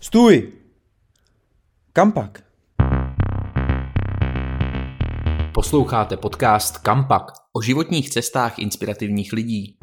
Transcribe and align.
Stůj! 0.00 0.52
Kam 1.92 2.12
pak? 2.12 2.42
Posloucháte 5.54 6.16
podcast 6.16 6.78
Kampak 6.78 7.24
o 7.52 7.62
životních 7.62 8.10
cestách 8.10 8.58
inspirativních 8.58 9.32
lidí. 9.32 9.76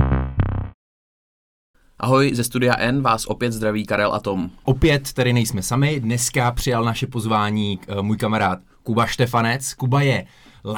Ahoj, 1.99 2.35
ze 2.35 2.43
studia 2.43 2.77
N 2.77 3.01
vás 3.01 3.25
opět 3.25 3.51
zdraví 3.51 3.85
Karel 3.85 4.13
a 4.13 4.19
Tom. 4.19 4.51
Opět 4.63 5.13
tady 5.13 5.33
nejsme 5.33 5.61
sami, 5.61 5.99
dneska 5.99 6.51
přijal 6.51 6.83
naše 6.83 7.07
pozvání 7.07 7.79
uh, 7.87 8.01
můj 8.01 8.17
kamarád 8.17 8.59
Kuba 8.83 9.05
Štefanec. 9.05 9.73
Kuba 9.73 10.01
je 10.01 10.25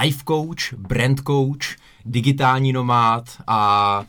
life 0.01 0.23
coach, 0.27 0.73
brand 0.73 1.19
coach, 1.27 1.77
digitální 2.05 2.73
nomád 2.73 3.23
a 3.47 4.03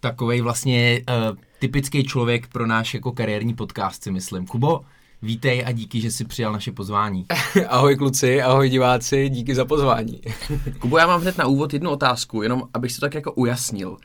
takovej 0.00 0.40
vlastně 0.40 1.00
uh, 1.30 1.36
typický 1.64 2.04
člověk 2.04 2.46
pro 2.46 2.66
náš 2.66 2.94
jako 2.94 3.12
kariérní 3.12 3.54
podcast 3.54 4.02
si 4.02 4.10
myslím. 4.10 4.46
Kubo, 4.46 4.80
vítej 5.22 5.64
a 5.66 5.72
díky, 5.72 6.00
že 6.00 6.10
jsi 6.10 6.24
přijal 6.24 6.52
naše 6.52 6.72
pozvání. 6.72 7.26
ahoj 7.68 7.96
kluci, 7.96 8.42
ahoj 8.42 8.68
diváci, 8.68 9.28
díky 9.28 9.54
za 9.54 9.64
pozvání. 9.64 10.20
Kubo, 10.78 10.98
já 10.98 11.06
mám 11.06 11.20
hned 11.20 11.38
na 11.38 11.46
úvod 11.46 11.72
jednu 11.72 11.90
otázku, 11.90 12.42
jenom 12.42 12.62
abych 12.74 12.92
si 12.92 13.00
to 13.00 13.06
tak 13.06 13.14
jako 13.14 13.32
ujasnil. 13.32 13.96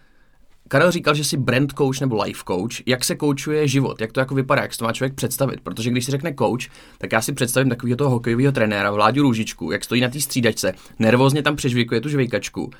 Karel 0.68 0.92
říkal, 0.92 1.16
že 1.16 1.24
jsi 1.24 1.38
brand 1.38 1.74
coach 1.78 2.02
nebo 2.02 2.24
life 2.24 2.44
coach. 2.48 2.88
Jak 2.88 3.04
se 3.04 3.16
koučuje 3.16 3.68
život? 3.68 4.02
Jak 4.02 4.12
to 4.12 4.20
jako 4.20 4.36
vypadá? 4.36 4.62
Jak 4.62 4.74
se 4.74 4.80
to 4.80 4.86
má 4.86 4.94
člověk 4.94 5.14
představit? 5.14 5.62
Protože 5.62 5.90
když 5.90 6.06
si 6.06 6.12
řekne 6.12 6.34
coach, 6.40 6.64
tak 6.98 7.12
já 7.12 7.22
si 7.22 7.34
představím 7.34 7.70
takového 7.70 7.98
toho 7.98 8.10
hokejového 8.10 8.52
trenéra 8.52 8.92
Vláďu 8.92 9.22
Růžičku, 9.22 9.72
jak 9.72 9.84
stojí 9.84 10.02
na 10.02 10.10
té 10.10 10.20
střídačce, 10.20 10.74
nervózně 11.00 11.44
tam 11.44 11.56
přežvíkuje 11.56 12.02
tu 12.02 12.10
žvejkačku. 12.10 12.72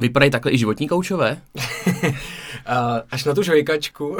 Vypadají 0.00 0.30
takhle 0.30 0.52
i 0.52 0.58
životní 0.58 0.88
koučové? 0.88 1.42
Až 3.10 3.24
na 3.24 3.34
tu 3.34 3.42
žvejkačku. 3.42 4.16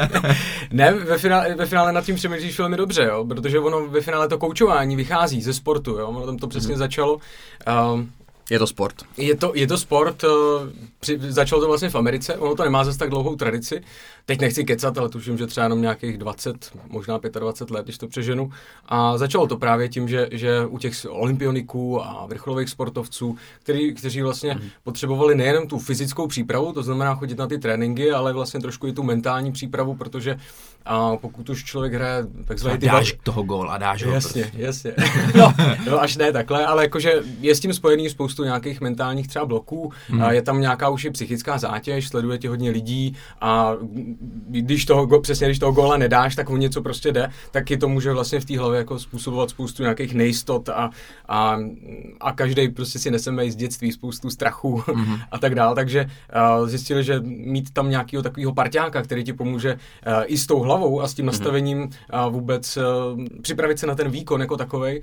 ne, 0.70 0.92
ve 0.92 1.18
finále, 1.18 1.54
ve 1.54 1.66
finále 1.66 1.92
nad 1.92 2.04
tím 2.04 2.16
přemýšlíš 2.16 2.58
velmi 2.58 2.76
dobře, 2.76 3.04
jo, 3.04 3.24
protože 3.24 3.58
ono 3.58 3.86
ve 3.86 4.00
finále 4.00 4.28
to 4.28 4.38
koučování 4.38 4.96
vychází 4.96 5.42
ze 5.42 5.54
sportu, 5.54 5.90
jo, 5.90 6.08
ono 6.08 6.26
tam 6.26 6.36
to 6.36 6.46
přesně 6.46 6.72
mm. 6.72 6.78
začalo. 6.78 7.14
Uh, 7.14 8.00
je 8.52 8.58
to 8.58 8.66
sport. 8.66 8.94
Je 9.16 9.36
to, 9.36 9.52
je 9.54 9.66
to 9.66 9.78
sport, 9.78 10.24
uh, 10.24 10.30
při, 11.00 11.18
začalo 11.28 11.60
to 11.60 11.68
vlastně 11.68 11.88
v 11.88 11.94
Americe, 11.94 12.36
ono 12.36 12.54
to 12.54 12.64
nemá 12.64 12.84
zase 12.84 12.98
tak 12.98 13.10
dlouhou 13.10 13.36
tradici. 13.36 13.82
Teď 14.26 14.40
nechci 14.40 14.64
kecat, 14.64 14.98
ale 14.98 15.08
tuším, 15.08 15.38
že 15.38 15.46
třeba 15.46 15.64
jenom 15.64 15.82
nějakých 15.82 16.18
20, 16.18 16.72
možná 16.88 17.18
25 17.38 17.74
let, 17.74 17.84
když 17.84 17.98
to 17.98 18.08
přeženu. 18.08 18.50
A 18.86 19.18
začalo 19.18 19.46
to 19.46 19.56
právě 19.56 19.88
tím, 19.88 20.08
že, 20.08 20.28
že 20.30 20.66
u 20.66 20.78
těch 20.78 20.94
olympioniků 21.08 22.04
a 22.04 22.26
vrcholových 22.26 22.68
sportovců, 22.68 23.36
který, 23.62 23.94
kteří 23.94 24.22
vlastně 24.22 24.54
mm. 24.54 24.68
potřebovali 24.84 25.34
nejenom 25.34 25.66
tu 25.68 25.78
fyzickou 25.78 26.26
přípravu, 26.26 26.72
to 26.72 26.82
znamená 26.82 27.14
chodit 27.14 27.38
na 27.38 27.46
ty 27.46 27.58
tréninky, 27.58 28.10
ale 28.10 28.32
vlastně 28.32 28.60
trošku 28.60 28.86
i 28.86 28.92
tu 28.92 29.02
mentální 29.02 29.52
přípravu, 29.52 29.94
protože 29.94 30.36
a 30.84 31.16
pokud 31.16 31.50
už 31.50 31.64
člověk 31.64 31.94
hraje 31.94 32.24
takzvaný 32.44 32.78
ty... 32.78 32.86
Dáš 32.86 33.14
toho 33.22 33.42
góla, 33.42 33.78
dáš 33.78 34.04
ho. 34.04 34.12
Jasně, 34.12 34.42
prostě. 34.42 34.62
jasně. 34.62 34.92
no, 35.34 35.54
no, 35.86 36.00
až 36.00 36.16
ne 36.16 36.32
takhle, 36.32 36.66
ale 36.66 36.82
jakože 36.82 37.22
je 37.40 37.54
s 37.54 37.60
tím 37.60 37.72
spojený 37.72 38.10
spoustu 38.10 38.44
nějakých 38.44 38.80
mentálních 38.80 39.28
třeba 39.28 39.44
bloků, 39.44 39.92
hmm. 40.08 40.22
a 40.22 40.32
je 40.32 40.42
tam 40.42 40.60
nějaká 40.60 40.88
už 40.88 41.04
i 41.04 41.10
psychická 41.10 41.58
zátěž, 41.58 42.08
sleduje 42.08 42.38
tě 42.38 42.48
hodně 42.48 42.70
lidí 42.70 43.16
a 43.40 43.72
když 44.48 44.84
toho, 44.84 45.20
přesně 45.20 45.46
když 45.46 45.58
toho 45.58 45.72
góla 45.72 45.96
nedáš, 45.96 46.36
tak 46.36 46.50
o 46.50 46.56
něco 46.56 46.82
prostě 46.82 47.12
jde, 47.12 47.30
tak 47.50 47.66
ti 47.66 47.76
to 47.76 47.88
může 47.88 48.12
vlastně 48.12 48.40
v 48.40 48.44
té 48.44 48.58
hlavě 48.58 48.78
jako 48.78 48.98
způsobovat 48.98 49.50
spoustu 49.50 49.82
nějakých 49.82 50.14
nejistot 50.14 50.68
a, 50.68 50.90
a, 51.28 51.58
a 52.20 52.32
každý 52.32 52.68
prostě 52.68 52.98
si 52.98 53.10
neseme 53.10 53.50
z 53.50 53.56
dětství 53.56 53.92
spoustu 53.92 54.30
strachu 54.30 54.84
hmm. 54.86 55.16
a 55.30 55.38
tak 55.38 55.54
dál, 55.54 55.74
takže 55.74 56.10
uh, 56.60 56.68
zjistili, 56.68 57.04
že 57.04 57.20
mít 57.24 57.70
tam 57.70 57.90
nějakého 57.90 58.22
takového 58.22 58.54
parťáka, 58.54 59.02
který 59.02 59.24
ti 59.24 59.32
pomůže 59.32 59.74
uh, 59.74 60.12
i 60.26 60.38
s 60.38 60.46
tou 60.46 60.62
hlavou 60.72 61.00
a 61.00 61.08
s 61.08 61.14
tím 61.14 61.24
mhm. 61.24 61.32
nastavením 61.32 61.90
a 62.10 62.28
vůbec 62.28 62.76
uh, 62.76 62.82
připravit 63.42 63.78
se 63.78 63.86
na 63.86 63.94
ten 63.94 64.10
výkon 64.10 64.40
jako 64.40 64.56
takový, 64.56 65.00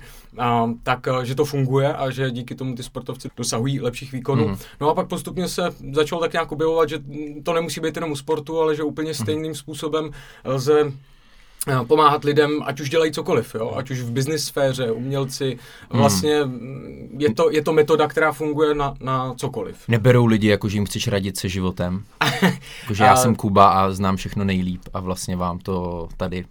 tak 0.82 1.06
uh, 1.06 1.22
že 1.22 1.34
to 1.34 1.44
funguje 1.44 1.94
a 1.94 2.10
že 2.10 2.30
díky 2.30 2.54
tomu 2.54 2.74
ty 2.74 2.82
sportovci 2.82 3.28
dosahují 3.36 3.80
lepších 3.80 4.12
výkonů. 4.12 4.48
Mm. 4.48 4.56
No 4.80 4.90
a 4.90 4.94
pak 4.94 5.08
postupně 5.08 5.48
se 5.48 5.62
začalo 5.94 6.20
tak 6.20 6.32
nějak 6.32 6.52
objevovat, 6.52 6.88
že 6.88 7.02
to 7.42 7.52
nemusí 7.52 7.80
být 7.80 7.96
jenom 7.96 8.10
u 8.10 8.16
sportu, 8.16 8.60
ale 8.60 8.76
že 8.76 8.82
úplně 8.82 9.10
mhm. 9.10 9.14
stejným 9.14 9.54
způsobem 9.54 10.10
lze 10.44 10.92
pomáhat 11.86 12.24
lidem, 12.24 12.62
ať 12.64 12.80
už 12.80 12.90
dělají 12.90 13.12
cokoliv, 13.12 13.54
jo? 13.54 13.74
ať 13.76 13.90
už 13.90 14.00
v 14.00 14.10
business 14.10 14.44
sféře, 14.44 14.90
umělci, 14.90 15.58
mhm. 15.90 16.00
vlastně 16.00 16.40
je, 17.18 17.34
to, 17.34 17.50
je 17.50 17.62
to 17.62 17.72
metoda, 17.72 18.08
která 18.08 18.32
funguje 18.32 18.74
na, 18.74 18.94
na 19.00 19.34
cokoliv. 19.34 19.76
Neberou 19.88 20.26
lidi, 20.26 20.48
jako 20.48 20.68
že 20.68 20.76
jim 20.76 20.86
chceš 20.86 21.08
radit 21.08 21.38
se 21.38 21.48
životem? 21.48 22.04
Jakože 22.82 23.04
já 23.04 23.16
jsem 23.16 23.34
Kuba 23.34 23.68
a 23.68 23.90
znám 23.90 24.16
všechno 24.16 24.44
nejlíp 24.44 24.82
a 24.94 25.00
vlastně 25.00 25.36
vám 25.36 25.58
to 25.58 26.08
tady 26.16 26.44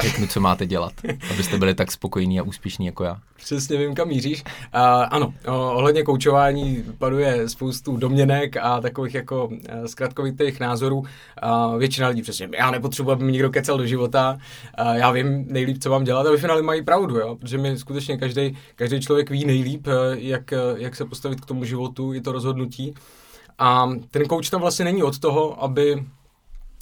řeknu, 0.00 0.26
co 0.26 0.40
máte 0.40 0.66
dělat, 0.66 0.92
abyste 1.30 1.58
byli 1.58 1.74
tak 1.74 1.92
spokojení 1.92 2.40
a 2.40 2.42
úspěšní 2.42 2.86
jako 2.86 3.04
já. 3.04 3.18
Přesně 3.36 3.76
vím, 3.76 3.94
kam 3.94 4.08
míříš. 4.08 4.42
Uh, 4.42 4.80
ano, 5.10 5.34
ohledně 5.46 6.02
koučování 6.02 6.84
paduje 6.98 7.48
spoustu 7.48 7.96
domněnek 7.96 8.56
a 8.56 8.80
takových 8.80 9.14
jako 9.14 9.46
uh, 9.46 9.56
zkratkovitých 9.86 10.60
názorů. 10.60 10.96
Uh, 10.98 11.78
většina 11.78 12.08
lidí 12.08 12.22
přesně, 12.22 12.48
já 12.58 12.70
nepotřebuji, 12.70 13.12
aby 13.12 13.24
mi 13.24 13.32
někdo 13.32 13.50
kecel 13.50 13.78
do 13.78 13.86
života, 13.86 14.38
uh, 14.80 14.92
já 14.92 15.10
vím 15.10 15.46
nejlíp, 15.48 15.82
co 15.82 15.90
mám 15.90 16.04
dělat 16.04 16.26
a 16.26 16.30
ve 16.30 16.36
finále 16.36 16.62
mají 16.62 16.84
pravdu, 16.84 17.16
jo? 17.18 17.36
protože 17.36 17.58
mi 17.58 17.78
skutečně 17.78 18.16
každý, 18.18 18.56
každý 18.76 19.00
člověk 19.00 19.30
ví 19.30 19.44
nejlíp, 19.44 19.86
uh, 19.86 19.92
jak, 20.14 20.52
uh, 20.52 20.80
jak 20.80 20.96
se 20.96 21.04
postavit 21.04 21.40
k 21.40 21.46
tomu 21.46 21.64
životu, 21.64 22.14
i 22.14 22.20
to 22.20 22.32
rozhodnutí. 22.32 22.94
A 23.58 23.90
ten 24.10 24.26
kouč 24.26 24.50
tam 24.50 24.60
vlastně 24.60 24.84
není 24.84 25.02
od 25.02 25.18
toho, 25.18 25.64
aby 25.64 26.04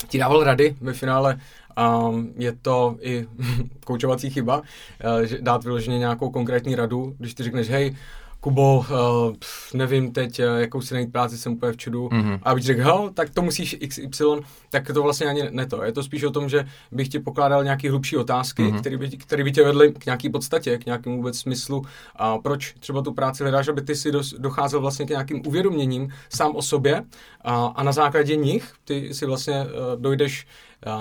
ti 0.08 0.19
dával 0.19 0.44
rady 0.44 0.76
ve 0.80 0.92
finále 0.92 1.40
Um, 1.78 2.33
je 2.37 2.53
to 2.62 2.97
i 3.00 3.27
koučovací 3.84 4.31
chyba, 4.31 4.59
uh, 4.59 5.21
že 5.22 5.38
dát 5.41 5.65
vyloženě 5.65 5.99
nějakou 5.99 6.31
konkrétní 6.31 6.75
radu, 6.75 7.15
když 7.19 7.34
ty 7.34 7.43
řekneš, 7.43 7.69
hej, 7.69 7.97
Kubo, 8.43 8.78
uh, 8.78 9.34
nevím 9.75 10.12
teď, 10.12 10.38
uh, 10.38 10.44
jakou 10.61 10.81
si 10.81 10.94
najít 10.94 11.12
práci, 11.12 11.38
jsem 11.38 11.53
úplně 11.53 11.72
v 11.72 11.77
čudu. 11.77 12.09
Mm-hmm. 12.09 12.41
A 12.43 12.50
abych 12.50 12.65
řekl, 12.65 12.82
hel, 12.82 13.11
tak 13.15 13.31
to 13.31 13.43
musíš 13.43 13.77
XY, 13.88 14.25
tak 14.71 14.91
to 14.94 15.03
vlastně 15.03 15.27
ani 15.27 15.43
ne 15.50 15.66
to. 15.66 15.84
Je 15.84 15.93
to 15.93 16.03
spíš 16.03 16.25
o 16.25 16.31
tom, 16.31 16.49
že 16.49 16.65
bych 16.93 17.09
ti 17.09 17.19
pokládal 17.19 17.65
nějaké 17.65 17.91
hlubší 17.91 18.16
otázky, 18.16 18.62
mm-hmm. 18.62 18.81
které 18.81 18.97
by, 18.97 19.09
který 19.09 19.44
by 19.44 19.53
tě 19.53 19.65
vedly 19.65 19.93
k 19.93 20.06
nějaký 20.06 20.31
podstatě, 20.31 20.78
k 20.78 20.87
nějakému 20.87 21.16
vůbec 21.16 21.38
smyslu. 21.38 21.82
A 22.16 22.38
proč 22.38 22.75
třeba 22.78 23.03
tu 23.03 23.12
práci 23.12 23.43
hledáš, 23.43 23.69
aby 23.69 23.82
ty 23.82 23.94
si 23.94 24.12
dos, 24.12 24.34
docházel 24.38 24.81
vlastně 24.81 25.06
k 25.06 25.11
nějakým 25.11 25.43
uvědoměním 25.47 26.12
sám 26.28 26.56
o 26.56 26.62
sobě 26.62 27.05
a, 27.44 27.66
a 27.66 27.82
na 27.82 27.93
základě 27.93 28.37
nich 28.37 28.72
ty 28.84 29.15
si 29.15 29.27
vlastně 29.27 29.65
uh, 29.65 30.00
dojdeš 30.00 30.47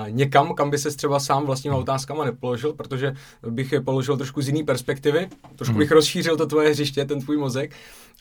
někam, 0.10 0.54
kam 0.54 0.70
by 0.70 0.78
se 0.78 0.92
třeba 0.92 1.20
sám 1.20 1.46
vlastníma 1.46 1.78
otázkama 1.78 2.26
nepoložil, 2.26 2.74
protože 2.74 3.14
bych 3.50 3.72
je 3.72 3.82
položil 3.82 4.18
trošku 4.18 4.42
z 4.42 4.48
jiné 4.48 4.64
perspektivy, 4.64 5.30
trošku 5.56 5.78
bych 5.78 5.90
hmm. 5.90 5.96
rozšířil 5.96 6.38
to 6.38 6.46
tvoje 6.46 6.70
hřiště, 6.70 7.06
ten 7.06 7.22
tvůj 7.22 7.38
mozek 7.38 7.72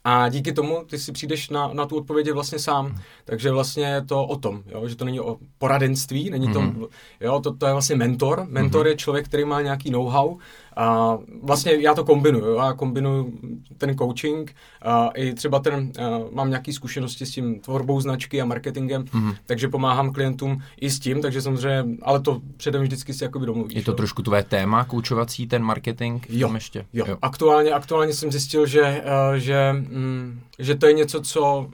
a 0.05 0.29
díky 0.29 0.53
tomu 0.53 0.85
ty 0.87 0.99
si 0.99 1.13
přijdeš 1.13 1.51
na, 1.51 1.71
na 1.73 1.87
tu 1.87 1.97
odpověď 1.97 2.31
vlastně 2.31 2.59
sám. 2.59 3.01
Takže 3.25 3.51
vlastně 3.51 3.85
je 3.85 4.05
to 4.05 4.25
o 4.25 4.37
tom, 4.37 4.63
jo? 4.67 4.89
že 4.89 4.97
to 4.97 5.05
není 5.05 5.21
o 5.21 5.37
poradenství, 5.59 6.31
není 6.31 6.53
to, 6.53 6.61
mm-hmm. 6.61 6.89
jo, 7.21 7.41
to, 7.41 7.55
to 7.55 7.67
je 7.67 7.73
vlastně 7.73 7.97
mentor. 7.97 8.47
Mentor 8.49 8.87
mm-hmm. 8.87 8.89
je 8.89 8.97
člověk, 8.97 9.25
který 9.25 9.45
má 9.45 9.61
nějaký 9.61 9.91
know-how 9.91 10.37
a 10.77 11.19
vlastně 11.43 11.73
já 11.73 11.95
to 11.95 12.05
kombinuju. 12.05 12.55
Já 12.55 12.73
kombinuju 12.73 13.33
ten 13.79 13.99
coaching 13.99 14.55
a 14.83 15.09
i 15.09 15.35
třeba 15.35 15.59
ten, 15.59 15.93
a 15.99 16.21
mám 16.33 16.49
nějaké 16.49 16.73
zkušenosti 16.73 17.27
s 17.27 17.31
tím 17.31 17.61
tvorbou 17.61 18.01
značky 18.01 18.41
a 18.41 18.45
marketingem, 18.45 19.03
mm-hmm. 19.03 19.37
takže 19.47 19.69
pomáhám 19.69 20.13
klientům 20.13 20.63
i 20.81 20.91
s 20.91 20.99
tím, 21.01 21.23
takže 21.23 21.43
samozřejmě, 21.43 21.85
ale 22.03 22.21
to 22.21 22.41
předem 22.57 22.83
vždycky 22.83 23.15
si 23.15 23.25
jakoby 23.25 23.47
domluvíš. 23.47 23.77
Je 23.77 23.83
to 23.83 23.91
jo. 23.91 23.97
trošku 23.97 24.23
tvoje 24.23 24.43
téma, 24.43 24.85
koučovací, 24.85 25.47
ten 25.47 25.63
marketing? 25.63 26.27
Jo, 26.29 26.55
ještě? 26.55 26.87
jo. 26.93 27.05
jo. 27.09 27.17
Aktuálně, 27.23 27.71
aktuálně 27.71 28.13
jsem 28.13 28.33
zjistil, 28.33 28.67
že, 28.67 29.03
že, 29.37 29.73
mm, 29.73 30.41
že 30.59 30.75
to 30.75 30.87
je 30.87 30.93
něco, 30.93 31.21
co 31.21 31.69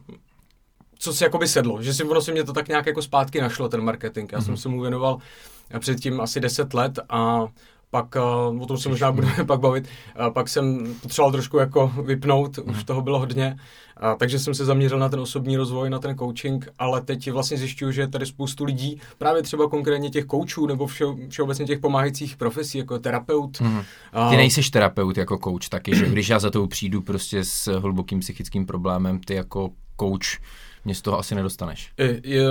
co 0.99 1.13
si 1.13 1.25
jakoby 1.25 1.49
sedlo, 1.49 1.83
že 1.83 1.95
si 1.95 2.05
ono 2.05 2.21
se 2.21 2.33
mě 2.33 2.45
to 2.45 2.53
tak 2.53 2.69
nějak 2.69 2.87
jako 2.87 3.03
zpátky 3.03 3.41
našlo, 3.41 3.69
ten 3.69 3.81
marketing. 3.81 4.33
Já 4.33 4.39
mm-hmm. 4.39 4.43
jsem 4.43 4.53
mhm. 4.53 4.61
se 4.61 4.69
mu 4.69 4.81
věnoval 4.81 5.19
předtím 5.79 6.21
asi 6.21 6.41
10 6.41 6.75
let 6.75 6.99
a 7.09 7.47
pak 7.91 8.17
uh, 8.51 8.63
o 8.63 8.67
tom 8.67 8.79
se 8.79 8.89
možná 8.89 9.13
budeme 9.13 9.45
pak 9.47 9.61
bavit, 9.61 9.89
uh, 10.21 10.33
pak 10.33 10.49
jsem 10.49 10.95
potřeboval 11.03 11.33
trošku 11.33 11.59
jako 11.59 11.93
vypnout, 12.05 12.59
už 12.59 12.77
mhm. 12.77 12.85
toho 12.85 13.03
bylo 13.03 13.19
hodně, 13.19 13.59
uh, 14.03 14.19
takže 14.19 14.39
jsem 14.39 14.55
se 14.55 14.65
zaměřil 14.65 14.99
na 14.99 15.09
ten 15.09 15.21
osobní 15.21 15.57
rozvoj, 15.57 15.91
na 15.91 15.99
ten 15.99 16.19
coaching, 16.19 16.69
ale 16.79 17.01
teď 17.01 17.31
vlastně 17.31 17.57
zjišťuju, 17.57 17.93
že 17.93 18.01
je 18.01 18.09
tady 18.09 18.27
spoustu 18.27 18.65
lidí, 18.65 19.01
právě 19.19 19.43
třeba 19.43 19.69
konkrétně 19.69 20.11
těch 20.11 20.27
coachů 20.27 20.67
nebo 20.67 20.87
vše, 20.87 21.05
všeobecně 21.29 21.65
těch 21.65 21.79
pomáhajících 21.79 22.37
profesí, 22.37 22.79
jako 22.79 22.99
terapeut. 22.99 23.61
Mm. 23.61 23.77
Uh, 23.77 23.83
ty 24.31 24.37
nejseš 24.37 24.71
terapeut 24.71 25.17
jako 25.17 25.39
coach 25.39 25.69
taky, 25.69 25.97
že 25.97 26.07
když 26.07 26.29
já 26.29 26.39
za 26.39 26.51
tou 26.51 26.67
přijdu 26.67 27.03
prostě 27.03 27.45
s 27.45 27.79
hlubokým 27.79 28.21
psychickým 28.21 28.67
problémem, 28.67 29.21
ty 29.21 29.35
jako 29.35 29.71
coach 30.01 30.41
mě 30.87 30.95
z 30.95 31.03
toho 31.03 31.19
asi 31.19 31.35
nedostaneš. 31.35 31.91
Je, 31.99 32.21
je, 32.25 32.45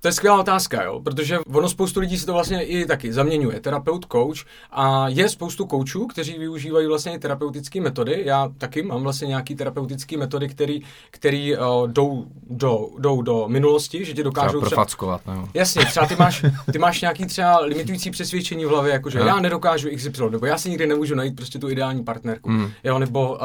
To 0.00 0.08
je 0.08 0.12
skvělá 0.12 0.40
otázka, 0.40 0.82
jo, 0.82 1.00
protože 1.04 1.38
ono 1.54 1.68
spoustu 1.68 2.00
lidí 2.00 2.18
si 2.18 2.26
to 2.26 2.32
vlastně 2.32 2.62
i 2.64 2.86
taky 2.86 3.12
zaměňuje, 3.12 3.60
terapeut, 3.60 4.06
coach 4.12 4.38
a 4.70 5.08
je 5.08 5.28
spoustu 5.28 5.66
koučů, 5.66 6.06
kteří 6.06 6.38
využívají 6.38 6.86
vlastně 6.86 7.12
i 7.14 7.18
terapeutické 7.18 7.80
metody. 7.80 8.22
Já 8.26 8.50
taky 8.58 8.82
mám 8.82 9.02
vlastně 9.02 9.26
nějaký 9.28 9.54
terapeutické 9.54 10.16
metody, 10.16 10.48
který, 10.48 10.80
který 11.10 11.56
uh, 11.56 11.88
jdou, 11.88 12.26
do, 12.50 12.88
jdou 12.98 13.22
do 13.22 13.44
minulosti, 13.48 14.04
že 14.04 14.12
tě 14.14 14.22
dokážou 14.22 14.48
Třeba 14.60 14.68
profackovat, 14.70 15.26
nebo... 15.26 15.48
Jasně, 15.54 15.84
třeba 15.84 16.06
ty 16.06 16.16
máš, 16.16 16.44
ty 16.72 16.78
máš 16.78 17.00
nějaký 17.00 17.26
třeba 17.26 17.60
limitující 17.60 18.10
přesvědčení 18.10 18.64
v 18.64 18.68
hlavě, 18.68 18.92
jako 18.92 19.10
že 19.10 19.18
No. 19.18 19.26
já 19.26 19.40
nedokážu 19.40 19.88
XY, 19.96 20.10
nebo 20.30 20.46
já 20.46 20.58
si 20.58 20.70
nikdy 20.70 20.86
nemůžu 20.86 21.14
najít 21.14 21.36
prostě 21.36 21.58
tu 21.58 21.70
ideální 21.70 22.04
partnerku, 22.04 22.50
Mm. 22.50 22.70
jo, 22.84 22.98
nebo 22.98 23.32
uh, 23.32 23.38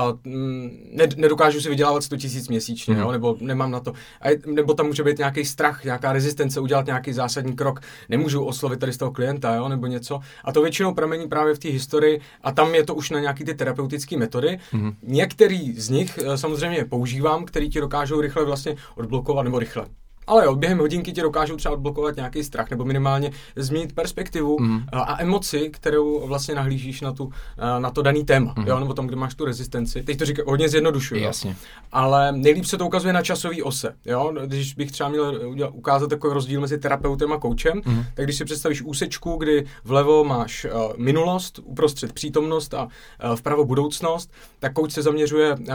ne, 0.92 1.08
nedokážu 1.16 1.62
si 1.62 1.70
vydělávat 1.70 2.04
100 2.04 2.18
tisíc 2.18 2.50
měsíčně, 2.50 2.94
Mhm. 2.94 3.04
jo, 3.04 3.12
nebo 3.12 3.36
nemám 3.40 3.72
na 3.72 3.80
to, 3.80 3.94
a 4.22 4.30
je, 4.30 4.38
nebo 4.46 4.74
tam 4.74 4.86
může 4.86 5.04
být 5.04 5.18
nějaký 5.18 5.46
strach, 5.46 5.84
nějaká 5.84 6.14
rezistence 6.14 6.45
udělat 6.62 6.86
nějaký 6.86 7.14
zásadní 7.14 7.56
krok, 7.56 7.80
nemůžu 8.10 8.46
oslovit 8.46 8.80
tady 8.80 8.94
z 8.94 8.98
toho 8.98 9.12
klienta, 9.12 9.56
jo, 9.56 9.70
nebo 9.70 9.88
něco. 9.88 10.20
A 10.44 10.52
to 10.52 10.62
většinou 10.62 10.94
pramení 10.94 11.28
právě 11.28 11.54
v 11.54 11.60
té 11.60 11.70
historii 11.70 12.22
a 12.44 12.52
tam 12.52 12.76
je 12.76 12.86
to 12.86 12.96
už 12.96 13.10
na 13.10 13.20
nějaký 13.20 13.46
ty 13.46 13.54
terapeutické 13.54 14.18
metody. 14.18 14.60
Mhm. 14.74 14.96
Některý 15.04 15.74
z 15.74 15.90
nich 15.90 16.18
eh, 16.18 16.38
samozřejmě 16.38 16.86
používám, 16.86 17.46
který 17.46 17.70
ti 17.70 17.80
dokážou 17.82 18.22
rychle 18.22 18.46
vlastně 18.46 18.76
odblokovat, 18.96 19.46
nebo 19.46 19.60
rychle. 19.60 19.86
Ale 20.28 20.46
jo, 20.46 20.56
během 20.56 20.78
hodinky 20.80 21.12
ti 21.12 21.22
dokážou 21.22 21.56
třeba 21.56 21.74
odblokovat 21.74 22.16
nějaký 22.16 22.44
strach, 22.44 22.70
nebo 22.70 22.86
minimálně 22.86 23.32
změnit 23.56 23.94
perspektivu 23.96 24.58
Mhm. 24.60 24.84
a, 24.92 25.00
a 25.00 25.22
emoci, 25.22 25.70
kterou 25.74 26.28
vlastně 26.28 26.56
nahlížíš 26.56 27.02
na, 27.02 27.12
tu, 27.12 27.32
eh, 27.58 27.80
na 27.80 27.90
to 27.92 28.02
daný 28.02 28.24
téma, 28.26 28.54
jo, 28.66 28.80
nebo 28.80 28.94
tam, 28.94 29.08
kde 29.08 29.16
máš 29.16 29.36
tu 29.36 29.46
rezistenci. 29.46 30.04
Teď 30.04 30.18
to 30.18 30.26
říkám, 30.26 30.46
hodně 30.48 30.70
zjednodušuju. 30.70 31.22
jo. 31.22 31.28
Jasně. 31.28 31.56
Ale 31.92 32.32
nejlíp 32.32 32.66
se 32.66 32.78
to 32.78 32.86
ukazuje 32.86 33.14
na 33.14 33.22
časové 33.22 33.64
ose. 33.64 33.96
Jo? 34.06 34.34
Když 34.46 34.74
bych 34.74 34.92
třeba 34.92 35.10
měl 35.10 35.40
udělat, 35.48 35.72
ukázat 35.74 36.10
takový 36.10 36.34
rozdíl 36.34 36.62
mezi 36.62 36.78
terapeutem 36.78 37.34
a 37.34 37.38
koučem, 37.40 37.82
mm. 37.86 38.04
tak 38.14 38.26
když 38.26 38.38
si 38.38 38.46
představíš 38.46 38.82
úsečku, 38.82 39.36
kdy 39.36 39.66
vlevo 39.84 40.24
máš 40.24 40.66
uh, 40.66 40.94
minulost, 40.98 41.60
uprostřed 41.64 42.14
přítomnost 42.14 42.74
a 42.74 42.84
uh, 42.84 43.36
vpravo 43.36 43.66
budoucnost, 43.66 44.32
tak 44.60 44.74
kouč 44.74 44.92
se 44.92 45.02
zaměřuje 45.02 45.56
uh, 45.56 45.66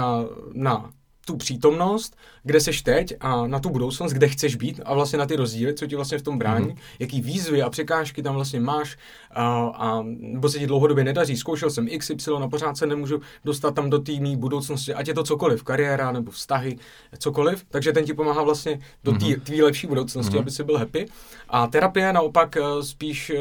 na 0.52 0.90
tu 1.30 1.36
přítomnost, 1.36 2.16
kde 2.42 2.60
seš 2.60 2.82
teď 2.82 3.14
a 3.20 3.46
na 3.46 3.60
tu 3.60 3.70
budoucnost, 3.70 4.12
kde 4.12 4.28
chceš 4.28 4.56
být 4.56 4.80
a 4.84 4.94
vlastně 4.94 5.18
na 5.18 5.26
ty 5.26 5.36
rozdíly, 5.36 5.74
co 5.74 5.86
ti 5.86 5.96
vlastně 5.96 6.18
v 6.18 6.22
tom 6.22 6.38
brání, 6.38 6.66
mm. 6.66 6.76
jaký 6.98 7.20
výzvy 7.20 7.62
a 7.62 7.70
překážky 7.70 8.22
tam 8.22 8.34
vlastně 8.34 8.60
máš 8.60 8.98
a, 9.30 9.72
a 9.74 10.02
nebo 10.20 10.48
se 10.48 10.58
ti 10.58 10.66
dlouhodobě 10.66 11.04
nedaří. 11.04 11.36
Zkoušel 11.36 11.70
jsem 11.70 11.88
XY 11.98 12.14
a 12.42 12.48
pořád 12.48 12.76
se 12.76 12.86
nemůžu 12.86 13.20
dostat 13.44 13.74
tam 13.74 13.90
do 13.90 13.98
té 13.98 14.12
mý 14.12 14.36
budoucnosti, 14.36 14.94
ať 14.94 15.08
je 15.08 15.14
to 15.14 15.24
cokoliv, 15.24 15.62
kariéra 15.62 16.12
nebo 16.12 16.30
vztahy, 16.30 16.78
cokoliv, 17.18 17.64
takže 17.70 17.92
ten 17.92 18.04
ti 18.04 18.14
pomáhá 18.14 18.42
vlastně 18.42 18.78
do 19.04 19.12
té 19.12 19.26
tvý 19.44 19.62
lepší 19.62 19.86
budoucnosti, 19.86 20.38
aby 20.38 20.50
si 20.50 20.64
byl 20.64 20.78
happy. 20.78 21.06
A 21.48 21.66
terapie 21.66 22.12
naopak 22.12 22.56
eh, 22.56 22.62
spíš 22.82 23.30
eh, 23.30 23.38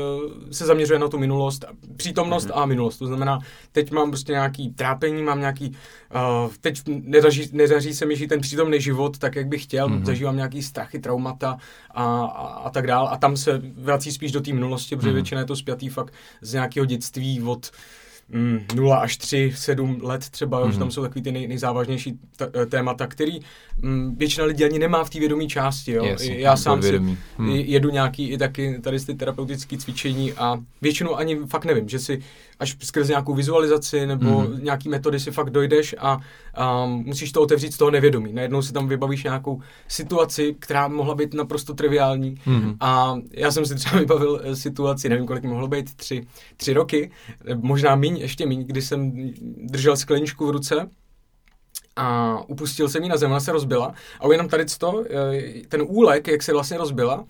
se 0.54 0.66
zaměřuje 0.66 1.00
na 1.00 1.08
tu 1.08 1.18
minulost, 1.18 1.66
přítomnost 1.96 2.52
a 2.54 2.66
minulost. 2.66 2.98
To 2.98 3.06
znamená, 3.06 3.40
teď 3.72 3.92
mám 3.92 4.10
prostě 4.10 4.32
nějaký 4.32 4.70
trápení, 4.74 5.24
mám 5.24 5.40
nějaký, 5.40 5.70
uh, 5.70 6.52
teď 6.62 6.82
nedaří, 6.88 7.50
nedaří 7.54 7.79
se 7.82 8.06
mi 8.06 8.16
žít 8.16 8.28
ten 8.28 8.42
přítomný 8.42 8.82
život 8.82 9.18
tak, 9.18 9.36
jak 9.36 9.48
bych 9.48 9.64
chtěl, 9.64 9.90
mm-hmm. 9.90 10.06
zažívám 10.06 10.36
nějaký 10.36 10.64
strachy, 10.64 11.00
traumata 11.00 11.58
a, 11.92 12.04
a, 12.04 12.48
a 12.48 12.70
tak 12.70 12.88
dál. 12.88 13.08
A 13.12 13.18
tam 13.18 13.38
se 13.38 13.62
vrací 13.78 14.12
spíš 14.12 14.32
do 14.32 14.42
té 14.42 14.54
minulosti, 14.54 14.96
protože 14.96 15.10
mm-hmm. 15.10 15.14
většina 15.14 15.42
je 15.42 15.48
to 15.48 15.56
spjatý 15.56 15.90
fakt 15.90 16.14
z 16.42 16.54
nějakého 16.54 16.86
dětství 16.86 17.42
od 17.42 17.72
mm, 18.30 18.60
0 18.76 18.98
až 18.98 19.18
3, 19.18 19.54
7 19.56 20.00
let 20.04 20.30
třeba, 20.30 20.66
mm-hmm. 20.66 20.72
že 20.72 20.80
tam 20.80 20.92
jsou 20.92 21.02
takový 21.02 21.22
ty 21.22 21.32
nej, 21.32 21.48
nejzávažnější 21.48 22.20
t- 22.38 22.52
eh, 22.56 22.66
témata, 22.66 23.08
který 23.08 23.40
mm, 23.82 24.16
většina 24.16 24.46
lidí 24.46 24.64
ani 24.64 24.80
nemá 24.80 25.04
v 25.04 25.10
té 25.10 25.20
vědomí 25.20 25.48
části. 25.48 25.92
Jo? 25.92 26.06
Jasně, 26.06 26.40
Já 26.40 26.58
sám 26.58 26.82
si. 26.82 26.98
Hmm. 26.98 27.18
jedu 27.50 27.90
nějaký 27.90 28.30
i 28.30 28.38
taky 28.38 28.80
tady 28.82 29.00
ty 29.00 29.14
terapeutické 29.14 29.78
cvičení 29.78 30.34
a 30.34 30.58
většinou 30.82 31.16
ani 31.16 31.36
fakt 31.36 31.66
nevím, 31.66 31.90
že 31.90 32.00
si 32.00 32.22
až 32.60 32.78
skrz 32.84 33.08
nějakou 33.08 33.34
vizualizaci 33.34 34.08
nebo 34.08 34.26
mm-hmm. 34.26 34.64
nějaký 34.64 34.90
metody 34.90 35.20
si 35.20 35.32
fakt 35.32 35.50
dojdeš 35.50 35.96
a, 36.00 36.20
a 36.54 36.86
musíš 36.86 37.32
to 37.32 37.42
otevřít 37.42 37.74
z 37.74 37.78
toho 37.78 37.92
nevědomí. 37.92 38.34
Najednou 38.34 38.62
si 38.62 38.74
tam 38.74 38.88
vybavíš 38.88 39.24
nějakou 39.24 39.62
situaci, 39.88 40.56
která 40.60 40.88
mohla 40.88 41.16
být 41.16 41.34
naprosto 41.34 41.74
triviální 41.74 42.36
Mhm. 42.46 42.76
a 42.80 43.16
já 43.34 43.52
jsem 43.52 43.66
si 43.66 43.76
třeba 43.76 43.98
vybavil 44.00 44.42
eh, 44.44 44.56
situaci, 44.56 45.10
nevím, 45.10 45.26
kolik 45.28 45.44
mohlo 45.44 45.68
být, 45.68 45.96
tři, 45.96 46.28
tři 46.58 46.74
roky, 46.74 47.12
eh, 47.46 47.56
možná 47.56 47.96
míň, 47.96 48.18
ještě 48.18 48.46
míň, 48.46 48.64
kdy 48.66 48.82
jsem 48.82 49.12
držel 49.58 49.98
skleničku 49.98 50.48
v 50.48 50.50
ruce 50.50 50.90
a 51.96 52.38
upustil 52.48 52.90
jsem 52.90 53.04
ji 53.04 53.10
na 53.10 53.18
zem, 53.18 53.32
ona 53.32 53.40
se 53.40 53.52
rozbila 53.52 53.94
a 54.20 54.32
jenom 54.32 54.48
tady 54.50 54.66
to, 54.78 55.04
eh, 55.10 55.42
ten 55.68 55.82
úlek, 55.88 56.28
jak 56.28 56.44
se 56.44 56.54
vlastně 56.54 56.78
rozbila, 56.78 57.26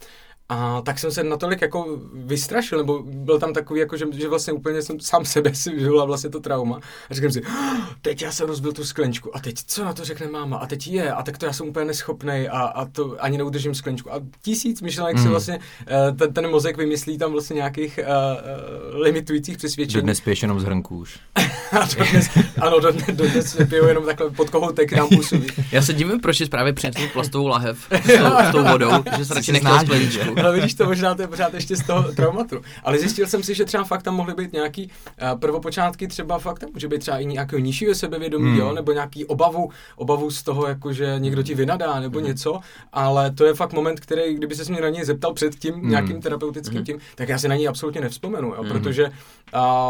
a 0.50 0.82
tak 0.82 1.00
jsem 1.00 1.12
se 1.12 1.24
natolik 1.24 1.62
jako 1.62 2.00
vystrašil, 2.14 2.78
nebo 2.78 3.04
byl 3.04 3.40
tam 3.40 3.54
takový, 3.54 3.80
jako, 3.80 3.98
že, 3.98 4.06
že 4.14 4.28
vlastně 4.28 4.54
úplně 4.54 4.82
jsem 4.82 5.00
sám 5.00 5.26
sebe 5.26 5.56
si 5.56 5.76
vyvolal 5.76 6.08
vlastně 6.08 6.30
to 6.30 6.40
trauma. 6.40 6.80
A 7.10 7.14
říkám 7.14 7.32
si, 7.32 7.42
"Ah, 7.42 7.88
teď 8.02 8.22
já 8.22 8.32
jsem 8.32 8.48
rozbil 8.48 8.72
tu 8.72 8.86
skleničku 8.86 9.36
a 9.36 9.40
teď 9.40 9.56
co 9.68 9.86
na 9.86 9.94
to 9.94 10.06
řekne 10.06 10.28
máma 10.28 10.58
a 10.58 10.66
teď 10.66 10.88
je 10.88 11.12
a 11.12 11.24
tak 11.24 11.38
to 11.38 11.46
já 11.46 11.54
jsem 11.54 11.68
úplně 11.68 11.86
neschopný 11.86 12.48
a, 12.50 12.60
a 12.60 12.86
to 12.86 13.16
ani 13.20 13.38
neudržím 13.38 13.76
skleničku. 13.76 14.14
A 14.14 14.20
tisíc 14.42 14.82
myšlenek 14.82 15.16
mm. 15.16 15.24
si 15.24 15.30
vlastně 15.30 15.60
uh, 15.60 16.18
ten, 16.18 16.34
ten 16.34 16.50
mozek 16.50 16.78
vymyslí 16.78 17.18
tam 17.18 17.32
vlastně 17.32 17.54
nějakých 17.54 18.00
uh, 18.00 19.02
limitujících 19.02 19.58
přesvědčení. 19.58 20.02
Dodnes 20.02 20.22
piješ 20.22 20.42
jenom 20.42 20.60
z 20.60 20.64
hrnku 20.64 20.98
už. 20.98 21.20
A 21.72 21.88
dodnes, 21.98 22.30
ano, 22.62 22.80
dodnes, 22.80 23.06
dodnes 23.12 23.58
piju 23.70 23.88
jenom 23.88 24.06
takhle 24.06 24.30
pod 24.30 24.50
kohoutek 24.50 24.92
nám 24.92 25.08
působí. 25.08 25.48
Já 25.72 25.82
se 25.82 25.94
divím, 25.94 26.20
proč 26.20 26.38
jsi 26.38 26.46
právě 26.46 26.74
přinesl 26.74 27.08
plastovou 27.14 27.48
lahev 27.48 27.78
s 28.04 28.18
tou, 28.18 28.50
s 28.50 28.52
tou 28.52 28.64
vodou, 28.72 28.92
že 29.18 29.26
se 29.26 29.34
radši 29.34 29.54
znáš, 29.60 29.82
skleničku. 29.82 30.36
Ale 30.40 30.56
vidíš 30.56 30.74
to, 30.74 30.86
možná 30.86 31.16
to 31.16 31.22
je 31.22 31.28
pořád 31.28 31.54
ještě 31.54 31.76
z 31.76 31.84
toho 31.88 32.12
traumatu. 32.12 32.62
Ale 32.84 32.98
zjistil 32.98 33.28
jsem 33.28 33.44
si, 33.44 33.56
že 33.56 33.66
třeba 33.66 33.84
fakt 33.84 34.04
tam 34.04 34.16
mohly 34.16 34.34
být 34.34 34.54
nějaký 34.54 34.92
uh, 35.34 35.40
prvopočátky, 35.40 36.08
třeba 36.08 36.40
fakt 36.40 36.60
tam 36.60 36.70
může 36.74 36.88
být 36.88 37.00
třeba 37.00 37.18
i 37.18 37.26
nějakého 37.26 37.60
nižšího 37.60 37.96
sebevědomí, 37.96 38.46
Hmm. 38.46 38.52
hmm. 38.58 38.60
jo, 38.68 38.74
nebo 38.74 38.92
nějaký 38.92 39.26
obavu, 39.26 39.70
obavu 39.96 40.32
z 40.32 40.44
toho, 40.44 40.68
jako 40.68 40.94
že 40.94 41.16
někdo 41.20 41.44
ti 41.44 41.56
vynadá, 41.56 42.00
nebo 42.00 42.20
hmm. 42.20 42.28
něco, 42.28 42.60
ale 42.94 43.32
to 43.32 43.46
je 43.46 43.54
fakt 43.54 43.74
moment, 43.74 44.00
který, 44.00 44.34
kdyby 44.36 44.56
se 44.56 44.72
mě 44.72 44.82
na 44.82 44.90
něj 44.90 45.06
zeptal 45.06 45.34
před 45.34 45.56
tím 45.56 45.74
Hmm. 45.74 45.90
nějakým 45.90 46.22
terapeutickým 46.22 46.84
tím, 46.84 46.98
tak 47.16 47.30
já 47.30 47.38
si 47.38 47.48
na 47.48 47.56
něj 47.56 47.68
absolutně 47.68 48.02
nevzpomenu, 48.02 48.48
jo, 48.48 48.64
Hmm. 48.64 48.72
protože 48.72 49.12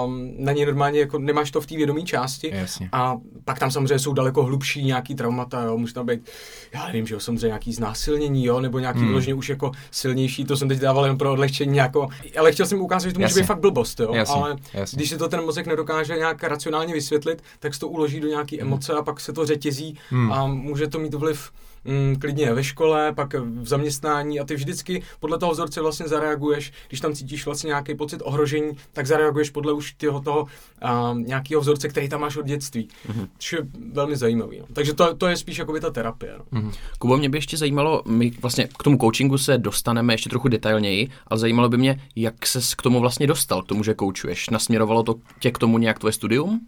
um, 0.04 0.32
na 0.38 0.52
něj 0.52 0.66
normálně 0.66 1.00
jako 1.00 1.20
nemáš 1.20 1.52
to 1.52 1.62
v 1.62 1.66
té 1.66 1.76
vědomí 1.76 2.06
části 2.06 2.52
Jasně. 2.56 2.90
a 2.92 3.18
pak 3.46 3.60
tam 3.60 3.72
samozřejmě 3.72 4.00
jsou 4.00 4.14
daleko 4.14 4.44
hlubší 4.44 4.84
nějaký 4.84 5.16
traumata, 5.16 5.64
jo, 5.64 5.78
může 5.78 5.94
tam 5.94 6.06
být, 6.06 6.30
já 6.74 6.86
nevím, 6.88 7.08
že 7.08 7.14
jo, 7.14 7.20
samozřejmě 7.20 7.48
nějaký 7.48 7.74
znásilnění, 7.74 8.46
jo, 8.46 8.60
nebo 8.60 8.80
nějaký 8.80 8.98
Hmm. 9.00 9.06
hmm. 9.06 9.10
vyloženě 9.14 9.34
už 9.34 9.50
jako 9.50 9.72
silnější, 9.92 10.39
to 10.46 10.58
jsem 10.58 10.68
teď 10.70 10.80
dával 10.80 11.06
jen 11.06 11.18
pro 11.18 11.32
odlehčení 11.32 11.78
jako, 11.78 12.08
ale 12.40 12.52
chtěl 12.52 12.66
jsem 12.66 12.82
ukázat, 12.82 13.08
že 13.10 13.14
to 13.14 13.20
může 13.20 13.24
Jasně. 13.26 13.42
být 13.42 13.48
fakt 13.48 13.60
blbost, 13.60 14.00
jo, 14.00 14.14
Jasně, 14.14 14.36
ale 14.36 14.56
jasně. 14.74 14.96
když 14.98 15.10
si 15.10 15.18
to 15.18 15.28
ten 15.28 15.42
mozek 15.46 15.68
nedokáže 15.68 16.16
nějak 16.18 16.44
racionálně 16.44 16.94
vysvětlit, 16.94 17.44
tak 17.60 17.74
se 17.74 17.80
to 17.80 17.88
uloží 17.88 18.20
do 18.20 18.28
nějaké 18.28 18.60
emoce 18.62 18.94
a 18.94 19.02
pak 19.02 19.20
se 19.20 19.34
to 19.34 19.46
řetězí 19.46 19.98
Hmm. 20.10 20.32
a 20.32 20.48
může 20.48 20.88
to 20.88 21.00
mít 21.00 21.14
vliv 21.14 21.52
mm, 21.86 22.16
klidně 22.16 22.54
ve 22.54 22.64
škole, 22.64 23.14
pak 23.14 23.34
v 23.34 23.68
zaměstnání 23.68 24.40
a 24.40 24.46
ty 24.46 24.56
vždycky 24.56 25.04
podle 25.20 25.40
toho 25.40 25.52
vzorce 25.52 25.82
vlastně 25.82 26.08
zareaguješ, 26.08 26.72
když 26.88 27.00
tam 27.00 27.14
cítíš 27.14 27.46
vlastně 27.46 27.68
nějaký 27.68 27.96
pocit 27.96 28.22
ohrožení, 28.26 28.72
tak 28.94 29.08
zareaguješ 29.08 29.50
podle 29.50 29.74
už 29.74 29.94
těho 29.94 30.20
toho 30.20 30.48
a, 30.82 31.14
nějakého 31.18 31.62
vzorce, 31.62 31.88
který 31.88 32.10
tam 32.10 32.22
máš 32.22 32.38
od 32.38 32.46
dětství. 32.46 32.88
Mm-hmm. 33.08 33.28
Což 33.38 33.54
je 33.54 33.60
velmi 33.94 34.18
zajímavý. 34.18 34.60
No. 34.60 34.66
Takže 34.74 34.94
to, 34.94 35.16
to 35.16 35.28
je 35.28 35.38
spíš 35.38 35.58
jakoby 35.58 35.80
ta 35.80 35.90
terapie. 35.90 36.36
No. 36.52 36.72
Kubo, 37.00 37.18
mě 37.18 37.30
by 37.30 37.38
ještě 37.38 37.58
zajímalo, 37.58 38.04
my 38.06 38.32
vlastně 38.42 38.68
k 38.80 38.84
tomu 38.84 38.98
coachingu 38.98 39.38
se 39.38 39.58
dostaneme 39.58 40.14
ještě 40.14 40.30
trochu 40.30 40.48
detailněji, 40.48 41.10
ale 41.28 41.40
zajímalo 41.40 41.70
by 41.70 41.78
mě, 41.78 42.02
jak 42.16 42.48
ses 42.48 42.74
k 42.74 42.82
tomu 42.82 43.00
vlastně 43.00 43.28
dostal, 43.28 43.62
k 43.62 43.68
tomu, 43.68 43.84
že 43.84 43.96
coachuješ. 44.00 44.50
Nasměrovalo 44.50 45.04
to 45.04 45.16
tě 45.40 45.52
k 45.52 45.58
tomu 45.58 45.78
nějak 45.78 46.00
tvoje 46.00 46.14
studium? 46.14 46.68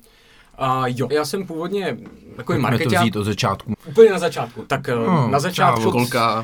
A 0.61 0.83
jo, 0.87 1.07
já 1.11 1.25
jsem 1.25 1.47
původně 1.47 1.97
takový 2.35 2.45
Pojďme 2.45 2.57
to 2.57 2.61
marketák, 2.61 3.01
vzít 3.01 3.15
od 3.15 3.23
začátku. 3.23 3.73
úplně 3.87 4.09
na 4.11 4.19
začátku. 4.19 4.65
Tak 4.67 4.87
No, 4.87 4.95
no, 5.05 5.27
na 5.27 5.39
začátku 5.39 5.91
čau. 6.11 6.43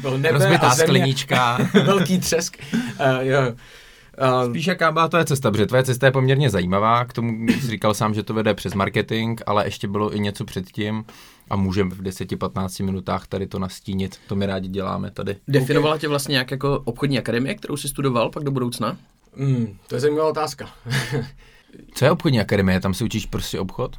Byl 0.00 0.18
nebe 0.18 0.38
Rozbitá 0.38 0.68
a 0.68 0.74
země, 0.74 0.86
sklenička. 0.86 1.58
velký 1.84 2.18
třesk. 2.18 2.56
Uh, 2.74 2.80
jo. 3.20 3.40
Uh, 4.42 4.50
Spíš 4.50 4.66
jaká 4.66 4.92
byla 4.92 5.08
tvoje 5.08 5.24
cesta, 5.24 5.50
protože 5.50 5.66
tvoje 5.66 5.84
cesta 5.84 6.06
je 6.06 6.12
poměrně 6.12 6.50
zajímavá, 6.50 7.04
k 7.04 7.12
tomu 7.12 7.46
jsi 7.48 7.66
říkal 7.70 7.94
sám, 7.94 8.14
že 8.14 8.22
to 8.22 8.34
vede 8.34 8.54
přes 8.54 8.74
marketing, 8.74 9.40
ale 9.46 9.66
ještě 9.66 9.88
bylo 9.88 10.14
i 10.16 10.20
něco 10.20 10.44
předtím 10.44 11.04
a 11.50 11.56
můžeme 11.56 11.90
v 11.90 12.02
10-15 12.02 12.84
minutách 12.84 13.26
tady 13.26 13.46
to 13.46 13.58
nastínit, 13.58 14.18
to 14.28 14.36
my 14.36 14.46
rádi 14.46 14.68
děláme 14.68 15.10
tady. 15.10 15.36
definovala 15.48 15.98
tě 15.98 16.08
vlastně 16.08 16.32
nějak 16.32 16.50
jako 16.50 16.82
obchodní 16.84 17.18
akademie, 17.18 17.54
kterou 17.54 17.76
jsi 17.76 17.88
studoval 17.88 18.30
pak 18.30 18.44
do 18.44 18.50
budoucna? 18.50 18.96
mm, 19.36 19.76
to 19.86 19.94
je 19.94 20.00
zajímavá 20.00 20.28
otázka. 20.28 20.68
Co 21.94 22.04
je 22.04 22.10
obchodní 22.10 22.40
akademie, 22.40 22.80
tam 22.80 22.94
si 22.94 23.04
učíš 23.04 23.26
prostě 23.26 23.60
obchod? 23.60 23.96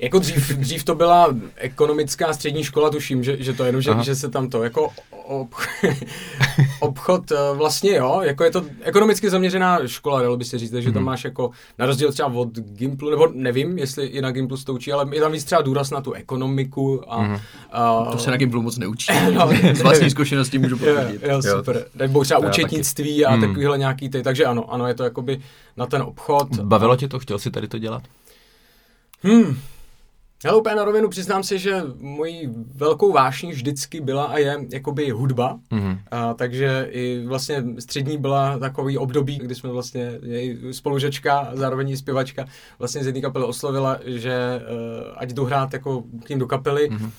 Jako 0.00 0.18
dřív, 0.18 0.48
dřív 0.56 0.84
to 0.84 0.94
byla 0.94 1.34
ekonomická 1.56 2.32
střední 2.32 2.64
škola, 2.64 2.90
tuším, 2.90 3.24
že, 3.24 3.36
že 3.40 3.52
to 3.52 3.64
je, 3.64 3.82
že, 3.82 3.90
že 4.02 4.14
se 4.14 4.28
tam 4.30 4.48
to 4.50 4.62
jako 4.62 4.88
ob, 5.26 5.54
obchod 6.80 7.32
eh, 7.32 7.36
vlastně 7.54 7.96
jo, 7.96 8.20
jako 8.24 8.44
je 8.44 8.50
to 8.50 8.64
ekonomicky 8.82 9.30
zaměřená 9.30 9.78
škola, 9.86 10.22
dalo 10.22 10.36
by 10.36 10.44
se 10.44 10.58
říct, 10.58 10.72
že 10.72 10.92
tam 10.92 10.94
Mhm. 11.02 11.04
máš 11.04 11.24
jako 11.24 11.50
na 11.78 11.86
rozdíl 11.86 12.12
třeba 12.12 12.28
od 12.28 12.48
Gimplu, 12.58 13.10
nebo 13.10 13.28
nevím, 13.34 13.78
jestli 13.78 14.06
i 14.06 14.20
na 14.22 14.30
Gimplu 14.30 14.56
se 14.56 14.64
to 14.64 14.74
učí, 14.74 14.92
ale 14.92 15.06
je 15.12 15.20
tam 15.20 15.32
víc 15.32 15.44
třeba 15.44 15.62
důraz 15.62 15.90
na 15.90 16.00
tu 16.00 16.12
ekonomiku 16.12 17.12
a, 17.12 17.22
Mhm. 17.22 17.38
a 17.72 18.04
To 18.12 18.18
se 18.18 18.30
na 18.30 18.36
Gimplu 18.36 18.62
moc 18.62 18.78
neučí. 18.78 19.12
No, 19.34 19.48
Z 19.74 19.82
vlastní 19.82 20.10
zkušenosti 20.10 20.58
můžu 20.58 20.76
Jo, 20.86 20.94
potvrdit. 20.94 21.22
jo, 21.28 21.42
super. 21.58 21.84
Nebo 21.94 22.24
třeba 22.24 22.40
účetnictví 22.40 23.24
a 23.24 23.30
Hmm. 23.32 23.40
takovýhle 23.40 23.78
nějaký 23.78 24.08
ty, 24.08 24.22
takže 24.22 24.44
ano, 24.44 24.72
ano, 24.72 24.86
je 24.86 24.94
to 24.94 25.04
jakoby 25.04 25.40
na 25.76 25.86
ten 25.86 26.02
obchod. 26.02 26.48
Bavilo 26.62 26.96
tě 26.96 27.08
to? 27.08 27.18
Chtěl 27.18 27.38
jsi 27.38 27.50
tady 27.50 27.68
to 27.68 27.78
dělat? 27.78 28.02
Hmm. 29.22 29.58
Ale 30.44 30.56
úplně 30.56 30.74
na 30.74 30.84
rovinu 30.84 31.08
přiznám 31.08 31.42
si, 31.42 31.58
že 31.58 31.82
mojí 31.98 32.48
velkou 32.74 33.12
vášní 33.12 33.52
vždycky 33.52 34.00
byla 34.00 34.24
a 34.24 34.38
je 34.38 34.58
jakoby 34.72 35.10
hudba. 35.10 35.58
Mhm. 35.70 35.98
A, 36.10 36.34
takže 36.34 36.88
i 36.90 37.24
vlastně 37.26 37.64
střední 37.78 38.18
byla 38.18 38.58
takový 38.58 38.98
období, 38.98 39.38
kdy 39.38 39.54
jsme 39.54 39.70
vlastně 39.70 40.12
její 40.22 40.58
spolužečka 40.70 41.38
a 41.38 41.56
zároveň 41.56 41.90
i 41.90 41.96
zpěvačka 41.96 42.44
vlastně 42.78 43.02
z 43.02 43.06
jedné 43.06 43.20
kapely 43.20 43.44
oslovila, 43.44 43.98
že 44.06 44.62
uh, 44.62 45.12
ať 45.16 45.30
jdu 45.30 45.44
hrát 45.44 45.72
jako 45.72 46.02
k 46.24 46.28
ním 46.28 46.38
do 46.38 46.46
kapely. 46.46 46.88
Mhm. 46.90 47.10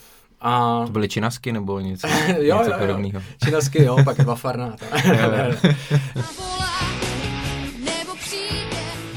A 0.41 0.83
To 0.85 0.91
byly 0.91 1.09
činasky 1.09 1.51
nebo 1.51 1.79
něco, 1.79 2.07
jo, 2.27 2.33
něco 2.37 2.51
jo, 2.51 2.63
jo. 2.71 2.79
podobného? 2.79 3.21
činasky, 3.43 3.83
jo, 3.83 3.97
pak 4.05 4.17
Eva 4.19 4.35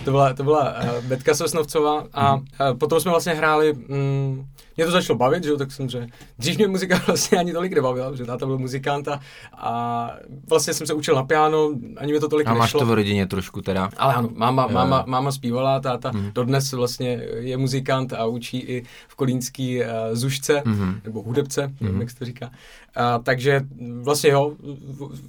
To 0.04 0.10
byla, 0.10 0.34
to 0.34 0.42
byla 0.44 0.74
uh, 0.82 1.04
Betka 1.04 1.34
Sosnovcová 1.34 2.04
a 2.14 2.34
uh, 2.34 2.42
potom 2.78 3.00
jsme 3.00 3.10
vlastně 3.10 3.32
hráli, 3.34 3.72
mm, 3.72 4.44
mě 4.76 4.86
to 4.86 4.90
začalo 4.92 5.18
bavit, 5.18 5.44
že 5.44 5.50
jo, 5.50 5.56
tak 5.56 5.72
jsem 5.72 5.88
že 5.88 6.06
dřív 6.38 6.56
mě 6.58 6.68
muzika 6.68 7.00
vlastně 7.06 7.38
ani 7.38 7.52
tolik 7.52 7.72
nebavila, 7.74 8.10
protože 8.10 8.24
táta 8.24 8.46
byl 8.46 8.58
muzikant 8.58 9.08
a, 9.08 9.20
a 9.52 10.10
vlastně 10.48 10.74
jsem 10.74 10.86
se 10.86 10.94
učil 10.94 11.14
na 11.14 11.22
piano, 11.24 11.70
ani 11.96 12.12
mi 12.12 12.20
to 12.20 12.28
tolik 12.28 12.46
A 12.46 12.54
máš 12.54 12.60
nešlo. 12.68 12.80
to 12.80 12.86
v 12.86 12.92
rodině 12.94 13.26
trošku 13.26 13.62
teda? 13.62 13.90
Ale 13.96 14.14
ano, 14.14 14.28
máma, 14.34 14.66
máma, 14.66 15.04
máma 15.06 15.32
zpívala, 15.32 15.80
táta 15.80 16.10
Mhm. 16.14 16.30
dodnes 16.34 16.72
vlastně 16.72 17.20
je 17.38 17.56
muzikant 17.56 18.12
a 18.12 18.26
učí 18.26 18.58
i 18.58 18.84
v 19.08 19.14
kolínský 19.14 19.80
uh, 19.80 19.86
zušce, 20.12 20.62
Mhm. 20.64 21.00
nebo 21.04 21.22
hudebce, 21.22 21.72
Mhm. 21.80 22.00
jak 22.00 22.10
se 22.10 22.16
to 22.18 22.24
říká. 22.24 22.50
A, 22.96 23.18
takže 23.18 23.60
vlastně 24.02 24.30
jo, 24.30 24.52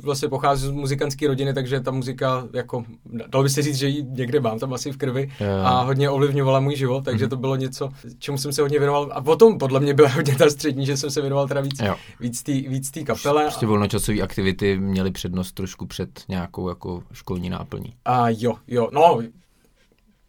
vlastně 0.01 0.27
pochází 0.29 0.67
z 0.67 0.71
muzikantské 0.71 1.27
rodiny, 1.27 1.53
takže 1.53 1.79
ta 1.79 1.91
muzika, 1.91 2.47
jako, 2.53 2.85
dalo 3.27 3.43
by 3.43 3.49
se 3.49 3.61
říct, 3.61 3.75
že 3.75 3.87
ji 3.87 4.03
někde 4.09 4.39
mám 4.39 4.59
tam 4.59 4.73
asi 4.73 4.91
v 4.91 4.97
krvi 4.97 5.29
Jo. 5.39 5.47
a 5.63 5.81
hodně 5.81 6.09
ovlivňovala 6.09 6.59
můj 6.59 6.75
život, 6.75 7.05
takže 7.05 7.25
Mhm. 7.25 7.29
to 7.29 7.37
bylo 7.37 7.55
něco, 7.55 7.89
čemu 8.19 8.37
jsem 8.37 8.53
se 8.53 8.61
hodně 8.61 8.79
věnoval. 8.79 9.09
A 9.13 9.21
potom 9.21 9.57
podle 9.57 9.79
mě 9.79 9.93
byla 9.93 10.09
hodně 10.09 10.35
ta 10.35 10.49
střední, 10.49 10.85
že 10.85 10.97
jsem 10.97 11.11
se 11.11 11.21
věnoval 11.21 11.47
teda 11.47 11.61
víc, 11.61 11.79
Jo. 11.85 11.95
víc 12.19 12.43
té 12.43 12.51
víc 12.51 12.91
tý 12.91 13.03
kapele. 13.05 13.43
Prostě 13.43 13.65
volnočasové 13.65 14.21
aktivity 14.21 14.77
měly 14.79 15.11
přednost 15.11 15.51
trošku 15.51 15.85
před 15.85 16.09
nějakou 16.29 16.69
jako 16.69 17.03
školní 17.13 17.49
náplní. 17.49 17.93
A 18.05 18.29
jo, 18.29 18.55
jo, 18.67 18.89
no, 18.93 19.19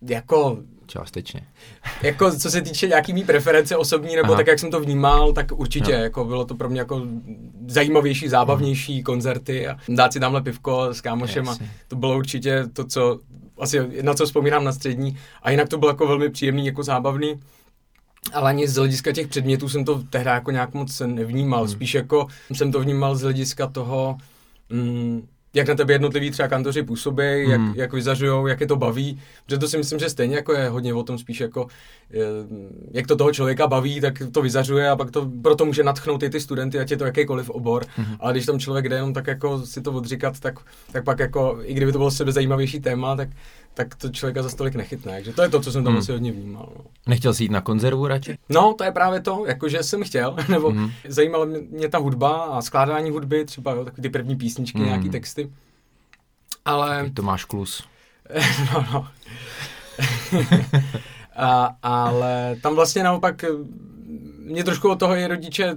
jako 0.08 0.58
Částečně. 0.86 1.40
Jako 2.02 2.30
co 2.38 2.50
se 2.50 2.62
týče 2.62 2.88
nějaký 2.88 3.12
mý 3.12 3.24
preference 3.24 3.76
osobní, 3.76 4.16
nebo 4.16 4.28
Aha. 4.28 4.36
tak, 4.36 4.46
jak 4.46 4.58
jsem 4.58 4.70
to 4.70 4.80
vnímal, 4.80 5.32
tak 5.32 5.52
určitě, 5.52 5.92
Jo. 5.92 5.98
jako 5.98 6.24
bylo 6.24 6.44
to 6.44 6.54
pro 6.54 6.68
mě 6.68 6.80
jako 6.80 7.02
zajímavější, 7.68 8.28
zábavnější 8.28 9.02
koncerty 9.02 9.68
a 9.68 9.76
dát 9.88 10.12
si 10.12 10.20
tamhle 10.20 10.42
pivko 10.42 10.88
s 10.94 11.00
kámošem 11.00 11.48
a 11.48 11.50
Jasně. 11.50 11.70
to 11.88 11.96
bylo 11.96 12.16
určitě 12.16 12.64
to, 12.72 12.84
co 12.84 13.20
asi 13.58 14.02
na 14.02 14.14
co 14.14 14.26
vzpomínám 14.26 14.64
na 14.64 14.72
střední 14.72 15.18
a 15.42 15.50
jinak 15.50 15.68
to 15.68 15.78
bylo 15.78 15.90
jako 15.90 16.06
velmi 16.06 16.30
příjemný, 16.30 16.66
jako 16.66 16.82
zábavný. 16.82 17.40
Ale 18.32 18.50
ani 18.50 18.68
z 18.68 18.76
hlediska 18.76 19.12
těch 19.12 19.28
předmětů 19.28 19.68
jsem 19.68 19.84
to 19.84 20.02
tehdy 20.10 20.30
jako 20.30 20.50
nějak 20.50 20.74
moc 20.74 21.02
nevnímal. 21.06 21.60
Hmm. 21.64 21.68
Spíš 21.72 21.94
jako 21.94 22.26
jsem 22.52 22.72
to 22.72 22.80
vnímal 22.80 23.16
z 23.16 23.22
hlediska 23.22 23.66
toho, 23.66 24.16
mm, 24.70 25.28
jak 25.56 25.68
na 25.68 25.74
tebe 25.74 25.92
jednotliví 25.92 26.30
třeba 26.30 26.48
kantoři 26.48 26.82
působí, 26.82 27.24
jak, 27.24 27.60
Hmm. 27.60 27.72
jak 27.76 27.92
vyzařujou, 27.92 28.46
jak 28.46 28.60
je 28.60 28.66
to 28.66 28.76
baví. 28.76 29.20
Protože 29.44 29.58
to 29.58 29.68
si 29.68 29.78
myslím, 29.78 29.98
že 29.98 30.10
stejně 30.10 30.36
jako 30.36 30.52
je 30.52 30.68
hodně 30.68 30.94
o 30.94 31.02
tom 31.02 31.18
spíš 31.18 31.40
jako, 31.40 31.66
eh, 32.14 32.18
jak 32.92 33.06
to 33.06 33.16
toho 33.16 33.32
člověka 33.32 33.66
baví, 33.66 34.00
tak 34.00 34.22
to 34.32 34.42
vyzařuje 34.42 34.90
a 34.90 34.96
pak 34.96 35.10
to 35.10 35.30
proto 35.42 35.64
může 35.64 35.82
natchnout 35.82 36.22
i 36.22 36.30
ty 36.30 36.40
studenty, 36.40 36.78
ať 36.78 36.90
je 36.90 36.96
to 36.96 37.04
jakýkoliv 37.04 37.50
obor. 37.50 37.84
Mhm. 37.98 38.16
Ale 38.20 38.32
když 38.32 38.46
tam 38.46 38.58
člověk 38.58 38.88
jde 38.88 38.96
jenom 38.96 39.12
tak 39.12 39.26
jako 39.26 39.66
si 39.66 39.80
to 39.82 39.92
odříkat, 39.92 40.40
tak, 40.40 40.54
tak 40.92 41.04
pak 41.04 41.18
jako, 41.18 41.58
i 41.62 41.74
kdyby 41.74 41.92
to 41.92 41.98
bylo 41.98 42.10
sebe 42.10 42.32
zajímavější 42.32 42.80
téma, 42.80 43.16
tak, 43.16 43.28
tak 43.76 43.94
to 43.94 44.08
člověka 44.08 44.42
za 44.42 44.48
stolik 44.48 44.74
nechytne. 44.74 45.12
Takže 45.12 45.32
to 45.32 45.42
je 45.42 45.48
to, 45.48 45.60
co 45.60 45.72
jsem 45.72 45.84
tam 45.84 45.92
Hmm. 45.92 45.98
asi 46.00 46.12
hodně 46.12 46.32
vnímal. 46.32 46.72
No. 46.76 46.84
Nechtěl 47.06 47.34
jsi 47.34 47.44
jít 47.44 47.50
na 47.50 47.60
konzervu 47.60 48.06
radši? 48.06 48.38
No, 48.48 48.74
to 48.78 48.84
je 48.84 48.92
právě 48.92 49.20
to, 49.20 49.44
jakože 49.46 49.82
jsem 49.82 50.04
chtěl, 50.04 50.36
nebo 50.48 50.70
Mhm. 50.70 50.80
mm. 50.82 50.90
zajímala 51.08 51.44
mě, 51.70 51.88
ta 51.88 51.98
hudba 51.98 52.44
a 52.44 52.62
skládání 52.62 53.10
hudby, 53.10 53.44
třeba 53.44 53.72
jo, 53.72 53.84
takový 53.84 54.02
ty 54.02 54.08
první 54.10 54.36
písničky, 54.36 54.78
Mhm. 54.78 54.86
mm. 54.86 54.92
nějaký 54.92 55.08
texty. 55.10 55.50
Ale, 56.64 57.10
To 57.14 57.22
máš 57.22 57.44
klus. 57.44 57.84
no, 58.74 58.86
no. 58.92 59.06
a, 61.36 61.76
ale 61.82 62.56
tam 62.62 62.74
vlastně 62.74 63.02
naopak 63.02 63.44
eh, 63.44 63.48
mě 64.38 64.64
trošku 64.64 64.88
od 64.90 64.98
toho 64.98 65.14
i 65.16 65.26
rodiče 65.26 65.74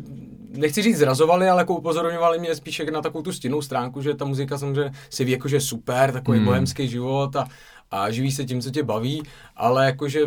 nechci 0.50 0.82
říct 0.82 0.98
zrazovali, 0.98 1.50
ale 1.50 1.62
jako 1.62 1.76
upozorňovali 1.76 2.40
mě 2.40 2.56
spíš 2.56 2.82
na 2.94 3.02
takovou 3.02 3.22
tu 3.22 3.32
stinnou 3.32 3.62
stránku, 3.62 4.02
že 4.02 4.14
ta 4.14 4.26
muzika 4.26 4.58
samozřejmě 4.58 4.92
si 5.10 5.26
ví 5.26 5.32
jako, 5.32 5.48
že 5.48 5.56
je 5.56 5.62
super, 5.62 6.12
takový 6.12 6.38
Hmm. 6.38 6.44
mm. 6.44 6.50
bohemský 6.50 6.88
život 6.88 7.36
a, 7.36 7.48
a 7.92 8.12
živí 8.12 8.32
se 8.32 8.46
tím, 8.46 8.62
co 8.62 8.72
tě 8.72 8.84
baví, 8.84 9.24
ale 9.56 9.86
jakože 9.86 10.20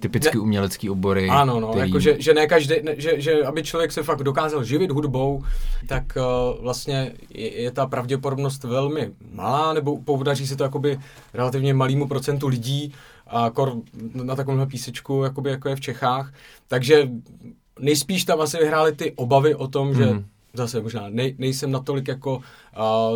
Typicky 0.00 0.38
umělecký 0.38 0.90
obory. 0.90 1.28
ano, 1.28 1.60
no, 1.60 1.68
který- 1.68 1.88
jako, 1.88 2.00
že, 2.00 2.16
že 2.18 2.34
ne 2.34 2.46
každý, 2.46 2.74
ne, 2.82 2.94
že, 2.98 3.20
že 3.20 3.44
aby 3.44 3.62
člověk 3.62 3.92
se 3.92 4.02
fakt 4.02 4.22
dokázal 4.22 4.64
živit 4.64 4.90
hudbou, 4.90 5.44
tak 5.88 6.04
uh, 6.16 6.62
vlastně 6.62 7.12
je, 7.30 7.62
je 7.62 7.70
ta 7.70 7.86
pravděpodobnost 7.86 8.64
velmi 8.64 9.10
malá, 9.32 9.72
nebo 9.72 9.96
podaří 10.02 10.46
se 10.46 10.56
to 10.56 10.62
jakoby 10.64 10.98
relativně 11.34 11.74
malému 11.74 12.08
procentu 12.08 12.48
lidí, 12.48 12.92
a 13.26 13.50
kor 13.50 13.72
na 14.12 14.34
takovémhle 14.36 14.66
písečku, 14.66 15.22
jakoby, 15.22 15.50
jako 15.50 15.68
je 15.68 15.76
v 15.76 15.80
Čechách. 15.80 16.32
Takže 16.68 17.08
nejspíš 17.80 18.24
tam 18.24 18.40
asi 18.40 18.56
vyhrály 18.58 18.92
ty 18.92 19.12
obavy 19.16 19.54
o 19.54 19.68
tom, 19.68 19.94
že 19.94 20.06
Mhm. 20.06 20.24
Zase 20.54 20.80
možná 20.80 21.04
nej, 21.08 21.34
nejsem 21.38 21.70
natolik 21.70 22.08
jako 22.08 22.36
uh, 22.36 22.42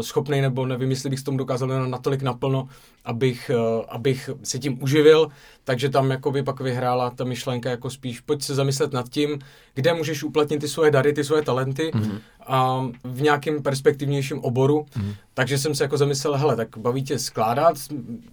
schopný, 0.00 0.40
nebo 0.40 0.66
nevím, 0.66 0.90
jestli 0.90 1.10
bych 1.10 1.18
s 1.18 1.22
tomu 1.22 1.38
dokázal 1.38 1.88
natolik 1.88 2.22
naplno, 2.22 2.68
abych, 3.04 3.50
uh, 3.54 3.84
abych 3.88 4.30
se 4.42 4.58
tím 4.58 4.82
uživil, 4.82 5.28
takže 5.64 5.88
tam 5.88 6.10
jakoby 6.10 6.42
pak 6.42 6.60
vyhrála 6.60 7.10
ta 7.10 7.24
myšlenka 7.24 7.70
jako 7.70 7.90
spíš, 7.90 8.20
pojď 8.20 8.42
se 8.42 8.54
zamyslet 8.54 8.92
nad 8.92 9.08
tím, 9.08 9.38
kde 9.74 9.94
můžeš 9.94 10.22
uplatnit 10.22 10.58
ty 10.58 10.68
svoje 10.68 10.90
dary, 10.90 11.12
ty 11.12 11.24
svoje 11.24 11.42
talenty 11.42 11.90
Mhm. 11.94 12.18
A 12.48 12.88
v 13.04 13.22
nějakým 13.22 13.62
perspektivnějším 13.62 14.38
oboru. 14.40 14.86
Mhm. 14.96 15.14
Takže 15.34 15.58
jsem 15.58 15.74
se 15.74 15.84
jako 15.84 15.96
zamyslel, 15.96 16.36
hele, 16.36 16.56
tak 16.56 16.68
baví 16.78 17.02
tě 17.02 17.18
skládat, 17.18 17.76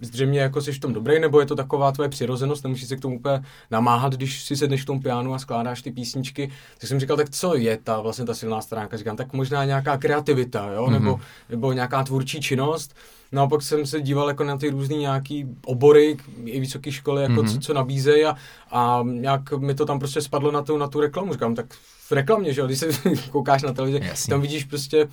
zřejmě 0.00 0.40
jako 0.40 0.60
jsi 0.60 0.72
v 0.72 0.78
tom 0.80 0.92
dobrý, 0.92 1.20
nebo 1.20 1.40
je 1.40 1.46
to 1.46 1.56
taková 1.56 1.92
tvoje 1.92 2.08
přirozenost, 2.08 2.64
nemusíš 2.64 2.88
se 2.88 2.96
k 2.96 3.00
tomu 3.00 3.16
úplně 3.18 3.42
namáhat, 3.70 4.12
když 4.14 4.42
si 4.44 4.56
sedneš 4.56 4.82
v 4.82 4.86
tom 4.86 5.00
pianu 5.00 5.34
a 5.34 5.38
skládáš 5.38 5.82
ty 5.82 5.90
písničky. 5.90 6.50
Tak 6.78 6.88
jsem 6.88 7.00
říkal, 7.00 7.16
tak 7.16 7.30
co 7.30 7.56
je 7.56 7.78
ta 7.84 8.00
vlastně 8.00 8.24
ta 8.24 8.34
silná 8.34 8.60
stránka? 8.60 8.96
Říkám, 8.96 9.16
tak 9.16 9.32
možná 9.32 9.64
nějaká 9.64 9.96
kreativita, 9.98 10.72
jo, 10.72 10.82
Mhm. 10.84 10.92
nebo, 10.92 11.20
nebo 11.50 11.72
nějaká 11.72 12.04
tvůrčí 12.04 12.40
činnost. 12.40 12.94
No 13.32 13.42
a 13.42 13.46
pak 13.48 13.62
jsem 13.62 13.86
se 13.86 14.00
díval 14.00 14.28
jako 14.28 14.44
na 14.44 14.56
ty 14.56 14.70
různý 14.70 14.96
nějaký 14.98 15.46
obory, 15.66 16.16
i 16.44 16.60
vysoké 16.60 16.92
školy, 16.92 17.22
jako 17.22 17.42
Mhm. 17.42 17.46
co, 17.48 17.58
co 17.58 17.74
nabízejí 17.74 18.24
a, 18.24 18.36
a 18.70 19.02
nějak 19.06 19.52
mi 19.52 19.74
to 19.74 19.86
tam 19.86 19.98
prostě 19.98 20.20
spadlo 20.20 20.52
na 20.52 20.62
tu, 20.62 20.78
na 20.78 20.88
tu 20.88 21.00
reklamu. 21.00 21.32
Říkám, 21.32 21.54
tak 21.54 21.66
v 22.10 22.12
reklamě, 22.12 22.52
že 22.52 22.60
jo, 22.60 22.66
když 22.66 22.78
se 22.78 22.88
koukáš 23.30 23.62
na 23.62 23.72
televizi, 23.72 24.00
Jasně. 24.02 24.30
tam 24.30 24.40
vidíš 24.40 24.64
prostě 24.64 25.04
uh, 25.04 25.10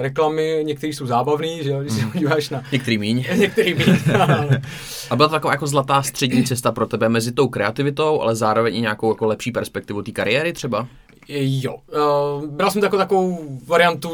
reklamy, 0.00 0.62
některé 0.66 0.92
jsou 0.92 1.06
zábavné, 1.06 1.62
že 1.62 1.70
jo, 1.70 1.80
když 1.80 1.92
se 1.92 2.06
podíváš 2.06 2.50
na 2.50 2.62
Některý 2.72 2.98
míň. 2.98 3.24
některý 3.36 3.74
míň. 3.74 3.96
A 5.10 5.16
byla 5.16 5.28
to 5.28 5.34
taková 5.34 5.52
jako 5.52 5.66
zlatá 5.66 6.02
střední 6.02 6.44
cesta 6.44 6.72
pro 6.72 6.86
tebe 6.86 7.08
mezi 7.08 7.32
tou 7.32 7.48
kreativitou, 7.48 8.20
ale 8.20 8.36
zároveň 8.36 8.76
i 8.76 8.80
nějakou 8.80 9.10
jako 9.10 9.26
lepší 9.26 9.52
perspektivu 9.52 10.02
té 10.02 10.12
kariéry 10.12 10.52
třeba? 10.52 10.86
Jo, 11.32 11.74
uh, 11.74 12.46
bral 12.46 12.70
jsem 12.70 12.82
jako 12.82 12.96
takovou 12.96 13.58
variantu 13.66 14.10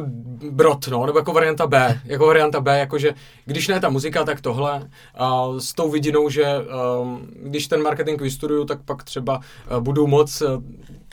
brod, 0.50 0.88
no, 0.88 1.06
nebo 1.06 1.18
jako 1.18 1.32
varianta 1.32 1.66
B, 1.66 2.00
jako 2.04 2.26
varianta 2.26 2.60
B, 2.60 2.78
jakože 2.78 3.14
když 3.44 3.68
ne 3.68 3.80
ta 3.80 3.88
muzika, 3.88 4.24
tak 4.24 4.40
tohle, 4.40 4.90
uh, 5.20 5.58
s 5.58 5.72
tou 5.72 5.90
vidinou, 5.90 6.28
že 6.30 6.44
um, 7.02 7.28
když 7.42 7.66
ten 7.66 7.82
marketing 7.82 8.22
vystuduju, 8.22 8.64
tak 8.64 8.82
pak 8.84 9.04
třeba 9.04 9.40
uh, 9.70 9.80
budu 9.80 10.06
moc 10.06 10.42
uh, 10.42 10.62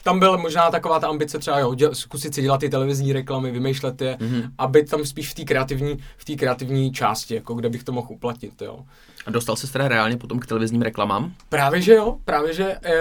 tam 0.04 0.18
byla 0.18 0.36
možná 0.36 0.70
taková 0.70 1.00
ta 1.00 1.08
ambice 1.08 1.38
třeba, 1.38 1.58
jo, 1.58 1.74
děl, 1.74 1.94
zkusit 1.94 2.34
si 2.34 2.42
dělat 2.42 2.58
ty 2.60 2.68
televizní 2.68 3.12
reklamy, 3.12 3.50
vymýšlet 3.50 4.02
je, 4.02 4.16
mm-hmm. 4.20 4.50
a 4.58 4.66
být 4.66 4.90
tam 4.90 5.04
spíš 5.04 5.30
v 5.30 5.34
té 5.34 5.44
kreativní, 5.44 5.98
v 6.16 6.24
té 6.24 6.34
kreativní 6.34 6.92
části, 6.92 7.34
jako 7.34 7.54
kde 7.54 7.68
bych 7.68 7.84
to 7.84 7.92
mohl 7.92 8.08
uplatnit, 8.10 8.62
jo. 8.62 8.78
A 9.26 9.30
dostal 9.30 9.56
se 9.56 9.72
teda 9.72 9.88
reálně 9.88 10.16
potom 10.16 10.38
k 10.38 10.46
televizním 10.46 10.82
reklamám? 10.82 11.32
Právě 11.48 11.82
že 11.82 11.94
jo, 11.94 12.16
právě 12.24 12.52
že 12.54 12.64
e, 12.64 12.94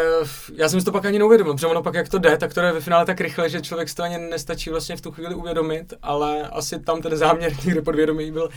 já 0.55 0.69
jsem 0.69 0.79
si 0.79 0.85
to 0.85 0.91
pak 0.91 1.05
ani 1.05 1.19
neuvědomil, 1.19 1.53
protože 1.53 1.67
ono 1.67 1.83
pak 1.83 1.95
jak 1.95 2.09
to 2.09 2.19
jde, 2.19 2.37
tak 2.37 2.53
to 2.53 2.61
jde 2.61 2.71
ve 2.71 2.81
finále 2.81 3.05
tak 3.05 3.21
rychle, 3.21 3.49
že 3.49 3.61
člověk 3.61 3.89
si 3.89 3.95
to 3.95 4.03
ani 4.03 4.17
nestačí 4.17 4.69
vlastně 4.69 4.95
v 4.95 5.01
tu 5.01 5.11
chvíli 5.11 5.35
uvědomit, 5.35 5.93
ale 6.01 6.49
asi 6.49 6.79
tam 6.79 7.01
ten 7.01 7.17
záměr 7.17 7.53
někde 7.65 7.81
podvědomí 7.81 8.31
byl 8.31 8.49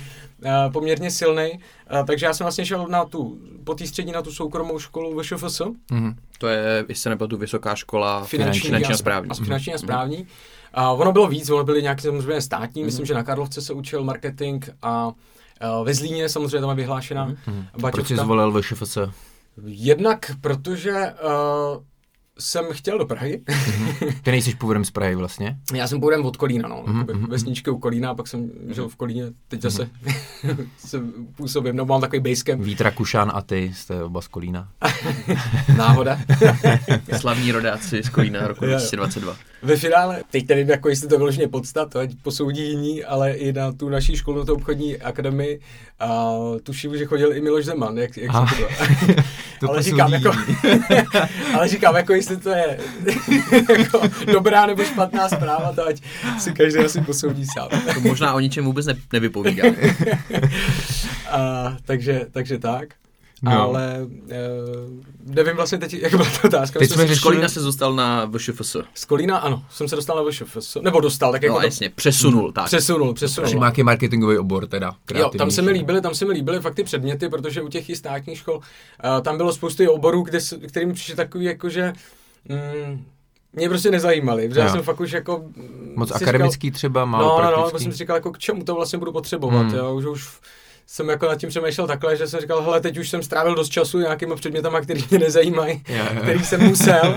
e, 0.44 0.70
poměrně 0.70 1.10
silný, 1.10 1.42
e, 1.42 1.60
takže 2.06 2.26
já 2.26 2.34
jsem 2.34 2.44
vlastně 2.44 2.66
šel 2.66 2.86
na 2.88 3.04
tu, 3.04 3.38
po 3.64 3.74
té 3.74 3.86
střední 3.86 4.12
na 4.12 4.22
tu 4.22 4.32
soukromou 4.32 4.78
školu 4.78 5.20
VŠFS, 5.22 5.62
Mhm. 5.90 6.14
To 6.38 6.48
je, 6.48 6.84
jestli 6.88 7.02
se 7.02 7.08
nepletu, 7.08 7.36
vysoká 7.36 7.74
škola 7.74 8.24
finanční, 8.24 8.60
finanční 8.60 8.94
a 8.94 8.96
správní. 8.96 9.30
A 9.30 9.34
finanční 9.34 9.74
a 9.74 9.78
správní. 9.78 10.26
A 10.74 10.92
ono 10.92 11.12
bylo 11.12 11.26
víc, 11.28 11.50
ono 11.50 11.64
byly 11.64 11.82
nějaké 11.82 12.02
samozřejmě 12.02 12.40
státní, 12.40 12.84
myslím, 12.84 13.06
že 13.06 13.14
na 13.14 13.22
Karlovce 13.22 13.62
se 13.62 13.72
učil 13.72 14.04
marketing 14.04 14.64
a 14.82 15.12
a 15.60 15.82
ve 15.82 15.94
Zlíně 15.94 16.28
samozřejmě 16.28 16.60
tam 16.60 16.70
je 16.70 16.76
vyhlášená 16.76 17.34
Proč 17.90 18.06
jsi 18.06 18.16
zvolil 18.16 18.62
VŠFS? 18.62 18.98
Jednak 19.66 20.30
protože 20.40 20.92
uh, 20.92 21.82
jsem 22.38 22.64
chtěl 22.72 22.98
do 22.98 23.06
Prahy. 23.06 23.42
Ty 24.22 24.30
nejsi 24.30 24.54
původem 24.54 24.84
z 24.84 24.90
Prahy 24.90 25.14
vlastně? 25.14 25.56
Já 25.74 25.88
jsem 25.88 26.00
původem 26.00 26.24
od 26.26 26.36
Kolína, 26.36 26.68
no. 26.68 26.82
Mhm, 26.86 27.02
Mm-hmm. 27.06 27.28
Vesničky 27.30 27.70
u 27.70 27.78
Kolína, 27.78 28.14
pak 28.14 28.28
jsem 28.28 28.50
žil 28.70 28.88
v 28.88 28.96
Kolíně, 28.96 29.24
teď 29.48 29.62
zase 29.62 29.88
jsem 30.78 31.12
působím, 31.36 31.76
no 31.76 31.84
mám 31.84 32.00
takový 32.00 32.20
basecamp, 32.20 32.62
Vít 32.62 32.80
Rakušan 32.80 33.30
a 33.34 33.42
ty 33.42 33.72
jste 33.74 34.02
oba 34.04 34.20
z 34.20 34.28
Kolína. 34.28 34.68
náhoda. 35.76 36.18
Slavní 37.20 37.52
rodáci 37.52 38.02
z 38.02 38.08
Kolína 38.08 38.46
roku 38.48 38.64
Jo, 38.64 38.70
jo. 38.70 38.76
2022. 38.76 39.36
Ve 39.62 39.76
finále, 39.76 40.22
teď 40.30 40.48
nevím, 40.48 40.70
jako 40.70 40.88
jestli 40.88 41.08
to 41.08 41.18
vyloženě 41.18 41.48
podstat, 41.48 41.90
to 41.92 41.98
ať 41.98 42.10
posoudí 42.22 42.68
jiní, 42.68 43.04
ale 43.04 43.32
i 43.32 43.52
na 43.52 43.72
tu 43.72 43.88
naší 43.88 44.16
školu, 44.16 44.38
na 44.38 44.44
tu 44.44 44.54
obchodní 44.54 44.96
akademii, 44.98 45.60
a 46.00 46.30
tuším, 46.62 46.98
že 46.98 47.04
chodil 47.04 47.32
i 47.36 47.40
Miloš 47.40 47.64
Zeman, 47.64 47.98
jak, 47.98 48.16
jak 48.16 48.30
Aha. 48.34 48.46
jsem 48.46 48.58
to 48.66 49.22
To 49.60 49.70
ale 49.70 49.82
říkám, 49.82 50.12
posoudí 50.12 50.24
jako, 50.24 50.38
ale 51.54 51.68
říkám, 51.68 51.96
jako 51.96 52.12
jestli 52.12 52.36
to 52.36 52.50
je 52.50 52.78
jako 53.78 54.00
dobrá 54.32 54.66
nebo 54.66 54.84
špatná 54.84 55.28
zpráva, 55.28 55.72
to 55.72 55.86
ať 55.86 56.02
si 56.38 56.52
každý 56.52 56.78
asi 56.78 57.00
posoudí 57.00 57.46
sám. 57.46 57.68
To 57.94 58.00
možná 58.00 58.32
o 58.34 58.40
ničem 58.40 58.64
vůbec 58.64 58.86
ne, 58.86 58.94
nevypovídá. 59.12 59.64
A, 61.30 61.76
takže, 61.84 62.26
takže 62.32 62.58
tak. 62.58 62.88
No. 63.42 63.50
No. 63.52 63.62
Ale 63.62 63.98
uh, 64.06 65.34
nevím 65.34 65.56
vlastně 65.56 65.78
teď, 65.78 65.92
jak 65.94 66.10
byla 66.10 66.24
ta 66.24 66.48
otázka. 66.48 66.78
Teď 66.78 66.90
jsme 66.90 67.02
řešili- 67.06 67.16
Z 67.16 67.22
Kolína 67.22 67.48
se 67.48 67.60
zůstal 67.60 67.94
na 67.94 68.30
VŠFS. 68.36 68.76
Z 68.94 69.04
Kolína, 69.04 69.38
ano, 69.38 69.62
jsem 69.70 69.88
se 69.88 69.96
dostal 69.96 70.16
na 70.24 70.30
VŠFS, 70.30 70.76
nebo 70.82 71.00
dostal, 71.00 71.32
tak 71.32 71.42
jako 71.42 71.54
No 71.54 71.60
to- 71.60 71.66
jasně, 71.66 71.90
přesunul, 71.90 72.52
tak. 72.52 72.64
přesunul, 72.64 73.14
přesunul. 73.14 73.50
Nějaký 73.54 73.82
marketingový 73.82 74.38
obor 74.38 74.66
teda. 74.66 74.94
Jo, 75.14 75.30
tam 75.38 75.50
se 75.50 75.62
mi 75.62 75.70
líbily, 75.70 76.00
tam 76.00 76.14
se 76.14 76.24
mi 76.24 76.32
líbily 76.32 76.60
fakt 76.60 76.74
ty 76.74 76.84
předměty, 76.84 77.28
protože 77.28 77.62
u 77.62 77.68
těch 77.68 77.90
i 77.90 77.96
státních 77.96 78.38
škol, 78.38 78.56
uh, 78.56 78.62
tam 79.22 79.36
bylo 79.36 79.52
spoustu 79.52 79.90
oborů, 79.90 80.22
kde, 80.22 80.38
kterým 80.68 80.92
přišli 80.92 81.14
takový, 81.14 81.44
jako 81.44 81.68
že 81.68 81.92
mm, 82.48 83.04
mě 83.52 83.68
prostě 83.68 83.90
nezajímali, 83.90 84.48
protože 84.48 84.60
já 84.60 84.68
jsem 84.72 84.82
fakt 84.82 85.00
už 85.00 85.12
jako... 85.12 85.44
Moc 85.96 86.10
akademický 86.10 86.70
třeba, 86.70 87.00
Říkal, 87.00 87.06
málo 87.06 87.24
no, 87.24 87.28
no, 87.28 87.36
no, 87.36 87.42
praktický. 87.48 87.66
jako 87.68 87.78
jsem 87.78 87.92
si 87.92 87.98
říkal, 87.98 88.16
jako 88.16 88.32
k 88.32 88.38
čemu 88.38 88.64
to 88.64 88.74
vlastně 88.74 88.98
budu 88.98 89.12
potřebovat, 89.12 89.66
hmm. 89.66 89.74
jo, 89.74 89.94
už, 89.94 90.04
už 90.06 90.28
jsem 90.86 91.08
jako 91.08 91.26
nad 91.26 91.36
tím 91.36 91.48
přemýšlel 91.48 91.86
takhle, 91.86 92.16
že 92.16 92.26
jsem 92.26 92.40
říkal, 92.40 92.62
hele, 92.62 92.80
teď 92.80 92.98
už 92.98 93.10
jsem 93.10 93.22
strávil 93.22 93.54
dost 93.54 93.68
času 93.68 93.98
nějakýma 93.98 94.36
předmětama, 94.36 94.80
který 94.80 95.04
mě 95.10 95.18
nezajímají, 95.18 95.82
jo. 95.88 96.04
který 96.22 96.44
jsem 96.44 96.62
musel. 96.62 97.14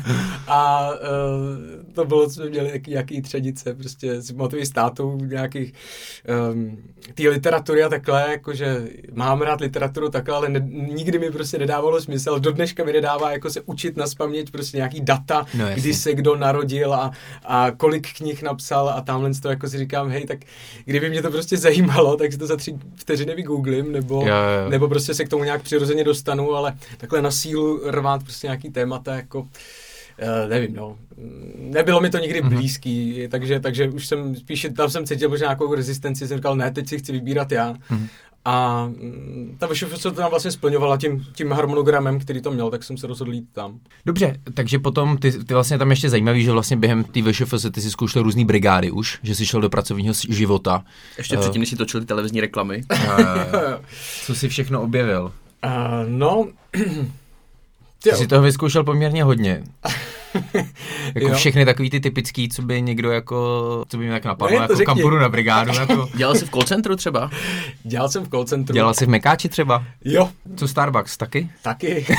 a 0.48 0.90
uh, 0.90 1.85
to 1.96 2.04
bylo, 2.04 2.26
co 2.26 2.32
jsme 2.32 2.50
měli 2.50 2.70
jaký, 2.70 2.90
jaký 2.90 3.22
tředice, 3.22 3.74
prostě 3.74 4.22
si 4.22 4.34
pamatuju 4.34 4.64
státu 4.64 5.18
nějakých 5.22 5.72
um, 6.52 6.78
té 7.14 7.28
literatury 7.28 7.84
a 7.84 7.88
takhle, 7.88 8.26
jakože 8.30 8.82
mám 9.12 9.42
rád 9.42 9.60
literaturu 9.60 10.08
takhle, 10.08 10.36
ale 10.36 10.48
ne, 10.48 10.60
nikdy 10.70 11.18
mi 11.18 11.30
prostě 11.30 11.58
nedávalo 11.58 12.00
smysl. 12.00 12.38
Do 12.38 12.52
dneška 12.52 12.84
mi 12.84 12.92
nedává 12.92 13.32
jako 13.32 13.50
se 13.50 13.60
učit 13.60 13.96
na 13.96 14.06
spaměť 14.06 14.50
prostě 14.50 14.76
nějaký 14.76 15.00
data, 15.00 15.46
No, 15.54 15.64
kdy 15.74 15.94
se 15.94 16.14
kdo 16.14 16.36
narodil 16.36 16.94
a, 16.94 17.10
a 17.44 17.70
kolik 17.70 18.08
knih 18.16 18.42
napsal 18.42 18.88
a 18.88 19.00
tamhle 19.00 19.30
to 19.42 19.48
jako 19.48 19.68
si 19.68 19.78
říkám, 19.78 20.10
hej, 20.10 20.26
tak 20.26 20.38
kdyby 20.84 21.10
mě 21.10 21.22
to 21.22 21.30
prostě 21.30 21.56
zajímalo, 21.56 22.16
tak 22.16 22.32
si 22.32 22.38
to 22.38 22.46
za 22.46 22.56
tři 22.56 22.74
vteřiny 22.94 23.34
vygooglím, 23.34 23.92
nebo, 23.92 24.14
jo, 24.14 24.26
jo. 24.26 24.70
nebo 24.70 24.88
prostě 24.88 25.14
se 25.14 25.24
k 25.24 25.28
tomu 25.28 25.44
nějak 25.44 25.62
přirozeně 25.62 26.04
dostanu, 26.04 26.52
ale 26.52 26.76
takhle 26.96 27.22
na 27.22 27.30
sílu 27.30 27.90
rvát 27.90 28.22
prostě 28.22 28.46
nějaký 28.46 28.70
témata, 28.70 29.14
jako 29.14 29.48
Uh, 30.22 30.50
nevím, 30.50 30.74
no. 30.74 30.96
Nebylo 31.58 32.00
mi 32.00 32.10
to 32.10 32.18
nikdy 32.18 32.40
Mhm. 32.42 32.54
blízký, 32.54 33.22
takže, 33.30 33.60
takže 33.60 33.88
už 33.88 34.06
jsem 34.06 34.36
spíš, 34.36 34.66
tam 34.76 34.90
jsem 34.90 35.06
cítil 35.06 35.28
možná 35.28 35.44
nějakou 35.46 35.74
rezistenci, 35.74 36.28
jsem 36.28 36.36
říkal, 36.38 36.56
ne, 36.56 36.70
teď 36.70 36.88
si 36.88 36.98
chci 36.98 37.12
vybírat 37.12 37.52
já. 37.52 37.74
Mhm. 37.90 38.06
A 38.48 38.86
mm, 38.86 39.56
ta 39.58 39.66
VŠFS 39.66 40.02
to 40.02 40.10
tam 40.10 40.30
vlastně 40.30 40.50
splňovala 40.50 40.96
tím, 40.96 41.26
tím 41.32 41.52
harmonogramem, 41.52 42.18
který 42.20 42.40
to 42.40 42.50
měl, 42.50 42.70
tak 42.70 42.82
jsem 42.84 42.96
se 42.96 43.06
rozhodl 43.06 43.32
jít 43.32 43.48
tam. 43.52 43.78
Dobře, 44.06 44.36
takže 44.54 44.78
potom 44.78 45.18
ty, 45.18 45.32
ty 45.32 45.54
vlastně 45.54 45.78
tam 45.78 45.90
ještě 45.90 46.10
zajímavý, 46.10 46.44
že 46.44 46.50
vlastně 46.52 46.76
během 46.76 47.04
té 47.04 47.22
VŠFS 47.22 47.66
ty 47.72 47.80
si 47.80 47.90
zkoušel 47.90 48.22
různý 48.22 48.44
brigády 48.44 48.90
už, 48.90 49.18
že 49.22 49.34
jsi 49.34 49.46
šel 49.46 49.60
do 49.60 49.70
pracovního 49.70 50.14
života. 50.28 50.84
Ještě 51.18 51.36
předtím, 51.36 51.60
než 51.60 51.68
si 51.68 51.76
točili 51.76 52.04
televizní 52.04 52.40
reklamy. 52.40 52.82
Eh, 52.92 52.98
Co 54.24 54.34
jsi 54.34 54.48
všechno 54.48 54.82
objevil? 54.82 55.32
Uh, 55.64 55.72
no, 56.08 56.48
Ty 58.10 58.16
jsi 58.16 58.26
toho 58.26 58.42
vyzkoušel 58.42 58.84
poměrně 58.84 59.24
hodně. 59.24 59.62
jako 61.14 61.28
Jo. 61.28 61.34
všechny 61.34 61.64
takový 61.64 61.90
ty 61.90 62.00
typický, 62.00 62.48
co 62.48 62.62
by 62.62 62.82
někdo 62.82 63.10
jako, 63.10 63.36
co 63.88 63.96
by 63.96 64.02
mě 64.04 64.12
tak 64.12 64.24
napadlo, 64.24 64.56
No, 64.56 64.62
jako 64.62 64.74
řekni. 64.76 64.86
kam 64.86 64.98
půjdu 64.98 65.18
na 65.18 65.28
brigádu, 65.28 65.72
jako. 65.80 66.08
Dělal 66.14 66.34
jsi 66.34 66.44
v 66.46 66.50
call 66.50 66.62
centru 66.62 66.96
třeba? 66.96 67.30
dělal 67.84 68.08
jsem 68.08 68.24
v 68.24 68.28
call 68.28 68.44
centru. 68.44 68.74
Dělal 68.74 68.94
jsi 68.94 69.06
v 69.06 69.08
Mekáči 69.08 69.48
třeba? 69.48 69.84
Jo, 70.04 70.30
Co 70.56 70.68
Starbucks, 70.68 71.16
taky? 71.16 71.48
taky. 71.62 72.06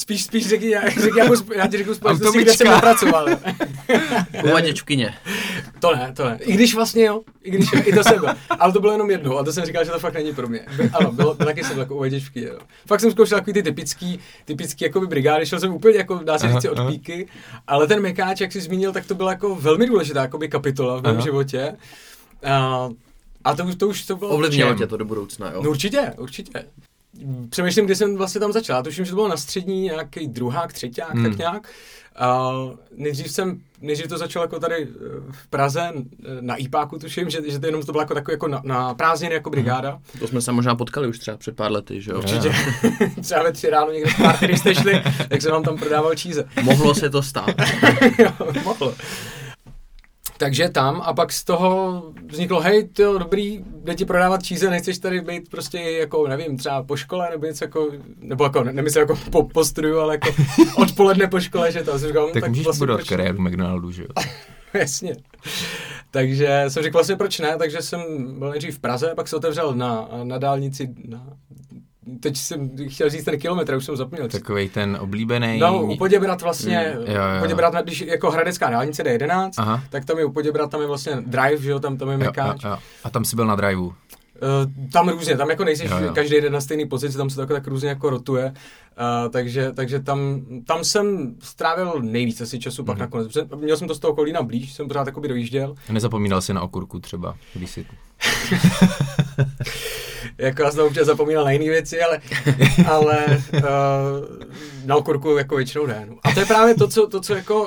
spíš, 0.00 0.24
spíš 0.24 0.48
řekni, 0.48 0.70
já, 0.70 0.88
řekni 0.88 1.18
jakou, 1.18 1.34
sp- 1.34 1.56
já 1.56 1.66
ti 1.66 1.76
řeknu 1.76 1.94
společnosti, 1.94 2.42
kde 2.42 2.54
jsem 2.54 2.70
nepracoval. 2.70 3.28
Uvaděčkyně. 4.44 5.14
To 5.80 5.96
ne, 5.96 6.12
to 6.16 6.24
ne. 6.24 6.38
I 6.42 6.52
když 6.52 6.74
vlastně 6.74 7.04
jo, 7.04 7.20
i 7.42 7.50
když 7.50 7.68
i 7.84 7.92
to 7.92 8.04
jsem 8.04 8.20
byl. 8.20 8.28
Ale 8.58 8.72
to 8.72 8.80
bylo 8.80 8.92
jenom 8.92 9.10
jednou 9.10 9.38
a 9.38 9.44
to 9.44 9.52
jsem 9.52 9.64
říkal, 9.64 9.84
že 9.84 9.90
to 9.90 9.98
fakt 9.98 10.14
není 10.14 10.34
pro 10.34 10.48
mě. 10.48 10.66
By, 10.76 10.90
ano, 10.92 11.12
bylo, 11.12 11.34
bylo 11.34 11.46
taky 11.46 11.64
jsem 11.64 11.72
byl 11.74 11.82
jako 11.82 11.94
uvaděčky, 11.94 12.42
jo. 12.44 12.58
Fakt 12.86 13.00
jsem 13.00 13.10
zkoušel 13.10 13.38
takový 13.38 13.52
ty 13.52 13.62
typický, 13.62 14.20
typický 14.44 14.84
jakoby 14.84 15.06
brigády, 15.06 15.46
šel 15.46 15.60
jsem 15.60 15.74
úplně 15.74 15.98
jako, 15.98 16.14
dá 16.24 16.38
se 16.38 16.52
říct, 16.52 16.64
od 16.64 16.86
píky, 16.90 17.28
ale 17.66 17.86
ten 17.86 18.02
mekáč, 18.02 18.40
jak 18.40 18.52
jsi 18.52 18.60
zmínil, 18.60 18.92
tak 18.92 19.06
to 19.06 19.14
byla 19.14 19.30
jako 19.30 19.54
velmi 19.54 19.86
důležitá 19.86 20.22
jakoby 20.22 20.48
kapitola 20.48 20.96
v 20.96 21.02
mém 21.02 21.14
Aha. 21.14 21.24
životě. 21.24 21.76
A, 22.44 22.88
a 23.44 23.54
to 23.54 23.64
už, 23.64 23.74
to 23.74 23.88
už 23.88 24.02
to 24.02 24.16
bylo... 24.16 24.30
Ovlivnilo 24.30 24.74
tě 24.74 24.86
to 24.86 24.96
do 24.96 25.04
budoucna, 25.04 25.50
jo? 25.50 25.62
No 25.62 25.70
určitě, 25.70 26.12
určitě. 26.18 26.64
Přemýšlím, 27.50 27.84
kdy 27.84 27.94
jsem 27.96 28.16
vlastně 28.16 28.40
tam 28.40 28.52
začal. 28.52 28.76
Já 28.76 28.82
tuším, 28.82 29.04
že 29.04 29.10
to 29.10 29.14
bylo 29.16 29.28
na 29.28 29.36
střední, 29.36 29.80
nějaký 29.82 30.26
druhák, 30.28 30.72
třeťák, 30.72 31.14
Hmm. 31.14 31.24
tak 31.24 31.38
nějak. 31.38 31.68
A 32.16 32.50
nejdřív 32.96 33.30
jsem, 33.30 33.60
nejdřív 33.80 34.06
to 34.08 34.18
začalo 34.18 34.44
jako 34.44 34.58
tady 34.60 34.74
eh, 34.82 34.88
v 35.30 35.46
Praze, 35.46 35.92
eh, 35.94 36.02
na 36.40 36.56
IPáku 36.56 36.98
tuším, 36.98 37.30
že, 37.30 37.38
že 37.46 37.58
to 37.58 37.66
jenom 37.66 37.82
to 37.82 37.92
bylo 37.92 38.02
jako 38.02 38.14
takový 38.14 38.32
jako 38.34 38.48
na, 38.48 38.60
na 38.64 38.94
prázdniny 38.94 39.34
jako 39.34 39.50
brigáda. 39.50 39.98
To 40.18 40.26
jsme 40.28 40.40
se 40.40 40.52
možná 40.52 40.74
potkali 40.74 41.08
už 41.08 41.18
třeba 41.18 41.36
před 41.36 41.56
pár 41.56 41.72
lety, 41.72 42.02
že 42.02 42.10
jo? 42.10 42.18
Určitě. 42.18 42.52
Třeba 43.22 43.42
ve 43.42 43.52
tři 43.52 43.70
ráno 43.70 43.92
někde 43.92 44.10
v 44.10 44.16
pár, 44.22 44.38
když 44.40 44.58
jste 44.60 44.74
šli, 44.74 45.02
tak 45.28 45.42
jsem 45.42 45.52
vám 45.52 45.62
tam 45.62 45.76
prodával 45.78 46.14
číze. 46.14 46.44
Mohlo 46.62 46.94
se 46.94 47.10
to 47.10 47.22
stát. 47.22 47.50
Jo, 48.18 48.30
Mohlo. 48.64 48.94
Takže 50.40 50.68
tam 50.68 51.02
a 51.04 51.12
pak 51.14 51.32
z 51.32 51.44
toho 51.44 52.02
vzniklo, 52.28 52.60
hej, 52.60 52.88
to 52.88 53.18
dobrý, 53.18 53.64
jde 53.84 53.94
ti 53.94 54.04
prodávat 54.04 54.42
číze, 54.42 54.70
nechceš 54.70 54.98
tady 54.98 55.20
být 55.20 55.50
prostě 55.50 55.78
jako, 55.78 56.28
nevím, 56.28 56.56
třeba 56.56 56.82
po 56.82 56.96
škole 56.96 57.28
nebo 57.30 57.46
něco 57.46 57.64
jako, 57.64 57.88
nebo 58.20 58.44
jako, 58.44 58.64
ne- 58.64 58.72
nemyslím 58.72 59.00
jako 59.00 59.18
po, 59.30 59.42
po 59.42 59.64
studiu, 59.64 59.98
ale 59.98 60.14
jako 60.14 60.42
odpoledne 60.76 61.26
po 61.26 61.40
škole, 61.40 61.72
že 61.72 61.82
to 61.82 61.98
jsem 61.98 62.08
říkal, 62.08 62.26
no, 62.26 62.40
Tak, 62.40 62.48
můžeš 62.48 62.64
vlastně 62.64 62.78
budovat 62.78 62.96
proč 62.98 63.08
kariéru 63.08 63.42
McDonaldu, 63.42 63.92
že 63.92 64.02
jo? 64.02 64.08
Jasně. 64.74 65.16
Takže 66.10 66.64
jsem 66.68 66.82
řekl 66.82 66.96
vlastně 66.96 67.16
proč 67.16 67.38
ne, 67.38 67.56
takže 67.56 67.82
jsem 67.82 68.00
byl 68.38 68.50
nejdřív 68.50 68.76
v 68.76 68.80
Praze, 68.80 69.12
pak 69.16 69.28
se 69.28 69.36
otevřel 69.36 69.74
na, 69.74 70.08
na 70.24 70.38
dálnici, 70.38 70.94
na, 71.08 71.26
teď 72.20 72.36
jsem 72.36 72.70
chtěl 72.88 73.10
říct 73.10 73.24
ten 73.24 73.38
kilometr, 73.38 73.74
už 73.76 73.84
jsem 73.84 73.96
zapomněl. 73.96 74.28
Takovej 74.28 74.68
ten 74.68 74.96
oblíbený. 75.00 75.58
No, 75.58 75.82
u 75.82 75.96
Poděbrat 75.96 76.42
vlastně, 76.42 76.94
Mm, 76.98 77.06
jo, 77.06 77.12
jo. 77.12 77.40
Poděbrat, 77.40 77.74
když 77.84 78.00
jako 78.00 78.30
Hradecká 78.30 78.70
dálnice 78.70 79.02
D11, 79.04 79.50
Aha. 79.58 79.82
tak 79.90 80.04
tam 80.04 80.18
je 80.18 80.24
u 80.24 80.32
Poděbrat, 80.32 80.70
tam 80.70 80.80
je 80.80 80.86
vlastně 80.86 81.12
drive, 81.26 81.62
že 81.62 81.70
jo, 81.70 81.80
tam, 81.80 81.96
tam 81.96 82.08
je 82.08 82.14
Jo, 82.14 82.18
mekáč. 82.18 82.64
jo, 82.64 82.70
jo. 82.70 82.76
A 83.04 83.10
tam 83.10 83.24
jsi 83.24 83.36
byl 83.36 83.46
na 83.46 83.56
driveu. 83.56 83.86
Uh, 83.86 83.92
tam 84.92 85.08
různě, 85.08 85.36
tam 85.36 85.50
jako 85.50 85.64
nejsi 85.64 85.84
Jo, 85.86 85.98
jo. 85.98 86.12
každý 86.14 86.40
den 86.40 86.52
na 86.52 86.60
stejný 86.60 86.88
pozici, 86.88 87.16
tam 87.16 87.30
se 87.30 87.36
to 87.36 87.42
jako 87.42 87.52
tak 87.52 87.66
různě 87.66 87.88
jako 87.88 88.10
rotuje, 88.10 88.44
uh, 88.46 88.52
takže, 89.30 89.72
takže 89.72 90.00
tam, 90.00 90.40
tam 90.66 90.84
jsem 90.84 91.34
strávil 91.42 91.92
nejvíc 92.00 92.40
asi 92.40 92.58
času 92.58 92.82
Mhm. 92.82 92.86
pak 92.86 92.98
nakonec, 92.98 93.26
protože 93.28 93.46
měl 93.56 93.76
jsem 93.76 93.88
to 93.88 93.94
z 93.94 93.98
toho 93.98 94.14
Kolína 94.14 94.42
blíž, 94.42 94.72
jsem 94.72 94.88
pořád 94.88 95.06
jakoby 95.06 95.28
dojížděl. 95.28 95.74
Nezapomínal 95.90 96.40
jsi 96.40 96.54
na 96.54 96.62
okurku 96.62 97.00
třeba, 97.00 97.34
když 97.54 97.70
jsi... 97.70 97.86
jako 100.40 100.62
já 100.62 100.70
jsem 100.70 100.84
občas 100.86 101.06
zapomínal 101.06 101.44
na 101.44 101.50
jiné 101.50 101.64
věci, 101.64 102.02
ale, 102.02 102.20
ale 102.88 103.26
uh, 103.54 103.60
na 104.86 104.96
okurku 104.96 105.36
jako 105.36 105.56
většinou 105.56 105.86
ne. 105.86 106.06
no. 106.10 106.16
A 106.24 106.32
to 106.34 106.40
je 106.40 106.46
právě 106.46 106.74
to, 106.74 106.88
co, 106.88 107.06
to, 107.06 107.20
co 107.20 107.34
jako, 107.34 107.62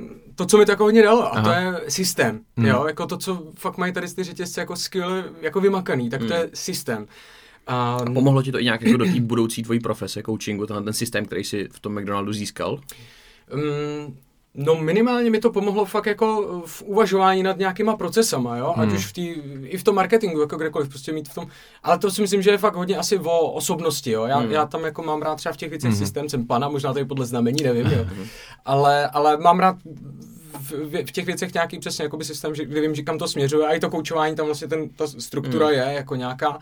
um, 0.00 0.10
to, 0.34 0.46
co 0.46 0.58
mi 0.58 0.64
to 0.66 0.72
jako 0.72 0.84
hodně 0.84 1.02
dalo, 1.02 1.36
a 1.36 1.42
to 1.42 1.48
Aha. 1.50 1.60
je 1.60 1.90
systém, 1.90 2.40
Hmm. 2.56 2.66
jo, 2.66 2.84
jako 2.86 3.06
to, 3.06 3.16
co 3.16 3.42
fakt 3.58 3.78
mají 3.78 3.92
tady 3.92 4.08
ty 4.08 4.22
řetězce 4.24 4.60
jako 4.60 4.76
skvěle 4.76 5.24
jako 5.40 5.60
vymakaný, 5.60 6.10
tak 6.10 6.20
to 6.20 6.26
Hmm. 6.34 6.42
je 6.42 6.50
systém. 6.54 7.06
A, 7.66 7.98
Pomohlo 8.14 8.42
ti 8.42 8.52
to 8.52 8.60
i 8.60 8.64
nějak 8.64 8.82
jako 8.82 8.96
do 8.96 9.04
té 9.04 9.20
budoucí 9.20 9.62
tvojí 9.62 9.80
profese, 9.80 10.22
coachingu, 10.22 10.66
tenhle 10.66 10.84
ten 10.84 10.92
systém, 10.92 11.24
který 11.24 11.44
si 11.44 11.68
v 11.72 11.80
tom 11.80 11.94
McDonaldu 12.00 12.32
získal? 12.32 12.80
Mm, 13.54 14.16
no 14.54 14.74
minimálně 14.74 15.30
mi 15.30 15.38
to 15.38 15.50
pomohlo 15.50 15.84
fakt 15.84 16.06
jako 16.06 16.62
v 16.66 16.82
uvažování 16.82 17.42
nad 17.42 17.58
nějakýma 17.58 17.96
procesama, 17.96 18.56
jo? 18.56 18.74
Ať 18.76 18.88
Hmm. 18.88 18.96
už 18.96 19.06
v 19.06 19.12
tý, 19.12 19.28
i 19.62 19.78
v 19.78 19.84
tom 19.84 19.94
marketingu, 19.94 20.40
jako 20.40 20.56
kdekoliv, 20.56 20.88
prostě 20.88 21.12
mít 21.12 21.28
v 21.28 21.34
tom, 21.34 21.46
ale 21.82 21.98
to 21.98 22.10
si 22.10 22.22
myslím, 22.22 22.42
že 22.42 22.50
je 22.50 22.58
fakt 22.58 22.74
hodně 22.76 22.96
asi 22.96 23.18
o 23.18 23.52
osobnosti, 23.52 24.10
jo? 24.10 24.24
Já, 24.24 24.38
Hmm. 24.38 24.50
já 24.52 24.66
tam 24.66 24.84
jako 24.84 25.02
mám 25.02 25.22
rád 25.22 25.36
třeba 25.36 25.52
v 25.52 25.56
těch 25.56 25.70
věcech 25.70 25.90
Mhm. 25.90 25.98
systém, 25.98 26.28
jsem 26.28 26.46
pana, 26.46 26.68
možná 26.68 26.92
tady 26.92 27.04
podle 27.04 27.26
znamení, 27.26 27.62
nevím, 27.64 27.86
jo? 27.86 28.04
ale, 28.64 29.08
ale 29.08 29.36
mám 29.36 29.58
rád 29.58 29.76
v, 30.60 30.72
v, 30.72 31.06
v 31.06 31.12
těch 31.12 31.26
věcech 31.26 31.54
nějaký 31.54 31.78
přesně 31.78 32.02
jakoby 32.04 32.24
systém, 32.24 32.54
že, 32.54 32.64
vím, 32.64 32.94
že 32.94 33.02
kam 33.02 33.18
to 33.18 33.28
směřuje 33.28 33.66
a 33.66 33.72
i 33.72 33.80
to 33.80 33.90
koučování, 33.90 34.36
tam 34.36 34.46
vlastně 34.46 34.68
ten, 34.68 34.88
ta 34.88 35.06
struktura 35.06 35.66
Hmm. 35.66 35.74
je 35.76 35.92
jako 35.94 36.16
nějaká, 36.16 36.58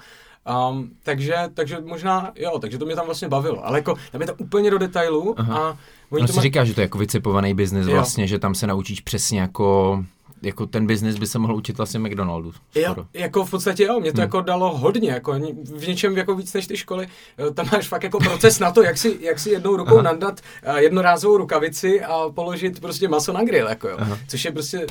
Um, 0.70 0.90
takže, 1.02 1.34
takže 1.54 1.78
možná, 1.86 2.32
jo, 2.36 2.58
takže 2.58 2.78
to 2.78 2.86
mě 2.86 2.96
tam 2.96 3.06
vlastně 3.06 3.28
bavilo, 3.28 3.66
ale 3.66 3.78
jako 3.78 3.94
tam 4.12 4.20
je 4.20 4.26
to 4.26 4.34
úplně 4.38 4.70
do 4.70 4.78
detailu 4.78 5.34
Aha. 5.36 5.58
a 5.68 5.78
oni 6.10 6.20
On 6.20 6.26
to 6.26 6.32
si 6.32 6.36
mají- 6.36 6.42
říká, 6.42 6.64
že 6.64 6.74
to 6.74 6.80
je 6.80 6.84
jako 6.84 6.98
vycepovaný 6.98 7.54
biznis 7.54 7.86
vlastně, 7.86 8.26
že 8.26 8.38
tam 8.38 8.54
se 8.54 8.66
naučíš 8.66 9.00
přesně 9.00 9.40
jako, 9.40 10.04
jako 10.42 10.66
ten 10.66 10.86
biznis 10.86 11.16
by 11.18 11.26
se 11.26 11.38
mohl 11.38 11.54
učit 11.56 11.76
vlastně 11.76 12.00
McDonaldu. 12.00 12.52
Jo, 12.74 12.96
jako 13.14 13.44
v 13.44 13.50
podstatě 13.50 13.84
jo, 13.84 14.00
mě 14.00 14.12
to 14.12 14.16
Hmm. 14.16 14.22
jako 14.22 14.40
dalo 14.40 14.78
hodně, 14.78 15.10
jako 15.10 15.32
v 15.74 15.88
něčem 15.88 16.16
jako 16.16 16.34
víc 16.34 16.52
než 16.52 16.66
ty 16.66 16.76
školy. 16.76 17.08
Eh, 17.38 17.50
Tam 17.50 17.66
máš 17.72 17.88
fakt 17.88 18.02
jako 18.02 18.18
proces 18.18 18.58
na 18.58 18.70
to, 18.72 18.82
jak 18.82 18.98
si, 18.98 19.18
jak 19.20 19.38
si 19.38 19.50
jednou 19.50 19.76
rukou 19.76 19.94
Aha. 19.94 20.02
nandat 20.02 20.40
eh, 20.62 20.82
jednorázovou 20.82 21.36
rukavici 21.36 22.00
a 22.04 22.28
položit 22.34 22.80
prostě 22.80 23.08
maso 23.08 23.32
na 23.32 23.44
grill, 23.44 23.68
jako 23.68 23.88
jo. 23.88 23.96
Aha. 23.98 24.18
Což 24.28 24.44
je 24.44 24.52
prostě 24.52 24.86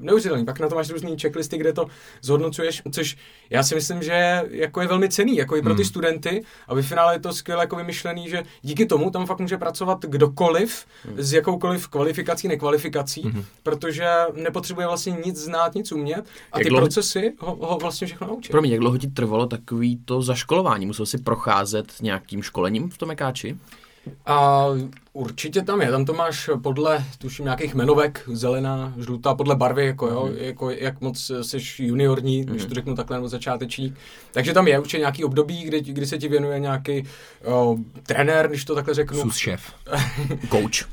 neuvěřitelný. 0.00 0.44
Pak 0.44 0.60
na 0.60 0.68
to 0.68 0.74
máš 0.74 0.90
různý 0.90 1.18
checklisty, 1.18 1.58
kde 1.58 1.72
to 1.72 1.86
zhodnocuješ, 2.22 2.82
což 2.92 3.16
já 3.50 3.62
si 3.62 3.74
myslím, 3.74 4.02
že 4.02 4.42
jako 4.50 4.80
je 4.80 4.86
velmi 4.88 5.08
cený, 5.08 5.36
jako 5.36 5.56
i 5.56 5.62
pro 5.62 5.74
ty 5.74 5.82
Hmm. 5.82 5.88
studenty 5.88 6.44
a 6.68 6.74
ve 6.74 6.82
finále 6.82 7.14
je 7.14 7.18
to 7.20 7.32
skvěle 7.32 7.62
jako 7.62 7.76
vymyšlený, 7.76 8.28
že 8.28 8.42
díky 8.62 8.86
tomu 8.86 9.10
tam 9.10 9.26
fakt 9.26 9.38
může 9.40 9.58
pracovat 9.58 9.98
kdokoliv 10.04 10.86
s 11.16 11.32
jakoukoliv 11.32 11.88
kvalifikací, 11.88 12.48
nekvalifikací, 12.48 13.22
Mhm. 13.24 13.44
protože 13.62 14.08
nepotřebuje 14.34 14.86
vlastně 14.86 15.16
nic 15.26 15.36
znát, 15.36 15.74
nic 15.74 15.92
umět 15.92 16.24
a 16.52 16.58
Jak 16.58 16.64
ty 16.64 16.70
dlouho- 16.70 16.84
procesy 16.86 17.32
ho, 17.38 17.56
ho 17.60 17.78
vlastně 17.78 18.06
všechno 18.06 18.26
naučí. 18.26 18.48
Promiň, 18.50 18.70
jak 18.70 18.80
dlouho 18.80 18.98
ti 18.98 19.06
trvalo 19.06 19.46
takový 19.46 19.96
to 20.04 20.22
zaškolování? 20.22 20.86
Musel 20.86 21.06
si 21.06 21.18
procházet 21.18 21.92
nějakým 22.02 22.42
školením 22.42 22.90
v 22.90 22.98
tom 22.98 23.08
mekáči? 23.08 23.56
A 24.26 24.64
určitě 25.12 25.62
tam 25.62 25.80
je, 25.82 25.90
tam 25.90 26.04
to 26.04 26.12
máš 26.12 26.50
podle, 26.62 27.04
tuším, 27.18 27.44
nějakých 27.44 27.74
jmenovek, 27.74 28.22
zelená, 28.32 28.92
žlutá, 28.98 29.34
podle 29.34 29.56
barvy, 29.56 29.86
jako 29.86 30.06
jo, 30.08 30.26
Mhm. 30.26 30.34
jako 30.38 30.70
jak 30.70 31.00
moc 31.00 31.30
jsi 31.42 31.58
juniorní, 31.78 32.44
když 32.44 32.64
to 32.64 32.74
řeknu 32.74 32.94
takhle, 32.94 33.16
nebo 33.16 33.28
začátečník. 33.28 33.94
Takže 34.32 34.52
tam 34.52 34.68
je 34.68 34.78
určitě 34.78 34.98
nějaký 34.98 35.24
období, 35.24 35.62
kdy, 35.64 35.80
kdy 35.80 36.06
se 36.06 36.18
ti 36.18 36.28
věnuje 36.28 36.58
nějaký 36.60 37.04
o, 37.44 37.76
trenér, 38.06 38.48
když 38.48 38.64
to 38.64 38.74
takhle 38.74 38.94
řeknu. 38.94 39.20
Sus 39.20 39.36
šéf. 39.36 39.62
Coach. 40.50 40.88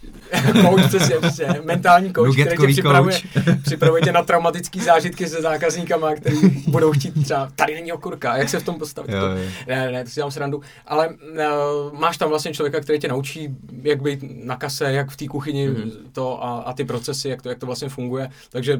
coach, 0.61 0.87
přesně, 0.87 1.15
přesně, 1.21 1.47
mentální 1.63 2.13
coach, 2.13 2.33
který 2.35 2.57
tě 2.57 2.67
připravuje, 2.73 3.21
připravuje 3.63 4.01
tě 4.01 4.11
na 4.11 4.23
traumatické 4.23 4.79
zážitky 4.81 5.27
se 5.27 5.41
zákazníkama, 5.41 6.15
který 6.15 6.37
budou 6.67 6.91
chtít 6.91 7.23
třeba, 7.23 7.49
tady 7.55 7.73
není 7.75 7.91
okurka, 7.93 8.37
jak 8.37 8.49
se 8.49 8.59
v 8.59 8.63
tom 8.63 8.79
postavit. 8.79 9.11
Jo, 9.11 9.19
To- 9.19 9.27
jo. 9.27 9.43
Ne, 9.67 9.91
ne, 9.91 10.03
to 10.03 10.09
si 10.09 10.15
dělám 10.15 10.31
srandu, 10.31 10.61
ale 10.85 11.09
uh, 11.09 11.99
máš 11.99 12.17
tam 12.17 12.29
vlastně 12.29 12.53
člověka, 12.53 12.79
který 12.79 12.99
tě 12.99 13.07
naučí, 13.07 13.49
jak 13.83 14.01
být 14.05 14.19
na 14.43 14.55
kase, 14.55 14.91
jak 14.93 15.09
v 15.09 15.17
té 15.17 15.27
kuchyni 15.27 15.69
Mhm. 15.69 15.81
mm. 15.83 15.91
to 16.11 16.43
a, 16.43 16.59
a 16.59 16.73
ty 16.73 16.85
procesy, 16.85 17.29
jak 17.29 17.41
to, 17.41 17.49
jak 17.49 17.59
to 17.59 17.65
vlastně 17.65 17.89
funguje, 17.89 18.29
takže 18.49 18.79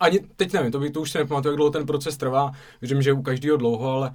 ani 0.00 0.20
teď 0.36 0.52
nevím, 0.52 0.72
to, 0.72 0.78
by, 0.80 0.90
to 0.90 1.00
už 1.00 1.10
si 1.10 1.18
nepamatuju, 1.18 1.52
jak 1.52 1.56
dlouho 1.56 1.70
ten 1.70 1.86
proces 1.86 2.16
trvá, 2.16 2.52
věřím, 2.80 3.02
že 3.02 3.12
u 3.12 3.22
každého 3.22 3.56
dlouho, 3.56 3.90
ale 3.92 4.12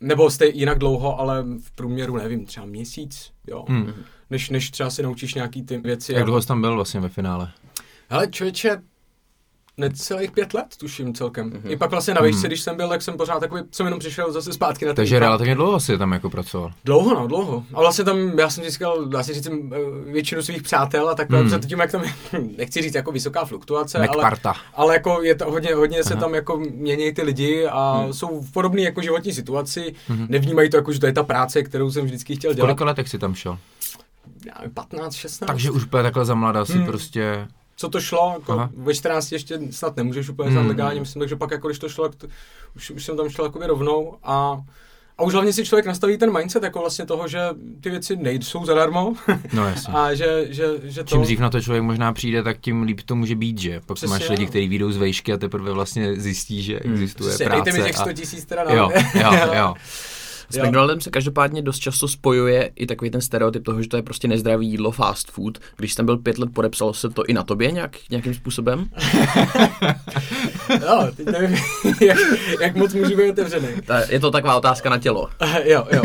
nebo 0.00 0.30
jste 0.30 0.46
jinak 0.46 0.78
dlouho, 0.78 1.20
ale 1.20 1.42
v 1.62 1.70
průměru 1.70 2.16
nevím, 2.16 2.46
třeba 2.46 2.66
měsíc, 2.66 3.32
jo, 3.46 3.64
Hmm. 3.68 3.82
hmm. 3.82 3.94
než, 4.30 4.50
než 4.50 4.70
třeba 4.70 4.90
si 4.90 5.02
naučíš 5.02 5.34
nějaký 5.34 5.62
ty 5.62 5.78
věci. 5.78 6.12
Jak 6.12 6.24
dlouho 6.24 6.42
jsi 6.42 6.48
tam 6.48 6.60
byl 6.60 6.74
vlastně 6.74 7.00
ve 7.00 7.08
finále? 7.08 7.50
Hele, 8.08 8.26
člověče, 8.30 8.82
necelých 9.78 10.30
pět 10.30 10.54
let, 10.54 10.66
tuším 10.78 11.14
celkem. 11.14 11.46
Mhm. 11.46 11.56
Mm-hmm. 11.56 11.70
I 11.70 11.76
pak 11.76 11.90
vlastně 11.90 12.14
na 12.14 12.20
výšce, 12.22 12.38
Mhm. 12.40 12.46
když 12.46 12.60
jsem 12.60 12.76
byl, 12.76 12.88
tak 12.88 13.02
jsem 13.02 13.16
pořád 13.16 13.40
takový, 13.40 13.62
jsem 13.72 13.86
jenom 13.86 14.00
přišel 14.00 14.32
zase 14.32 14.52
zpátky 14.52 14.84
na 14.84 14.88
ten 14.88 14.96
Takže 14.96 15.18
relativně 15.18 15.54
dlouho 15.54 15.80
jsi 15.80 15.98
tam 15.98 16.12
jako 16.12 16.30
pracoval. 16.30 16.70
Dlouho, 16.84 17.14
no, 17.14 17.26
dlouho. 17.26 17.64
A 17.74 17.80
vlastně 17.80 18.04
tam, 18.04 18.38
já 18.38 18.50
jsem 18.50 18.64
získal, 18.64 19.04
dá 19.04 19.22
se 19.22 19.34
říct, 19.34 19.46
eh, 19.46 19.76
většinu 20.12 20.42
svých 20.42 20.62
přátel 20.62 21.08
a 21.08 21.14
takhle, 21.14 21.38
hmm. 21.40 21.60
tím, 21.60 21.78
jak 21.78 21.92
tam 21.92 22.02
nechci 22.58 22.82
říct 22.82 22.94
jako 22.94 23.12
vysoká 23.12 23.44
fluktuace, 23.44 23.98
ale, 23.98 24.06
McParta. 24.08 24.54
ale 24.74 24.94
jako 24.94 25.22
je 25.22 25.34
to 25.34 25.50
hodně, 25.50 25.74
hodně 25.74 26.04
se 26.04 26.14
Aha. 26.14 26.20
tam 26.20 26.34
jako 26.34 26.58
mění 26.58 27.12
ty 27.14 27.22
lidi 27.22 27.66
a 27.66 27.98
hmm. 27.98 28.12
jsou 28.12 28.40
v 28.40 28.52
podobné 28.52 28.82
jako 28.82 29.02
životní 29.02 29.32
situaci, 29.32 29.94
Mhm. 30.08 30.18
hmm. 30.18 30.26
nevnímají 30.30 30.70
to 30.70 30.76
jako, 30.76 30.92
že 30.92 31.00
to 31.00 31.06
je 31.06 31.12
ta 31.12 31.22
práce, 31.22 31.62
kterou 31.62 31.90
jsem 31.90 32.04
vždycky 32.04 32.36
chtěl 32.36 32.52
V 32.52 32.54
dělat. 32.56 32.66
kolika 32.66 32.84
letech 32.84 33.08
jsi 33.08 33.18
tam 33.18 33.34
šel? 33.34 33.58
Já 34.46 34.52
nevím, 34.58 34.74
15, 34.74 35.14
16. 35.14 35.46
Takže 35.46 35.70
už 35.70 35.84
takhle 35.90 36.24
za 36.24 36.34
mladá 36.34 36.64
si 36.64 36.72
Hmm. 36.72 36.86
prostě... 36.86 37.48
co 37.80 37.88
to 37.88 38.00
šlo, 38.00 38.32
jako 38.38 38.52
Aha. 38.52 38.70
ve 38.76 38.94
14 38.94 39.32
ještě 39.32 39.58
snad 39.70 39.96
nemůžeš 39.96 40.28
úplně 40.28 40.50
Hmm. 40.50 40.66
legálně, 40.68 41.00
myslím, 41.00 41.20
takže 41.20 41.36
pak 41.36 41.50
jako 41.50 41.68
když 41.68 41.78
to 41.78 41.88
šlo, 41.88 42.08
tak 42.08 42.18
to, 42.18 42.26
už, 42.76 42.90
už 42.90 43.04
jsem 43.04 43.16
tam 43.16 43.28
šel 43.28 43.44
jakoby 43.44 43.66
rovnou 43.66 44.16
a 44.24 44.60
a 45.18 45.22
už 45.22 45.32
hlavně 45.32 45.52
si 45.52 45.64
člověk 45.64 45.86
nastaví 45.86 46.18
ten 46.18 46.32
mindset 46.38 46.62
jako 46.62 46.78
vlastně 46.80 47.06
toho, 47.06 47.28
že 47.28 47.40
ty 47.80 47.90
věci 47.90 48.16
nejsou 48.16 48.64
zadarmo 48.64 49.14
No 49.52 49.64
jasně. 49.64 49.94
a 49.96 50.14
že, 50.14 50.46
že, 50.50 50.66
že 50.84 51.04
to... 51.04 51.10
Čím 51.10 51.22
dřív 51.22 51.38
na 51.40 51.50
to 51.50 51.60
člověk 51.60 51.82
možná 51.84 52.12
přijde, 52.12 52.42
tak 52.42 52.58
tím 52.60 52.82
líp 52.82 53.00
to 53.04 53.16
může 53.16 53.34
být, 53.34 53.58
že? 53.58 53.80
Pak 53.86 53.94
Přesně, 53.94 54.10
máš 54.14 54.28
lidi, 54.28 54.42
jo. 54.42 54.48
kteří 54.48 54.68
vyjdou 54.68 54.92
z 54.92 54.96
vejšky 54.96 55.32
a 55.32 55.36
teprve 55.36 55.72
vlastně 55.72 56.14
zjistí, 56.20 56.62
že 56.62 56.80
Hmm. 56.84 56.92
existuje 56.94 57.28
Přesně, 57.28 57.46
práce. 57.46 57.62
dejte 57.64 57.78
mi 57.78 57.84
těch 57.86 57.98
a... 58.00 58.02
100 58.02 58.12
tisíc 58.12 58.44
teda 58.44 58.64
na 58.64 58.72
Jo, 58.72 58.90
jo, 59.14 59.30
jo. 59.58 59.74
S 60.50 60.56
Jo. 60.56 60.64
McDonaldem 60.66 61.00
se 61.00 61.10
každopádně 61.10 61.62
dost 61.62 61.78
často 61.78 62.08
spojuje 62.08 62.70
i 62.76 62.86
takový 62.86 63.10
ten 63.10 63.20
stereotyp 63.20 63.64
toho, 63.64 63.82
že 63.82 63.88
to 63.88 63.96
je 63.96 64.02
prostě 64.02 64.28
nezdravý 64.28 64.68
jídlo, 64.70 64.90
fast 64.90 65.30
food. 65.30 65.58
Když 65.76 65.94
jsem 65.94 66.06
byl 66.06 66.16
pět 66.18 66.38
let, 66.38 66.48
podepsalo 66.54 66.94
se 66.94 67.08
to 67.10 67.24
i 67.24 67.32
na 67.32 67.42
tobě 67.42 67.70
nějak, 67.72 67.96
nějakým 68.10 68.34
způsobem? 68.34 68.88
jo, 70.82 71.08
teď 71.16 71.26
nevím, 71.26 71.56
jak, 72.00 72.18
jak 72.60 72.76
moc 72.76 72.94
můžu 72.94 73.16
být 73.16 73.30
otevřený. 73.30 73.68
Ta- 73.86 74.02
Je 74.08 74.20
to 74.20 74.30
taková 74.30 74.56
otázka 74.56 74.90
na 74.90 74.98
tělo. 74.98 75.28
jo, 75.64 75.86
jo. 75.92 76.02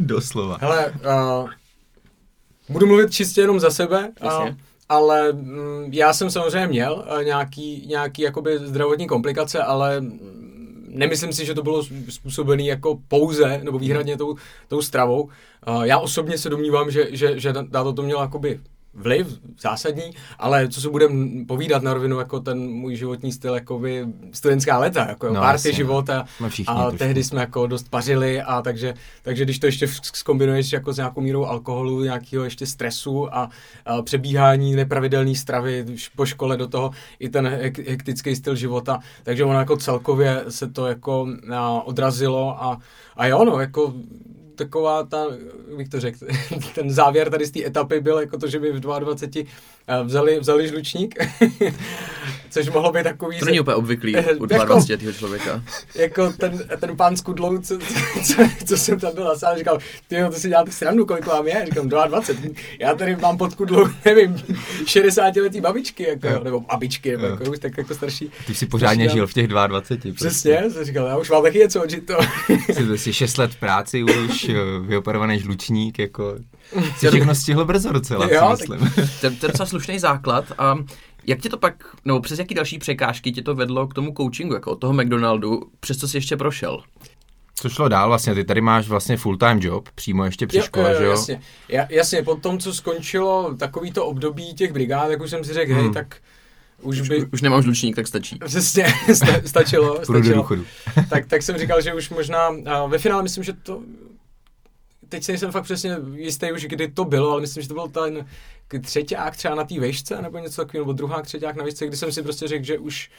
Doslova. 0.00 0.58
Hele, 0.60 0.92
uh, 1.42 1.50
budu 2.68 2.86
mluvit 2.86 3.12
čistě 3.12 3.40
jenom 3.40 3.60
za 3.60 3.70
sebe, 3.70 4.10
uh, 4.22 4.28
Jasně. 4.30 4.56
ale 4.88 5.32
mm, 5.32 5.88
já 5.92 6.12
jsem 6.12 6.30
samozřejmě 6.30 6.66
měl 6.66 7.04
uh, 7.16 7.22
nějaký, 7.24 7.86
nějaký 7.88 8.22
jakoby 8.22 8.58
zdravotní 8.58 9.06
komplikace, 9.06 9.62
ale 9.62 10.02
nemyslím 10.88 11.32
si, 11.32 11.46
že 11.46 11.54
to 11.54 11.62
bylo 11.62 11.82
způsobené 12.08 12.62
jako 12.62 12.98
pouze 13.08 13.60
nebo 13.64 13.78
výhradně 13.78 14.16
tou, 14.16 14.36
tou 14.68 14.82
stravou. 14.82 15.22
Uh, 15.22 15.82
já 15.82 15.98
osobně 15.98 16.38
se 16.38 16.50
domnívám, 16.50 16.90
že, 16.90 17.08
že, 17.10 17.40
že 17.40 17.52
na 17.52 17.92
to 17.92 18.02
mělo 18.02 18.20
jakoby 18.20 18.60
vliv 18.94 19.38
zásadní, 19.60 20.02
ale 20.38 20.68
co 20.68 20.80
se 20.80 20.88
budeme 20.90 21.44
povídat 21.44 21.82
na 21.82 21.94
rovinu, 21.94 22.18
jako 22.18 22.40
ten 22.40 22.58
můj 22.70 22.96
životní 22.96 23.32
styl, 23.32 23.54
jakoby 23.54 24.06
studentská 24.32 24.78
léta, 24.78 25.06
jako 25.08 25.26
No, 25.26 25.32
no, 25.34 25.40
party 25.40 25.68
jasně. 25.68 25.72
život 25.72 26.10
a, 26.10 26.24
a 26.66 26.90
tehdy 26.90 27.24
jsme 27.24 27.40
jako 27.40 27.66
dost 27.66 27.90
pařili 27.90 28.42
a 28.42 28.62
takže, 28.62 28.94
takže 29.22 29.44
když 29.44 29.58
to 29.58 29.66
ještě 29.66 29.88
zkombinuješ 30.02 30.72
jako 30.72 30.92
s 30.92 30.96
nějakou 30.96 31.20
mírou 31.20 31.44
alkoholu, 31.44 32.04
nějakého 32.04 32.44
ještě 32.44 32.66
stresu 32.66 33.34
a, 33.34 33.48
a 33.86 34.02
přebíhání 34.02 34.74
nepravidelné 34.76 35.34
stravy 35.34 35.84
po 36.16 36.26
škole 36.26 36.56
do 36.56 36.68
toho 36.68 36.90
i 37.18 37.28
ten 37.28 37.46
hek- 37.46 37.88
hektický 37.90 38.36
styl 38.36 38.56
života, 38.56 38.98
takže 39.22 39.44
ono 39.44 39.58
jako 39.58 39.76
celkově 39.76 40.44
se 40.48 40.68
to 40.68 40.86
jako 40.86 41.28
a, 41.54 41.82
odrazilo 41.82 42.62
a, 42.64 42.78
a 43.16 43.26
jo, 43.26 43.44
no, 43.44 43.60
jako 43.60 43.94
taková 44.58 45.02
ta, 45.02 45.26
jak 45.76 45.88
to 45.88 46.00
řekl, 46.00 46.18
ten 46.74 46.90
závěr 46.90 47.30
tady 47.30 47.46
z 47.46 47.50
té 47.50 47.66
etapy 47.66 48.00
byl 48.00 48.18
jako 48.18 48.38
to, 48.38 48.48
že 48.48 48.58
by 48.58 48.72
v 48.72 48.80
22 48.80 49.50
eh, 49.88 50.04
vzali, 50.04 50.40
vzali 50.40 50.68
žlučník, 50.68 51.14
což 52.50 52.68
mohlo 52.70 52.92
být 52.92 53.02
takový... 53.02 53.38
To 53.38 53.44
není 53.44 53.60
úplně 53.60 53.74
obvyklý 53.74 54.12
u 54.14 54.16
Jako- 54.16 54.46
22 54.46 54.76
letého 54.90 55.12
člověka. 55.12 55.62
jako 55.94 56.32
ten, 56.32 56.58
ten 56.80 56.96
pán 56.96 57.16
s 57.16 57.20
kudlou, 57.20 57.58
co, 57.58 57.78
co, 58.24 58.34
co 58.66 58.76
jsem 58.76 59.00
tam 59.00 59.14
byl 59.14 59.28
a 59.30 59.38
sám 59.38 59.58
říkal, 59.58 59.78
ty 60.08 60.14
jo, 60.16 60.30
to 60.30 60.36
si 60.40 60.48
děláte 60.48 60.72
srandu, 60.72 61.06
kolik 61.06 61.26
vám 61.26 61.48
je? 61.48 61.62
Říkám, 61.66 61.88
22. 61.88 62.50
Já 62.80 62.94
tady 62.94 63.16
mám 63.16 63.38
pod 63.38 63.54
kudlou, 63.54 63.86
nevím, 64.04 64.36
60 64.86 65.36
letý 65.36 65.60
babičky, 65.60 66.08
jako, 66.08 66.28
jo. 66.28 66.40
nebo 66.44 66.60
babičky, 66.60 67.10
nebo 67.16 67.26
jako, 67.26 67.44
už 67.50 67.58
tak 67.58 67.78
jako 67.78 67.94
starší. 67.94 68.30
Ty 68.46 68.54
jsi 68.54 68.66
pořádně 68.66 69.04
Přesně. 69.04 69.18
žil 69.18 69.26
v 69.26 69.32
těch 69.32 69.48
22. 69.48 70.14
Přesně, 70.14 70.70
jsem 70.70 70.84
říkal, 70.84 71.06
já 71.06 71.16
už 71.16 71.30
mám 71.30 71.42
taky 71.42 71.58
něco 71.58 71.82
odžít 71.82 72.06
to. 72.06 72.14
Jsi, 72.72 72.98
jsi 72.98 73.12
6 73.12 73.38
let 73.38 73.50
v 73.52 73.56
práci 73.56 74.02
už, 74.02 74.44
jo, 74.48 74.60
vyoperovaný 74.80 75.38
žlučník, 75.38 75.98
jako... 75.98 76.36
Jsi 76.98 77.08
všechno 77.08 77.34
stihl 77.34 77.64
brzo 77.64 77.92
docela, 77.92 78.28
Jo, 78.30 78.56
si 78.56 78.66
tak- 78.68 78.80
myslím. 78.80 79.08
To, 79.20 79.30
to 79.40 79.46
je 79.46 79.52
docela 79.52 79.66
slušný 79.66 79.98
základ 79.98 80.44
a 80.58 80.74
jak 81.28 81.40
tě 81.40 81.48
to 81.48 81.58
pak, 81.58 81.74
nebo 82.04 82.20
přes 82.20 82.38
jaký 82.38 82.54
další 82.54 82.78
překážky 82.78 83.32
tě 83.32 83.42
to 83.42 83.54
vedlo 83.54 83.86
k 83.86 83.94
tomu 83.94 84.14
coachingu, 84.16 84.54
jako 84.54 84.72
od 84.72 84.76
toho 84.76 84.92
McDonaldu, 84.92 85.62
přesto 85.80 86.08
jsi 86.08 86.16
ještě 86.16 86.36
prošel? 86.36 86.82
Co 87.54 87.68
šlo 87.68 87.88
dál 87.88 88.08
vlastně? 88.08 88.34
Ty 88.34 88.44
tady 88.44 88.60
máš 88.60 88.88
vlastně 88.88 89.16
full-time 89.16 89.58
job, 89.62 89.88
přímo 89.94 90.24
ještě 90.24 90.46
při 90.46 90.62
škole, 90.62 90.94
že 90.98 91.04
jo? 91.04 91.10
Jasně, 91.10 91.40
ja, 91.68 91.86
jasně, 91.90 92.22
po 92.22 92.34
tom, 92.34 92.58
co 92.58 92.74
skončilo 92.74 93.54
takovýto 93.58 94.06
období 94.06 94.54
těch 94.54 94.72
brigád, 94.72 95.08
tak 95.08 95.22
už 95.22 95.30
jsem 95.30 95.44
si 95.44 95.54
řekl, 95.54 95.72
Hmm. 95.72 95.82
hej, 95.82 95.92
tak 95.92 96.16
už 96.82 97.00
by... 97.00 97.26
Už 97.32 97.42
nemám 97.42 97.62
žlučník, 97.62 97.96
tak 97.96 98.06
stačí. 98.06 98.38
Přesně, 98.44 98.86
sta, 99.14 99.26
stačilo, 99.46 99.98
do 99.98 100.04
stačilo. 100.04 100.48
tak, 101.10 101.26
tak 101.26 101.42
jsem 101.42 101.58
říkal, 101.58 101.80
že 101.80 101.94
už 101.94 102.10
možná, 102.10 102.48
a 102.66 102.86
ve 102.86 102.98
finále 102.98 103.22
myslím, 103.22 103.44
že 103.44 103.52
to, 103.52 103.82
teď 105.08 105.24
si 105.24 105.32
nejsem 105.32 105.52
fakt 105.52 105.64
přesně 105.64 105.96
jistý 106.14 106.52
už, 106.52 106.64
kdy 106.64 106.88
to 106.88 107.04
bylo, 107.04 107.30
ale 107.30 107.40
myslím, 107.40 107.62
že 107.62 107.68
to 107.68 107.74
byl 107.74 107.88
ten 107.88 108.26
třeťák 108.82 109.36
třeba 109.36 109.54
na 109.54 109.64
té 109.64 109.80
vejšce, 109.80 110.22
nebo 110.22 110.38
něco 110.38 110.62
takového, 110.62 110.84
nebo 110.84 110.92
druhá 110.92 111.22
třeťák 111.22 111.56
na 111.56 111.62
vejšce, 111.64 111.86
kdy 111.86 111.96
jsem 111.96 112.12
si 112.12 112.22
prostě 112.22 112.48
řekl, 112.48 112.64
že 112.64 112.78
už 112.78 113.10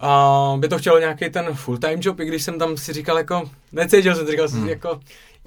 a 0.00 0.54
by 0.58 0.68
to 0.68 0.78
chtělo 0.78 0.98
nějaký 0.98 1.30
ten 1.30 1.44
full-time 1.54 1.98
job, 2.02 2.20
i 2.20 2.24
když 2.24 2.42
jsem 2.42 2.58
tam 2.58 2.76
si 2.76 2.92
říkal 2.92 3.18
jako, 3.18 3.50
necítil 3.72 4.14
jsem, 4.14 4.26
říkal 4.26 4.48
jsem 4.48 4.58
Hmm. 4.58 4.66
si 4.66 4.70
jako, 4.70 5.00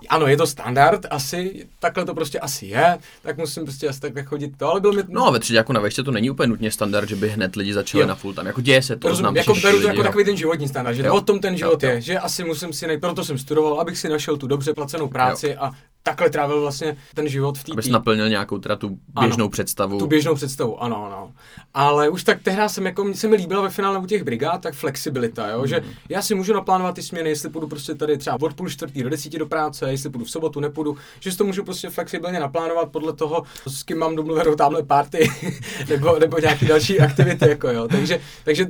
ano, 0.09 0.27
je 0.27 0.37
to 0.37 0.47
standard, 0.47 1.05
asi, 1.09 1.67
takhle 1.79 2.05
to 2.05 2.13
prostě 2.15 2.39
asi 2.39 2.65
je, 2.65 2.97
tak 3.21 3.37
musím 3.37 3.63
prostě 3.63 3.87
asi 3.89 3.99
takhle 3.99 4.23
chodit 4.23 4.57
to, 4.57 4.71
ale 4.71 4.79
bylo 4.81 4.93
mi... 4.93 5.03
No 5.07 5.27
a 5.27 5.31
ve 5.31 5.39
třetí 5.39 5.53
jako 5.53 5.73
na 5.73 5.79
vešce 5.79 6.03
to 6.03 6.11
není 6.11 6.29
úplně 6.29 6.47
nutně 6.47 6.71
standard, 6.71 7.09
že 7.09 7.15
by 7.15 7.29
hned 7.29 7.55
lidi 7.55 7.73
začali 7.73 8.01
Jo. 8.01 8.07
na 8.07 8.15
full 8.15 8.33
time. 8.33 8.47
Jako 8.47 8.61
děje 8.61 8.81
se 8.81 8.95
to, 8.95 9.15
znám 9.15 9.35
jako 9.35 9.53
beru 9.55 9.81
to 9.81 9.87
jako 9.87 9.99
jo. 9.99 10.03
takový 10.03 10.25
ten 10.25 10.37
životní 10.37 10.67
standard, 10.67 10.95
že 10.95 11.03
Jo. 11.03 11.15
o 11.15 11.21
tom 11.21 11.39
ten 11.39 11.57
život 11.57 11.83
Jo, 11.83 11.89
jo. 11.89 11.95
je, 11.95 12.01
že 12.01 12.19
asi 12.19 12.43
musím 12.43 12.73
si 12.73 12.87
najít, 12.87 13.01
proto 13.01 13.23
jsem 13.25 13.37
studoval, 13.37 13.79
abych 13.81 13.97
si 13.97 14.09
našel 14.09 14.37
tu 14.37 14.47
dobře 14.47 14.73
placenou 14.73 15.07
práci 15.07 15.55
a 15.55 15.71
takhle 16.07 16.29
trávil 16.29 16.61
vlastně 16.61 16.97
ten 17.13 17.27
život 17.27 17.57
v 17.57 17.63
té 17.63 17.71
Abys 17.71 17.87
naplnil 17.87 18.29
nějakou 18.29 18.57
teda 18.57 18.75
tu 18.75 18.97
Ano. 19.15 19.27
běžnou 19.27 19.49
představu. 19.49 19.99
tu 19.99 20.07
běžnou 20.07 20.35
představu, 20.35 20.83
ano, 20.83 21.05
ano. 21.05 21.31
Ale 21.73 22.09
už 22.09 22.23
tak 22.23 22.41
tehdy 22.43 22.61
jsem 22.67 22.85
jako, 22.85 23.13
se 23.13 23.27
mi 23.27 23.35
líbila 23.35 23.61
ve 23.61 23.69
finále 23.69 23.99
u 23.99 24.05
těch 24.05 24.23
brigád, 24.23 24.61
tak 24.61 24.73
flexibilita, 24.73 25.49
jo, 25.49 25.65
že 25.67 25.83
já 26.09 26.21
si 26.21 26.35
můžu 26.35 26.53
naplánovat 26.53 26.95
ty 26.95 27.01
směny, 27.01 27.29
jestli 27.29 27.49
půjdu 27.49 27.67
prostě 27.67 27.95
tady 27.95 28.17
třeba 28.17 28.37
od 28.41 28.53
půl 28.53 28.69
čtvrtý 28.69 29.03
do 29.03 29.09
desíti 29.09 29.37
do 29.37 29.45
práce, 29.45 29.91
jestli 29.91 30.09
půjdu 30.09 30.25
v 30.25 30.29
sobotu, 30.29 30.59
nepůjdu, 30.59 30.97
že 31.19 31.31
si 31.31 31.37
to 31.37 31.43
můžu 31.43 31.63
prostě 31.63 31.89
flexibilně 31.89 32.39
naplánovat 32.39 32.91
podle 32.91 33.13
toho, 33.13 33.43
s 33.67 33.83
kým 33.83 33.97
mám 33.97 34.15
domluvenou 34.15 34.55
tamhle 34.55 34.83
party, 34.83 35.29
nebo, 35.89 36.19
nebo 36.19 36.39
nějaký 36.39 36.65
další 36.65 36.99
aktivity, 36.99 37.49
jako 37.49 37.69
jo. 37.69 37.87
Takže, 37.87 38.19
takže 38.43 38.67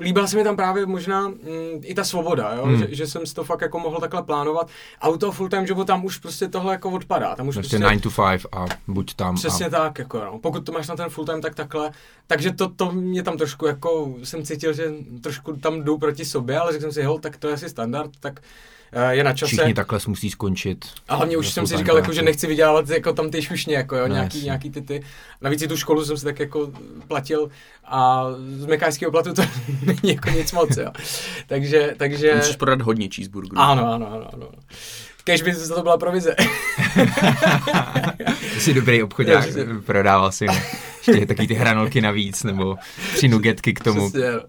líbila 0.00 0.26
se 0.26 0.36
mi 0.36 0.44
tam 0.44 0.56
právě 0.56 0.86
možná 0.86 1.28
mm, 1.28 1.36
i 1.82 1.94
ta 1.94 2.04
svoboda, 2.04 2.54
jo, 2.54 2.64
Hmm. 2.64 2.78
že, 2.78 2.86
že, 2.90 3.06
jsem 3.06 3.26
si 3.26 3.34
to 3.34 3.44
fakt 3.44 3.60
jako 3.60 3.78
mohl 3.78 4.00
takhle 4.00 4.22
plánovat. 4.22 4.68
A 5.00 5.08
u 5.08 5.16
toho 5.16 5.32
full-time 5.32 5.66
jobu 5.66 5.84
tam 5.84 6.04
už 6.04 6.18
prostě 6.18 6.48
tohle 6.48 6.72
jako 6.72 6.90
odpadá. 6.90 7.36
Tam 7.36 7.48
už 7.48 7.54
Prostě 7.54 7.78
prostě 7.78 7.88
9 7.88 8.02
to 8.02 8.10
5 8.10 8.46
a 8.52 8.66
buď 8.88 9.14
tam. 9.14 9.34
Přesně 9.34 9.66
a... 9.66 9.70
tak, 9.70 9.98
jako 9.98 10.24
no. 10.24 10.38
Pokud 10.38 10.60
to 10.66 10.72
máš 10.72 10.88
na 10.88 10.96
ten 10.96 11.08
full 11.10 11.26
time, 11.26 11.40
tak 11.40 11.54
takhle. 11.54 11.90
Takže 12.26 12.52
to, 12.52 12.68
to 12.68 12.92
mě 12.92 13.22
tam 13.22 13.36
trošku 13.36 13.66
jako, 13.66 14.14
jsem 14.24 14.44
cítil, 14.44 14.72
že 14.72 14.92
trošku 15.22 15.56
tam 15.56 15.82
jdu 15.82 15.98
proti 15.98 16.24
sobě, 16.24 16.58
ale 16.58 16.72
řekl 16.72 16.82
jsem 16.82 16.92
si, 16.92 17.02
hol, 17.02 17.18
tak 17.18 17.36
to 17.36 17.48
je 17.48 17.54
asi 17.54 17.68
standard, 17.68 18.10
tak 18.20 18.40
je 19.10 19.24
na 19.24 19.32
čase. 19.32 19.46
Všichni 19.56 19.74
takhle 19.74 19.98
musí 20.06 20.30
skončit. 20.30 20.84
A 21.08 21.16
hlavně 21.16 21.36
už 21.36 21.50
jsem 21.52 21.66
si 21.66 21.76
říkal, 21.76 21.96
jako, 21.96 22.12
že 22.12 22.22
nechci 22.22 22.46
vydělávat 22.46 22.88
jako 22.88 23.12
tam 23.12 23.30
ty 23.30 23.42
šušně, 23.42 23.76
jako 23.76 23.96
jo, 23.96 24.08
No, 24.08 24.14
nějaký, 24.14 24.38
jasně. 24.38 24.44
nějaký 24.46 24.70
ty 24.70 24.82
ty. 24.82 25.02
Navíc 25.40 25.62
i 25.62 25.68
tu 25.68 25.76
školu 25.76 26.04
jsem 26.04 26.16
si 26.16 26.24
tak 26.24 26.40
jako 26.40 26.70
platil 27.08 27.50
a 27.84 28.24
z 28.56 28.66
mekářského 28.66 29.10
platu 29.12 29.34
to 29.34 29.42
není 29.84 30.14
jako 30.14 30.30
nic 30.30 30.52
moc, 30.52 30.76
jo. 30.76 30.90
Takže, 31.46 31.94
takže... 31.96 32.34
Musíš 32.36 32.56
prodat 32.56 32.82
hodně 32.82 33.08
cheeseburgerů. 33.14 33.58
Ano, 33.58 33.92
ano, 33.92 34.12
ano, 34.12 34.30
ano. 34.32 34.48
Kež 35.24 35.42
by 35.42 35.54
za 35.54 35.74
to 35.74 35.82
byla 35.82 35.98
provize. 35.98 36.34
Ty 38.54 38.60
jsi 38.60 38.74
dobrý 38.74 39.02
obchodák, 39.02 39.44
prodával 39.86 40.32
si 40.32 40.46
ještě 41.06 41.26
taky 41.26 41.46
ty 41.46 41.54
hranolky 41.54 42.00
navíc, 42.00 42.42
nebo 42.42 42.76
tři 43.14 43.28
nugetky 43.28 43.74
k 43.74 43.84
tomu. 43.84 44.10
Přesně, 44.10 44.32
no. 44.32 44.40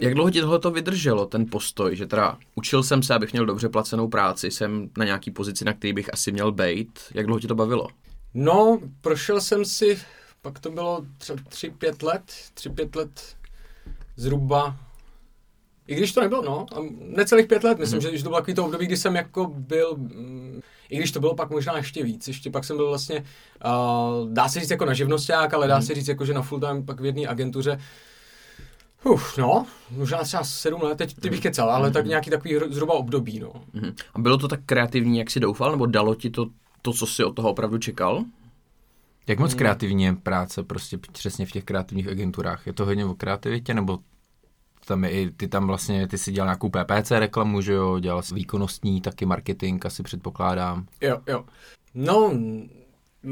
Jak 0.00 0.14
dlouho 0.14 0.30
ti 0.30 0.40
tohle 0.40 0.58
to 0.58 0.70
vydrželo, 0.70 1.26
ten 1.26 1.46
postoj, 1.50 1.96
že 1.96 2.06
teda 2.06 2.38
učil 2.54 2.82
jsem 2.82 3.02
se, 3.02 3.14
abych 3.14 3.32
měl 3.32 3.46
dobře 3.46 3.68
placenou 3.68 4.08
práci, 4.08 4.50
jsem 4.50 4.88
na 4.98 5.04
nějaký 5.04 5.30
pozici, 5.30 5.64
na 5.64 5.72
který 5.72 5.92
bych 5.92 6.12
asi 6.12 6.32
měl 6.32 6.52
být. 6.52 6.98
Jak 7.14 7.26
dlouho 7.26 7.40
ti 7.40 7.46
to 7.46 7.54
bavilo? 7.54 7.88
No, 8.34 8.80
prošel 9.00 9.40
jsem 9.40 9.64
si, 9.64 9.98
pak 10.42 10.58
to 10.58 10.70
bylo 10.70 11.04
třeba 11.18 11.38
3-5 11.48 12.06
let, 12.06 12.22
3-5 12.54 12.96
let 12.96 13.36
zhruba, 14.16 14.76
i 15.86 15.94
když 15.94 16.12
to 16.12 16.20
nebylo, 16.20 16.42
no, 16.42 16.66
a 16.72 16.78
necelých 17.00 17.46
pět 17.46 17.64
let, 17.64 17.78
myslím, 17.78 18.00
mm-hmm. 18.00 18.10
že, 18.10 18.16
že 18.16 18.24
to 18.24 18.28
bylo 18.28 18.40
takový 18.40 18.54
to 18.54 18.64
období, 18.64 18.86
kdy 18.86 18.96
jsem 18.96 19.16
jako 19.16 19.46
byl, 19.46 19.96
mm, 19.96 20.60
i 20.88 20.96
když 20.96 21.12
to 21.12 21.20
bylo 21.20 21.34
pak 21.34 21.50
možná 21.50 21.76
ještě 21.76 22.02
víc, 22.02 22.28
ještě 22.28 22.50
pak 22.50 22.64
jsem 22.64 22.76
byl 22.76 22.88
vlastně, 22.88 23.24
uh, 23.64 24.32
dá 24.32 24.48
se 24.48 24.60
říct 24.60 24.70
jako 24.70 24.84
na 24.84 24.94
živnosták, 24.94 25.54
ale 25.54 25.68
dá 25.68 25.80
se 25.80 25.94
říct 25.94 26.08
jako, 26.08 26.24
že 26.24 26.34
na 26.34 26.42
full 26.42 26.60
time 26.60 26.86
pak 26.86 27.00
v 27.00 27.04
jedné 27.04 27.26
agentuře, 27.26 27.78
Uf, 29.04 29.38
no, 29.38 29.66
možná 29.90 30.18
třeba 30.18 30.44
sedm 30.44 30.82
let, 30.82 30.98
teď 30.98 31.14
ty 31.20 31.30
bych 31.30 31.40
kecal, 31.40 31.70
ale 31.70 31.90
tak 31.90 32.06
nějaký 32.06 32.30
takový 32.30 32.54
zhruba 32.70 32.94
období, 32.94 33.40
no. 33.40 33.52
Mhm. 33.72 33.94
A 34.14 34.18
bylo 34.18 34.38
to 34.38 34.48
tak 34.48 34.60
kreativní, 34.66 35.18
jak 35.18 35.30
si 35.30 35.40
doufal, 35.40 35.70
nebo 35.70 35.86
dalo 35.86 36.14
ti 36.14 36.30
to, 36.30 36.46
to 36.82 36.92
co 36.92 37.06
si 37.06 37.24
od 37.24 37.32
toho 37.32 37.50
opravdu 37.50 37.78
čekal? 37.78 38.24
Jak 39.26 39.38
moc 39.38 39.54
kreativní 39.54 40.04
je 40.04 40.12
práce 40.12 40.62
prostě 40.62 40.98
přesně 40.98 41.46
v 41.46 41.50
těch 41.50 41.64
kreativních 41.64 42.08
agenturách? 42.08 42.66
Je 42.66 42.72
to 42.72 42.84
hodně 42.84 43.04
o 43.04 43.14
kreativitě, 43.14 43.74
nebo 43.74 43.98
tam 44.84 45.04
je 45.04 45.10
i, 45.10 45.30
ty 45.30 45.48
tam 45.48 45.66
vlastně, 45.66 46.08
ty 46.08 46.18
si 46.18 46.32
dělal 46.32 46.46
nějakou 46.46 46.68
PPC 46.68 47.10
reklamu, 47.10 47.60
že 47.60 47.72
jo, 47.72 47.98
dělal 47.98 48.22
jsi 48.22 48.34
výkonnostní, 48.34 49.00
taky 49.00 49.26
marketing, 49.26 49.86
asi 49.86 50.02
předpokládám. 50.02 50.86
Jo, 51.00 51.18
jo. 51.26 51.44
No, 51.94 52.32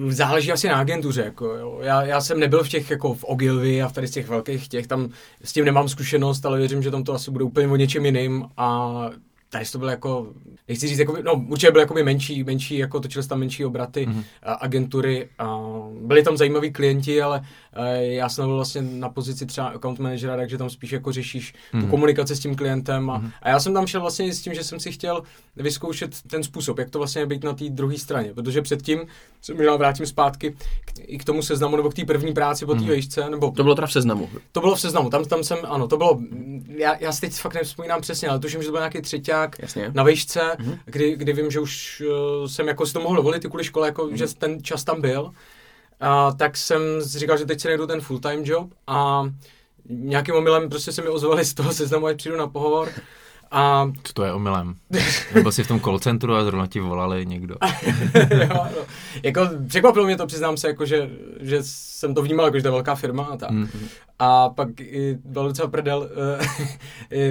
záleží 0.09 0.53
asi 0.53 0.69
na 0.69 0.77
agentuře, 0.77 1.23
jako 1.23 1.45
jo. 1.45 1.79
Já, 1.83 2.03
já 2.03 2.21
jsem 2.21 2.41
nebyl 2.41 2.65
v 2.65 2.69
těch, 2.69 2.91
jako 2.91 3.15
v 3.15 3.25
Ogilvy 3.25 3.83
a 3.83 3.89
v 3.89 3.93
tady 3.93 4.07
z 4.07 4.11
těch 4.11 4.29
velkých 4.29 4.69
těch, 4.69 4.87
tam 4.87 5.09
s 5.45 5.53
tím 5.53 5.65
nemám 5.65 5.89
zkušenost, 5.89 6.47
ale 6.47 6.59
věřím, 6.59 6.83
že 6.83 6.91
tam 6.91 7.05
to 7.05 7.15
asi 7.15 7.31
bude 7.31 7.45
úplně 7.45 7.69
o 7.69 7.77
něčem 7.77 8.07
jiným 8.07 8.45
a 8.57 9.11
tady 9.53 9.65
to 9.65 9.79
bylo 9.79 9.91
jako, 9.91 10.27
nechci 10.69 10.89
říct, 10.89 10.99
jako, 10.99 11.17
no 11.23 11.35
určitě 11.35 11.71
byly 11.71 11.83
jako 11.83 11.95
menší, 11.95 12.45
menší, 12.45 12.79
jako 12.79 13.01
točili 13.01 13.27
tam 13.27 13.39
menší 13.39 13.65
obraty, 13.65 14.07
mm-hmm. 14.07 14.25
a, 14.43 14.53
agentury 14.53 15.29
a 15.39 15.59
byli 16.01 16.23
tam 16.23 16.37
zajímaví 16.37 16.73
klienti, 16.73 17.23
ale 17.23 17.43
a, 17.73 17.85
já 17.87 18.29
jsem 18.29 18.45
byl 18.45 18.57
vlastně 18.57 18.83
na 18.83 19.09
pozici 19.09 19.47
třeba 19.47 19.67
account 19.69 19.99
managera, 19.99 20.37
takže 20.37 20.59
tam 20.59 20.71
spíš 20.71 20.93
jako 20.93 21.13
řešíš 21.13 21.55
mm-hmm. 21.55 21.81
tu 21.81 21.87
komunikaci 21.87 22.37
s 22.37 22.41
tím 22.41 22.57
klientem 22.57 23.11
a, 23.11 23.21
mm-hmm. 23.21 23.31
a 23.43 23.49
já 23.49 23.61
jsem 23.61 23.75
tam 23.75 23.87
šel 23.87 24.01
vlastně 24.01 24.35
s 24.35 24.43
tím, 24.43 24.55
že 24.55 24.65
jsem 24.65 24.81
si 24.81 24.93
chtěl 24.93 25.23
vyzkoušet 25.57 26.23
ten 26.23 26.43
způsob, 26.43 26.79
jak 26.79 26.91
to 26.91 26.99
vlastně 26.99 27.27
být 27.27 27.45
na 27.45 27.53
té 27.53 27.65
druhé 27.69 27.99
straně, 27.99 28.35
protože 28.35 28.63
předtím 28.63 29.01
se 29.43 29.55
možná 29.55 29.77
vrátím 29.77 30.07
zpátky 30.07 30.51
k, 30.85 30.93
i 30.99 31.19
k 31.19 31.25
tomu 31.25 31.43
seznamu 31.43 31.77
nebo 31.77 31.91
k 31.91 31.95
té 31.95 32.05
první 32.05 32.33
práci 32.33 32.67
po 32.67 32.75
té 32.75 32.81
mm-hmm. 32.81 32.89
vejšce, 32.89 33.31
nebo 33.31 33.51
To 33.51 33.63
bylo 33.63 33.75
teda 33.75 33.87
v 33.87 33.93
seznamu. 33.93 34.29
to 34.53 34.61
bylo 34.61 34.75
v 34.75 34.81
seznamu, 34.81 35.11
tam, 35.11 35.25
tam 35.25 35.45
jsem, 35.45 35.59
ano, 35.65 35.89
to 35.89 35.97
bylo, 35.97 36.21
já, 36.69 36.97
já 37.01 37.13
si 37.13 37.21
teď 37.21 37.33
fakt 37.33 37.55
nevzpomínám 37.55 38.01
přesně, 38.01 38.29
ale 38.29 38.39
tuším, 38.39 38.61
že 38.63 38.67
to 38.67 38.73
byl 38.73 38.81
nějaký 38.81 39.01
třeťák 39.51 39.63
Jasně. 39.63 39.91
na 39.95 40.03
vejšce, 40.03 40.41
mm-hmm. 40.41 40.79
kdy, 40.85 41.17
kdy 41.17 41.33
vím, 41.33 41.51
že 41.51 41.61
už 41.61 42.03
uh, 42.07 42.47
jsem 42.47 42.69
jako 42.69 42.87
si 42.87 42.93
to 42.93 43.01
mohl 43.01 43.17
dovolit 43.17 43.45
i 43.45 43.49
kvůli 43.49 43.65
škole, 43.65 43.89
jako, 43.89 44.07
mm-hmm. 44.07 44.15
že 44.15 44.35
ten 44.35 44.63
čas 44.63 44.85
tam 44.85 45.01
byl, 45.01 45.33
a, 46.01 46.33
tak 46.33 46.57
jsem 46.57 46.81
si 47.03 47.19
říkal, 47.19 47.39
že 47.39 47.47
teď 47.47 47.61
si 47.61 47.69
najdu 47.69 47.87
ten 47.87 48.01
full-time 48.01 48.43
job 48.45 48.71
a 48.87 49.25
nějakým 49.89 50.35
omylem 50.35 50.69
prostě 50.69 50.93
se 50.93 51.03
mi 51.03 51.09
ozvali 51.09 51.45
z 51.45 51.55
toho 51.55 51.73
seznamu, 51.73 52.07
ať 52.07 52.17
přijdu 52.17 52.37
na 52.37 52.47
pohovor. 52.47 52.89
A 53.53 53.91
Co 54.03 54.13
to 54.13 54.25
je 54.25 54.33
omylem? 54.33 54.75
Nebo 55.35 55.53
si 55.53 55.65
v 55.65 55.69
tom 55.69 55.81
call 55.81 55.99
centru 55.99 56.35
a 56.35 56.45
zrovna 56.45 56.67
ti 56.67 56.81
volali 56.81 57.27
někdo. 57.27 57.55
jo, 58.31 58.49
no. 58.53 58.83
jako 59.23 59.49
překvapilo 59.69 60.05
mě 60.05 60.17
to, 60.17 60.27
přiznám 60.27 60.57
se, 60.57 60.69
jako, 60.69 60.87
že, 60.87 61.11
že 61.41 61.59
jsem 61.63 62.15
to 62.15 62.23
vnímal, 62.23 62.47
jako, 62.47 62.59
že 62.59 62.63
to 62.63 62.69
je 62.69 62.73
velká 62.73 62.95
firma 62.95 63.25
a 63.25 63.37
tak. 63.37 63.51
Mm. 63.51 63.69
A 64.19 64.49
pak 64.49 64.81
i 64.81 65.19
byl 65.25 65.45
docela 65.49 65.69
prdel 65.69 65.99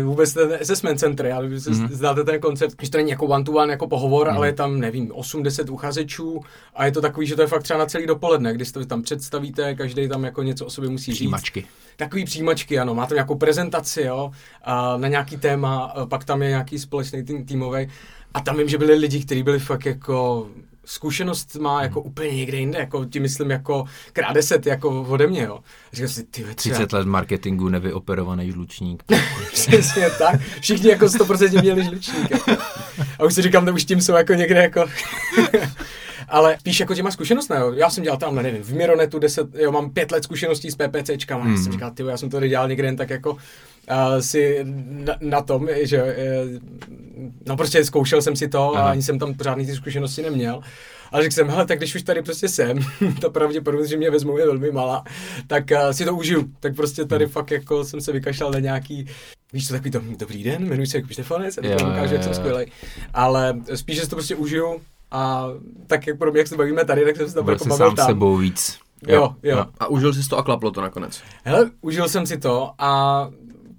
uh, 0.02 0.06
vůbec 0.06 0.34
ten 0.34 0.58
assessment 0.62 1.00
center, 1.00 1.26
já 1.26 1.42
nevím, 1.42 1.60
Mhm. 1.68 1.86
mm-hmm. 1.88 1.92
znáte 1.92 2.24
ten 2.24 2.40
koncept, 2.40 2.76
že 2.82 2.92
to 2.92 2.98
není 2.98 3.10
jako 3.10 3.26
one 3.26 3.44
to 3.44 3.52
one 3.52 3.74
jako 3.74 3.88
pohovor, 3.88 4.30
mm. 4.32 4.38
ale 4.38 4.48
je 4.48 4.54
tam, 4.54 4.80
nevím, 4.80 5.10
8-10 5.12 5.74
uchazečů 5.74 6.42
a 6.76 6.86
je 6.86 6.92
to 6.92 7.02
takový, 7.02 7.28
že 7.28 7.36
to 7.36 7.42
je 7.42 7.48
fakt 7.48 7.64
třeba 7.64 7.80
na 7.80 7.86
celý 7.86 8.08
dopoledne, 8.08 8.54
kdy 8.54 8.66
si 8.66 8.74
to 8.74 8.86
tam 8.86 9.02
představíte, 9.02 9.76
každý 9.76 10.08
tam 10.08 10.24
jako 10.24 10.44
něco 10.44 10.66
o 10.66 10.70
sobě 10.70 10.90
musí 10.90 11.14
říct. 11.14 11.32
Takový 12.02 12.26
přijímačky, 12.26 12.80
ano, 12.80 12.96
máte 12.96 13.16
nějakou 13.16 13.36
prezentaci, 13.36 14.02
jo, 14.02 14.32
a 14.64 14.98
na 14.98 15.08
nějaký 15.08 15.38
téma, 15.38 15.84
a 15.84 16.06
pak 16.06 16.24
tam 16.24 16.42
je 16.42 16.50
nějaký 16.50 16.80
společný 16.80 17.24
tým, 17.24 17.46
týmový. 17.46 17.88
A 18.34 18.42
tam 18.42 18.58
vím, 18.58 18.70
že 18.70 18.78
byli 18.78 18.94
lidi, 18.94 19.26
kteří 19.26 19.44
byli 19.44 19.60
fakt 19.60 19.86
jako 19.86 20.48
zkušenost 20.86 21.56
má 21.56 21.84
jako 21.84 22.02
úplně 22.02 22.36
někde 22.36 22.58
jinde, 22.58 22.80
jako 22.80 23.06
ti 23.06 23.20
myslím 23.20 23.52
jako 23.52 23.86
krát 24.14 24.34
deset 24.34 24.66
jako 24.66 25.02
ode 25.02 25.28
mě, 25.28 25.42
jo. 25.42 25.60
A 25.94 25.96
říkal 25.96 26.10
si, 26.10 26.24
ty 26.24 26.44
30 26.56 26.94
let 26.94 27.08
marketingu, 27.08 27.70
nevyoperovaný 27.70 28.52
žlučník. 28.52 29.04
Přesně 29.54 30.10
tak. 30.10 30.42
Všichni 30.62 30.90
jako 30.90 31.06
100% 31.06 31.62
měli 31.62 31.84
žlučník. 31.84 32.32
Jako. 32.32 32.52
A 33.20 33.24
už 33.26 33.34
si 33.34 33.42
říkám, 33.42 33.66
to 33.66 33.74
už 33.74 33.86
tím 33.86 34.02
jsou 34.02 34.14
jako 34.14 34.34
někde 34.34 34.62
jako... 34.62 34.86
Ale 36.32 36.58
spíš 36.60 36.80
jako 36.80 36.96
těma 36.96 37.12
zkušenostmi. 37.12 37.56
Já 37.74 37.90
jsem 37.90 38.04
dělal 38.04 38.18
tam, 38.18 38.36
nevím, 38.36 38.64
v 38.64 38.74
Mironetu 38.74 39.20
10, 39.20 39.56
jo, 39.56 39.72
mám 39.72 39.90
pět 39.90 40.12
let 40.12 40.24
zkušeností 40.24 40.72
s 40.72 40.76
PPCčkama. 40.76 41.44
Mm. 41.44 41.52
Já 41.52 41.58
jsem 41.58 41.72
říkal, 41.72 41.92
ty, 41.92 42.04
já 42.04 42.18
jsem 42.18 42.30
to 42.30 42.48
dělal 42.48 42.68
někde 42.68 42.88
jen 42.88 42.96
tak 42.96 43.10
jako 43.10 43.32
uh, 43.32 43.38
si 44.20 44.60
na, 44.90 45.16
na 45.22 45.42
tom, 45.42 45.68
že 45.82 46.04
uh, 46.04 46.60
no 47.48 47.58
prostě 47.58 47.86
zkoušel 47.86 48.22
jsem 48.22 48.36
si 48.36 48.48
to 48.48 48.76
Aha. 48.76 48.88
a 48.88 48.92
ani 48.92 49.02
jsem 49.02 49.20
tam 49.20 49.36
žádný 49.44 49.66
ty 49.66 49.76
zkušenosti 49.76 50.22
neměl. 50.22 50.62
A 51.12 51.22
řekl 51.22 51.34
jsem, 51.34 51.50
hele, 51.50 51.66
tak 51.66 51.78
když 51.78 51.96
už 51.96 52.04
tady 52.04 52.22
prostě 52.22 52.50
jsem, 52.50 52.80
ta 53.22 53.30
pravděpodobnost, 53.30 53.90
že 53.90 53.98
mě 53.98 54.10
vezmou 54.10 54.38
je 54.38 54.46
velmi 54.46 54.72
malá, 54.72 55.04
tak 55.48 55.64
uh, 55.72 55.92
si 55.92 56.06
to 56.06 56.16
užiju. 56.16 56.50
Tak 56.60 56.76
prostě 56.76 57.06
tady 57.06 57.26
Hmm. 57.26 57.32
fakt 57.32 57.52
jako 57.52 57.84
jsem 57.84 58.02
se 58.02 58.12
vykašlal 58.12 58.52
na 58.52 58.60
nějaký, 58.60 59.06
víš 59.54 59.68
co, 59.68 59.74
takový 59.74 59.92
to, 59.92 60.02
dobrý 60.20 60.44
den, 60.44 60.66
jmenuji 60.66 60.88
se 60.88 60.98
jako 60.98 61.14
Štefanec, 61.14 61.58
a 61.58 61.62
to 61.62 61.86
ukážu, 61.86 62.14
jak 62.14 62.24
jsem 62.24 62.32
jo. 62.32 62.36
skvělej. 62.36 62.72
Ale 63.14 63.56
spíš, 63.76 63.96
že 63.96 64.02
si 64.02 64.10
to 64.10 64.16
prostě 64.16 64.36
užiju 64.36 64.82
a 65.12 65.48
tak 65.88 66.08
jak 66.08 66.18
pro 66.18 66.32
mě, 66.32 66.40
jak 66.40 66.48
se 66.48 66.56
bavíme 66.58 66.86
tady, 66.86 67.06
tak 67.06 67.16
jsem 67.16 67.28
se 67.30 67.36
tam 67.36 67.46
Byl 67.46 67.54
jako 67.54 67.66
bavil 67.66 67.88
sám 67.88 67.96
tam. 67.96 68.08
sebou 68.08 68.38
víc. 68.38 68.80
Jo, 69.08 69.36
jo. 69.44 69.66
A 69.80 69.88
užil 69.88 70.14
jsi 70.14 70.30
to 70.30 70.38
a 70.38 70.44
klaplo 70.44 70.72
to 70.72 70.82
nakonec. 70.82 71.22
Hele, 71.44 71.72
užil 71.82 72.10
jsem 72.10 72.26
si 72.26 72.38
to 72.38 72.72
a 72.80 73.30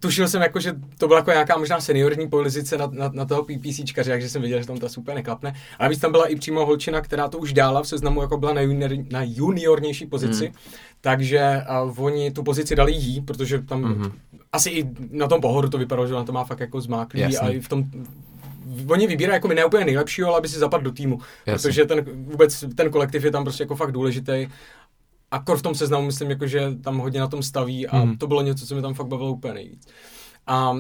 tušil 0.01 0.29
jsem 0.29 0.43
jako, 0.43 0.61
že 0.61 0.75
to 0.99 1.07
byla 1.09 1.19
jako 1.19 1.31
nějaká 1.31 1.57
možná 1.59 1.81
seniorní 1.81 2.29
pozice 2.29 2.79
na, 2.79 2.89
na, 2.93 3.11
na 3.15 3.25
toho 3.25 3.43
PPCčkaře, 3.45 4.11
takže 4.11 4.29
jsem 4.29 4.43
viděl, 4.43 4.61
že 4.61 4.67
tam 4.67 4.79
ta 4.79 4.89
super 4.89 5.15
neklapne. 5.15 5.55
Ale 5.79 5.89
víc 5.89 5.99
tam 6.01 6.11
byla 6.13 6.27
i 6.27 6.37
přímo 6.37 6.67
holčina, 6.67 7.01
která 7.01 7.29
to 7.29 7.39
už 7.39 7.53
dála 7.53 7.83
v 7.83 7.89
seznamu, 7.89 8.23
jako 8.23 8.37
byla 8.37 8.53
na, 8.53 8.61
junior, 8.61 8.91
na 9.13 9.21
juniornější 9.23 10.07
pozici. 10.07 10.45
Hmm. 10.47 10.55
Takže 11.01 11.63
a 11.67 11.83
oni 11.83 12.31
tu 12.31 12.43
pozici 12.43 12.77
dali 12.77 12.93
jí, 12.93 13.21
protože 13.21 13.63
tam 13.63 13.81
Mhm. 13.83 14.13
asi 14.53 14.71
i 14.71 14.91
na 15.11 15.29
tom 15.29 15.41
pohodu 15.41 15.69
to 15.69 15.79
vypadalo, 15.79 16.09
že 16.09 16.15
ona 16.15 16.25
to 16.25 16.33
má 16.33 16.45
fakt 16.45 16.61
jako 16.61 16.81
zmáklý 16.81 17.21
Jasný. 17.21 17.39
a 17.39 17.51
i 17.51 17.61
v 17.61 17.69
tom 17.69 17.85
Oni 18.89 19.07
vybírají 19.07 19.37
jako 19.37 19.49
ne 19.49 19.65
úplně 19.65 19.85
nejlepšího, 19.85 20.29
ale 20.29 20.39
aby 20.39 20.49
si 20.49 20.59
zapadl 20.59 20.85
do 20.85 20.93
týmu. 20.93 21.19
Jasný. 21.47 21.69
Protože 21.69 21.85
ten, 21.85 22.05
vůbec 22.15 22.65
ten 22.77 22.91
kolektiv 22.91 23.25
je 23.25 23.31
tam 23.31 23.45
prostě 23.45 23.63
jako 23.63 23.77
fakt 23.77 23.93
důležitý. 23.93 24.49
A 25.31 25.39
kor 25.39 25.59
v 25.59 25.63
tom 25.63 25.75
seznamu 25.75 26.07
myslím, 26.07 26.31
jako, 26.31 26.47
že 26.47 26.63
tam 26.85 26.99
hodně 26.99 27.21
na 27.21 27.29
tom 27.29 27.43
staví 27.43 27.87
a 27.89 28.05
Mhm. 28.05 28.19
to 28.19 28.27
bylo 28.27 28.43
něco, 28.43 28.67
co 28.67 28.75
mi 28.75 28.83
tam 28.83 28.95
fakt 28.95 29.07
bavilo 29.07 29.33
úplně 29.33 29.55
nejvíc. 29.55 29.89
A 30.47 30.71
uh, 30.73 30.79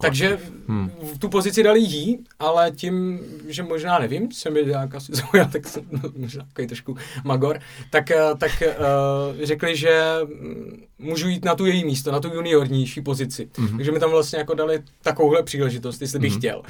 takže 0.00 0.38
Hmm. 0.68 0.90
v 1.14 1.18
tu 1.18 1.28
pozici 1.28 1.62
dali 1.62 1.80
jí, 1.80 2.18
ale 2.38 2.70
tím, 2.70 3.20
že 3.48 3.62
možná 3.62 3.98
nevím, 3.98 4.32
jsem 4.32 4.56
je 4.56 4.64
nějak 4.64 4.94
asi 4.94 5.12
zaujal, 5.14 5.48
tak 5.52 5.68
jsem 5.68 5.84
no, 5.90 6.00
možná 6.16 6.44
takový 6.44 6.66
trošku 6.68 6.96
magor, 7.24 7.58
tak, 7.90 8.10
eh, 8.10 8.16
tak 8.38 8.62
uh, 8.66 9.44
řekli, 9.46 9.76
že 9.76 10.02
mm, 10.24 10.82
můžu 10.98 11.28
jít 11.28 11.44
na 11.44 11.54
tu 11.54 11.66
její 11.66 11.84
místo, 11.84 12.12
na 12.12 12.20
tu 12.20 12.28
juniornější 12.34 13.00
pozici. 13.00 13.48
Mhm. 13.58 13.76
Takže 13.76 13.92
mi 13.92 13.98
tam 14.00 14.10
vlastně 14.10 14.38
jako 14.38 14.54
dali 14.54 14.82
takovouhle 15.02 15.42
příležitost, 15.42 16.00
jestli 16.00 16.18
bych 16.18 16.30
Mhm. 16.32 16.38
chtěl. 16.38 16.62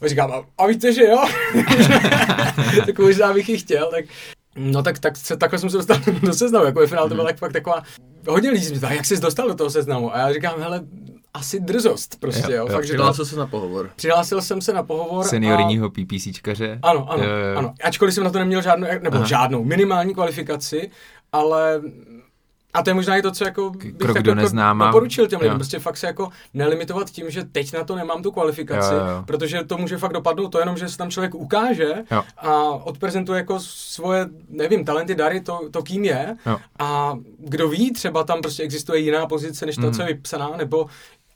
A 0.00 0.08
říkám, 0.08 0.32
a, 0.32 0.44
a 0.58 0.66
víte, 0.66 0.92
že 0.92 1.02
jo? 1.04 1.24
tak 2.86 2.98
možná 2.98 3.32
bych 3.32 3.48
ji 3.48 3.58
chtěl, 3.58 3.90
tak 3.90 4.04
No 4.56 4.82
tak, 4.82 4.98
tak 4.98 5.16
se, 5.16 5.36
takhle 5.36 5.58
jsem 5.58 5.70
se 5.70 5.76
dostal 5.76 5.96
do 6.22 6.32
seznamu, 6.32 6.64
jako 6.66 6.80
ve 6.80 6.86
finále 6.86 7.08
to 7.08 7.14
byla 7.14 7.26
tak, 7.26 7.38
fakt 7.38 7.52
taková, 7.52 7.82
hodně 8.28 8.50
lidí 8.50 8.78
ptá, 8.78 8.92
jak 8.92 9.04
jsi 9.06 9.16
se 9.16 9.22
dostal 9.22 9.48
do 9.48 9.54
toho 9.54 9.70
seznamu? 9.70 10.14
A 10.14 10.18
já 10.18 10.32
říkám, 10.32 10.54
hele, 10.60 10.80
asi 11.34 11.60
drzost 11.60 12.20
prostě, 12.20 12.52
Jo, 12.52 12.58
jo, 12.58 12.66
jo. 12.66 12.72
fakt, 12.74 12.84
že 12.84 12.92
to, 12.92 12.96
Přihlásil 12.96 13.24
se 13.24 13.36
na 13.36 13.46
pohovor. 13.46 13.90
přihlásil 13.96 14.42
jsem 14.42 14.60
se 14.60 14.72
na 14.72 14.82
pohovor. 14.82 15.24
Seniorního 15.24 15.90
PPCčkaře. 15.90 16.78
A, 16.82 16.88
ano, 16.90 17.12
ano, 17.12 17.24
Jo, 17.24 17.30
jo. 17.30 17.58
ano. 17.58 17.74
Ačkoliv 17.84 18.14
jsem 18.14 18.24
na 18.24 18.30
to 18.30 18.38
neměl 18.38 18.62
žádnou, 18.62 18.86
nebo 19.02 19.16
Aha. 19.16 19.26
žádnou, 19.26 19.64
minimální 19.64 20.14
kvalifikaci, 20.14 20.90
ale 21.32 21.80
a 22.74 22.82
to 22.82 22.90
je 22.90 22.94
možná 22.94 23.16
i 23.16 23.22
to, 23.22 23.30
co 23.30 23.44
jako 23.44 23.70
bych 23.70 23.94
krok 23.94 24.14
tak 24.14 24.22
do 24.22 24.30
jako 24.30 24.40
neznáma. 24.42 24.86
doporučil 24.86 25.26
těm 25.26 25.40
lidem. 25.40 25.56
Prostě 25.56 25.78
fakt 25.78 25.96
se 25.96 26.06
jako 26.06 26.28
nelimitovat 26.54 27.10
tím, 27.10 27.30
že 27.30 27.44
teď 27.44 27.72
na 27.72 27.84
to 27.84 27.96
nemám 27.96 28.22
tu 28.22 28.30
kvalifikaci, 28.30 28.94
Jo, 28.94 29.00
jo, 29.00 29.22
protože 29.26 29.64
to 29.64 29.78
může 29.78 29.98
fakt 29.98 30.12
dopadnout 30.12 30.48
to 30.48 30.58
jenom, 30.58 30.76
že 30.76 30.88
se 30.88 30.98
tam 30.98 31.10
člověk 31.10 31.34
ukáže 31.34 31.94
Jo. 32.10 32.22
a 32.38 32.54
odprezentuje 32.70 33.36
jako 33.38 33.60
svoje, 33.60 34.26
nevím, 34.48 34.84
talenty, 34.84 35.14
dary, 35.14 35.40
to, 35.40 35.60
to 35.70 35.82
kým 35.82 36.04
je. 36.04 36.36
Jo. 36.46 36.58
A 36.78 37.18
kdo 37.38 37.68
ví, 37.68 37.92
třeba 37.92 38.24
tam 38.24 38.40
prostě 38.42 38.62
existuje 38.62 38.98
jiná 39.00 39.26
pozice, 39.26 39.66
než 39.66 39.76
to, 39.76 39.82
Mhm. 39.82 39.92
co 39.92 40.02
je 40.02 40.08
vypsaná, 40.08 40.50
nebo 40.56 40.86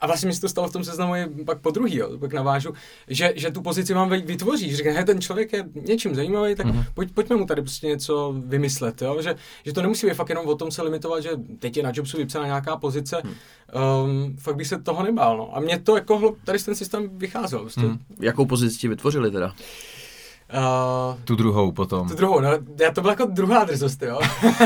a 0.05 0.07
vlastně 0.07 0.27
mi 0.27 0.35
se 0.35 0.41
to 0.41 0.49
stalo 0.49 0.69
v 0.69 0.73
tom 0.73 0.85
seznamu 0.85 1.15
je 1.15 1.29
pak 1.47 1.59
po 1.61 1.71
druhý, 1.71 1.97
jo, 1.97 2.19
pak 2.19 2.33
navážu, 2.33 2.73
že, 3.09 3.33
že 3.37 3.51
tu 3.51 3.63
pozici 3.63 3.95
vám 3.95 4.11
vy- 4.11 4.23
vytvoří, 4.23 4.69
"He, 4.85 5.05
ten 5.05 5.21
člověk 5.21 5.53
je 5.53 5.65
něčím 5.89 6.15
zajímavý, 6.15 6.55
tak 6.55 6.67
Mhm. 6.67 6.85
pojď, 6.95 7.13
pojďme 7.13 7.37
mu 7.37 7.47
tady 7.47 7.63
prostě 7.63 7.87
něco 7.87 8.35
vymyslet, 8.47 9.03
jo? 9.03 9.23
Že, 9.23 9.35
že 9.65 9.73
to 9.73 9.83
nemusí 9.83 10.07
být 10.07 10.15
fakt 10.15 10.29
jenom 10.29 10.47
o 10.47 10.55
tom 10.55 10.71
se 10.71 10.83
limitovat, 10.83 11.23
že 11.23 11.31
teď 11.59 11.77
je 11.77 11.83
na 11.83 11.93
Jobsu 11.95 12.17
vypsaná 12.17 12.47
nějaká 12.47 12.77
pozice, 12.77 13.21
Mhm. 13.25 13.35
um, 14.05 14.37
fakt 14.37 14.57
bych 14.57 14.67
se 14.67 14.79
toho 14.83 15.03
nebál, 15.03 15.37
no. 15.37 15.57
A 15.57 15.61
mě 15.61 15.79
to 15.79 15.97
jako, 15.97 16.37
tady 16.45 16.59
ten 16.59 16.75
systém 16.75 17.09
vycházel, 17.19 17.61
prostě. 17.61 17.81
Mhm. 17.81 17.99
Jakou 18.21 18.47
pozici 18.47 18.79
ti 18.79 18.89
vytvořili 18.89 19.31
teda? 19.31 19.55
Uh, 20.53 21.17
Tu 21.25 21.37
druhou 21.37 21.73
potom. 21.73 22.09
tu 22.09 22.15
druhou, 22.15 22.41
no, 22.41 22.49
já 22.81 22.91
to 22.93 23.01
byla 23.01 23.13
jako 23.13 23.25
druhá 23.27 23.65
drzost, 23.65 24.03
jo. 24.03 24.21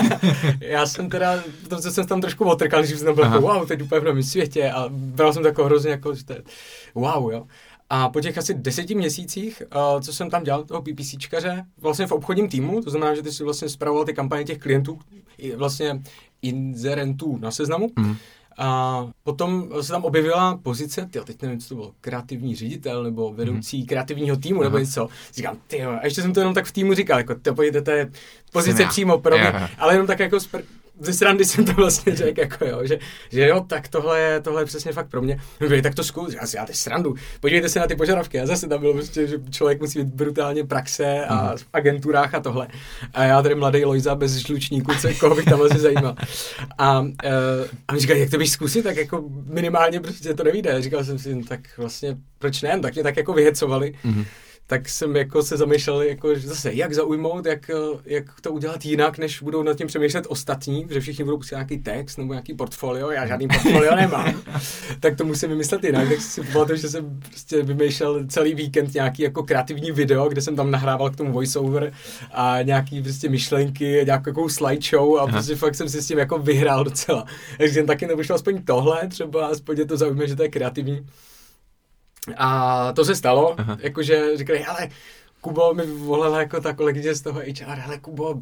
já 0.61 0.87
jsem 0.87 1.09
teda, 1.11 1.43
potom 1.62 1.79
co 1.79 1.91
jsem 1.91 2.07
tam 2.07 2.21
trošku 2.21 2.45
otrkal, 2.45 2.85
že 2.85 2.97
jsem 2.99 3.14
byl 3.14 3.25
Aha. 3.25 3.35
jako, 3.37 3.47
wow, 3.47 3.67
teď 3.67 3.83
úplně 3.83 4.01
v 4.01 4.05
novém 4.05 4.23
světě 4.23 4.71
a 4.71 4.85
bral 4.88 5.33
jsem 5.33 5.43
to 5.43 5.49
jako 5.49 5.64
hrozně 5.64 5.91
jako, 5.91 6.14
že 6.14 6.25
to 6.25 6.33
je, 6.33 6.43
wow, 6.95 7.33
jo. 7.33 7.47
A 7.91 8.09
po 8.09 8.21
těch 8.21 8.38
asi 8.38 8.55
deseti 8.55 8.95
měsících, 8.95 9.62
uh, 9.95 10.01
co 10.01 10.12
jsem 10.12 10.31
tam 10.31 10.43
dělal, 10.45 10.64
toho 10.64 10.83
PPCčkaře, 10.83 11.64
vlastně 11.81 12.07
v 12.07 12.12
obchodním 12.12 12.49
týmu, 12.49 12.83
to 12.83 12.91
znamená, 12.91 13.14
že 13.14 13.23
ty 13.23 13.33
si 13.33 13.45
vlastně 13.45 13.69
zpravoval 13.69 14.05
ty 14.05 14.14
kampaně 14.14 14.45
těch 14.45 14.59
klientů, 14.59 14.99
vlastně 15.57 16.03
inzerentů 16.43 17.38
na 17.41 17.51
seznamu, 17.51 17.88
Mhm. 17.99 18.17
A 18.59 19.07
potom 19.25 19.68
se 19.81 19.92
tam 19.92 20.05
objevila 20.05 20.57
pozice, 20.62 21.09
tyjo, 21.11 21.25
teď 21.25 21.42
nevím, 21.42 21.61
co 21.61 21.68
to 21.68 21.75
bylo, 21.75 21.92
kreativní 22.01 22.57
ředitel 22.57 23.03
nebo 23.03 23.33
vedoucí 23.33 23.87
kreativního 23.87 24.37
týmu 24.37 24.62
nebo 24.62 24.79
něco. 24.79 25.09
Říkám, 25.35 25.57
ty 25.66 25.83
a 25.83 26.05
ještě 26.05 26.23
jsem 26.23 26.33
to 26.33 26.40
jenom 26.40 26.55
tak 26.55 26.64
v 26.64 26.73
týmu 26.73 26.94
říkal, 26.94 27.18
jako 27.18 27.35
to 27.35 27.55
pojďte, 27.55 27.83
to 27.83 27.90
je 27.90 28.11
pozice 28.53 28.87
přímo 28.88 29.18
pro 29.18 29.38
mě, 29.38 29.53
ale 29.79 29.94
jenom 29.94 30.07
tak 30.07 30.18
jako 30.18 30.37
spr- 30.37 30.62
ze 31.01 31.13
srandy 31.13 31.45
jsem 31.45 31.65
to 31.65 31.73
vlastně 31.73 32.17
řekl, 32.17 32.41
jako 32.41 32.65
jo, 32.67 32.81
že, 32.87 32.99
že 33.31 33.49
jo, 33.49 33.61
tak 33.69 33.89
tohle 33.89 34.21
je, 34.21 34.41
tohle 34.41 34.63
je 34.63 34.67
přesně 34.67 34.93
fakt 34.93 35.09
pro 35.11 35.23
mě. 35.23 35.41
Říkali, 35.61 35.83
tak 35.83 35.95
to 35.95 36.05
zkus, 36.05 36.35
já 36.35 36.47
si 36.47 36.57
já 36.57 36.67
teď 36.67 36.77
srandu. 36.77 37.15
Podívejte 37.41 37.69
se 37.69 37.79
na 37.81 37.87
ty 37.87 37.97
požadavky. 37.97 38.41
A 38.41 38.47
zase 38.47 38.69
tam 38.69 38.81
bylo 38.81 38.93
prostě, 38.95 39.27
že 39.27 39.37
člověk 39.51 39.81
musí 39.81 39.99
být 39.99 40.15
brutálně 40.15 40.65
praxe 40.65 41.25
a 41.27 41.45
Mhm. 41.49 41.57
v 41.59 41.67
agenturách 41.73 42.35
a 42.35 42.41
tohle. 42.41 42.69
A 43.15 43.25
já 43.25 43.43
tady 43.43 43.55
mladý 43.55 43.85
Lojza 43.85 44.15
bez 44.15 44.33
žlučníku, 44.37 44.93
co, 45.01 45.09
koho 45.21 45.35
bych 45.35 45.45
tam 45.45 45.59
vlastně 45.59 45.81
zajímal. 45.81 46.15
A, 46.79 47.01
uh, 47.01 47.09
a 47.89 47.93
mi 47.93 48.01
říkali, 48.01 48.21
jak 48.21 48.31
to 48.31 48.39
bych 48.39 48.51
zkusit, 48.51 48.83
tak 48.83 48.97
jako 48.97 49.25
minimálně 49.47 50.01
prostě 50.01 50.35
to 50.35 50.45
nevíde. 50.45 50.83
Říkal 50.83 51.05
jsem 51.05 51.19
si, 51.19 51.35
no, 51.35 51.45
tak 51.45 51.61
vlastně 51.79 52.17
proč 52.39 52.63
ne? 52.63 52.81
Tak 52.81 52.95
mě 52.95 53.03
tak 53.03 53.17
jako 53.17 53.33
vyhecovali. 53.33 53.95
Mhm. 54.05 54.25
Tak 54.71 54.89
jsem 54.89 55.17
jako 55.17 55.43
se 55.43 55.57
zamýšlel, 55.57 56.03
jako 56.03 56.35
že 56.35 56.49
zase, 56.49 56.73
jak 56.73 56.95
zaujmout, 56.95 57.47
jak, 57.47 57.71
eh, 57.71 57.75
jak 58.05 58.41
to 58.41 58.53
udělat 58.53 58.85
jinak, 58.85 59.19
než 59.19 59.43
budou 59.43 59.63
nad 59.63 59.77
tím 59.77 59.87
přemýšlet 59.87 60.27
ostatní, 60.29 60.87
že 60.91 61.01
všichni 61.01 61.25
budou 61.25 61.37
pustit 61.37 61.55
nějaký 61.55 61.79
text 61.79 62.17
nebo 62.17 62.33
nějaký 62.33 62.55
portfolio, 62.55 63.11
já 63.11 63.27
žádný 63.27 63.49
portfolio 63.49 63.95
nemám, 63.97 64.43
tak 65.01 65.17
to 65.17 65.25
musím 65.25 65.49
vymyslet 65.49 65.85
jinak. 65.85 66.09
Tak 66.09 66.21
si 66.21 66.43
pamatuju, 66.43 66.79
že 66.79 66.89
jsem 66.89 67.21
prostě 67.21 67.63
vymýšlel 67.63 68.27
celý 68.27 68.55
víkend 68.55 68.95
nějaký 68.95 69.23
jako 69.23 69.43
kreativní 69.43 69.93
video, 69.93 70.29
kde 70.29 70.41
jsem 70.41 70.57
tam 70.57 70.71
nahrával 70.71 71.11
k 71.11 71.17
tomu 71.17 71.33
voiceover 71.33 71.93
a 72.33 72.63
nějaký 72.63 73.03
prostě 73.03 73.29
myšlenky, 73.29 74.03
nějakou 74.05 74.49
slideshow 74.49 75.17
a 75.17 75.23
Aha. 75.23 75.33
prostě 75.33 75.57
fakt 75.57 75.75
jsem 75.75 75.89
si 75.89 76.03
s 76.03 76.07
tím 76.07 76.19
jako 76.19 76.39
vyhrál 76.39 76.85
docela. 76.85 77.25
Takže 77.59 77.75
jsem 77.75 77.87
taky 77.87 78.07
nevyšel 78.07 78.37
aspoň 78.37 78.63
tohle, 78.63 79.09
třeba 79.09 79.47
aspoň 79.47 79.79
je 79.79 79.87
to 79.87 79.97
zaujme, 79.97 80.29
že 80.29 80.37
to 80.37 80.43
je 80.43 80.49
kreativní. 80.49 81.07
A 82.37 82.93
to 82.93 83.05
se 83.05 83.14
stalo, 83.14 83.55
Aha. 83.59 83.79
jakože 83.81 84.37
říkali, 84.37 84.64
ale 84.64 84.88
Kubo 85.41 85.75
mi 85.75 85.87
volala 85.87 86.41
jako 86.41 86.61
ta 86.61 86.73
kolegyně 86.73 87.14
z 87.14 87.21
toho 87.21 87.41
HR, 87.41 87.79
hele 87.79 87.99
Kubo, 87.99 88.35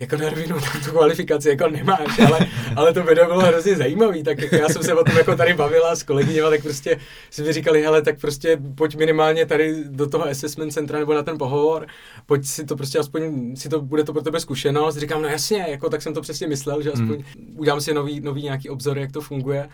jako 0.00 0.16
na 0.16 0.30
rovinu 0.30 0.60
tam 0.60 0.82
tu 0.84 0.90
kvalifikaci 0.90 1.48
jako 1.48 1.68
nemáš, 1.68 2.18
ale, 2.18 2.38
ale 2.76 2.92
to 2.92 3.02
video 3.02 3.26
bylo 3.26 3.40
hrozně 3.40 3.76
zajímavý, 3.76 4.22
tak 4.22 4.40
jako 4.40 4.56
já 4.56 4.68
jsem 4.68 4.82
se 4.82 4.94
o 4.94 5.04
tom 5.04 5.16
jako 5.16 5.36
tady 5.36 5.54
bavila 5.54 5.96
s 5.96 6.02
kolegyněma, 6.02 6.50
tak 6.50 6.62
prostě 6.62 7.00
si 7.30 7.42
mi 7.42 7.52
říkali, 7.52 7.82
hele, 7.82 8.02
tak 8.02 8.20
prostě 8.20 8.58
pojď 8.74 8.96
minimálně 8.96 9.46
tady 9.46 9.84
do 9.84 10.06
toho 10.06 10.28
assessment 10.28 10.72
centra 10.72 10.98
nebo 10.98 11.14
na 11.14 11.22
ten 11.22 11.38
pohovor, 11.38 11.86
pojď 12.26 12.46
si 12.46 12.64
to 12.64 12.76
prostě 12.76 12.98
aspoň, 12.98 13.56
si 13.56 13.68
to, 13.68 13.80
bude 13.80 14.04
to 14.04 14.12
pro 14.12 14.22
tebe 14.22 14.40
zkušenost, 14.40 14.96
říkám, 14.96 15.22
no 15.22 15.28
jasně, 15.28 15.66
jako 15.68 15.90
tak 15.90 16.02
jsem 16.02 16.14
to 16.14 16.20
přesně 16.20 16.46
myslel, 16.46 16.82
že 16.82 16.92
aspoň 16.92 17.24
udělám 17.56 17.80
si 17.80 17.94
nový, 17.94 18.20
nový 18.20 18.42
nějaký 18.42 18.68
obzor, 18.68 18.98
jak 18.98 19.12
to 19.12 19.20
funguje. 19.20 19.68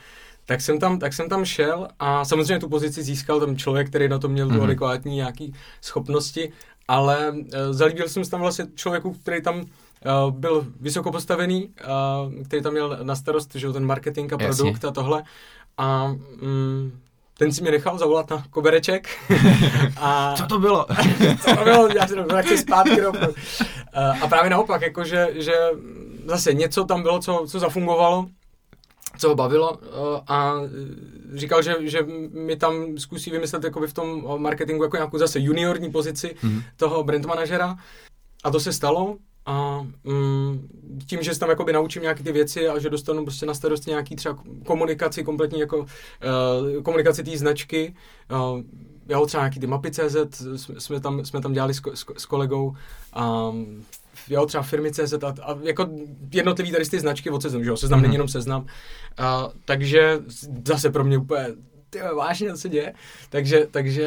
Tak 0.47 0.61
jsem, 0.61 0.79
tam, 0.79 0.99
tak 0.99 1.13
jsem 1.13 1.29
tam 1.29 1.45
šel 1.45 1.89
a 1.99 2.25
samozřejmě 2.25 2.59
tu 2.61 2.69
pozici 2.69 3.03
získal 3.03 3.41
ten 3.41 3.59
člověk, 3.59 3.89
který 3.89 4.09
na 4.09 4.19
to 4.19 4.29
měl 4.29 4.49
tu 4.49 4.55
Mhm. 4.55 4.63
adekvátní 4.63 5.17
nějaký 5.17 5.55
schopnosti, 5.83 6.53
ale 6.89 7.31
uh, 7.33 7.41
zalíbil 7.71 8.09
jsem 8.09 8.25
se 8.25 8.31
tam 8.31 8.41
vlastně 8.41 8.67
člověku, 8.75 9.13
který 9.13 9.43
tam 9.43 9.57
uh, 9.59 9.65
byl 10.31 10.67
vysoko 10.81 11.13
postavený, 11.13 11.69
uh, 11.69 12.45
který 12.45 12.63
tam 12.63 12.73
měl 12.73 12.99
na 13.03 13.17
starost 13.17 13.55
že, 13.55 13.73
ten 13.73 13.87
marketing 13.87 14.33
a 14.33 14.37
Jasně. 14.43 14.63
produkt 14.63 14.85
a 14.85 14.91
tohle. 14.91 15.23
A 15.79 16.07
mm, 16.43 16.93
ten 17.39 17.53
si 17.53 17.63
mě 17.63 17.71
nechal 17.71 17.99
zavolat 17.99 18.31
na 18.31 18.45
kobereček. 18.51 19.09
a, 19.97 20.35
Co 20.37 20.47
to 20.47 20.59
bylo? 20.59 20.87
co 21.45 21.57
to 21.57 21.65
bylo, 21.65 21.89
já 21.97 22.07
jsem 22.07 22.25
chci 22.43 22.59
zpátky. 22.59 23.01
Eh, 23.93 24.13
A 24.23 24.29
právě 24.29 24.51
naopak, 24.51 24.83
jako 24.83 25.05
že, 25.05 25.29
že 25.35 25.55
zase 26.27 26.55
něco 26.55 26.85
tam 26.85 27.03
bylo, 27.03 27.19
co, 27.19 27.45
co 27.49 27.59
zafungovalo, 27.59 28.27
co 29.19 29.29
ho 29.29 29.35
bavilo 29.35 29.79
eh, 29.83 29.87
a 30.29 30.55
říkal, 31.35 31.63
že, 31.63 31.75
že 31.81 32.07
mi 32.33 32.57
tam 32.57 32.99
zkusí 32.99 33.31
vymyslet 33.31 33.65
jakoby 33.65 33.87
v 33.87 33.93
tom 33.95 34.25
marketingu 34.41 34.83
jako 34.83 34.97
nějakou 34.97 35.19
zase 35.19 35.41
juniorní 35.41 35.91
pozici 35.91 36.35
Mhm. 36.43 36.63
toho 36.77 37.05
brand 37.05 37.25
manažera 37.27 37.77
a 38.45 38.51
to 38.51 38.61
se 38.61 38.73
stalo 38.73 39.17
a 39.47 39.87
mm, 40.05 40.69
tím, 41.07 41.23
že 41.23 41.35
se 41.35 41.41
tam 41.41 41.49
jakoby 41.51 41.73
naučím 41.73 42.03
nějaké 42.03 42.23
ty 42.23 42.33
věci 42.33 42.69
a 42.69 42.79
že 42.79 42.91
dostanu 42.91 43.25
prostě 43.25 43.47
na 43.47 43.55
starost 43.55 43.87
nějaký 43.87 44.17
třeba 44.17 44.39
komunikaci, 44.67 45.25
kompletní 45.25 45.61
jako 45.61 45.79
uh, 45.79 46.83
komunikaci 46.83 47.23
té 47.25 47.39
značky, 47.39 47.95
uh, 48.31 48.61
jo, 49.09 49.27
třeba 49.27 49.43
nějaký 49.43 49.61
ty 49.61 49.67
mapy 49.67 49.91
CZ 49.91 50.17
jsme 50.79 51.01
tam, 51.01 51.25
jsme 51.25 51.41
tam 51.41 51.53
dělali 51.53 51.75
s, 51.75 51.81
s, 51.95 52.05
s 52.19 52.27
kolegou, 52.27 52.77
um, 53.51 53.85
jo, 54.29 54.47
třeba 54.47 54.63
firmy 54.63 54.93
CZ 54.93 55.13
a, 55.13 55.35
a 55.43 55.59
jako 55.63 55.89
jednotlivý 56.33 56.73
tady 56.73 56.85
ty 56.85 57.01
značky 57.01 57.31
od 57.31 57.43
seznamu, 57.43 57.65
že 57.65 57.71
jo, 57.71 57.77
seznam 57.77 57.99
mm-hmm. 57.99 58.03
není 58.03 58.15
jenom 58.15 58.29
seznam, 58.29 58.63
uh, 58.63 58.67
takže 59.65 60.19
zase 60.65 60.91
pro 60.91 61.05
mě 61.05 61.19
úplně 61.19 61.47
ty 61.91 61.99
vážně, 62.17 62.51
co 62.53 62.59
se 62.59 62.69
děje. 62.69 62.93
Takže, 63.31 63.67
takže 63.71 64.07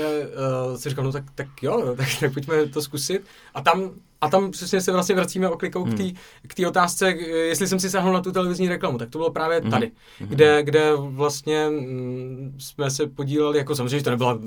uh, 0.69 0.77
si 0.77 0.89
říkal, 0.89 1.05
no 1.05 1.11
tak, 1.11 1.23
tak 1.35 1.47
jo, 1.61 1.93
tak, 1.97 2.07
tak 2.19 2.33
pojďme 2.33 2.65
to 2.65 2.81
zkusit. 2.81 3.21
A 3.53 3.61
tam, 3.61 3.91
a 4.21 4.29
tam 4.29 4.51
přesně 4.51 4.81
se 4.81 4.91
vlastně 4.91 5.15
vracíme 5.15 5.49
oklikou 5.49 5.83
hmm. 5.83 6.13
k 6.47 6.55
té 6.55 6.67
otázce, 6.67 7.11
jestli 7.11 7.67
jsem 7.67 7.79
si 7.79 7.89
sáhnul 7.89 8.13
na 8.13 8.21
tu 8.21 8.31
televizní 8.31 8.69
reklamu, 8.69 8.97
tak 8.97 9.09
to 9.09 9.17
bylo 9.17 9.31
právě 9.31 9.59
hmm. 9.59 9.71
tady, 9.71 9.91
hmm. 10.19 10.29
Kde, 10.29 10.63
kde 10.63 10.91
vlastně 10.95 11.69
mm, 11.69 12.55
jsme 12.57 12.91
se 12.91 13.07
podíleli, 13.07 13.57
jako 13.57 13.75
samozřejmě, 13.75 13.97
že 13.97 14.03
to 14.03 14.09
nebyla 14.09 14.39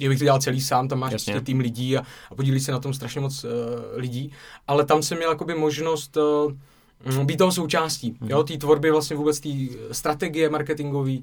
kdybych 0.00 0.18
to 0.18 0.24
dělal 0.24 0.40
celý 0.40 0.60
sám, 0.60 0.88
tam 0.88 0.98
máš 0.98 1.10
prostě 1.10 1.40
tým 1.40 1.60
lidí 1.60 1.96
a, 1.96 2.02
a 2.30 2.34
podílí 2.34 2.60
se 2.60 2.72
na 2.72 2.78
tom 2.78 2.94
strašně 2.94 3.20
moc 3.20 3.44
uh, 3.44 3.50
lidí, 3.94 4.32
ale 4.68 4.84
tam 4.84 5.02
jsem 5.02 5.18
měl 5.18 5.30
jakoby 5.30 5.54
možnost 5.54 6.16
uh, 6.16 7.24
být 7.24 7.36
toho 7.36 7.52
součástí, 7.52 8.16
mm. 8.20 8.30
jo, 8.30 8.42
té 8.42 8.56
tvorby 8.56 8.90
vlastně 8.90 9.16
vůbec 9.16 9.40
té 9.40 9.48
strategie 9.92 10.50
marketingové 10.50 11.16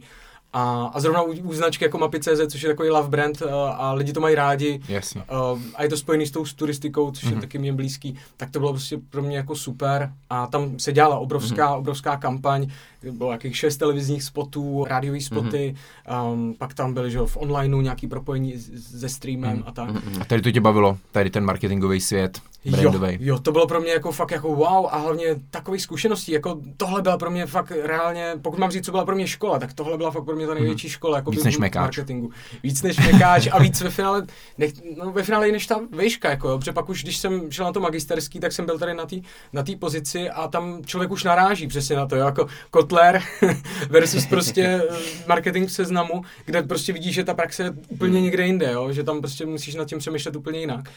a, 0.53 0.91
a 0.93 0.99
zrovna 0.99 1.21
u, 1.21 1.31
u 1.31 1.53
značky 1.53 1.85
jako 1.85 1.97
Mapy.cz, 1.97 2.41
což 2.47 2.61
je 2.61 2.69
takový 2.69 2.89
love 2.89 3.09
brand 3.09 3.41
a, 3.41 3.69
a 3.69 3.93
lidi 3.93 4.13
to 4.13 4.19
mají 4.19 4.35
rádi. 4.35 4.81
Jasně. 4.87 5.21
A, 5.29 5.59
a 5.75 5.83
je 5.83 5.89
to 5.89 5.97
spojený 5.97 6.27
s 6.27 6.31
tou 6.31 6.45
turistikou, 6.55 7.11
což 7.11 7.23
mm-hmm. 7.23 7.27
je 7.27 7.31
mhm. 7.31 7.41
taky 7.41 7.57
mě 7.57 7.73
blízký, 7.73 8.17
tak 8.37 8.51
to 8.51 8.59
bylo 8.59 8.71
prostě 8.71 8.97
pro 9.09 9.21
mě 9.21 9.37
jako 9.37 9.55
super. 9.55 10.11
A 10.29 10.47
tam 10.47 10.79
se 10.79 10.93
dělala 10.93 11.17
obrovská, 11.17 11.69
mm-hmm. 11.69 11.79
obrovská 11.79 12.17
kampaň, 12.17 12.67
bylo 13.11 13.31
jakých 13.31 13.57
šest 13.57 13.77
televizních 13.77 14.23
spotů, 14.23 14.85
rádiové 14.87 15.21
spoty, 15.21 15.75
mm-hmm. 16.07 16.33
um, 16.33 16.53
pak 16.53 16.73
tam 16.73 16.93
byly 16.93 17.11
že, 17.11 17.19
v 17.25 17.37
onlineu 17.37 17.81
nějaký 17.81 18.07
propojení 18.07 18.53
se 18.79 19.09
streamem 19.09 19.57
mm-hmm. 19.57 19.67
a 19.67 19.71
tak. 19.71 19.89
Mm-hmm. 19.89 20.21
A 20.21 20.25
tady 20.25 20.41
to 20.41 20.51
tě 20.51 20.61
bavilo, 20.61 20.97
tady 21.11 21.29
ten 21.29 21.45
marketingový 21.45 22.01
svět? 22.01 22.41
Jo, 22.67 22.93
jo, 23.19 23.39
to 23.39 23.51
bylo 23.51 23.67
pro 23.67 23.81
mě 23.81 23.91
jako 23.91 24.11
fakt 24.11 24.31
jako 24.31 24.55
wow 24.55 24.87
a 24.91 24.97
hlavně 24.97 25.35
takových 25.49 25.81
zkušeností, 25.81 26.31
jako 26.31 26.61
tohle 26.77 27.01
byla 27.01 27.17
pro 27.17 27.31
mě 27.31 27.45
fakt 27.45 27.71
reálně, 27.83 28.33
pokud 28.41 28.59
mám 28.59 28.71
říct, 28.71 28.85
co 28.85 28.91
byla 28.91 29.05
pro 29.05 29.15
mě 29.15 29.27
škola, 29.27 29.59
tak 29.59 29.73
tohle 29.73 29.97
byla 29.97 30.11
fakt 30.11 30.25
pro 30.25 30.35
mě 30.35 30.47
ta 30.47 30.53
největší 30.53 30.89
škola, 30.89 31.17
jako 31.17 31.31
víc 31.31 31.43
než 31.43 31.57
mekáč. 31.57 31.97
marketingu. 31.97 32.31
Víc 32.63 32.81
než 32.81 32.97
mekáč 32.97 33.47
a 33.51 33.59
víc 33.59 33.81
ve 33.81 33.89
finále, 33.89 34.25
nech, 34.57 34.73
no 34.97 35.11
ve 35.11 35.23
finále 35.23 35.49
i 35.49 35.51
než 35.51 35.67
ta 35.67 35.79
výška, 35.99 36.29
jako 36.29 36.49
jo, 36.49 36.57
protože 36.57 36.71
pak 36.73 36.89
už, 36.89 37.03
když 37.03 37.17
jsem 37.17 37.51
šel 37.51 37.65
na 37.65 37.71
to 37.71 37.79
magisterský, 37.79 38.39
tak 38.39 38.51
jsem 38.51 38.65
byl 38.65 38.79
tady 38.79 38.93
na 38.93 39.05
té 39.05 39.15
na 39.53 39.63
tý 39.63 39.75
pozici 39.75 40.29
a 40.29 40.47
tam 40.47 40.81
člověk 40.85 41.11
už 41.11 41.23
naráží 41.23 41.67
přesně 41.67 41.95
na 41.95 42.05
to, 42.05 42.15
jo, 42.15 42.25
jako 42.25 42.47
Kotler 42.71 43.21
versus 43.89 44.25
prostě 44.25 44.81
eh, 44.89 44.95
marketing 45.27 45.69
v 45.69 45.71
seznamu, 45.71 46.21
kde 46.45 46.63
prostě 46.63 46.93
vidíš, 46.93 47.15
že 47.15 47.23
ta 47.23 47.33
praxe 47.33 47.63
je 47.63 47.73
úplně 47.89 48.21
někde 48.21 48.45
jinde, 48.45 48.71
jo, 48.71 48.91
že 48.91 49.03
tam 49.03 49.19
prostě 49.19 49.45
musíš 49.45 49.75
nad 49.75 49.85
tím 49.85 49.99
přemýšlet 49.99 50.35
úplně 50.35 50.59
jinak. 50.59 50.89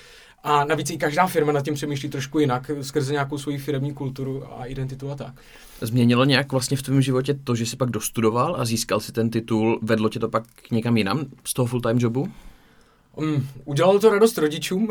A 0.45 0.64
navíc 0.64 0.91
i 0.91 0.97
každá 0.97 1.26
firma 1.26 1.53
nad 1.53 1.64
tím 1.64 1.74
přemýšlí 1.74 2.09
trošku 2.09 2.38
jinak, 2.38 2.70
skrze 2.82 3.12
nějakou 3.12 3.38
svoji 3.38 3.59
firmní 3.59 3.95
kulturu 3.95 4.45
a 4.59 4.64
identitu 4.64 5.11
a 5.11 5.14
tak. 5.14 5.34
Změnilo 5.80 6.24
nějak 6.24 6.53
vlastně 6.53 6.76
v 6.76 6.82
tvém 6.82 7.03
životě 7.03 7.34
to, 7.45 7.55
že 7.55 7.66
jsi 7.66 7.76
pak 7.76 7.91
dostudoval 7.91 8.57
a 8.59 8.64
získal 8.64 9.01
si 9.01 9.12
ten 9.12 9.30
titul, 9.30 9.78
vedlo 9.82 10.09
tě 10.09 10.18
to 10.18 10.28
pak 10.28 10.45
někam 10.70 10.97
jinam 10.97 11.26
z 11.45 11.55
toho 11.55 11.66
full-time 11.66 11.99
jobu? 11.99 12.28
Um, 13.16 13.49
udělalo 13.64 13.99
to 13.99 14.11
radost 14.11 14.38
rodičům. 14.38 14.88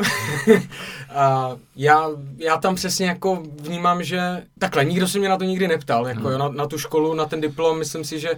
a 1.10 1.56
já, 1.76 2.08
já 2.36 2.56
tam 2.56 2.74
přesně 2.74 3.06
jako 3.06 3.42
vnímám, 3.60 4.02
že 4.02 4.20
takhle, 4.58 4.84
nikdo 4.84 5.08
se 5.08 5.18
mě 5.18 5.28
na 5.28 5.36
to 5.36 5.44
nikdy 5.44 5.68
neptal, 5.68 6.08
jako 6.08 6.20
hmm. 6.20 6.32
jo, 6.32 6.38
na, 6.38 6.48
na 6.48 6.66
tu 6.66 6.78
školu, 6.78 7.14
na 7.14 7.24
ten 7.26 7.40
diplom, 7.40 7.78
myslím 7.78 8.04
si, 8.04 8.20
že 8.20 8.30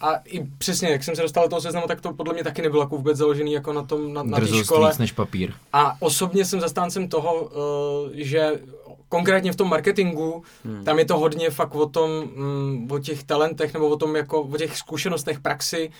a 0.00 0.16
i 0.16 0.44
přesně, 0.58 0.88
jak 0.88 1.04
jsem 1.04 1.16
se 1.16 1.22
dostal 1.22 1.44
do 1.44 1.50
toho 1.50 1.60
seznamu, 1.60 1.86
tak 1.86 2.00
to 2.00 2.12
podle 2.12 2.34
mě 2.34 2.44
taky 2.44 2.62
nebylo 2.62 2.82
jako 2.82 2.96
vůbec 2.96 3.16
založený 3.16 3.52
jako 3.52 3.72
na 3.72 3.82
tom, 3.82 4.12
na, 4.12 4.22
na 4.22 4.38
té 4.38 4.64
škole. 4.64 4.92
než 4.98 5.12
papír. 5.12 5.52
A 5.72 6.02
osobně 6.02 6.44
jsem 6.44 6.60
zastáncem 6.60 7.08
toho, 7.08 7.50
eh, 7.50 8.24
že 8.24 8.52
konkrétně 9.08 9.52
v 9.52 9.56
tom 9.56 9.68
marketingu, 9.68 10.42
hmm. 10.64 10.84
tam 10.84 10.98
je 10.98 11.04
to 11.04 11.18
hodně 11.18 11.50
fakt 11.50 11.74
o 11.74 11.86
tom, 11.86 12.10
mm, 12.10 12.88
o 12.90 12.98
těch 12.98 13.24
talentech 13.24 13.74
nebo 13.74 13.88
o 13.88 13.96
tom 13.96 14.16
jako, 14.16 14.42
o 14.42 14.56
těch 14.56 14.76
zkušenostech 14.76 15.40
praxi 15.40 15.90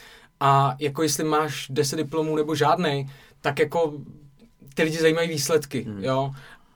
a 0.40 0.76
jako 0.78 1.02
jestli 1.02 1.24
máš 1.24 1.66
10 1.70 1.96
diplomů 1.96 2.36
nebo 2.36 2.54
žádnej, 2.54 3.06
tak 3.40 3.58
jako 3.58 3.94
ty 4.74 4.82
lidi 4.82 4.98
zajímají 4.98 5.28
výsledky, 5.28 5.82
hmm. 5.82 6.04
jo. 6.04 6.30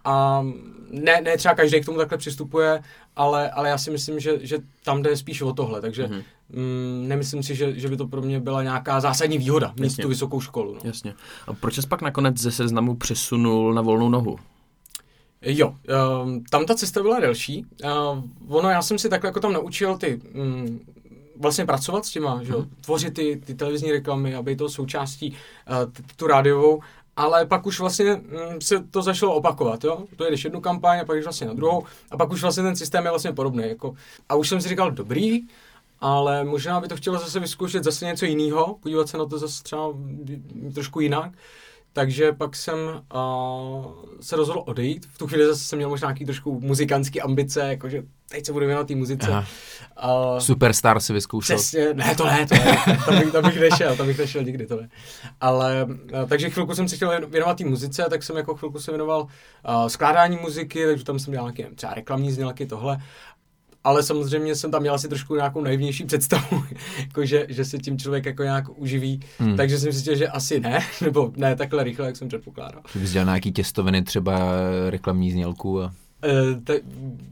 A 0.05 0.47
ne, 0.91 1.21
ne 1.21 1.37
třeba 1.37 1.55
každý 1.55 1.81
k 1.81 1.85
tomu 1.85 1.99
takhle 1.99 2.19
přistupuje, 2.19 2.83
ale, 3.17 3.51
ale 3.51 3.69
já 3.69 3.79
si 3.79 3.91
myslím, 3.91 4.21
že, 4.21 4.39
že 4.41 4.59
tam 4.85 5.03
jde 5.03 5.17
spíš 5.17 5.43
o 5.43 5.53
tohle, 5.53 5.81
takže 5.81 6.07
mm-hmm. 6.07 6.23
Mm, 6.53 7.09
nemyslím 7.09 7.43
si, 7.43 7.55
že, 7.55 7.79
že 7.79 7.89
by 7.89 7.97
to 7.97 8.07
pro 8.07 8.23
mě 8.23 8.41
byla 8.41 8.63
nějaká 8.63 9.01
zásadní 9.01 9.39
výhoda 9.39 9.75
mít 9.81 9.97
tu 9.97 10.09
vysokou 10.09 10.41
školu. 10.41 10.75
No. 10.75 10.81
Jasně. 10.85 11.15
A 11.47 11.53
proč 11.53 11.75
jsi 11.75 11.87
pak 11.87 12.03
nakonec 12.03 12.39
ze 12.39 12.51
seznamu 12.51 12.97
přesunul 12.97 13.75
na 13.75 13.83
volnou 13.83 14.09
nohu? 14.09 14.39
Jo, 15.43 15.75
um, 16.23 16.45
tam 16.51 16.67
ta 16.67 16.75
cesta 16.75 17.03
byla 17.03 17.21
delší. 17.21 17.67
Uh, 17.85 18.57
ono, 18.59 18.71
já 18.71 18.83
jsem 18.83 18.99
si 18.99 19.09
takhle 19.09 19.29
jako 19.29 19.41
tam 19.41 19.53
naučil 19.53 19.97
ty 19.97 20.21
um, 20.35 20.81
vlastně 21.41 21.65
pracovat 21.65 22.07
s 22.07 22.11
těma, 22.11 22.43
že 22.43 22.53
mm-hmm. 22.53 22.69
tvořit 22.81 23.15
ty, 23.15 23.43
ty 23.45 23.55
televizní 23.55 23.93
reklamy 23.93 24.35
a 24.35 24.43
být 24.43 24.59
to 24.59 24.69
součástí 24.69 25.31
uh, 25.31 25.93
tu 26.17 26.27
rádiovou 26.27 26.81
ale 27.19 27.47
pak 27.47 27.67
už 27.67 27.81
vlastně 27.81 28.15
mm, 28.15 28.61
se 28.61 28.85
to 28.91 29.03
začalo 29.03 29.35
opakovat, 29.35 29.85
jo? 29.85 30.05
To 30.17 30.25
jedeš 30.25 30.45
jednu 30.45 30.61
kampaň 30.61 31.01
a 31.01 31.05
pak 31.05 31.17
jdeš 31.17 31.25
vlastně 31.25 31.47
na 31.47 31.53
druhou 31.53 31.85
a 32.11 32.17
pak 32.17 32.31
už 32.31 32.43
vlastně 32.43 32.63
ten 32.63 32.77
systém 32.77 33.05
je 33.05 33.11
vlastně 33.11 33.33
podobný. 33.33 33.69
Jako, 33.69 33.95
a 34.29 34.35
už 34.35 34.49
jsem 34.49 34.61
si 34.61 34.69
říkal, 34.69 34.91
dobrý, 34.91 35.41
ale 36.01 36.45
možná 36.45 36.81
by 36.81 36.89
to 36.89 36.97
chtělo 36.97 37.19
zase 37.19 37.41
vyzkoušet 37.41 37.85
zase 37.85 38.05
něco 38.05 38.25
jiného, 38.25 38.77
podívat 38.83 39.09
se 39.09 39.19
na 39.19 39.27
to 39.27 39.39
zase 39.39 39.63
třeba 39.63 39.89
trošku 40.75 41.01
jinak. 41.01 41.33
Takže 41.93 42.33
pak 42.33 42.57
jsem 42.57 42.79
uh, 43.15 43.85
se 44.21 44.37
rozhodl 44.37 44.63
odejít. 44.67 45.07
V 45.07 45.19
tu 45.19 45.27
chvíli 45.27 45.47
zase 45.47 45.65
jsem 45.65 45.77
měl 45.77 45.89
možná 45.89 46.09
nějaký 46.09 46.25
trošku 46.25 46.61
muzikantský 46.61 47.21
ambice, 47.21 47.61
jakože 47.61 48.03
teď 48.29 48.47
se 48.47 48.53
budu 48.53 48.67
věnovat 48.67 48.89
té 48.89 48.95
muzice. 48.95 49.31
Uh, 49.31 50.39
Superstar 50.39 51.01
si 51.01 51.13
vyzkoušel. 51.13 51.57
Přesně, 51.57 51.95
ne, 51.95 52.15
to 52.15 52.27
ne, 52.27 52.47
to 52.47 52.55
ne. 52.55 52.77
tam, 53.07 53.19
bych, 53.19 53.33
tam 53.33 53.45
bych 53.45 53.61
nešel, 53.61 53.97
tam 53.97 54.07
bych 54.07 54.19
nešel 54.19 54.43
nikdy, 54.43 54.67
to 54.67 54.81
ne. 54.81 54.89
Ale, 55.41 55.85
uh, 55.85 56.29
takže 56.29 56.51
chvilku 56.51 56.75
jsem 56.75 56.89
se 56.89 56.97
chtěl 56.97 57.27
věnovat 57.29 57.59
té 57.59 57.65
muzice, 57.65 58.07
tak 58.11 58.23
jsem 58.23 58.37
jako 58.37 58.55
chvilku 58.55 58.81
se 58.81 58.91
věnoval 58.91 59.21
uh, 59.21 59.87
skládání 59.87 60.37
muziky, 60.37 60.87
takže 60.87 61.05
tam 61.05 61.19
jsem 61.19 61.33
dělal 61.33 61.53
nějaké 61.53 61.75
třeba 61.75 61.95
reklamní 61.95 62.33
znělky, 62.33 62.67
tohle 62.67 62.99
ale 63.89 64.03
samozřejmě 64.03 64.55
jsem 64.55 64.71
tam 64.71 64.81
měl 64.81 64.95
asi 64.95 65.09
trošku 65.09 65.37
nějakou 65.37 65.61
naivnější 65.61 66.05
představu, 66.05 66.65
jako 67.01 67.25
že, 67.25 67.47
že 67.49 67.65
se 67.65 67.79
tím 67.79 67.99
člověk 67.99 68.27
jako 68.27 68.43
nějak 68.43 68.65
uživí, 68.79 69.21
hmm. 69.39 69.57
takže 69.57 69.79
jsem 69.79 69.93
si 69.93 70.17
že 70.17 70.29
asi 70.29 70.61
ne, 70.61 70.81
nebo 71.01 71.33
ne 71.37 71.57
takhle 71.57 71.85
rychle, 71.85 72.07
jak 72.07 72.17
jsem 72.17 72.29
předpokládal. 72.29 72.83
Že 72.93 72.99
bys 72.99 73.13
dělal 73.13 73.27
nějaký 73.27 73.53
těstoviny, 73.53 74.03
třeba 74.03 74.53
reklamní 74.89 75.31
znělku 75.31 75.83
a... 75.83 75.93
Uh, 76.25 76.63
te, 76.65 76.81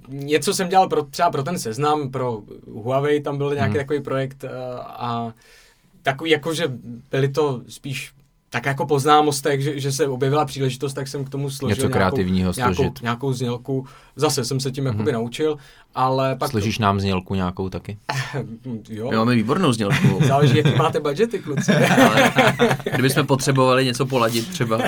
něco 0.09 0.55
jsem 0.55 0.69
dělal 0.69 0.89
pro, 0.89 1.03
třeba 1.03 1.31
pro 1.31 1.43
ten 1.43 1.59
seznam, 1.59 2.11
pro 2.11 2.43
Huawei, 2.73 3.21
tam 3.21 3.39
byl 3.39 3.55
nějaký 3.55 3.73
hmm. 3.73 3.81
takový 3.81 4.01
projekt 4.01 4.45
uh, 4.45 4.51
a 4.83 5.35
takový 6.03 6.31
jako, 6.31 6.55
že 6.55 6.65
byly 7.11 7.29
to 7.29 7.63
spíš 7.69 8.13
tak 8.51 8.67
jako 8.67 8.87
po 8.87 8.99
známostech, 8.99 9.61
že, 9.61 9.81
že 9.81 9.93
se 9.93 10.09
objevila 10.09 10.45
příležitost, 10.45 10.95
tak 10.95 11.09
jsem 11.09 11.25
k 11.25 11.29
tomu 11.29 11.51
složil 11.51 11.77
Něco 11.77 11.89
kreativního 11.89 12.53
nějakou, 12.57 12.83
nějakou, 12.83 13.03
nějakou 13.03 13.33
znělku. 13.33 13.87
Zase 14.17 14.45
jsem 14.45 14.61
se 14.61 14.71
tím 14.71 14.85
mm-hmm. 14.85 14.89
jakoby 14.89 15.13
naučil, 15.13 15.57
ale 15.95 16.37
pak... 16.37 16.51
Složíš 16.51 16.77
to... 16.77 16.83
nám 16.83 17.01
znělku 17.01 17.35
nějakou 17.35 17.69
taky? 17.69 17.99
jo. 18.89 19.11
My 19.11 19.17
máme 19.17 19.35
výbornou 19.35 19.73
znělku. 19.73 20.25
Záleží, 20.27 20.57
jaký 20.57 20.75
máte 20.75 21.01
budgety, 21.01 21.39
kluci. 21.39 21.73
ale, 21.75 22.33
kdybychom 22.93 23.27
potřebovali 23.27 23.85
něco 23.85 24.07
poladit 24.07 24.49
třeba. 24.49 24.81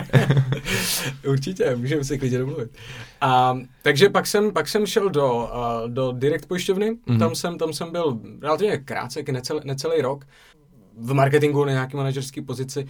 Určitě, 1.29 1.77
můžeme 1.77 2.05
se 2.05 2.19
klidně 2.19 2.39
domluvit. 2.39 2.71
A, 3.21 3.59
takže 3.83 4.09
pak 4.09 4.27
jsem, 4.27 4.53
pak 4.53 4.69
jsem 4.69 4.87
šel 4.87 5.11
do, 5.11 5.35
uh, 5.35 5.91
do 5.91 6.13
direct 6.13 6.47
pojišťovny, 6.47 6.91
mm-hmm. 6.91 7.19
tam, 7.19 7.35
jsem, 7.35 7.59
tam 7.59 7.73
jsem 7.73 7.93
byl 7.93 8.19
relativně 8.43 8.77
krátce, 8.77 9.23
necelý, 9.33 9.61
necelý 9.65 10.03
rok 10.03 10.25
v 11.01 11.15
marketingu 11.15 11.65
na 11.65 11.73
nějaké 11.73 11.97
manažerské 11.97 12.43
pozici 12.43 12.87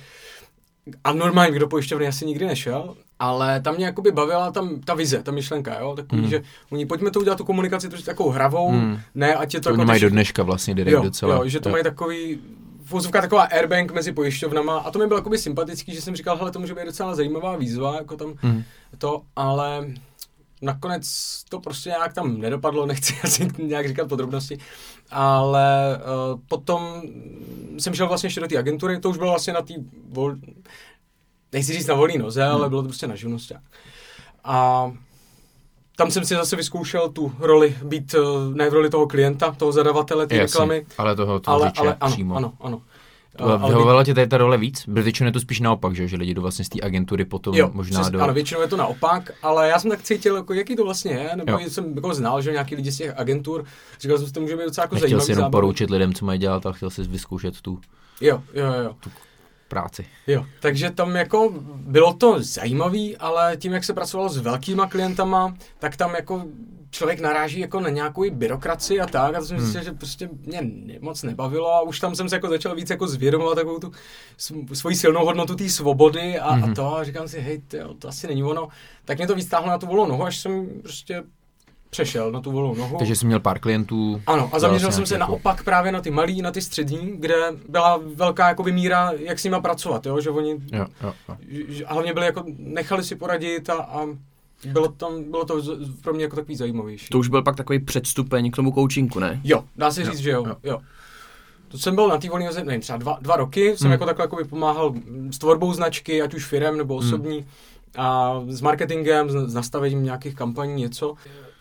a 1.04 1.12
normálně 1.12 1.58
do 1.58 1.68
pojišťovny 1.68 2.08
asi 2.08 2.26
nikdy 2.26 2.46
nešel, 2.46 2.96
ale 3.18 3.60
tam 3.60 3.74
mě 3.74 3.84
jakoby 3.84 4.12
bavila 4.12 4.50
tam 4.50 4.80
ta 4.80 4.94
vize, 4.94 5.22
ta 5.22 5.32
myšlenka, 5.32 5.80
jo, 5.80 5.96
takový, 5.96 6.22
mm. 6.22 6.28
že 6.28 6.42
oni 6.70 6.86
pojďme 6.86 7.10
to 7.10 7.20
udělat 7.20 7.38
tu 7.38 7.44
komunikaci 7.44 7.88
trošku 7.88 8.06
takovou 8.06 8.30
hravou, 8.30 8.72
mm. 8.72 8.98
ne, 9.14 9.34
ať 9.34 9.54
je 9.54 9.60
to, 9.60 9.64
to 9.64 9.70
jako... 9.70 9.84
mají 9.84 10.00
do 10.00 10.10
dneška 10.10 10.42
vlastně 10.42 10.74
direkt 10.74 10.92
jo, 10.92 11.02
docela. 11.02 11.34
Jo, 11.34 11.48
že 11.48 11.60
to 11.60 11.68
jo. 11.68 11.72
mají 11.72 11.84
takový 11.84 12.38
vozovka 12.90 13.20
taková 13.20 13.42
airbank 13.42 13.92
mezi 13.92 14.12
pojišťovnama 14.12 14.78
a 14.78 14.90
to 14.90 14.98
mi 14.98 15.06
bylo 15.06 15.18
jakoby 15.18 15.38
sympatický, 15.38 15.94
že 15.94 16.00
jsem 16.00 16.16
říkal, 16.16 16.36
hele, 16.36 16.50
to 16.50 16.60
může 16.60 16.74
být 16.74 16.84
docela 16.84 17.14
zajímavá 17.14 17.56
výzva, 17.56 17.96
jako 17.96 18.16
tam 18.16 18.34
mm. 18.42 18.62
to, 18.98 19.22
ale 19.36 19.86
nakonec 20.62 21.06
to 21.48 21.60
prostě 21.60 21.88
nějak 21.88 22.12
tam 22.12 22.38
nedopadlo, 22.38 22.86
nechci 22.92 23.14
asi 23.24 23.48
nějak 23.58 23.88
říkat 23.88 24.08
podrobnosti, 24.08 24.58
ale 25.10 25.98
uh, 25.98 26.40
potom 26.48 27.02
jsem 27.78 27.94
šel 27.94 28.08
vlastně 28.08 28.26
ještě 28.26 28.40
do 28.40 28.48
té 28.48 28.58
agentury, 28.58 29.00
to 29.00 29.10
už 29.10 29.18
bylo 29.18 29.30
vlastně 29.30 29.52
na 29.52 29.62
té 29.62 29.74
vol... 30.08 30.36
nechci 31.52 31.72
říct 31.72 31.86
na 31.86 31.94
volný 31.94 32.18
noze, 32.18 32.44
hmm. 32.44 32.54
ale 32.54 32.68
bylo 32.68 32.82
to 32.82 32.88
prostě 32.88 33.06
na 33.06 33.16
živnosti. 33.16 33.54
A 34.44 34.92
tam 35.98 36.10
jsem 36.10 36.24
si 36.24 36.34
zase 36.34 36.56
vyzkoušel 36.56 37.08
tu 37.08 37.32
roli, 37.38 37.76
být 37.84 38.14
eh, 38.14 38.54
ne 38.54 38.70
v 38.70 38.72
roli 38.72 38.90
toho 38.90 39.06
klienta, 39.06 39.52
toho 39.52 39.72
zadavatele, 39.72 40.26
ty 40.26 40.36
Jasně, 40.36 40.44
reklamy, 40.44 40.86
ale 40.98 41.16
toho 41.16 41.40
ale, 41.46 41.60
tvořiče 41.60 41.80
ale 41.80 41.96
ano, 42.00 42.12
přímo. 42.12 42.36
ano, 42.36 42.52
ano. 42.60 42.82
Ale 43.40 43.52
ale 43.52 43.68
Vyhovovala 43.68 44.04
ti 44.04 44.14
tady 44.14 44.26
ta 44.26 44.38
role 44.38 44.58
víc? 44.58 44.84
Byl 44.88 45.02
většinou 45.02 45.26
je 45.28 45.32
to 45.32 45.40
spíš 45.40 45.60
naopak, 45.60 45.94
že, 45.96 46.08
že 46.08 46.16
lidi 46.16 46.34
jdou 46.34 46.42
vlastně 46.42 46.64
z 46.64 46.68
té 46.68 46.78
agentury 46.82 47.24
potom 47.24 47.54
Jo, 47.54 47.70
možná 47.72 48.00
přes, 48.00 48.10
do... 48.12 48.20
ano, 48.22 48.34
většinou 48.34 48.60
je 48.60 48.68
to 48.68 48.76
naopak, 48.76 49.30
ale 49.42 49.68
já 49.68 49.78
jsem 49.78 49.90
tak 49.90 50.02
cítil, 50.02 50.36
jako, 50.36 50.54
jaký 50.54 50.76
to 50.76 50.84
vlastně 50.84 51.12
je, 51.12 51.30
nebo 51.36 51.52
Jo. 51.52 51.58
jsem 51.68 51.94
jako 51.94 52.14
znal, 52.14 52.42
že 52.42 52.52
nějaký 52.52 52.74
lidi 52.76 52.92
z 52.92 52.96
těch 52.96 53.14
agentur, 53.18 53.64
říkal 54.00 54.18
jsem 54.18 54.26
si, 54.26 54.32
to 54.32 54.40
může 54.40 54.56
být 54.56 54.64
docela 54.64 54.84
jako 54.84 54.94
Nechtěl 54.94 55.08
zajímavý 55.08 55.24
si 55.26 55.30
jenom 55.32 55.40
zábavný. 55.42 55.52
poroučit 55.52 55.90
lidem, 55.90 56.14
co 56.14 56.24
mají 56.24 56.38
dělat, 56.38 56.66
a 56.66 56.72
chtěl 56.72 56.90
si 56.90 57.02
vyzkoušet 57.02 57.60
tu 57.60 57.80
Jo, 58.20 58.42
jo, 58.54 58.66
jo. 58.84 58.94
práci. 59.68 60.06
Jo, 60.26 60.46
takže 60.60 60.90
tam 60.90 61.16
jako 61.16 61.54
bylo 61.76 62.12
to 62.12 62.36
zajímavý, 62.38 63.16
ale 63.16 63.56
tím, 63.56 63.72
jak 63.72 63.84
se 63.84 63.92
pracovalo 63.92 64.28
s 64.28 64.38
velkýma 64.38 64.86
klientama, 64.86 65.54
tak 65.78 65.96
tam 65.96 66.14
jako 66.14 66.44
člověk 66.90 67.20
naráží 67.20 67.60
jako 67.60 67.80
na 67.80 67.88
nějakou 67.88 68.30
byrokracii 68.30 69.00
a 69.00 69.06
tak 69.06 69.34
a 69.34 69.38
to 69.40 69.46
jsem 69.46 69.56
hmm. 69.56 69.66
zjistil, 69.66 69.84
že 69.84 69.92
prostě 69.98 70.28
mě 70.46 70.62
moc 71.00 71.22
nebavilo 71.22 71.74
a 71.74 71.80
už 71.80 72.00
tam 72.00 72.14
jsem 72.14 72.28
se 72.28 72.36
jako 72.36 72.48
začal 72.48 72.74
víc 72.74 72.90
jako 72.90 73.06
zvědomovat 73.08 73.54
takovou 73.54 73.78
tu 73.78 73.92
sv- 74.38 74.74
svoji 74.74 74.96
silnou 74.96 75.24
hodnotu 75.24 75.54
té 75.56 75.68
svobody 75.68 76.38
a, 76.38 76.44
a 76.64 76.74
to 76.74 76.96
a 76.96 77.04
říkám 77.04 77.28
si, 77.28 77.40
hej, 77.40 77.58
tyjo, 77.58 77.94
to 77.94 78.08
asi 78.08 78.26
není 78.26 78.42
ono. 78.44 78.68
Tak 79.04 79.18
mě 79.18 79.26
to 79.26 79.34
víc 79.34 79.50
na 79.50 79.78
tu 79.78 79.86
volnou 79.86 80.06
nohu, 80.06 80.24
až 80.24 80.36
jsem 80.38 80.66
prostě 80.82 81.22
přešel 81.90 82.32
na 82.32 82.40
tu 82.40 82.52
volnou 82.52 82.74
nohu. 82.74 82.98
Takže 82.98 83.16
jsi 83.16 83.26
měl 83.26 83.40
pár 83.40 83.58
klientů. 83.58 84.22
Ano, 84.26 84.50
a 84.52 84.58
zaměřil 84.58 84.92
jsem 84.92 85.06
se 85.06 85.14
jako- 85.14 85.30
naopak 85.30 85.64
právě 85.64 85.92
na 85.92 86.00
ty 86.00 86.10
malý, 86.10 86.42
na 86.42 86.50
ty 86.50 86.62
střední, 86.62 87.12
kde 87.16 87.36
byla 87.68 88.00
velká 88.14 88.48
jakoby 88.48 88.72
míra, 88.72 89.12
jak 89.18 89.38
s 89.38 89.44
nima 89.44 89.60
pracovat, 89.60 90.06
jo? 90.06 90.20
že 90.20 90.30
oni 90.30 90.50
Jo, 90.72 90.86
jo, 91.02 91.14
jo. 91.28 91.36
že- 91.68 91.84
a 91.84 91.92
hlavně 91.92 92.14
byli 92.14 92.26
jako, 92.26 92.44
nechali 92.58 93.04
si 93.04 93.16
poradit 93.16 93.70
a, 93.70 93.74
a 93.74 94.06
bylo, 94.66 94.88
tam, 94.88 95.30
bylo 95.30 95.44
to 95.44 95.62
pro 96.02 96.14
mě 96.14 96.24
jako 96.24 96.36
takový 96.36 96.56
zajímavější. 96.56 97.06
To 97.10 97.18
už 97.18 97.28
byl 97.28 97.42
pak 97.42 97.56
takový 97.56 97.78
předstupeň 97.78 98.50
k 98.50 98.56
tomu 98.56 98.72
coachingu, 98.72 99.18
ne? 99.18 99.40
Jo, 99.44 99.64
dá 99.76 99.90
se 99.90 100.04
říct, 100.04 100.18
že 100.18 100.30
jo, 100.30 100.44
jo. 100.46 100.56
jo. 100.62 100.80
To 101.68 101.78
jsem 101.78 101.94
byl 101.94 102.08
na 102.08 102.18
té 102.18 102.28
volné 102.28 102.46
noze, 102.46 102.64
nevím, 102.64 102.80
třeba 102.80 102.98
dva, 102.98 103.18
dva 103.20 103.36
roky, 103.36 103.76
jsem 103.76 103.84
Hmm. 103.84 103.92
jako 103.92 104.06
takhle 104.06 104.22
jako 104.22 104.44
pomáhal 104.44 104.94
s 105.30 105.38
tvorbou 105.38 105.72
značky, 105.74 106.22
ať 106.22 106.34
už 106.34 106.44
firem 106.46 106.76
nebo 106.78 106.96
osobní, 106.96 107.46
a 107.96 108.34
s 108.46 108.60
marketingem, 108.60 109.30
s, 109.30 109.32
s 109.50 109.54
nastavením 109.54 110.02
nějakých 110.04 110.34
kampaní, 110.34 110.74
něco. 110.82 111.14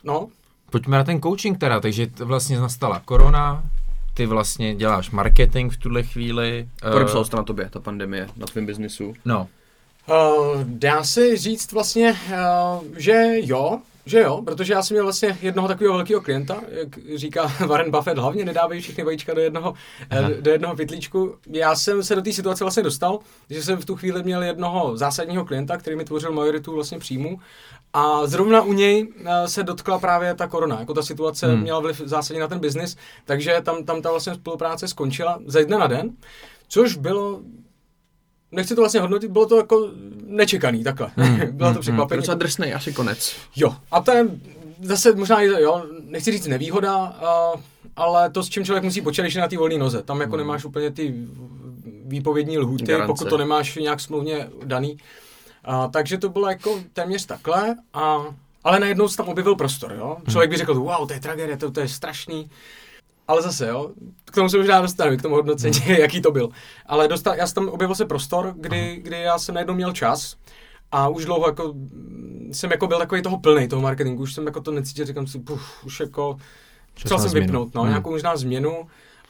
No, 0.04 0.28
Pojďme 0.72 0.98
na 0.98 1.04
ten 1.04 1.22
coaching 1.22 1.58
teda, 1.58 1.80
takže 1.80 2.08
vlastně 2.20 2.60
nastala 2.60 3.02
korona, 3.06 3.64
ty 4.14 4.26
vlastně 4.26 4.76
děláš 4.76 5.12
marketing 5.12 5.74
v 5.74 5.78
tuhle 5.78 6.04
chvíli. 6.04 6.70
Podepsal 6.92 7.22
eh, 7.22 7.26
jsi 7.26 7.32
to 7.32 7.38
na 7.38 7.44
tobě, 7.44 7.70
ta 7.70 7.80
pandemie, 7.80 8.28
na 8.38 8.46
tvém 8.48 8.66
biznisu. 8.66 9.14
No, 9.26 9.40
Uh, 9.42 9.46
dá 10.64 11.04
se 11.04 11.38
říct 11.38 11.72
vlastně, 11.72 12.12
uh, 12.12 12.86
že 12.98 13.26
jo, 13.36 13.80
že 14.06 14.20
jo, 14.20 14.42
protože 14.46 14.74
já 14.74 14.84
jsem 14.84 14.96
měl 14.96 15.04
vlastně 15.04 15.38
jednoho 15.42 15.68
takového 15.68 15.94
velkého 15.96 16.22
klienta, 16.22 16.62
jak 16.70 16.88
říká 17.16 17.52
Warren 17.68 17.92
Buffett, 17.92 18.18
hlavně 18.18 18.46
nedávej 18.46 18.82
všechny 18.82 19.04
vajíčka 19.04 19.34
do 19.34 19.42
jednoho, 19.42 19.74
Aha. 20.10 20.30
eh, 20.32 20.42
do 20.42 20.52
jednoho 20.52 20.76
pytlíčku. 20.76 21.36
Já 21.50 21.76
jsem 21.76 22.04
se 22.04 22.16
do 22.16 22.22
té 22.22 22.34
situace 22.34 22.64
vlastně 22.64 22.84
dostal, 22.84 23.20
že 23.50 23.64
jsem 23.64 23.78
v 23.78 23.86
tu 23.86 23.96
chvíli 23.96 24.24
měl 24.24 24.44
jednoho 24.44 24.98
zásadního 24.98 25.46
klienta, 25.46 25.78
který 25.78 25.96
mi 25.96 26.06
tvořil 26.06 26.32
majoritu 26.32 26.74
vlastně 26.74 27.00
příjmu 27.00 27.40
a 27.94 28.28
zrovna 28.28 28.62
u 28.62 28.74
něj 28.74 29.08
eh, 29.26 29.48
se 29.48 29.64
dotkla 29.64 30.00
právě 30.00 30.34
ta 30.36 30.48
korona, 30.48 30.80
jako 30.80 30.94
ta 30.94 31.02
situace 31.02 31.48
Hmm. 31.48 31.62
měla 31.62 31.80
vliv 31.80 32.02
zásadně 32.06 32.42
na 32.42 32.48
ten 32.48 32.60
biznis, 32.60 32.98
takže 33.26 33.62
tam, 33.64 33.84
tam 33.84 34.02
ta 34.02 34.12
vlastně 34.12 34.36
spolupráce 34.36 34.88
skončila 34.88 35.40
ze 35.46 35.66
dne 35.66 35.78
na 35.78 35.88
den, 35.88 36.10
což 36.68 36.98
bylo 36.98 37.40
nechci 38.52 38.76
to 38.76 38.82
vlastně 38.82 39.00
hodnotit, 39.00 39.32
bylo 39.32 39.46
to 39.46 39.58
jako 39.58 39.90
nečekaný 40.26 40.84
takhle. 40.84 41.12
Hmm, 41.16 41.40
bylo 41.52 41.70
to 41.70 41.74
hmm, 41.74 41.82
překvapení. 41.82 42.22
Docela 42.22 42.36
drsnej, 42.36 42.74
asi 42.74 42.94
konec. 42.94 43.36
Jo, 43.56 43.76
a 43.92 44.02
to 44.02 44.12
je 44.12 44.26
zase 44.82 45.16
možná, 45.16 45.42
i- 45.42 45.62
jo, 45.62 45.84
nechci 46.04 46.32
říct 46.32 46.48
nevýhoda, 46.48 46.96
a, 46.98 47.52
ale 47.96 48.30
to, 48.30 48.44
s 48.44 48.50
čím 48.50 48.66
člověk 48.66 48.84
musí 48.84 49.02
počítat, 49.02 49.24
když 49.24 49.34
je 49.36 49.42
na 49.42 49.48
té 49.48 49.58
volné 49.58 49.78
noze. 49.78 50.04
Tam 50.04 50.22
jako 50.22 50.38
nemáš 50.38 50.66
úplně 50.66 50.92
ty 50.92 51.14
výpovědní 52.06 52.58
lhuty, 52.58 52.86
Garance. 52.86 53.08
pokud 53.08 53.30
to 53.30 53.38
nemáš 53.38 53.76
nějak 53.76 54.00
smluvně 54.00 54.48
daný. 54.66 54.98
A, 55.66 55.88
takže 55.88 56.18
to 56.18 56.30
bylo 56.30 56.50
jako 56.50 56.80
téměř 56.94 57.26
takhle, 57.26 57.76
a, 57.94 58.26
ale 58.64 58.80
najednou 58.80 59.08
se 59.08 59.18
tam 59.18 59.28
objevil 59.30 59.56
prostor, 59.56 59.94
jo. 59.98 60.18
Člověk 60.30 60.50
by 60.52 60.58
řekl, 60.58 60.74
wow, 60.74 61.08
to 61.08 61.14
je 61.14 61.20
tragédie, 61.20 61.58
to, 61.58 61.72
to 61.72 61.80
je 61.80 61.88
strašný. 61.88 62.50
Ale 63.28 63.42
zase, 63.42 63.68
jo, 63.68 63.92
k 64.26 64.36
tomu 64.36 64.50
se 64.50 64.58
možná 64.58 64.82
dostaneme, 64.82 65.18
k 65.18 65.22
tomu 65.22 65.36
hodnocení, 65.36 65.80
jaký 66.00 66.22
to 66.22 66.32
byl. 66.32 66.50
Ale 66.86 67.08
dostal, 67.08 67.36
já 67.36 67.48
jsem 67.48 67.56
tam 67.56 67.68
objevil 67.74 67.96
se 67.96 68.06
prostor, 68.06 68.54
kdy, 68.58 69.00
kdy 69.04 69.22
já 69.22 69.40
jsem 69.40 69.56
najednou 69.56 69.74
měl 69.74 69.94
čas 69.94 70.36
a 70.92 71.08
už 71.08 71.26
dlouho 71.26 71.48
jako 71.48 71.74
mm, 71.74 72.50
jsem 72.54 72.72
jako 72.72 72.88
byl 72.88 72.98
takový 73.00 73.22
toho 73.22 73.40
plný 73.40 73.68
toho 73.68 73.82
marketingu, 73.82 74.24
už 74.24 74.34
jsem 74.34 74.46
jako 74.46 74.62
to 74.62 74.72
necítil, 74.72 75.06
říkám 75.06 75.28
si, 75.28 75.40
puf, 75.40 75.86
už 75.86 76.00
jako 76.00 76.38
chtěl 76.94 77.20
jsem 77.20 77.30
změnu. 77.30 77.46
vypnout, 77.46 77.74
no, 77.76 77.82
Hmm. 77.82 77.90
nějakou 77.90 78.10
možná 78.12 78.38
změnu 78.38 78.88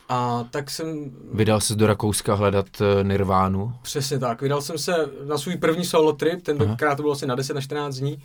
a 0.09 0.45
tak 0.51 0.69
jsem 0.71 1.11
vydal 1.33 1.61
ses 1.61 1.75
do 1.77 1.87
Rakouska 1.87 2.33
hledat 2.35 2.65
eh, 2.81 3.03
Nirvánu. 3.03 3.73
Přesně 3.81 4.19
tak. 4.19 4.41
Vydal 4.41 4.61
jsem 4.61 4.77
se 4.77 4.93
na 5.27 5.37
svůj 5.37 5.57
první 5.57 5.85
solo 5.85 6.13
trip, 6.13 6.41
tentokrát 6.41 6.95
to 6.95 7.01
bylo 7.03 7.13
asi 7.13 7.27
na 7.27 7.35
10 7.35 7.53
na 7.53 7.61
14 7.61 7.95
dní, 7.95 8.23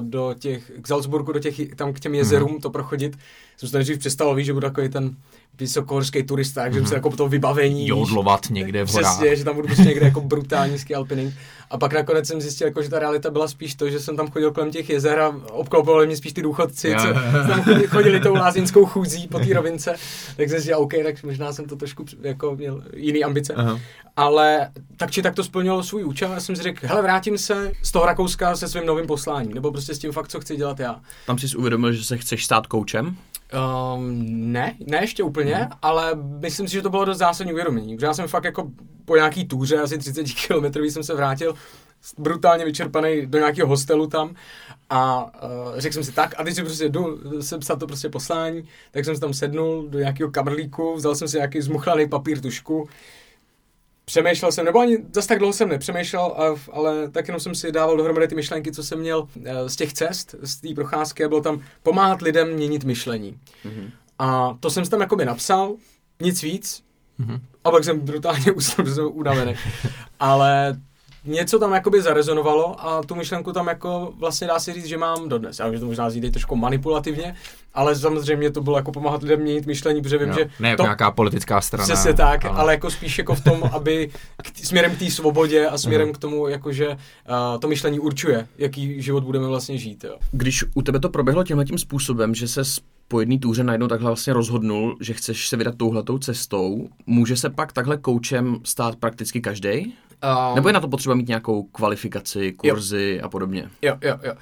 do 0.00 0.34
těch, 0.38 0.72
k 0.82 0.88
Salzburgu, 0.88 1.32
do 1.32 1.38
těch, 1.38 1.74
tam 1.76 1.92
k 1.92 2.00
těm 2.00 2.14
jezerům 2.14 2.60
to 2.60 2.70
prochodit. 2.70 3.18
Jsem 3.56 3.66
si 3.68 3.72
to 3.72 3.78
nejdřív 3.78 3.98
představoval, 3.98 4.40
že 4.40 4.52
budu 4.52 4.66
takový 4.66 4.88
ten 4.88 5.16
vysokohorský 5.58 6.22
turista, 6.22 6.62
takže 6.62 6.78
jsem 6.78 6.88
se 6.88 6.94
jako 6.94 7.10
po 7.10 7.16
toho 7.16 7.28
vybavení. 7.28 7.88
Jodlovat 7.88 8.40
někde 8.50 8.86
v 8.86 8.92
horách. 8.92 9.16
Přesně, 9.16 9.36
že 9.36 9.44
tam 9.44 9.54
budu 9.54 9.66
prostě 9.66 9.82
někde 9.82 10.06
jako 10.06 10.20
brutální 10.20 10.78
ski 10.78 10.94
alpining. 10.94 11.34
A 11.70 11.78
pak 11.78 11.92
nakonec 11.92 12.26
jsem 12.26 12.40
zjistil, 12.40 12.66
jako, 12.66 12.82
že 12.82 12.88
ta 12.88 12.98
realita 12.98 13.30
byla 13.30 13.48
spíš 13.48 13.74
to, 13.74 13.90
že 13.90 14.00
jsem 14.00 14.16
tam 14.16 14.30
chodil 14.30 14.52
kolem 14.52 14.70
těch 14.70 14.90
jezer 14.90 15.18
a 15.18 15.36
obklopovali 15.52 16.06
mě 16.06 16.16
spíš 16.16 16.32
ty 16.32 16.42
důchodci, 16.42 16.88
Jo. 16.88 16.98
co 16.98 17.12
tam 17.48 17.62
chodili, 17.62 17.86
chodili 17.86 18.20
tou 18.20 18.34
lázeňskou 18.34 18.86
chůzí 18.86 19.28
po 19.28 19.38
té 19.38 19.54
rovince. 19.54 19.94
Tak 20.36 20.48
jsem 20.48 20.58
si 20.58 20.64
říkal, 20.64 20.82
OK, 20.82 20.92
tak 21.04 21.22
možná 21.22 21.52
jsem 21.52 21.64
to 21.64 21.76
trošku 21.76 22.04
jako 22.22 22.56
měl 22.56 22.82
jiný 22.96 23.24
ambice. 23.24 23.54
Aha. 23.54 23.80
Ale 24.16 24.70
tak 24.96 25.10
či 25.10 25.22
tak 25.22 25.34
to 25.34 25.44
splnilo 25.44 25.82
svůj 25.82 26.04
účel. 26.04 26.32
Já 26.32 26.40
jsem 26.40 26.56
si 26.56 26.62
řekl, 26.62 26.86
hele, 26.86 27.02
vrátím 27.02 27.38
se 27.38 27.72
z 27.82 27.92
toho 27.92 28.06
Rakouska 28.06 28.56
se 28.56 28.68
svým 28.68 28.86
novým 28.86 29.06
posláním, 29.06 29.51
nebo 29.54 29.72
prostě 29.72 29.94
s 29.94 29.98
tím 29.98 30.12
fakt, 30.12 30.28
co 30.28 30.40
chci 30.40 30.56
dělat 30.56 30.80
já. 30.80 31.00
Tam 31.26 31.38
jsi 31.38 31.48
si 31.48 31.56
uvědomil, 31.56 31.92
že 31.92 32.04
se 32.04 32.18
chceš 32.18 32.44
stát 32.44 32.66
koučem? 32.66 33.16
Um, 33.96 34.52
ne, 34.52 34.74
ne 34.86 34.98
ještě 35.00 35.22
úplně, 35.22 35.54
hmm. 35.54 35.68
ale 35.82 36.14
myslím 36.40 36.68
si, 36.68 36.72
že 36.72 36.82
to 36.82 36.90
bylo 36.90 37.04
dost 37.04 37.18
zásadní 37.18 37.52
uvědomění, 37.52 37.96
protože 37.96 38.06
já 38.06 38.14
jsem 38.14 38.28
fakt 38.28 38.44
jako 38.44 38.70
po 39.04 39.16
nějaký 39.16 39.44
túře, 39.44 39.78
asi 39.78 39.98
30 39.98 40.26
km 40.48 40.84
jsem 40.84 41.02
se 41.02 41.14
vrátil, 41.14 41.54
brutálně 42.18 42.64
vyčerpaný 42.64 43.26
do 43.26 43.38
nějakého 43.38 43.68
hostelu 43.68 44.06
tam 44.06 44.34
a 44.90 45.24
uh, 45.24 45.78
řekl 45.78 45.94
jsem 45.94 46.04
si 46.04 46.12
tak, 46.12 46.34
a 46.40 46.44
teď 46.44 46.54
si 46.54 46.62
prostě 46.62 46.88
jdu 46.88 47.20
sepsat 47.40 47.78
to 47.78 47.86
prostě 47.86 48.08
poslání, 48.08 48.68
tak 48.90 49.04
jsem 49.04 49.14
si 49.14 49.20
tam 49.20 49.34
sednul 49.34 49.88
do 49.88 49.98
nějakého 49.98 50.30
kabrlíku, 50.30 50.94
vzal 50.94 51.14
jsem 51.14 51.28
si 51.28 51.36
nějaký 51.36 51.60
zmuchlaný 51.60 52.08
papír, 52.08 52.40
tušku, 52.40 52.88
přemýšlel 54.04 54.52
jsem, 54.52 54.64
nebo 54.64 54.80
ani 54.80 54.98
zase 55.12 55.28
tak 55.28 55.38
dlouho 55.38 55.52
jsem 55.52 55.68
nepřemýšlel, 55.68 56.56
ale 56.72 57.10
tak 57.10 57.28
jenom 57.28 57.40
jsem 57.40 57.54
si 57.54 57.72
dával 57.72 57.96
dohromady 57.96 58.28
ty 58.28 58.34
myšlenky, 58.34 58.72
co 58.72 58.82
jsem 58.82 58.98
měl 58.98 59.28
eh, 59.44 59.68
z 59.68 59.76
těch 59.76 59.92
cest, 59.92 60.34
z 60.42 60.56
té 60.56 60.74
procházky 60.74 61.24
a 61.24 61.28
bylo 61.28 61.40
tam 61.40 61.62
pomáhat 61.82 62.22
lidem 62.22 62.54
měnit 62.54 62.84
myšlení. 62.84 63.38
Mhm. 63.64 63.90
A 64.18 64.56
to 64.60 64.70
jsem 64.70 64.84
tam 64.84 65.00
jakoby 65.00 65.24
napsal, 65.24 65.74
nic 66.20 66.42
víc, 66.42 66.82
a 67.64 67.70
pak 67.70 67.84
jsem 67.84 68.00
brutálně 68.00 68.52
usnul, 68.52 68.84
protože 68.84 68.94
jsem 68.94 69.06
unavený. 69.12 69.54
Ale 70.20 70.80
něco 71.24 71.58
tam 71.58 71.72
jakoby 71.72 72.02
zarezonovalo 72.02 72.86
a 72.86 73.02
tu 73.02 73.14
myšlenku 73.14 73.52
tam 73.52 73.68
jako 73.68 74.12
vlastně 74.18 74.46
dá 74.46 74.58
se 74.58 74.72
říct, 74.72 74.86
že 74.86 74.98
mám 74.98 75.28
dodnes. 75.28 75.58
Já 75.58 75.66
vím, 75.66 75.74
že 75.74 75.80
to 75.80 75.86
možná 75.86 76.10
zní 76.10 76.20
teď 76.20 76.32
trošku 76.32 76.56
manipulativně, 76.56 77.34
ale 77.74 77.96
samozřejmě 77.96 78.50
to 78.50 78.60
bylo 78.60 78.76
jako 78.76 78.92
pomáhat 78.92 79.22
lidem 79.22 79.40
měnit 79.40 79.66
myšlení, 79.66 80.02
protože 80.02 80.18
vím, 80.18 80.28
Jo. 80.28 80.34
že 80.34 80.50
Ne 80.60 80.68
jako 80.68 80.82
to, 80.82 80.82
nějaká 80.82 81.10
politická 81.10 81.60
strana. 81.60 81.84
Přesně 81.84 82.14
tak, 82.14 82.44
ale... 82.44 82.58
ale 82.58 82.72
jako 82.72 82.90
spíš 82.90 83.18
jako 83.18 83.34
v 83.34 83.40
tom, 83.40 83.70
aby 83.72 84.10
k 84.42 84.50
t- 84.50 84.66
směrem 84.66 84.96
k 84.96 84.98
té 84.98 85.10
svobodě 85.10 85.66
a 85.66 85.78
směrem 85.78 86.12
k 86.12 86.18
tomu, 86.18 86.48
jakože 86.48 86.88
uh, 86.88 86.96
to 87.60 87.68
myšlení 87.68 88.00
určuje, 88.00 88.46
jaký 88.58 89.02
život 89.02 89.24
budeme 89.24 89.46
vlastně 89.46 89.78
žít. 89.78 90.04
Jo. 90.04 90.16
Když 90.32 90.64
u 90.74 90.82
tebe 90.82 91.00
to 91.00 91.08
proběhlo 91.08 91.44
tímhle 91.44 91.64
tím 91.64 91.78
způsobem, 91.78 92.34
že 92.34 92.48
se 92.48 92.62
po 93.08 93.20
jedné 93.20 93.38
túře 93.38 93.64
najednou 93.64 93.88
takhle 93.88 94.10
vlastně 94.10 94.32
rozhodnul, 94.32 94.96
že 95.00 95.14
chceš 95.14 95.48
se 95.48 95.56
vydat 95.56 95.74
touhletou 95.76 96.18
cestou, 96.18 96.88
může 97.06 97.36
se 97.36 97.50
pak 97.50 97.72
takhle 97.72 97.96
koučem 97.96 98.56
stát 98.64 98.96
prakticky 98.96 99.40
každý? 99.40 99.94
Um, 100.48 100.54
Nebo 100.54 100.68
je 100.68 100.72
na 100.72 100.80
to 100.80 100.88
potřeba 100.88 101.14
mít 101.14 101.28
nějakou 101.28 101.62
kvalifikaci, 101.62 102.52
kurzy 102.52 103.20
a 103.20 103.28
podobně? 103.28 103.70
Jo, 103.82 103.96
jo, 104.02 104.18
jo. 104.22 104.34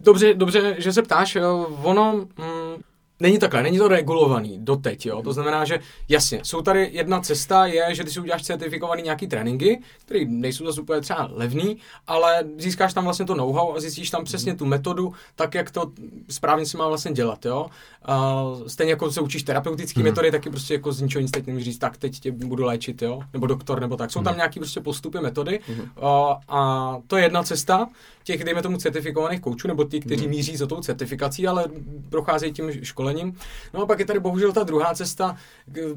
Dobře, 0.00 0.34
dobře, 0.34 0.76
že 0.78 0.92
se 0.92 1.02
ptáš. 1.02 1.34
Jo. 1.34 1.78
Ono, 1.82 2.14
mm, 2.14 2.82
Není 3.22 3.38
takhle, 3.38 3.62
není 3.62 3.78
to 3.78 3.88
regulovaný 3.88 4.58
doteď, 4.60 5.06
jo. 5.06 5.22
To 5.22 5.32
znamená, 5.32 5.64
že 5.64 5.80
jasně, 6.08 6.40
jsou 6.42 6.62
tady 6.62 6.88
jedna 6.92 7.20
cesta, 7.20 7.66
je, 7.66 7.94
že 7.94 8.04
ty 8.04 8.10
si 8.10 8.20
uděláš 8.20 8.42
certifikovaný 8.42 9.02
nějaký 9.02 9.26
tréninky, 9.26 9.80
které 10.04 10.20
nejsou 10.24 10.66
zase 10.66 10.80
úplně 10.80 11.00
třeba 11.00 11.28
levný, 11.32 11.76
ale 12.06 12.44
získáš 12.58 12.94
tam 12.94 13.04
vlastně 13.04 13.26
to 13.26 13.34
know-how 13.34 13.74
a 13.76 13.80
zjistíš 13.80 14.10
tam 14.10 14.24
přesně 14.24 14.54
tu 14.54 14.64
metodu, 14.64 15.12
tak 15.34 15.54
jak 15.54 15.70
to 15.70 15.92
správně 16.30 16.66
se 16.66 16.78
má 16.78 16.88
vlastně 16.88 17.12
dělat, 17.12 17.44
jo. 17.44 17.66
A 18.04 18.44
stejně 18.66 18.92
jako 18.92 19.12
se 19.12 19.20
učíš 19.20 19.42
terapeutické 19.42 20.00
Mhm. 20.00 20.08
metody, 20.08 20.30
taky 20.30 20.50
prostě 20.50 20.74
jako 20.74 20.92
z 20.92 21.00
ničeho 21.00 21.22
nic 21.22 21.30
teď 21.30 21.46
nemůžeš 21.46 21.64
říct, 21.64 21.78
tak 21.78 21.96
teď 21.96 22.20
tě 22.20 22.32
budu 22.32 22.64
léčit, 22.64 23.02
jo, 23.02 23.20
nebo 23.32 23.46
doktor, 23.46 23.80
nebo 23.80 23.96
tak. 23.96 24.10
Jsou 24.10 24.18
Mhm. 24.20 24.24
tam 24.24 24.36
nějaký 24.36 24.60
prostě 24.60 24.80
postupy, 24.80 25.18
metody 25.20 25.60
a, 26.02 26.36
a 26.48 26.96
to 27.06 27.16
je 27.16 27.22
jedna 27.22 27.42
cesta 27.42 27.88
těch, 28.24 28.44
dejme 28.44 28.62
tomu, 28.62 28.76
certifikovaných 28.76 29.40
koučů, 29.40 29.68
nebo 29.68 29.84
ty, 29.84 29.96
Mhm. 29.96 30.02
kteří 30.06 30.28
míří 30.28 30.56
za 30.56 30.66
tou 30.66 30.80
certifikací, 30.80 31.46
ale 31.46 31.64
procházejí 32.10 32.52
tím 32.52 32.70
školením. 33.12 33.38
No 33.74 33.82
a 33.82 33.86
pak 33.86 33.98
je 33.98 34.04
tady 34.04 34.20
bohužel 34.20 34.52
ta 34.52 34.62
druhá 34.62 34.94
cesta 34.94 35.36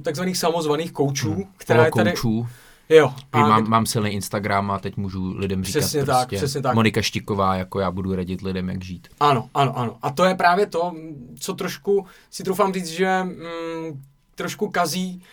takzvaných 0.02 0.38
samozvaných 0.38 0.92
koučů, 0.92 1.48
která 1.58 1.86
je 1.86 1.92
tady... 1.96 2.12
koučů. 2.12 2.48
Jo. 2.90 3.14
A 3.32 3.40
mám, 3.40 3.70
mám 3.70 3.86
silný 3.86 4.10
Instagram 4.10 4.72
a 4.72 4.80
teď 4.80 4.98
můžu 4.98 5.34
lidem 5.38 5.64
říkat 5.64 5.80
Přesně 5.80 6.06
tak, 6.06 6.18
prostě 6.18 6.36
přesně 6.36 6.62
tak. 6.62 6.76
Monika 6.76 7.02
Štiková, 7.02 7.56
jako 7.56 7.80
já 7.80 7.92
budu 7.92 8.16
radit 8.16 8.42
lidem, 8.42 8.70
jak 8.70 8.84
žít. 8.84 9.08
Ano, 9.20 9.50
ano, 9.54 9.78
ano. 9.78 9.98
A 10.02 10.12
to 10.12 10.26
je 10.26 10.36
právě 10.36 10.66
to, 10.66 10.94
co 11.40 11.54
trošku 11.54 12.06
si 12.30 12.44
troufám 12.44 12.74
říct, 12.74 12.88
že 12.88 13.24
mm, 13.24 14.02
trošku 14.36 14.70
kazí 14.70 15.24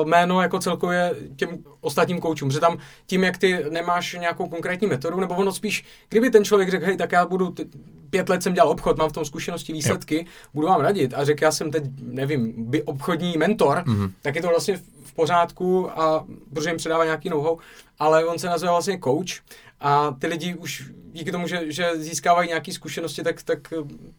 uh, 0.00 0.08
jméno 0.08 0.42
jako 0.42 0.58
celkově 0.58 1.14
těm 1.36 1.48
ostatním 1.80 2.20
koučům, 2.20 2.50
že 2.50 2.60
tam 2.60 2.78
tím, 3.06 3.24
jak 3.24 3.38
ty 3.38 3.64
nemáš 3.70 4.16
nějakou 4.20 4.48
konkrétní 4.48 4.86
metodu, 4.86 5.20
nebo 5.20 5.34
ono 5.34 5.52
spíš, 5.52 5.84
kdyby 6.08 6.30
ten 6.30 6.44
člověk 6.44 6.70
řekl, 6.70 6.86
hej, 6.86 6.96
tak 6.96 7.12
já 7.12 7.26
budu, 7.26 7.50
t- 7.50 7.64
pět 8.10 8.28
let 8.28 8.42
jsem 8.42 8.54
dělal 8.54 8.70
obchod, 8.70 8.98
mám 8.98 9.08
v 9.08 9.12
tom 9.12 9.24
zkušenosti, 9.24 9.72
výsledky, 9.72 10.16
jo. 10.16 10.24
budu 10.54 10.66
vám 10.66 10.80
radit 10.80 11.14
a 11.14 11.24
řekl, 11.24 11.44
já 11.44 11.52
jsem 11.52 11.70
teď, 11.70 11.84
nevím, 12.02 12.54
by 12.70 12.82
obchodní 12.82 13.38
mentor, 13.38 13.78
mm-hmm. 13.86 14.10
tak 14.22 14.36
je 14.36 14.42
to 14.42 14.48
vlastně 14.48 14.76
v- 14.76 15.14
pořádku 15.14 16.00
a 16.00 16.24
protože 16.54 16.68
jim 16.68 16.76
předává 16.76 17.04
nějaký 17.04 17.28
know-how, 17.28 17.58
ale 17.98 18.24
on 18.24 18.38
se 18.38 18.46
nazývá 18.46 18.72
vlastně 18.72 18.98
coach 19.04 19.40
a 19.80 20.10
ty 20.18 20.26
lidi 20.26 20.54
už 20.54 20.90
díky 21.12 21.32
tomu, 21.32 21.46
že, 21.46 21.72
že 21.72 21.90
získávají 21.96 22.48
nějaké 22.48 22.72
zkušenosti, 22.72 23.22
tak, 23.22 23.42
tak 23.42 23.72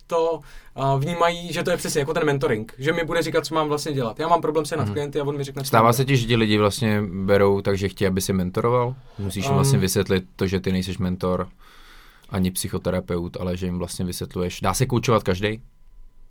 to 0.08 0.42
uh, 0.78 1.00
vnímají, 1.00 1.54
že 1.54 1.64
to 1.64 1.72
je 1.72 1.78
přesně 1.78 2.00
jako 2.00 2.14
ten 2.14 2.26
mentoring, 2.26 2.74
že 2.78 2.94
mi 2.94 3.04
bude 3.04 3.22
říkat, 3.22 3.46
co 3.46 3.56
mám 3.56 3.68
vlastně 3.68 3.94
dělat. 3.94 4.20
Já 4.20 4.28
mám 4.28 4.42
problém 4.42 4.66
se 4.66 4.78
nad 4.78 4.90
klienty 4.90 5.20
a 5.20 5.24
on 5.24 5.38
mi 5.38 5.44
řekne, 5.44 5.62
co 5.62 5.68
Stává 5.68 5.94
se 5.94 6.06
ti, 6.06 6.18
že 6.18 6.28
ti 6.28 6.36
lidi 6.36 6.58
vlastně 6.58 7.02
berou 7.02 7.62
tak, 7.62 7.78
že 7.78 7.90
chtějí, 7.90 8.08
aby 8.08 8.22
si 8.22 8.34
mentoroval? 8.34 8.96
Musíš 9.20 9.44
jim 9.44 9.52
Um. 9.52 9.56
vlastně 9.58 9.80
vysvětlit 9.80 10.24
to, 10.36 10.48
že 10.48 10.60
ty 10.60 10.72
nejseš 10.72 10.98
mentor 10.98 11.50
ani 12.30 12.52
psychoterapeut, 12.52 13.38
ale 13.40 13.58
že 13.58 13.66
jim 13.66 13.78
vlastně 13.78 14.06
vysvětluješ. 14.06 14.62
Dá 14.62 14.74
se 14.74 14.86
koučovat 14.86 15.24
každý? 15.24 15.62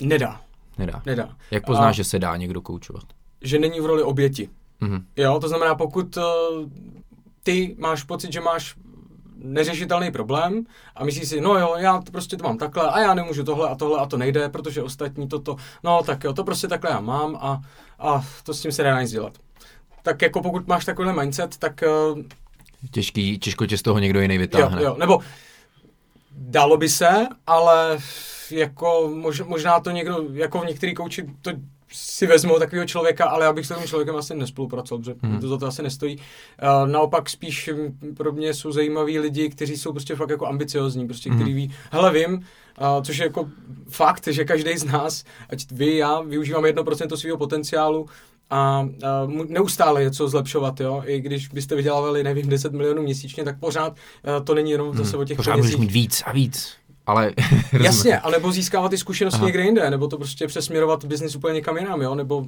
Nedá, 0.03 0.41
Nedá. 0.79 1.03
nedá. 1.07 1.37
Jak 1.51 1.67
poznáš, 1.67 1.89
A- 1.95 1.97
že 1.97 2.05
se 2.05 2.19
dá 2.19 2.37
někdo 2.37 2.61
koučovat? 2.63 3.05
Že 3.43 3.59
není 3.59 3.81
v 3.81 3.87
roli 3.87 4.03
oběti. 4.03 4.49
Mhm. 4.81 5.05
Jo, 5.17 5.39
to 5.41 5.49
znamená, 5.49 5.75
pokud 5.75 6.17
uh, 6.17 6.23
ty 7.43 7.77
máš 7.79 8.03
pocit, 8.05 8.33
že 8.33 8.41
máš 8.41 8.75
neřešitelný 9.43 10.11
problém 10.11 10.65
a 10.95 11.05
myslíš 11.05 11.29
si, 11.29 11.41
no 11.41 11.59
jo, 11.59 11.75
já 11.77 12.01
to 12.01 12.13
prostě 12.13 12.37
to 12.37 12.45
mám 12.45 12.59
takhle 12.59 12.91
a 12.91 13.01
já 13.01 13.15
nemůžu 13.15 13.45
tohle 13.45 13.69
a 13.69 13.75
tohle 13.75 13.99
a 13.99 14.07
to 14.07 14.17
nejde, 14.17 14.49
protože 14.49 14.83
ostatní 14.83 15.29
toto, 15.29 15.57
no 15.83 16.03
tak 16.03 16.25
jo, 16.25 16.33
to 16.33 16.45
prostě 16.45 16.69
takhle 16.69 16.91
já 16.91 17.01
mám 17.01 17.37
a, 17.37 17.61
a 17.99 18.25
to 18.43 18.55
s 18.55 18.61
tím 18.61 18.73
se 18.73 18.83
nedá 18.83 19.03
nic 19.03 19.11
dělat. 19.11 19.33
Tak 20.03 20.23
jako 20.23 20.43
pokud 20.43 20.67
máš 20.67 20.85
takovýhle 20.85 21.25
mindset, 21.25 21.57
tak 21.57 21.85
uh, 22.13 22.23
Těžký, 22.91 23.39
těžko 23.39 23.67
tě 23.67 23.79
z 23.79 23.83
toho 23.83 23.99
někdo 23.99 24.21
jiný 24.21 24.35
jo, 24.35 24.41
vytáhne. 24.41 24.83
jo, 24.83 24.97
nebo 24.99 25.21
dalo 26.33 26.77
by 26.77 26.89
se, 26.89 27.27
ale 27.47 27.99
jako 28.51 29.11
mož, 29.15 29.41
možná 29.41 29.81
to 29.81 29.91
někdo, 29.91 30.25
jako 30.33 30.59
v 30.59 30.67
některý 30.67 30.95
kouči 30.95 31.27
to 31.43 31.51
si 31.93 32.27
vezmou 32.27 32.59
takového 32.59 32.87
člověka, 32.87 33.25
ale 33.25 33.45
já 33.45 33.53
bych 33.53 33.67
s 33.67 33.69
takovým 33.69 33.89
člověkem 33.89 34.17
asi 34.17 34.35
nespolupracoval, 34.35 35.01
protože 35.03 35.15
Mhm. 35.23 35.41
to 35.41 35.49
za 35.49 35.59
to 35.59 35.67
asi 35.67 35.83
nestojí. 35.83 36.17
Uh, 36.17 36.89
naopak 36.89 37.31
spíš 37.31 37.71
mm, 37.75 38.15
pro 38.15 38.33
mě 38.33 38.55
jsou 38.55 38.73
zajímaví 38.73 39.19
lidi, 39.19 39.49
kteří 39.49 39.77
jsou 39.77 39.93
prostě 39.93 40.17
fakt 40.17 40.31
jako 40.31 40.47
ambiciozní, 40.47 41.07
prostě 41.07 41.31
Mhm. 41.31 41.39
kteří 41.39 41.55
ví, 41.55 41.73
hele 41.91 42.13
vím, 42.13 42.33
uh, 42.35 43.03
což 43.03 43.19
je 43.19 43.25
jako 43.25 43.49
fakt, 43.91 44.29
že 44.29 44.45
každý 44.45 44.77
z 44.79 44.85
nás, 44.85 45.25
ať 45.51 45.67
vy, 45.73 45.97
já, 45.97 46.21
využíváme 46.21 46.69
1% 46.69 47.17
svého 47.17 47.37
potenciálu 47.37 48.07
a 48.51 48.81
uh, 49.25 49.31
mu- 49.31 49.47
neustále 49.49 50.03
je 50.03 50.11
co 50.11 50.29
zlepšovat, 50.29 50.81
jo. 50.81 51.03
I 51.07 51.21
když 51.21 51.49
byste 51.49 51.75
vydělávali, 51.77 52.25
nevím, 52.25 52.49
10 52.49 52.73
milionů 52.73 53.03
měsíčně, 53.03 53.45
tak 53.45 53.59
pořád 53.61 53.93
uh, 53.93 54.45
to 54.45 54.55
není 54.55 54.71
jenom 54.71 54.97
zase 54.97 55.17
o 55.17 55.25
těch. 55.25 55.37
Pořád 55.37 55.53
penězích. 55.55 55.79
mít 55.79 55.91
víc 55.93 56.23
a 56.27 56.33
víc, 56.33 56.73
ale... 57.11 57.33
Jasně, 57.83 58.19
anebo 58.21 58.53
získávat 58.53 58.89
ty 58.89 58.99
zkušenosti 58.99 59.37
Aha. 59.39 59.47
někde 59.47 59.63
jinde, 59.63 59.91
nebo 59.91 60.09
to 60.09 60.17
prostě 60.17 60.47
přesměrovat 60.47 61.05
biznis 61.05 61.37
úplně 61.37 61.55
někam 61.55 61.77
jinam, 61.77 62.03
jo? 62.03 62.15
nebo 62.15 62.47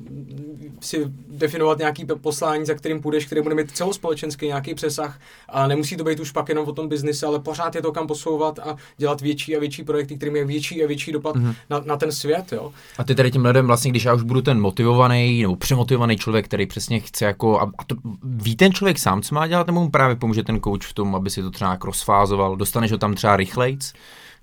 si 0.81 1.05
definovat 1.31 1.79
nějaký 1.79 2.07
poslání, 2.21 2.67
za 2.67 2.75
kterým 2.75 3.01
půjdeš, 3.03 3.27
který 3.27 3.43
bude 3.43 3.55
mít 3.55 3.71
celospolečenský 3.71 4.47
nějaký 4.47 4.75
přesah 4.75 5.19
a 5.49 5.67
nemusí 5.67 5.97
to 5.97 6.05
být 6.05 6.21
už 6.21 6.31
pak 6.31 6.49
jenom 6.49 6.67
o 6.69 6.73
tom 6.73 6.89
biznise, 6.89 7.27
ale 7.27 7.39
pořád 7.39 7.75
je 7.75 7.83
to 7.83 7.93
kam 7.93 8.07
posouvat 8.07 8.59
a 8.59 8.77
dělat 8.97 9.21
větší 9.21 9.57
a 9.57 9.61
větší 9.61 9.85
projekty, 9.85 10.17
který 10.17 10.33
mají 10.33 10.45
větší 10.45 10.85
a 10.85 10.87
větší 10.87 11.13
dopad 11.13 11.37
Mhm. 11.37 11.55
na, 11.71 11.83
na 11.85 11.97
ten 11.97 12.13
svět, 12.13 12.53
jo. 12.53 12.73
A 12.99 13.05
ty 13.05 13.15
tady 13.15 13.31
tím 13.31 13.45
lidem 13.45 13.67
vlastně, 13.67 13.91
když 13.91 14.05
já 14.05 14.15
už 14.15 14.23
budu 14.23 14.43
ten 14.43 14.61
motivovaný 14.61 15.43
nebo 15.43 15.57
přemotivovaný 15.57 16.17
člověk, 16.17 16.45
který 16.45 16.67
přesně 16.67 17.01
chce 17.01 17.25
jako, 17.25 17.61
a, 17.61 17.71
a 17.79 17.85
to, 17.85 17.97
ví 18.23 18.57
ten 18.57 18.73
člověk 18.73 18.99
sám, 18.99 19.23
co 19.23 19.35
má 19.35 19.47
dělat, 19.47 19.67
nebo 19.67 19.81
mu 19.81 19.91
právě 19.91 20.17
pomůže 20.17 20.43
ten 20.43 20.61
coach 20.61 20.83
v 20.83 20.95
tom, 20.95 21.15
aby 21.15 21.31
si 21.31 21.43
to 21.43 21.51
třeba 21.51 21.69
nějak 21.71 21.85
rozfázoval, 21.85 22.57
dostaneš 22.57 22.93
ho 22.93 22.99
tam 22.99 23.15
třeba 23.15 23.37
rychlejc 23.37 23.93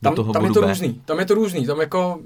do 0.01 0.09
Tam, 0.09 0.15
toho 0.15 0.33
tam 0.33 0.45
je 0.45 0.51
to 0.51 0.61
B? 0.61 0.67
různý, 0.67 1.01
tam 1.05 1.19
je 1.19 1.25
to 1.25 1.33
různý, 1.33 1.65
tam 1.65 1.79
jako 1.79 2.19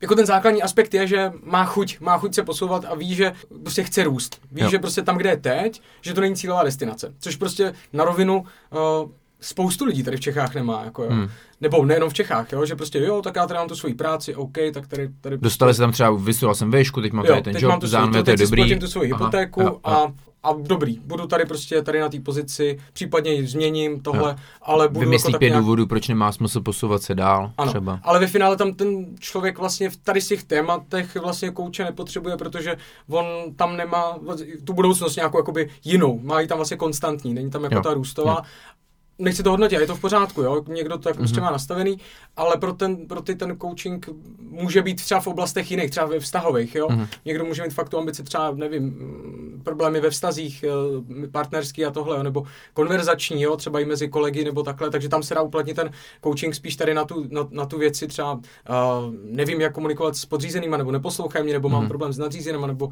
jako 0.00 0.14
ten 0.14 0.26
základní 0.26 0.62
aspekt 0.62 0.94
je, 0.94 1.06
že 1.06 1.32
má 1.44 1.64
chuť, 1.64 2.00
má 2.00 2.18
chuť 2.18 2.34
se 2.34 2.42
posouvat 2.42 2.84
a 2.84 2.94
ví, 2.94 3.14
že 3.14 3.32
prostě 3.62 3.82
chce 3.82 4.04
růst. 4.04 4.40
Ví, 4.52 4.62
Jo. 4.62 4.70
že 4.70 4.78
prostě 4.78 5.02
tam, 5.02 5.16
kde 5.16 5.30
je 5.30 5.36
teď, 5.36 5.82
že 6.00 6.14
to 6.14 6.20
není 6.20 6.36
cílová 6.36 6.64
destinace. 6.64 7.14
Což 7.18 7.36
prostě 7.36 7.74
na 7.92 8.04
rovinu 8.04 8.38
uh, 8.40 9.10
spoustu 9.40 9.84
lidí 9.84 10.02
tady 10.02 10.16
v 10.16 10.20
Čechách 10.20 10.54
nemá. 10.54 10.84
Jako, 10.84 11.02
jo. 11.02 11.10
Hmm. 11.10 11.28
Nebo 11.60 11.84
nejenom 11.84 12.10
v 12.10 12.14
Čechách, 12.14 12.52
jo, 12.52 12.66
že 12.66 12.76
prostě 12.76 12.98
jo, 12.98 13.22
tak 13.22 13.36
já 13.36 13.46
tady 13.46 13.58
mám 13.58 13.68
tu 13.68 13.76
svoji 13.76 13.94
práci, 13.94 14.34
OK, 14.34 14.56
tak 14.74 14.86
tady... 14.86 15.08
tady 15.20 15.38
Dostali 15.38 15.74
se 15.74 15.80
tam 15.80 15.92
třeba, 15.92 16.10
vystudoval 16.10 16.54
jsem 16.54 16.70
výšku, 16.70 17.00
teď 17.00 17.12
mám 17.12 17.24
jo, 17.24 17.32
tady 17.32 17.42
ten 17.42 17.52
teď 17.52 17.62
job, 17.62 17.70
mám 17.70 17.80
tu 17.80 18.16
je 18.16 18.22
teď 18.22 18.40
dobrý. 18.40 18.78
tu 18.78 18.88
svoji 18.88 19.12
Aha, 19.12 19.24
hypotéku 19.24 19.60
jo, 19.60 19.66
jo. 19.66 19.80
a, 19.84 20.12
a 20.46 20.54
dobrý, 20.60 20.98
budu 20.98 21.26
tady 21.26 21.44
prostě 21.44 21.82
tady 21.82 22.00
na 22.00 22.08
té 22.08 22.20
pozici, 22.20 22.78
případně 22.92 23.32
ji 23.32 23.46
změním 23.46 24.00
tohle, 24.00 24.30
Jo. 24.30 24.36
ale 24.62 24.88
budu 24.88 25.00
Vymyslí 25.00 25.28
jako 25.28 25.32
tak 25.32 25.38
pět 25.38 25.48
nějak... 25.48 25.62
důvodů, 25.62 25.86
proč 25.86 26.08
nemá 26.08 26.32
smysl 26.32 26.60
posouvat 26.60 27.02
se 27.02 27.14
dál, 27.14 27.52
Ano, 27.58 27.70
třeba. 27.72 28.00
ale 28.02 28.18
ve 28.20 28.26
finále 28.26 28.56
tam 28.56 28.74
ten 28.74 29.06
člověk 29.18 29.58
vlastně 29.58 29.90
v 29.90 29.96
tady 29.96 30.20
z 30.20 30.28
těch 30.28 30.42
tématech 30.44 31.16
vlastně 31.16 31.50
kouče 31.50 31.84
nepotřebuje, 31.84 32.36
protože 32.36 32.76
on 33.08 33.26
tam 33.56 33.76
nemá 33.76 34.18
tu 34.64 34.72
budoucnost 34.72 35.16
nějakou 35.16 35.38
jakoby 35.38 35.68
jinou, 35.84 36.20
má 36.22 36.40
ji 36.40 36.46
tam 36.46 36.58
vlastně 36.58 36.76
konstantní, 36.76 37.34
není 37.34 37.50
tam 37.50 37.64
jako 37.64 37.74
Jo, 37.74 37.82
ta 37.82 37.94
růstová. 37.94 38.42
Nechci 39.18 39.42
to 39.42 39.50
hodnotit, 39.50 39.80
je 39.80 39.86
to 39.86 39.94
v 39.96 40.00
pořádku, 40.00 40.42
jo? 40.42 40.64
někdo 40.68 40.96
to 40.96 41.02
tak 41.02 41.14
Mhm. 41.14 41.18
prostě 41.22 41.40
má 41.40 41.50
nastavený, 41.50 41.98
ale 42.36 42.56
pro, 42.56 42.72
ten, 42.72 42.96
pro 42.96 43.22
ty 43.22 43.34
ten 43.34 43.56
coaching 43.60 44.08
může 44.40 44.82
být 44.82 44.94
třeba 44.94 45.20
v 45.20 45.26
oblastech 45.26 45.70
jiných, 45.70 45.90
třeba 45.90 46.06
ve 46.06 46.20
vztahových, 46.20 46.74
jo. 46.74 46.86
Mhm. 46.90 47.06
Někdo 47.24 47.44
může 47.44 47.62
mít 47.62 47.74
fakt 47.74 47.88
tu 47.88 47.98
ambici 47.98 48.22
třeba, 48.22 48.50
nevím, 48.54 48.96
problémy 49.64 50.00
ve 50.00 50.10
vztazích, 50.10 50.64
eh, 51.24 51.28
partnerský 51.28 51.84
a 51.84 51.90
tohle, 51.90 52.16
jo? 52.16 52.22
nebo 52.22 52.44
konverzační, 52.74 53.42
jo, 53.42 53.56
třeba 53.56 53.80
i 53.80 53.84
mezi 53.84 54.08
kolegy 54.08 54.44
nebo 54.44 54.62
takhle, 54.62 54.90
takže 54.90 55.08
tam 55.08 55.22
se 55.22 55.34
dá 55.34 55.42
uplatnit 55.42 55.74
ten 55.74 55.90
coaching 56.24 56.54
spíš 56.54 56.76
tady 56.76 56.94
na 56.94 57.04
tu, 57.04 57.26
na, 57.30 57.48
na 57.50 57.66
tu 57.66 57.78
věci 57.78 58.06
třeba, 58.06 58.32
uh, 58.34 58.40
nevím, 59.24 59.60
jak 59.60 59.72
komunikovat 59.74 60.16
s 60.16 60.24
podřízenýma, 60.26 60.76
nebo 60.76 60.92
neposlouchají 60.92 61.44
mě, 61.44 61.52
nebo 61.52 61.68
mám 61.68 61.80
Mhm. 61.80 61.88
problém 61.88 62.12
s 62.12 62.18
nadřízenýma, 62.18 62.66
nebo 62.66 62.88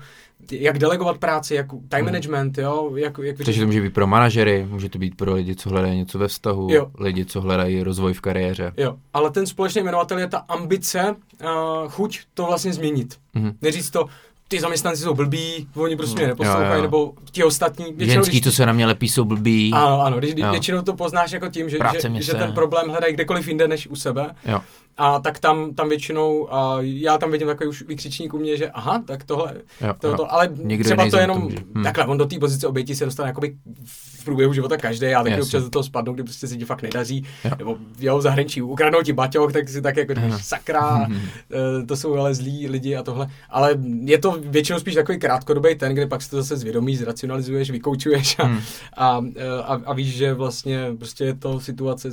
jak 0.51 0.79
delegovat 0.79 1.19
práci, 1.19 1.55
jak 1.55 1.67
time 1.89 2.05
management, 2.05 2.59
jo, 2.59 2.93
jak, 2.97 3.19
jak 3.23 3.37
Takže 3.37 3.61
to 3.61 3.67
může 3.67 3.81
být 3.81 3.95
pro 3.95 4.07
manažery, 4.07 4.67
může 4.71 4.89
to 4.89 4.99
být 4.99 5.17
pro 5.17 5.35
lidi, 5.35 5.55
co 5.57 5.71
hledají 5.71 5.99
něco 5.99 6.14
ve 6.15 6.29
vztahu, 6.29 6.69
Jo. 6.71 6.91
lidi, 6.99 7.25
co 7.25 7.41
hledají 7.41 7.83
rozvoj 7.83 8.13
v 8.13 8.21
kariéře. 8.21 8.73
Jo, 8.77 8.97
ale 9.15 9.31
ten 9.31 9.47
společný 9.47 9.83
jmenovatel 9.83 10.19
je 10.19 10.29
ta 10.29 10.39
ambice, 10.39 11.17
uh, 11.45 11.91
chuť 11.91 12.21
to 12.35 12.47
vlastně 12.47 12.73
změnit. 12.73 13.17
Mhm. 13.35 13.57
Neříct 13.63 13.91
to, 13.93 14.07
ty 14.49 14.61
zaměstnanci 14.61 15.03
jsou 15.03 15.15
blbí, 15.15 15.69
oni 15.75 15.97
prostě 15.97 16.15
mě 16.17 16.25
Jo, 16.25 16.29
neposlouchají, 16.29 16.77
jo. 16.77 16.83
nebo 16.83 17.13
ti 17.31 17.45
ostatní. 17.45 17.85
Ženský, 17.99 18.31
když, 18.31 18.43
co 18.45 18.53
se 18.53 18.67
na 18.67 18.73
mě 18.73 18.87
lepí, 18.87 19.09
jsou 19.09 19.25
blbí. 19.25 19.73
Ano, 19.75 20.01
ano, 20.03 20.19
když, 20.19 20.35
Jo. 20.37 20.51
většinou 20.51 20.83
to 20.83 20.95
poznáš 20.95 21.33
jako 21.33 21.49
tím, 21.49 21.71
že, 21.71 21.79
že, 22.03 22.23
že 22.23 22.35
ten 22.35 22.53
problém 22.53 22.89
hledají 22.89 23.15
kdekoliv 23.15 23.49
jinde 23.49 23.69
než 23.69 23.87
u 23.87 23.97
sebe. 23.97 24.35
Jo. 24.47 24.61
A 24.97 25.19
tak 25.19 25.39
tam, 25.39 25.75
tam 25.75 25.89
většinou, 25.89 26.55
a 26.55 26.77
já 26.81 27.19
tam 27.19 27.31
vidím 27.31 27.47
takový 27.49 27.69
už 27.71 27.83
vykřičník 27.83 28.35
u 28.35 28.39
mě, 28.39 28.57
že 28.57 28.71
aha, 28.71 29.03
tak 29.07 29.25
tohle, 29.25 29.55
Jo, 29.81 29.95
to, 30.01 30.09
jo. 30.09 30.17
to, 30.17 30.33
ale 30.33 30.49
Někdo 30.63 30.85
třeba 30.85 31.05
to 31.05 31.11
to 31.11 31.17
jenom, 31.19 31.41
může. 31.43 31.57
Hm. 31.75 31.83
takhle, 31.83 32.07
on 32.07 32.19
do 32.19 32.27
té 32.27 32.39
pozice 32.39 32.67
oběti 32.67 32.95
se 32.97 33.05
dostane 33.05 33.29
jakoby 33.29 33.57
v 33.85 34.25
průběhu 34.25 34.53
života 34.53 34.77
každý, 34.77 35.07
já 35.07 35.19
taky 35.23 35.31
Jasně. 35.31 35.43
občas 35.43 35.63
do 35.65 35.71
toho 35.71 35.83
spadnu, 35.83 36.13
kdy 36.13 36.23
prostě 36.23 36.47
se 36.47 36.57
ti 36.57 36.65
fakt 36.65 36.83
nedaří, 36.83 37.25
Jo. 37.45 37.51
nebo 37.59 37.77
jo, 38.01 38.19
v 38.19 38.23
zahraničí 38.23 38.63
ukradnou 38.63 39.03
ti 39.03 39.13
baťoch, 39.13 39.53
tak 39.53 39.69
si 39.69 39.83
tak 39.83 39.97
jako 39.97 40.15
říkáš, 40.15 40.45
sakra, 40.45 41.07
eh, 41.83 41.87
to 41.87 41.97
jsou 41.97 42.15
ale 42.15 42.35
zlí 42.35 42.69
lidi 42.69 42.97
a 42.97 43.03
tohle, 43.03 43.27
ale 43.51 43.79
je 44.05 44.19
to 44.19 44.39
většinou 44.45 44.79
spíš 44.79 44.95
takový 44.95 45.19
krátkodobý 45.19 45.75
ten, 45.75 45.93
kde 45.93 46.07
pak 46.07 46.23
si 46.23 46.31
to 46.31 46.37
zase 46.37 46.57
zvědomíš, 46.57 46.99
zracionalizuješ, 46.99 47.71
vykoučuješ 47.71 48.39
a, 48.39 48.45
Hmm. 48.45 48.61
a, 48.97 49.25
eh, 49.37 49.49
a, 49.63 49.81
a 49.87 49.93
víš, 49.93 50.15
že 50.17 50.35
vlastně 50.35 50.87
prostě 50.99 51.25
je 51.25 51.35
to 51.35 51.61
situace, 51.61 52.09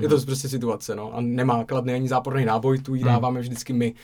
je 0.00 0.08
to 0.08 0.20
prostě 0.20 0.48
situace, 0.48 0.94
no, 0.96 1.14
a 1.14 1.20
nemá 1.20 1.64
kladný 1.64 1.92
ani 1.92 2.08
záporný 2.20 2.44
náboj, 2.44 2.78
tu 2.78 2.94
jí 2.94 3.02
Hmm. 3.02 3.12
dáváme 3.12 3.40
vždycky 3.40 3.72
my. 3.72 3.94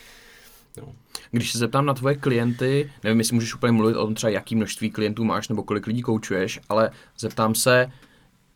No. 0.77 0.93
Když 1.31 1.53
se 1.53 1.59
zeptám 1.59 1.87
na 1.87 1.95
tvoje 1.95 2.15
klienty, 2.15 2.91
nevím, 3.05 3.19
jestli 3.19 3.35
můžeš 3.35 3.55
úplně 3.55 3.73
mluvit 3.73 3.97
o 3.97 4.05
tom 4.05 4.15
třeba, 4.15 4.31
jaký 4.31 4.57
množství 4.57 4.91
klientů 4.91 5.25
máš 5.25 5.49
nebo 5.49 5.63
kolik 5.63 5.87
lidí 5.87 6.03
koučuješ, 6.03 6.61
ale 6.69 6.91
zeptám 7.19 7.55
se, 7.55 7.93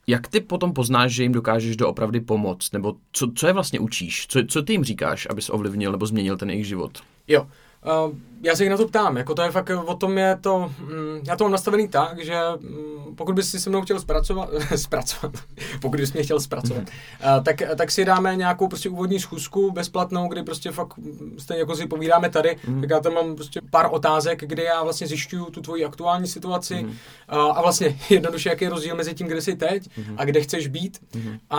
jak 0.07 0.29
ty 0.29 0.41
potom 0.41 0.73
poznáš, 0.73 1.13
že 1.13 1.23
jim 1.23 1.33
dokážeš 1.33 1.77
doopravdy 1.77 2.21
pomoct? 2.21 2.73
Nebo 2.73 2.97
co, 3.13 3.33
co 3.35 3.47
je 3.47 3.53
vlastně 3.53 3.81
učíš? 3.81 4.27
Co, 4.27 4.41
co 4.49 4.63
ty 4.63 4.73
jim 4.73 4.85
říkáš, 4.85 5.27
abys 5.31 5.51
ovlivnil 5.51 5.93
nebo 5.93 6.07
změnil 6.07 6.37
ten 6.37 6.51
jejich 6.51 6.67
život? 6.67 6.99
Jo. 7.29 7.47
Uh, 7.87 8.15
já 8.43 8.57
se 8.57 8.63
jich 8.65 8.71
na 8.71 8.77
to 8.77 8.89
ptám, 8.89 9.17
jako 9.17 9.35
to 9.35 9.43
je 9.43 9.51
fakt, 9.51 9.71
o 9.85 9.95
tom 9.95 10.19
je 10.19 10.39
to, 10.41 10.73
mm, 10.81 11.21
já 11.27 11.37
to 11.37 11.45
mám 11.45 11.53
nastavený 11.53 11.89
tak, 11.89 12.25
že 12.25 12.35
mm, 12.61 13.15
pokud 13.17 13.35
bys 13.35 13.51
si 13.51 13.61
se 13.61 13.71
mnou 13.71 13.83
chtěl 13.83 14.01
zpracovat, 14.01 14.49
zpracovat, 14.77 15.33
pokud 15.81 16.01
bys 16.01 16.13
mě 16.13 16.23
chtěl 16.23 16.41
zpracovat, 16.41 16.83
uh, 16.83 17.45
tak, 17.45 17.63
tak 17.77 17.91
si 17.91 18.05
dáme 18.05 18.37
nějakou 18.37 18.69
prostě 18.69 18.89
úvodní 18.89 19.21
schůzku 19.21 19.71
bezplatnou, 19.71 20.29
kdy 20.29 20.43
prostě 20.43 20.71
fakt 20.71 20.99
mm, 20.99 21.35
stejně 21.39 21.61
jako 21.61 21.77
si 21.77 21.87
povídáme 21.87 22.31
tady, 22.31 22.57
Mhm. 22.67 22.81
tak 22.81 22.91
já 22.91 23.01
tam 23.01 23.15
mám 23.15 23.35
prostě 23.37 23.61
pár 23.71 23.89
otázek, 23.91 24.41
kde 24.47 24.63
já 24.63 24.83
vlastně 24.83 25.07
zjišťuju 25.07 25.45
tu 25.45 25.61
tvoji 25.61 25.85
aktuální 25.85 26.27
situaci 26.27 26.75
Mhm. 26.75 26.87
uh, 26.87 26.97
a 27.59 27.63
vlastně 27.63 27.99
jednoduše, 28.11 28.49
jaký 28.49 28.65
je 28.65 28.71
rozdíl 28.71 28.97
mezi 28.97 29.15
tím, 29.15 29.27
kde 29.27 29.41
jsi 29.43 29.57
teď 29.57 29.89
Mhm. 29.97 30.15
a 30.19 30.25
kde 30.25 30.41
chceš 30.41 30.67
být 30.67 31.01
a 31.51 31.59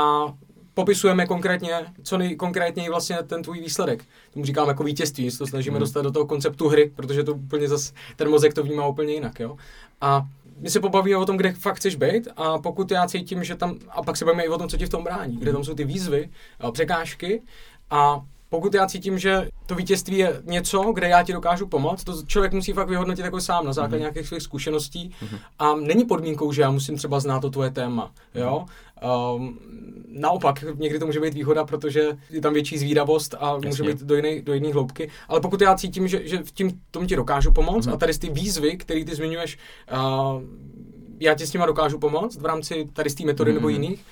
popisujeme 0.74 1.26
konkrétně, 1.26 1.74
co 2.04 2.18
nejkonkrétněji 2.18 2.90
vlastně 2.90 3.18
ten 3.28 3.44
tvůj 3.44 3.60
výsledek. 3.60 4.06
Tomu 4.34 4.46
říkám 4.46 4.68
jako 4.68 4.84
vítězství, 4.84 5.32
se 5.32 5.38
to 5.38 5.48
snažíme 5.48 5.74
Mhm. 5.74 5.80
dostat 5.80 6.02
do 6.02 6.12
toho 6.12 6.26
konceptu 6.26 6.68
hry, 6.68 6.92
protože 6.96 7.24
to 7.24 7.34
úplně 7.34 7.68
zas, 7.68 7.94
ten 8.16 8.30
mozek 8.30 8.54
to 8.54 8.64
vnímá 8.64 8.88
úplně 8.88 9.14
jinak, 9.14 9.40
jo. 9.40 9.58
A 10.02 10.28
my 10.60 10.70
se 10.70 10.80
pobavíme 10.80 11.18
o 11.18 11.26
tom, 11.26 11.38
kde 11.38 11.52
fakt 11.54 11.76
chceš 11.76 11.96
být 11.96 12.28
a 12.38 12.58
pokud 12.58 12.92
já 12.92 13.08
cítím, 13.08 13.44
že 13.44 13.56
tam, 13.56 13.76
a 13.90 14.04
pak 14.04 14.18
se 14.18 14.26
bavíme 14.26 14.44
i 14.44 14.48
o 14.50 14.58
tom, 14.58 14.70
co 14.70 14.78
ti 14.78 14.86
v 14.86 14.90
tom 14.90 15.04
brání, 15.04 15.38
kde 15.38 15.52
tam 15.54 15.64
jsou 15.64 15.74
ty 15.74 15.84
výzvy, 15.84 16.30
překážky 16.72 17.42
a 17.90 18.22
pokud 18.52 18.74
já 18.74 18.88
cítím, 18.88 19.20
že 19.20 19.50
to 19.66 19.76
vítězství 19.76 20.18
je 20.18 20.42
něco, 20.46 20.92
kde 20.94 21.08
já 21.08 21.24
ti 21.24 21.34
dokážu 21.34 21.68
pomoct, 21.68 22.04
to 22.04 22.24
člověk 22.28 22.54
musí 22.54 22.74
fakt 22.74 22.90
vyhodnotit 22.90 23.26
jako 23.26 23.42
sám 23.42 23.66
na 23.66 23.74
základě 23.74 24.00
nějakých 24.00 24.28
svých 24.28 24.42
zkušeností. 24.42 25.12
A 25.60 25.76
není 25.76 26.06
podmínkou, 26.06 26.52
že 26.52 26.62
já 26.62 26.72
musím 26.72 26.98
třeba 26.98 27.20
znát 27.20 27.40
to 27.40 27.50
tvoje 27.50 27.72
téma, 27.72 28.12
jo. 28.36 28.66
Um, 29.36 29.60
naopak, 30.08 30.64
někdy 30.76 31.00
to 31.00 31.06
může 31.06 31.20
být 31.20 31.34
výhoda, 31.34 31.66
protože 31.66 32.18
je 32.30 32.42
tam 32.42 32.54
větší 32.54 32.78
zvídavost 32.78 33.36
a 33.40 33.56
může 33.56 33.68
Jasně. 33.68 33.88
být 33.88 34.04
do 34.04 34.16
jiné 34.16 34.42
do 34.42 34.54
jiný 34.54 34.72
hloubky, 34.72 35.10
ale 35.28 35.42
pokud 35.42 35.62
já 35.62 35.76
cítím, 35.76 36.08
že, 36.08 36.28
že 36.28 36.38
v 36.38 36.52
tím 36.52 36.82
tomu 36.92 37.06
ti 37.06 37.16
dokážu 37.16 37.52
pomoct 37.52 37.88
a 37.88 37.98
tady 37.98 38.14
ty 38.14 38.30
výzvy, 38.30 38.78
které 38.78 39.06
ty 39.06 39.16
zmiňuješ, 39.16 39.58
uh, 39.94 40.42
já 41.20 41.36
ti 41.36 41.48
s 41.48 41.54
nima 41.54 41.66
dokážu 41.66 42.00
pomoct 42.00 42.38
v 42.38 42.46
rámci 42.46 42.90
tady 42.94 43.10
z 43.10 43.16
té 43.16 43.26
metody 43.26 43.54
nebo 43.54 43.70
jiných, 43.70 44.06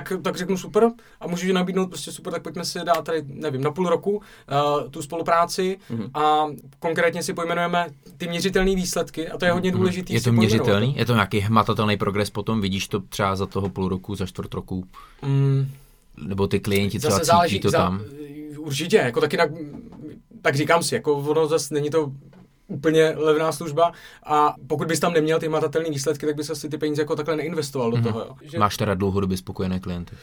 tak, 0.00 0.12
tak 0.22 0.36
řeknu 0.36 0.56
super 0.58 0.90
a 1.20 1.26
můžu 1.26 1.46
ti 1.46 1.52
nabídnout 1.52 1.86
prostě 1.86 2.12
super, 2.12 2.32
tak 2.32 2.42
pojďme 2.42 2.64
si 2.64 2.78
dát 2.84 3.04
tady, 3.04 3.22
nevím, 3.26 3.60
na 3.62 3.70
půl 3.70 3.88
roku 3.88 4.16
uh, 4.16 4.22
tu 4.90 5.02
spolupráci 5.02 5.78
a 6.14 6.46
konkrétně 6.78 7.22
si 7.22 7.34
pojmenujeme 7.34 7.86
ty 8.16 8.28
měřitelné 8.28 8.74
výsledky 8.74 9.28
a 9.28 9.38
to 9.38 9.44
je 9.44 9.52
hodně 9.52 9.72
důležité. 9.72 10.12
Je 10.12 10.20
to 10.20 10.32
měřitelný? 10.32 10.94
Je 10.96 11.06
to 11.06 11.12
nějaký 11.14 11.40
hmatatelný 11.40 11.96
progres 11.96 12.30
potom? 12.30 12.60
Vidíš 12.60 12.88
to 12.88 13.00
třeba 13.00 13.36
za 13.36 13.46
toho 13.46 13.68
půl 13.68 13.88
roku, 13.88 14.14
za 14.14 14.26
čtvrt 14.26 14.54
roku? 14.54 14.84
Mm, 15.22 15.68
Nebo 16.26 16.46
ty 16.46 16.60
klienti 16.60 16.98
třeba 16.98 17.10
zase 17.10 17.24
cítí 17.24 17.30
záleží, 17.32 17.60
to 17.60 17.70
za- 17.70 17.78
tam? 17.78 18.02
Určitě, 18.58 18.96
jako 18.96 19.20
tak 19.20 19.32
jinak, 19.32 19.50
tak 20.42 20.56
říkám 20.56 20.82
si, 20.82 20.94
jako 20.94 21.14
ono 21.14 21.46
zase 21.46 21.74
není 21.74 21.90
to 21.90 22.12
úplně 22.68 23.14
levná 23.16 23.52
služba 23.52 23.92
a 24.26 24.54
pokud 24.66 24.88
bys 24.88 25.00
tam 25.00 25.12
neměl 25.12 25.38
ty 25.38 25.48
matatelné 25.48 25.90
výsledky, 25.90 26.26
tak 26.26 26.36
bys 26.36 26.50
asi 26.50 26.68
ty 26.68 26.78
peníze 26.78 27.02
jako 27.02 27.16
takhle 27.16 27.36
neinvestoval 27.36 27.90
do 27.90 28.02
toho. 28.02 28.20
Jo. 28.20 28.36
Že, 28.42 28.58
Máš 28.58 28.76
teda 28.76 28.94
dlouhodobě 28.94 29.36
spokojené 29.36 29.80
klienty. 29.80 30.16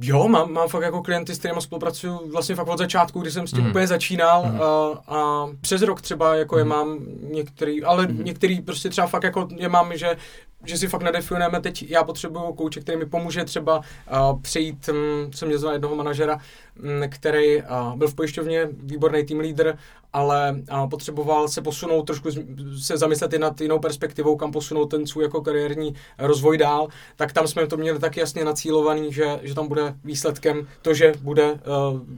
Jo, 0.00 0.28
mám, 0.28 0.52
mám 0.52 0.68
fakt 0.68 0.82
jako 0.82 1.02
klienty, 1.02 1.34
s 1.34 1.38
kterými 1.38 1.60
spolupracuju 1.60 2.30
vlastně 2.32 2.54
fakt 2.54 2.68
od 2.68 2.78
začátku, 2.78 3.20
kdy 3.20 3.30
jsem 3.30 3.46
s 3.46 3.50
tím 3.50 3.60
Mhm. 3.60 3.70
úplně 3.70 3.86
začínal 3.86 4.42
a, 4.44 4.98
a 5.16 5.46
přes 5.60 5.82
rok 5.82 6.00
třeba 6.02 6.34
jako 6.34 6.58
je 6.58 6.64
mám 6.64 6.98
některý, 7.32 7.84
ale 7.84 8.06
některý 8.10 8.60
prostě 8.60 8.88
třeba 8.88 9.06
fakt 9.06 9.22
jako 9.24 9.48
je 9.56 9.68
mám, 9.68 9.96
že 9.96 10.16
že 10.64 10.78
si 10.78 10.88
fakt 10.88 11.02
nadefinujeme 11.02 11.60
teď, 11.60 11.84
já 11.90 12.04
potřebuju 12.04 12.52
kouče, 12.52 12.80
který 12.80 12.98
mi 12.98 13.06
pomůže 13.06 13.44
třeba 13.44 13.78
uh, 13.78 14.40
přejít, 14.40 14.88
um, 14.88 15.32
jsem 15.32 15.48
měl 15.48 15.72
jednoho 15.72 15.96
manažera, 15.96 16.34
um, 16.82 17.10
který 17.10 17.56
uh, 17.62 17.96
byl 17.96 18.08
v 18.08 18.14
pojišťovně, 18.14 18.68
výborný 18.72 19.24
tým 19.24 19.40
leader, 19.40 19.78
ale 20.12 20.56
uh, 20.72 20.88
potřeboval 20.88 21.48
se 21.48 21.62
posunout, 21.62 22.02
trošku 22.02 22.30
z- 22.30 22.40
se 22.86 22.96
zamyslet 22.96 23.32
i 23.32 23.38
nad 23.38 23.60
jinou 23.60 23.78
perspektivou, 23.78 24.36
kam 24.36 24.52
posunout 24.52 24.86
ten 24.86 25.06
svůj 25.06 25.24
jako 25.24 25.40
kariérní 25.42 25.94
rozvoj 26.18 26.58
dál, 26.58 26.88
tak 27.16 27.32
tam 27.32 27.46
jsme 27.48 27.66
to 27.66 27.76
měli 27.76 27.98
tak 27.98 28.16
jasně 28.16 28.44
nacílovaný, 28.44 29.12
že, 29.12 29.40
že 29.42 29.54
tam 29.54 29.68
bude 29.68 29.87
výsledkem 30.04 30.66
to, 30.82 30.94
že 30.94 31.12
bude 31.22 31.52
uh, 31.52 31.58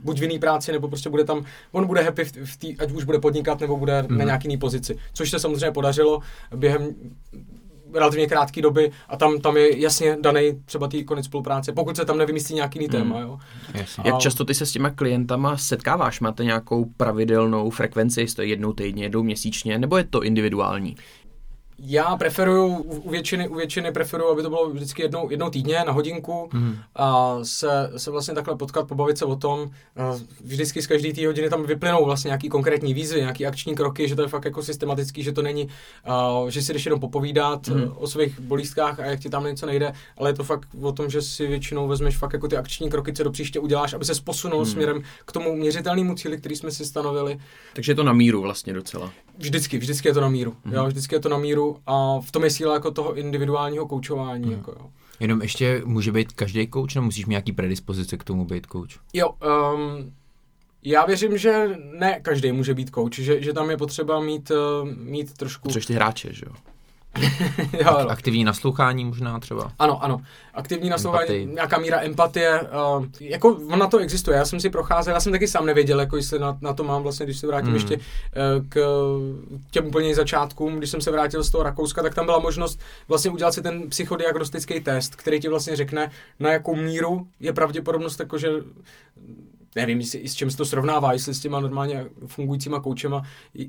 buď 0.03 0.19
v 0.19 0.23
jiný 0.23 0.39
práci, 0.39 0.71
nebo 0.71 0.87
prostě 0.87 1.09
bude 1.09 1.23
tam, 1.23 1.45
on 1.71 1.87
bude 1.87 2.01
happy 2.01 2.25
v, 2.25 2.31
v 2.45 2.57
tý, 2.57 2.77
ať 2.77 2.91
už 2.91 3.03
bude 3.03 3.19
podnikat, 3.19 3.59
nebo 3.59 3.77
bude 3.77 4.05
mm. 4.09 4.17
na 4.17 4.25
nějaký 4.25 4.47
jiný 4.47 4.57
pozici, 4.57 4.97
což 5.13 5.29
se 5.29 5.39
samozřejmě 5.39 5.71
podařilo 5.71 6.19
během 6.55 6.95
relativně 7.93 8.27
krátké 8.27 8.61
doby 8.61 8.91
a 9.09 9.17
tam, 9.17 9.41
tam 9.41 9.57
je 9.57 9.81
jasně 9.81 10.17
daný 10.21 10.61
třeba 10.65 10.87
tý 10.87 11.03
konec 11.03 11.25
spolupráce, 11.25 11.71
pokud 11.71 11.95
se 11.95 12.05
tam 12.05 12.17
nevymyslí 12.17 12.55
nějaký 12.55 12.79
jiný 12.79 12.89
téma, 12.89 13.19
jo. 13.19 13.39
Jasně. 13.73 14.03
Jak 14.05 14.15
A- 14.15 14.19
často 14.19 14.45
ty 14.45 14.53
se 14.53 14.65
s 14.65 14.71
těma 14.71 14.89
klientama 14.89 15.57
setkáváš? 15.57 16.19
Máte 16.19 16.43
nějakou 16.43 16.85
pravidelnou 16.85 17.69
frekvenci, 17.69 18.21
jestli 18.21 18.35
to 18.35 18.41
je 18.41 18.47
jednou 18.47 18.73
týdně, 18.73 19.03
jednou 19.03 19.23
měsíčně, 19.23 19.77
nebo 19.77 19.97
je 19.97 20.03
to 20.03 20.23
individuální? 20.23 20.95
Já 21.83 22.15
preferuju, 22.17 22.67
u 22.77 23.09
většiny, 23.09 23.47
u 23.47 23.55
většiny 23.55 23.91
preferuju, 23.91 24.31
aby 24.31 24.41
to 24.41 24.49
bylo 24.49 24.69
vždycky 24.69 25.01
jednou, 25.01 25.29
jednou 25.29 25.49
týdně 25.49 25.83
na 25.87 25.91
hodinku 25.91 26.49
Mhm. 26.53 26.75
a 26.95 27.37
se, 27.43 27.91
se 27.97 28.11
vlastně 28.11 28.33
takhle 28.33 28.55
potkat, 28.55 28.87
pobavit 28.87 29.17
se 29.17 29.25
o 29.25 29.35
tom. 29.35 29.71
Vždycky 30.43 30.81
z 30.81 30.87
každé 30.87 31.13
té 31.13 31.27
hodiny 31.27 31.49
tam 31.49 31.63
vyplynou 31.63 32.05
vlastně 32.05 32.27
nějaký 32.29 32.49
konkrétní 32.49 32.93
výzvy, 32.93 33.19
nějaký 33.19 33.45
akční 33.45 33.75
kroky, 33.75 34.07
že 34.07 34.15
to 34.15 34.21
je 34.21 34.27
fakt 34.27 34.45
jako 34.45 34.63
systematický, 34.63 35.23
že 35.23 35.31
to 35.31 35.41
není, 35.41 35.67
že 36.49 36.61
si 36.61 36.73
jdeš 36.73 36.85
jenom 36.85 36.99
popovídat 36.99 37.67
mm. 37.67 37.91
o 37.95 38.07
svých 38.07 38.39
bolístkách 38.39 38.99
a 38.99 39.05
jak 39.05 39.19
ti 39.19 39.29
tam 39.29 39.43
něco 39.43 39.65
nejde, 39.65 39.93
ale 40.17 40.29
je 40.29 40.33
to 40.33 40.43
fakt 40.43 40.67
o 40.81 40.91
tom, 40.91 41.09
že 41.09 41.21
si 41.21 41.47
většinou 41.47 41.87
vezmeš 41.87 42.17
fakt 42.17 42.33
jako 42.33 42.47
ty 42.47 42.57
akční 42.57 42.89
kroky, 42.89 43.13
co 43.13 43.23
do 43.23 43.31
příště 43.31 43.59
uděláš, 43.59 43.93
aby 43.93 44.05
se 44.05 44.13
posunul 44.23 44.59
mm. 44.59 44.65
směrem 44.65 45.01
k 45.25 45.31
tomu 45.31 45.55
měřitelnému 45.55 46.15
cíli, 46.15 46.37
který 46.37 46.55
jsme 46.55 46.71
si 46.71 46.85
stanovili. 46.85 47.39
Takže 47.73 47.91
je 47.91 47.95
to 47.95 48.03
na 48.03 48.13
míru 48.13 48.41
vlastně 48.41 48.73
docela. 48.73 49.11
Vždycky, 49.37 49.77
vždycky 49.77 50.07
je 50.07 50.13
to 50.13 50.21
na 50.21 50.29
míru. 50.29 50.53
Mm. 50.65 50.73
Jo, 50.73 50.85
vždycky 50.87 51.15
je 51.15 51.19
to 51.19 51.29
na 51.29 51.37
míru 51.37 51.70
a 51.87 52.19
v 52.19 52.31
tom 52.31 52.43
je 52.43 52.49
síla 52.49 52.73
jako 52.73 52.91
toho 52.91 53.13
individuálního 53.15 53.87
koučování. 53.87 54.45
Mm. 54.45 54.51
Jako, 54.51 54.71
jo. 54.71 54.89
Jenom 55.19 55.41
ještě 55.41 55.81
může 55.85 56.11
být 56.11 56.31
každý 56.31 56.69
coach, 56.73 56.95
nebo 56.95 57.05
musíš 57.05 57.25
mít 57.25 57.31
nějaký 57.31 57.51
predispozice 57.51 58.17
k 58.17 58.23
tomu 58.23 58.45
být 58.45 58.67
coach? 58.71 58.91
Jo, 59.13 59.29
um, 59.29 60.13
já 60.83 61.05
věřím, 61.05 61.37
že 61.37 61.67
ne 61.99 62.19
každý 62.21 62.51
může 62.51 62.73
být 62.73 62.95
coach, 62.95 63.13
že, 63.13 63.41
že 63.41 63.53
tam 63.53 63.69
je 63.69 63.77
potřeba 63.77 64.19
mít, 64.19 64.51
uh, 64.51 64.89
mít 64.97 65.33
trošku... 65.33 65.69
Což 65.69 65.85
ty 65.85 65.93
hráče, 65.93 66.33
že 66.33 66.45
jo? 66.45 66.53
jo, 67.73 67.99
jo. 67.99 68.07
Aktivní 68.09 68.43
naslouchání 68.43 69.05
možná 69.05 69.39
třeba? 69.39 69.71
Ano, 69.79 70.03
ano. 70.03 70.21
Aktivní 70.53 70.89
naslouchání, 70.89 71.23
Empatii. 71.23 71.45
nějaká 71.55 71.77
míra 71.77 72.01
empatie, 72.01 72.61
uh, 72.97 73.05
jako 73.19 73.47
on 73.49 73.79
na 73.79 73.87
to 73.87 73.97
existuje. 73.97 74.37
Já 74.37 74.45
jsem 74.45 74.59
si 74.59 74.69
procházel, 74.69 75.13
já 75.13 75.19
jsem 75.19 75.31
taky 75.31 75.47
sám 75.47 75.65
nevěděl, 75.65 75.99
jako 75.99 76.17
jestli 76.17 76.39
na, 76.39 76.57
na 76.61 76.73
to 76.73 76.83
mám 76.83 77.03
vlastně, 77.03 77.25
když 77.25 77.37
se 77.37 77.47
vrátím 77.47 77.67
Hmm. 77.67 77.75
ještě 77.75 77.97
uh, 77.97 78.03
k 78.69 78.81
těm 79.71 79.87
úplně 79.87 80.15
začátkům, 80.15 80.75
když 80.75 80.89
jsem 80.89 81.01
se 81.01 81.11
vrátil 81.11 81.43
z 81.43 81.49
toho 81.51 81.63
Rakouska, 81.63 82.03
tak 82.03 82.15
tam 82.15 82.25
byla 82.25 82.39
možnost 82.39 82.79
vlastně 83.07 83.31
udělat 83.31 83.53
si 83.53 83.61
ten 83.61 83.89
psychodiagnostický 83.89 84.79
test, 84.79 85.15
který 85.15 85.39
ti 85.39 85.47
vlastně 85.47 85.75
řekne, 85.75 86.11
na 86.39 86.51
jakou 86.51 86.75
míru 86.75 87.27
je 87.39 87.53
pravděpodobnost, 87.53 88.19
jako 88.19 88.37
že 88.37 88.49
nevím, 89.75 89.99
jestli, 89.99 90.27
s 90.27 90.35
čím 90.35 90.51
se 90.51 90.57
to 90.57 90.65
srovnává, 90.65 91.13
jestli 91.13 91.33
s 91.33 91.39
těma 91.39 91.59
normálně 91.59 92.05
fungujícíma 92.27 92.79
koučema, 92.79 93.23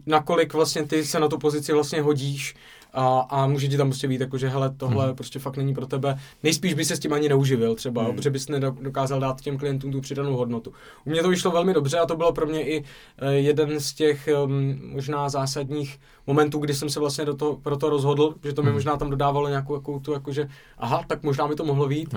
nakolik 0.06 0.54
vlastně 0.54 0.86
ty 0.86 1.04
se 1.04 1.20
na 1.20 1.28
tu 1.28 1.38
pozici 1.38 1.72
vlastně 1.72 2.02
hodíš 2.02 2.54
a, 2.92 3.20
a 3.30 3.46
může 3.46 3.68
ti 3.68 3.76
tam 3.76 3.88
prostě 3.88 4.08
být 4.08 4.20
jako, 4.20 4.38
že 4.38 4.48
hele, 4.48 4.70
tohle 4.76 5.06
hmm. 5.06 5.14
prostě 5.14 5.38
fakt 5.38 5.56
není 5.56 5.74
pro 5.74 5.86
tebe. 5.86 6.18
Nejspíš 6.42 6.74
by 6.74 6.84
se 6.84 6.96
s 6.96 6.98
tím 6.98 7.12
ani 7.12 7.28
neuživil 7.28 7.74
třeba, 7.74 8.02
hmm. 8.02 8.14
protože 8.14 8.30
bys 8.30 8.48
nedokázal 8.48 9.20
dát 9.20 9.40
těm 9.40 9.58
klientům 9.58 9.92
tu 9.92 10.00
přidanou 10.00 10.36
hodnotu. 10.36 10.72
U 11.06 11.10
mě 11.10 11.22
to 11.22 11.28
vyšlo 11.28 11.50
velmi 11.50 11.74
dobře 11.74 11.98
a 11.98 12.06
to 12.06 12.16
bylo 12.16 12.32
pro 12.32 12.46
mě 12.46 12.66
i 12.66 12.84
eh, 13.18 13.32
jeden 13.32 13.80
z 13.80 13.92
těch 13.92 14.28
um, 14.44 14.80
možná 14.82 15.28
zásadních 15.28 15.98
momentů, 16.26 16.58
kdy 16.58 16.74
jsem 16.74 16.90
se 16.90 17.00
vlastně 17.00 17.24
do 17.24 17.34
toho, 17.34 17.56
pro 17.56 17.76
to 17.76 17.90
rozhodl, 17.90 18.34
že 18.44 18.52
to 18.52 18.62
mi 18.62 18.66
Hmm. 18.66 18.76
možná 18.76 18.96
tam 18.96 19.10
dodávalo 19.10 19.48
nějakou 19.48 19.74
jakou 19.74 19.98
tu, 19.98 20.12
jakože 20.12 20.48
aha, 20.78 21.04
tak 21.06 21.22
možná 21.22 21.48
by 21.48 21.54
to 21.54 21.64
mohlo 21.64 21.88
být. 21.88 22.14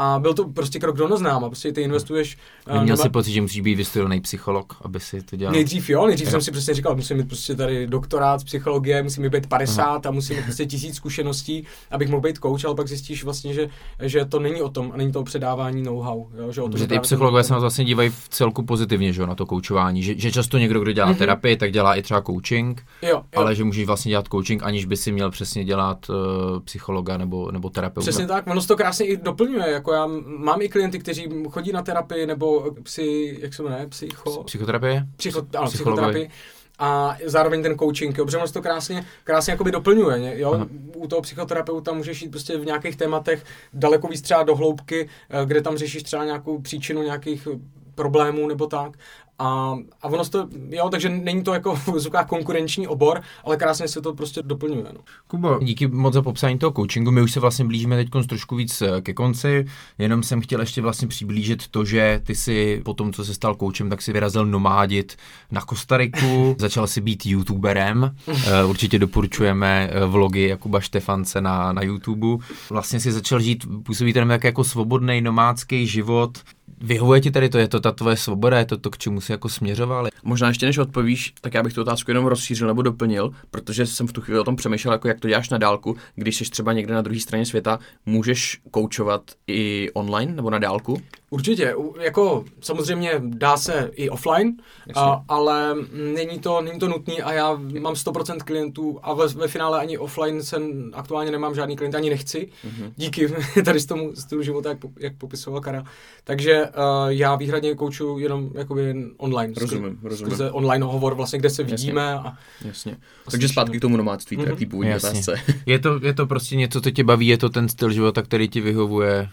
A 0.00 0.18
byl 0.18 0.34
to 0.34 0.44
prostě 0.48 0.78
krok 0.78 0.96
do 0.96 1.08
neznáma, 1.08 1.48
prostě 1.48 1.72
ty 1.72 1.82
investuješ. 1.82 2.38
eh, 2.66 2.74
Neměl 2.74 2.96
nema- 2.96 3.02
jsi 3.02 3.08
pocit, 3.08 3.32
že 3.32 3.40
musíš 3.40 3.60
být 3.60 3.74
vystudovaný 3.74 4.20
psycholog, 4.20 4.76
aby 4.82 5.00
si 5.00 5.22
to 5.22 5.36
dělal? 5.36 5.52
Nejdřív 5.52 5.90
jo, 5.90 6.06
nejdřív 6.06 6.26
Jo. 6.26 6.30
jsem 6.30 6.40
si 6.40 6.50
prostě 6.50 6.74
říkal, 6.74 6.96
musím 6.96 7.16
mít 7.16 7.28
prostě 7.28 7.54
tady 7.54 7.86
doktorát 7.86 8.40
z 8.40 8.44
psychologie, 8.44 9.02
musím 9.02 9.22
mít 9.22 9.28
být 9.32 9.46
50 9.46 10.06
a 10.06 10.10
musím 10.10 10.36
mít 10.36 10.42
prostě 10.42 10.66
tisíc 10.66 10.94
zkušeností, 10.96 11.64
abych 11.90 12.08
mohl 12.08 12.20
být 12.20 12.38
coach, 12.42 12.64
ale 12.64 12.74
pak 12.74 12.88
zjistíš 12.88 13.24
vlastně, 13.24 13.54
že, 13.54 13.68
že 14.02 14.24
to 14.24 14.40
není 14.40 14.62
o 14.62 14.68
tom 14.68 14.90
a 14.94 14.96
není 14.96 15.12
to 15.12 15.20
o 15.20 15.24
předávání 15.24 15.82
know-how. 15.82 16.26
Jo, 16.38 16.52
že 16.52 16.60
o 16.60 16.64
tom 16.64 16.72
Protože 16.72 16.84
je 16.84 16.88
ty 16.88 16.98
psychologové 16.98 17.44
se 17.44 17.52
na 17.52 17.56
to 17.56 17.60
vlastně 17.60 17.84
dívají 17.84 18.10
v 18.10 18.28
celku 18.28 18.62
pozitivně, 18.62 19.12
že 19.12 19.20
jo, 19.20 19.26
na 19.26 19.34
to 19.34 19.46
koučování. 19.46 20.02
Že, 20.02 20.14
že 20.18 20.32
často 20.32 20.58
někdo, 20.58 20.80
kdo 20.80 20.92
dělá 20.92 21.08
Mhm. 21.08 21.16
terapii, 21.18 21.56
tak 21.56 21.72
dělá 21.72 21.94
i 21.94 22.02
třeba 22.02 22.22
coaching, 22.22 22.82
Jo, 23.02 23.08
jo. 23.08 23.22
ale 23.36 23.54
že 23.54 23.64
můžeš 23.64 23.86
vlastně 23.86 24.10
dělat 24.10 24.28
coaching, 24.30 24.62
aniž 24.62 24.84
by 24.84 24.96
si 24.96 25.12
měl 25.12 25.30
přesně 25.30 25.64
dělat 25.64 26.06
uh, 26.10 26.16
psychologa 26.64 27.16
nebo, 27.16 27.50
nebo 27.52 27.70
terapeuta. 27.70 28.04
Přesně 28.04 28.26
tak, 28.26 28.46
ono 28.46 28.62
to 28.64 28.76
krásně 28.76 29.06
i 29.06 29.16
doplňuje, 29.16 29.70
jako 29.70 29.87
já 29.92 30.06
mám 30.26 30.62
i 30.62 30.68
klienty, 30.68 30.98
kteří 30.98 31.28
chodí 31.50 31.72
na 31.72 31.82
terapii 31.82 32.26
nebo 32.26 32.70
psy, 32.82 33.38
jak 33.40 33.54
se 33.54 33.62
jmenuje, 33.62 33.86
psycho, 33.86 34.44
Psychoterapie? 34.44 35.06
psycho, 35.16 35.46
ano, 35.56 35.66
psychoterapii. 35.68 36.30
a 36.78 37.16
zároveň 37.24 37.62
ten 37.62 37.78
coaching, 37.78 38.18
jo, 38.18 38.24
protože 38.24 38.38
to 38.52 38.62
krásně, 38.62 39.04
krásně 39.24 39.50
jakoby 39.50 39.70
doplňuje, 39.72 40.18
ne? 40.18 40.38
jo, 40.38 40.66
u 40.94 41.08
toho 41.08 41.22
psychoterapeuta 41.22 41.92
můžeš 41.92 42.22
jít 42.22 42.28
prostě 42.28 42.58
v 42.58 42.66
nějakých 42.66 42.96
tématech 42.96 43.44
daleko 43.72 44.08
víc 44.08 44.22
třeba 44.22 44.42
do 44.42 44.56
hloubky, 44.56 45.08
eh, 45.30 45.46
kde 45.46 45.62
tam 45.62 45.76
řešíš 45.76 46.02
třeba 46.02 46.24
nějakou 46.24 46.58
příčinu 46.60 47.02
nějakých 47.02 47.48
problémů 47.94 48.48
nebo 48.48 48.66
tak. 48.66 48.98
A, 49.38 49.76
a 50.02 50.08
ono 50.08 50.24
to, 50.24 50.48
jo, 50.70 50.88
takže 50.90 51.08
není 51.08 51.42
to 51.42 51.52
jako 51.52 51.74
v 51.74 51.88
zvukách 51.96 52.26
konkurenční 52.26 52.88
obor, 52.88 53.20
ale 53.44 53.56
krásně 53.56 53.88
se 53.88 54.00
to 54.00 54.14
prostě 54.14 54.42
doplňuje. 54.42 54.86
No. 54.94 55.00
Kubo, 55.26 55.58
díky 55.62 55.86
moc 55.86 56.14
za 56.14 56.22
popsání 56.22 56.58
toho 56.58 56.72
coachingu. 56.72 57.10
My 57.10 57.22
už 57.22 57.32
se 57.32 57.40
vlastně 57.40 57.64
blížíme 57.64 57.96
teď 57.96 58.08
trošku 58.28 58.56
víc 58.56 58.82
eh, 58.82 59.00
ke 59.00 59.14
konci. 59.14 59.66
Jenom 59.98 60.22
jsem 60.22 60.40
chtěl 60.40 60.60
ještě 60.60 60.82
vlastně 60.82 61.08
přiblížit 61.08 61.68
to, 61.68 61.84
že 61.84 62.20
ty 62.24 62.34
si 62.34 62.82
po 62.84 62.94
tom, 62.94 63.12
co 63.12 63.24
se 63.24 63.34
stal 63.34 63.54
coachem, 63.54 63.90
tak 63.90 64.02
si 64.02 64.12
vyrazil 64.12 64.46
nomádit 64.46 65.16
na 65.50 65.60
Kostariku, 65.60 66.56
začal 66.58 66.86
si 66.86 67.00
být 67.00 67.26
youtuberem. 67.26 68.16
Eh, 68.28 68.64
Určitě 68.64 68.98
doporučujeme 68.98 69.90
eh, 69.92 70.06
vlogy 70.06 70.48
Jakuba 70.48 70.80
Štefance 70.80 71.40
na, 71.40 71.72
na 71.72 71.82
YouTube. 71.82 72.44
Vlastně 72.70 73.00
si 73.00 73.12
začal 73.12 73.40
žít, 73.40 73.66
působí 73.82 74.12
to 74.12 74.18
jak 74.18 74.44
jako 74.44 74.64
svobodný 74.64 75.20
nomádský 75.20 75.86
život. 75.86 76.38
Vyhovuje 76.80 77.20
ti 77.20 77.30
tady 77.30 77.48
to, 77.48 77.58
je 77.58 77.68
to 77.68 77.80
ta 77.80 77.92
tvoje 77.92 78.16
svoboda, 78.16 78.58
je 78.58 78.64
to 78.64 78.78
to, 78.78 78.90
k 78.90 78.98
čemu 78.98 79.20
si 79.20 79.32
jako 79.32 79.48
směřoval? 79.48 80.08
Možná 80.22 80.48
ještě 80.48 80.66
než 80.66 80.78
odpovíš, 80.78 81.34
tak 81.40 81.54
já 81.54 81.62
bych 81.62 81.72
tu 81.72 81.80
otázku 81.80 82.10
jenom 82.10 82.26
rozšířil 82.26 82.66
nebo 82.66 82.82
doplnil, 82.82 83.30
protože 83.50 83.86
jsem 83.86 84.06
v 84.06 84.12
tu 84.12 84.20
chvíli 84.20 84.40
o 84.40 84.44
tom 84.44 84.56
přemýšlel, 84.56 84.92
jako 84.92 85.08
jak 85.08 85.20
to 85.20 85.28
děláš 85.28 85.48
na 85.48 85.58
dálku, 85.58 85.96
když 86.14 86.36
jsi 86.36 86.44
třeba 86.44 86.72
někde 86.72 86.94
na 86.94 87.02
druhé 87.02 87.20
straně 87.20 87.46
světa, 87.46 87.78
můžeš 88.06 88.60
koučovat 88.70 89.22
i 89.46 89.90
online 89.94 90.32
nebo 90.32 90.50
na 90.50 90.58
dálku? 90.58 91.00
Určitě, 91.30 91.74
jako 92.00 92.44
samozřejmě 92.60 93.12
dá 93.24 93.56
se 93.56 93.90
i 93.94 94.10
offline, 94.10 94.52
a, 94.94 95.24
ale 95.28 95.74
není 96.14 96.38
to, 96.38 96.60
není 96.60 96.78
to 96.78 96.88
nutný 96.88 97.22
a 97.22 97.32
já 97.32 97.54
mám 97.80 97.94
100% 97.94 98.38
klientů 98.38 98.98
a 99.02 99.14
ve, 99.14 99.28
ve 99.28 99.48
finále 99.48 99.80
ani 99.80 99.98
offline 99.98 100.42
jsem 100.42 100.90
aktuálně 100.94 101.30
nemám 101.30 101.54
žádný 101.54 101.76
klient, 101.76 101.94
ani 101.94 102.10
nechci, 102.10 102.48
mm-hmm. 102.64 102.92
díky 102.96 103.28
tady 103.64 103.80
z 103.80 103.86
tomu 103.86 104.14
stylu 104.14 104.42
života, 104.42 104.68
jak, 104.68 104.78
jak 104.98 105.16
popisoval 105.16 105.60
Karel. 105.60 105.84
Takže 106.24 106.62
uh, 106.66 106.72
já 107.08 107.36
výhradně 107.36 107.74
koučuju 107.74 108.18
jenom 108.18 108.50
jakoby 108.54 108.94
online. 109.16 109.54
Rozumím, 109.56 109.92
skrze, 109.92 110.08
rozumím. 110.08 110.30
Skrze 110.30 110.50
online 110.50 110.84
hovor, 110.84 111.14
vlastně, 111.14 111.38
kde 111.38 111.50
se 111.50 111.62
vidíme 111.62 112.14
a 112.14 112.32
Jasně. 112.64 112.96
Takže 113.30 113.48
zpátky 113.48 113.78
k 113.78 113.80
tomu 113.80 113.96
nomádství, 113.96 114.36
té 114.36 114.66
původní 114.70 114.90
Jasně. 114.90 115.08
otázce. 115.08 115.34
Je 115.66 115.78
to, 115.78 116.00
je 116.02 116.14
to 116.14 116.26
prostě 116.26 116.56
něco, 116.56 116.80
co 116.80 116.90
tě 116.90 117.04
baví, 117.04 117.26
je 117.26 117.38
to 117.38 117.48
ten 117.48 117.68
styl 117.68 117.90
života, 117.90 118.22
který 118.22 118.48
ti 118.48 118.60
vyhovuje. 118.60 119.28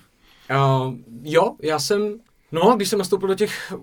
Uh, 0.52 0.93
jo, 1.24 1.56
já 1.62 1.80
jsem, 1.80 2.16
no, 2.52 2.74
když 2.76 2.89
jsem 2.89 3.00
nastoupil 3.00 3.28
do 3.28 3.36
těch, 3.36 3.74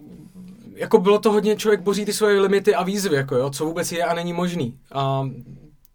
jako 0.75 0.99
bylo 0.99 1.19
to 1.19 1.33
hodně, 1.33 1.57
člověk 1.57 1.81
boří 1.81 2.05
ty 2.05 2.13
svoje 2.13 2.41
limity 2.41 2.75
a 2.75 2.83
výzvy, 2.83 3.17
jako 3.17 3.37
jo, 3.37 3.51
co 3.51 3.65
vůbec 3.65 3.93
je 3.93 4.05
a 4.05 4.15
není 4.15 4.33
možný. 4.33 4.79
A 4.93 5.29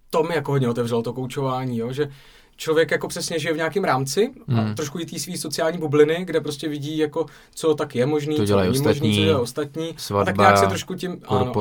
to 0.10 0.24
mi 0.24 0.36
jako 0.36 0.52
hodně 0.52 0.70
otevřelo 0.70 1.02
to 1.04 1.14
koučování, 1.14 1.78
jo, 1.78 1.92
že 1.94 2.10
člověk 2.56 2.92
jako 2.92 3.08
přesně 3.08 3.40
žije 3.40 3.54
v 3.54 3.58
nějakém 3.58 3.84
rámci 3.84 4.32
a 4.48 4.62
Hmm. 4.62 4.76
trošku 4.76 5.00
i 5.00 5.06
té 5.06 5.20
svý 5.20 5.38
sociální 5.38 5.78
bubliny, 5.78 6.18
kde 6.26 6.42
prostě 6.42 6.70
vidí 6.70 6.98
jako, 6.98 7.26
co 7.56 7.74
tak 7.76 7.96
je 7.96 8.06
možný, 8.06 8.36
To 8.38 8.46
co 8.46 8.56
není 8.58 8.68
možný, 8.68 8.82
ostatní, 8.88 9.16
co 9.16 9.22
dělají 9.22 9.44
ostatní. 9.44 9.90
a 9.90 9.92
tak 9.94 10.00
svatba, 10.00 10.44
nějak 10.44 10.58
se 10.58 10.68
trošku 10.68 10.96
tím, 10.96 11.22
ano, 11.28 11.52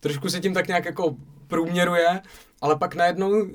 trošku 0.00 0.28
se 0.30 0.40
tím 0.40 0.54
tak 0.54 0.68
nějak 0.68 0.84
jako 0.84 1.14
průměruje, 1.46 2.20
ale 2.60 2.76
pak 2.76 2.94
najednou 2.94 3.30
uh, 3.30 3.46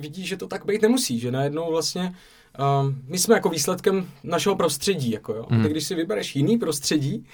vidí, 0.00 0.26
že 0.26 0.36
to 0.36 0.46
tak 0.46 0.66
být 0.66 0.82
nemusí, 0.82 1.18
že 1.18 1.30
najednou 1.30 1.70
vlastně 1.70 2.14
uh, 2.58 2.92
my 3.06 3.18
jsme 3.18 3.34
jako 3.34 3.48
výsledkem 3.48 4.08
našeho 4.24 4.56
prostředí, 4.56 5.10
jako 5.10 5.34
jo. 5.34 5.46
Mm. 5.50 5.62
když 5.62 5.84
si 5.84 5.94
vybereš 5.94 6.36
jiný 6.36 6.58
prostředí, 6.58 7.26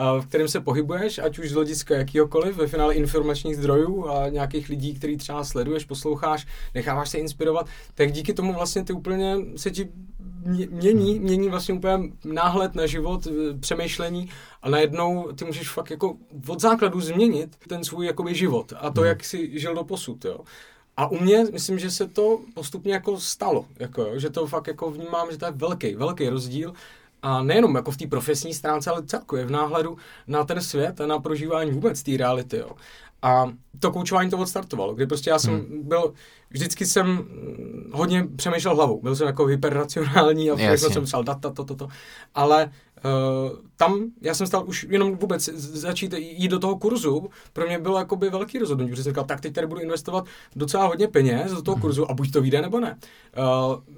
uh, 0.00 0.20
v 0.20 0.26
kterém 0.26 0.48
se 0.48 0.60
pohybuješ, 0.60 1.18
ať 1.18 1.38
už 1.38 1.50
z 1.50 1.54
hlediska 1.54 1.96
jakýhokoliv, 1.96 2.56
ve 2.56 2.66
finále 2.66 2.94
informačních 2.94 3.56
zdrojů 3.56 4.08
a 4.08 4.28
nějakých 4.28 4.68
lidí, 4.68 4.94
který 4.94 5.16
třeba 5.16 5.44
sleduješ, 5.44 5.84
posloucháš, 5.84 6.46
necháváš 6.74 7.10
se 7.10 7.18
inspirovat, 7.18 7.66
tak 7.94 8.12
díky 8.12 8.34
tomu 8.34 8.52
vlastně 8.52 8.84
ty 8.84 8.92
úplně 8.92 9.36
se 9.56 9.70
ti 9.70 9.88
mě- 10.46 10.66
mění, 10.70 11.20
mění 11.20 11.48
vlastně 11.48 11.74
úplně 11.74 11.98
náhled 12.24 12.74
na 12.74 12.86
život, 12.86 13.26
eh, 13.26 13.58
přemýšlení 13.60 14.28
a 14.62 14.70
najednou 14.70 15.32
ty 15.32 15.44
můžeš 15.44 15.68
fakt 15.68 15.90
jako 15.90 16.16
od 16.48 16.60
základu 16.60 17.00
změnit 17.00 17.56
ten 17.68 17.84
svůj 17.84 18.06
jakoby 18.06 18.34
život 18.34 18.72
a 18.80 18.90
to, 18.90 19.04
jak 19.04 19.24
jsi 19.24 19.60
žil 19.60 19.74
do 19.74 19.84
posud, 19.84 20.24
jo. 20.24 20.40
A 20.98 21.06
u 21.06 21.18
mě 21.18 21.44
myslím, 21.52 21.78
že 21.78 21.90
se 21.90 22.08
to 22.08 22.40
postupně 22.54 22.92
jako 22.92 23.20
stalo, 23.20 23.66
jako 23.78 24.02
jo, 24.02 24.18
že 24.18 24.30
to 24.30 24.46
fakt 24.46 24.66
jako 24.66 24.90
vnímám, 24.90 25.30
že 25.30 25.38
to 25.38 25.46
je 25.46 25.52
velký, 25.52 25.94
velký 25.94 26.28
rozdíl 26.28 26.72
a 27.22 27.42
nejenom 27.42 27.74
jako 27.74 27.90
v 27.90 27.96
té 27.96 28.06
profesní 28.06 28.54
stránce, 28.54 28.90
ale 28.90 29.02
celkově 29.02 29.44
v 29.44 29.50
náhledu 29.50 29.96
na 30.26 30.44
ten 30.44 30.60
svět 30.60 31.00
a 31.00 31.06
na 31.06 31.18
prožívání 31.18 31.70
vůbec 31.70 32.02
té 32.02 32.16
reality, 32.16 32.56
jo. 32.56 32.70
A 33.22 33.52
to 33.78 33.90
koučování 33.90 34.30
to 34.30 34.38
odstartovalo, 34.38 34.94
kdy 34.94 35.06
prostě 35.06 35.30
já 35.30 35.38
jsem 35.38 35.54
hmm. 35.54 35.82
byl, 35.82 36.12
vždycky 36.50 36.86
jsem 36.86 37.06
mm, 37.06 37.90
hodně 37.92 38.28
přemýšlel 38.36 38.74
hlavou, 38.74 39.00
byl 39.02 39.16
jsem 39.16 39.26
jako 39.26 39.46
hyperracionální 39.46 40.50
a 40.50 40.56
všechno 40.56 40.90
jsem 40.90 41.04
psal 41.04 41.24
data, 41.24 41.50
to, 41.50 41.64
to, 41.64 41.74
to, 41.74 41.88
ale 42.34 42.70
uh, 43.04 43.58
tam 43.76 44.04
já 44.22 44.34
jsem 44.34 44.46
stal 44.46 44.64
už 44.66 44.86
jenom 44.90 45.16
vůbec 45.16 45.48
začít 45.54 46.14
jít 46.16 46.48
do 46.48 46.58
toho 46.58 46.76
kurzu, 46.78 47.28
pro 47.52 47.66
mě 47.66 47.78
bylo 47.78 47.98
jakoby 47.98 48.30
velký 48.30 48.58
rozhodnutí, 48.58 48.90
protože 48.90 49.02
jsem 49.02 49.12
říkal, 49.12 49.24
tak 49.24 49.40
teď 49.40 49.54
tady 49.54 49.66
budu 49.66 49.80
investovat 49.80 50.24
docela 50.56 50.86
hodně 50.86 51.08
peněz 51.08 51.52
do 51.52 51.62
toho 51.62 51.76
kurzu 51.76 52.10
a 52.10 52.14
buď 52.14 52.32
to 52.32 52.40
vyjde 52.42 52.62
nebo 52.62 52.80
ne. 52.80 52.96
Uh, 53.38 53.44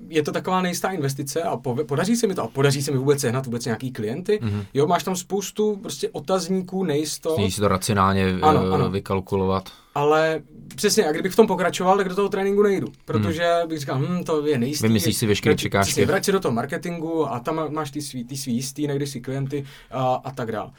je 0.09 0.22
to 0.22 0.32
taková 0.32 0.62
nejistá 0.62 0.90
investice 0.90 1.42
a 1.42 1.57
pove- 1.57 1.84
podaří 1.84 2.16
se 2.16 2.26
mi 2.26 2.34
to 2.34 2.42
a 2.42 2.48
podaří 2.48 2.82
se 2.82 2.90
mi 2.90 2.98
vůbec 2.98 3.20
sehnat 3.20 3.46
vůbec 3.46 3.64
nějaký 3.64 3.92
klienty. 3.92 4.38
Mm-hmm. 4.42 4.64
Jo, 4.74 4.86
máš 4.86 5.03
tam 5.03 5.16
spoustu 5.16 5.76
prostě 5.76 6.09
otazníků, 6.09 6.84
nejistot. 6.84 7.40
Si 7.51 7.61
to 7.61 7.68
racionálně 7.68 8.26
Ano, 8.42 8.61
ano, 8.61 8.72
ano. 8.74 8.90
vykalkulovat. 8.90 9.68
Ale 9.95 10.43
přesně, 10.76 11.05
a 11.07 11.12
kdybych 11.12 11.32
v 11.32 11.36
tom 11.36 11.47
pokračoval, 11.47 11.97
tak 11.97 12.09
do 12.09 12.14
toho 12.14 12.28
tréninku 12.28 12.62
nejdu, 12.62 12.93
protože 13.05 13.51
bych 13.66 13.78
říkal, 13.78 13.99
hm, 13.99 14.24
to 14.24 14.47
je 14.47 14.59
nejistý. 14.59 14.86
Vymyslíš 14.86 15.16
si 15.16 15.26
veškeré 15.26 15.55
překážky. 15.55 15.91
Přesně, 15.91 16.07
vrať 16.07 16.24
se 16.24 16.32
do 16.32 16.41
toho 16.41 16.53
marketingu 16.53 17.32
a 17.32 17.41
tam 17.41 17.72
máš 17.74 17.91
ty 17.91 18.03
svý, 18.03 18.24
ty 18.24 18.36
svý 18.36 18.55
jistý, 18.55 18.86
najdeš 18.86 19.11
si 19.11 19.20
klienty 19.20 19.64
a, 19.91 20.14
a 20.14 20.30
tak 20.30 20.53
dále. 20.53 20.70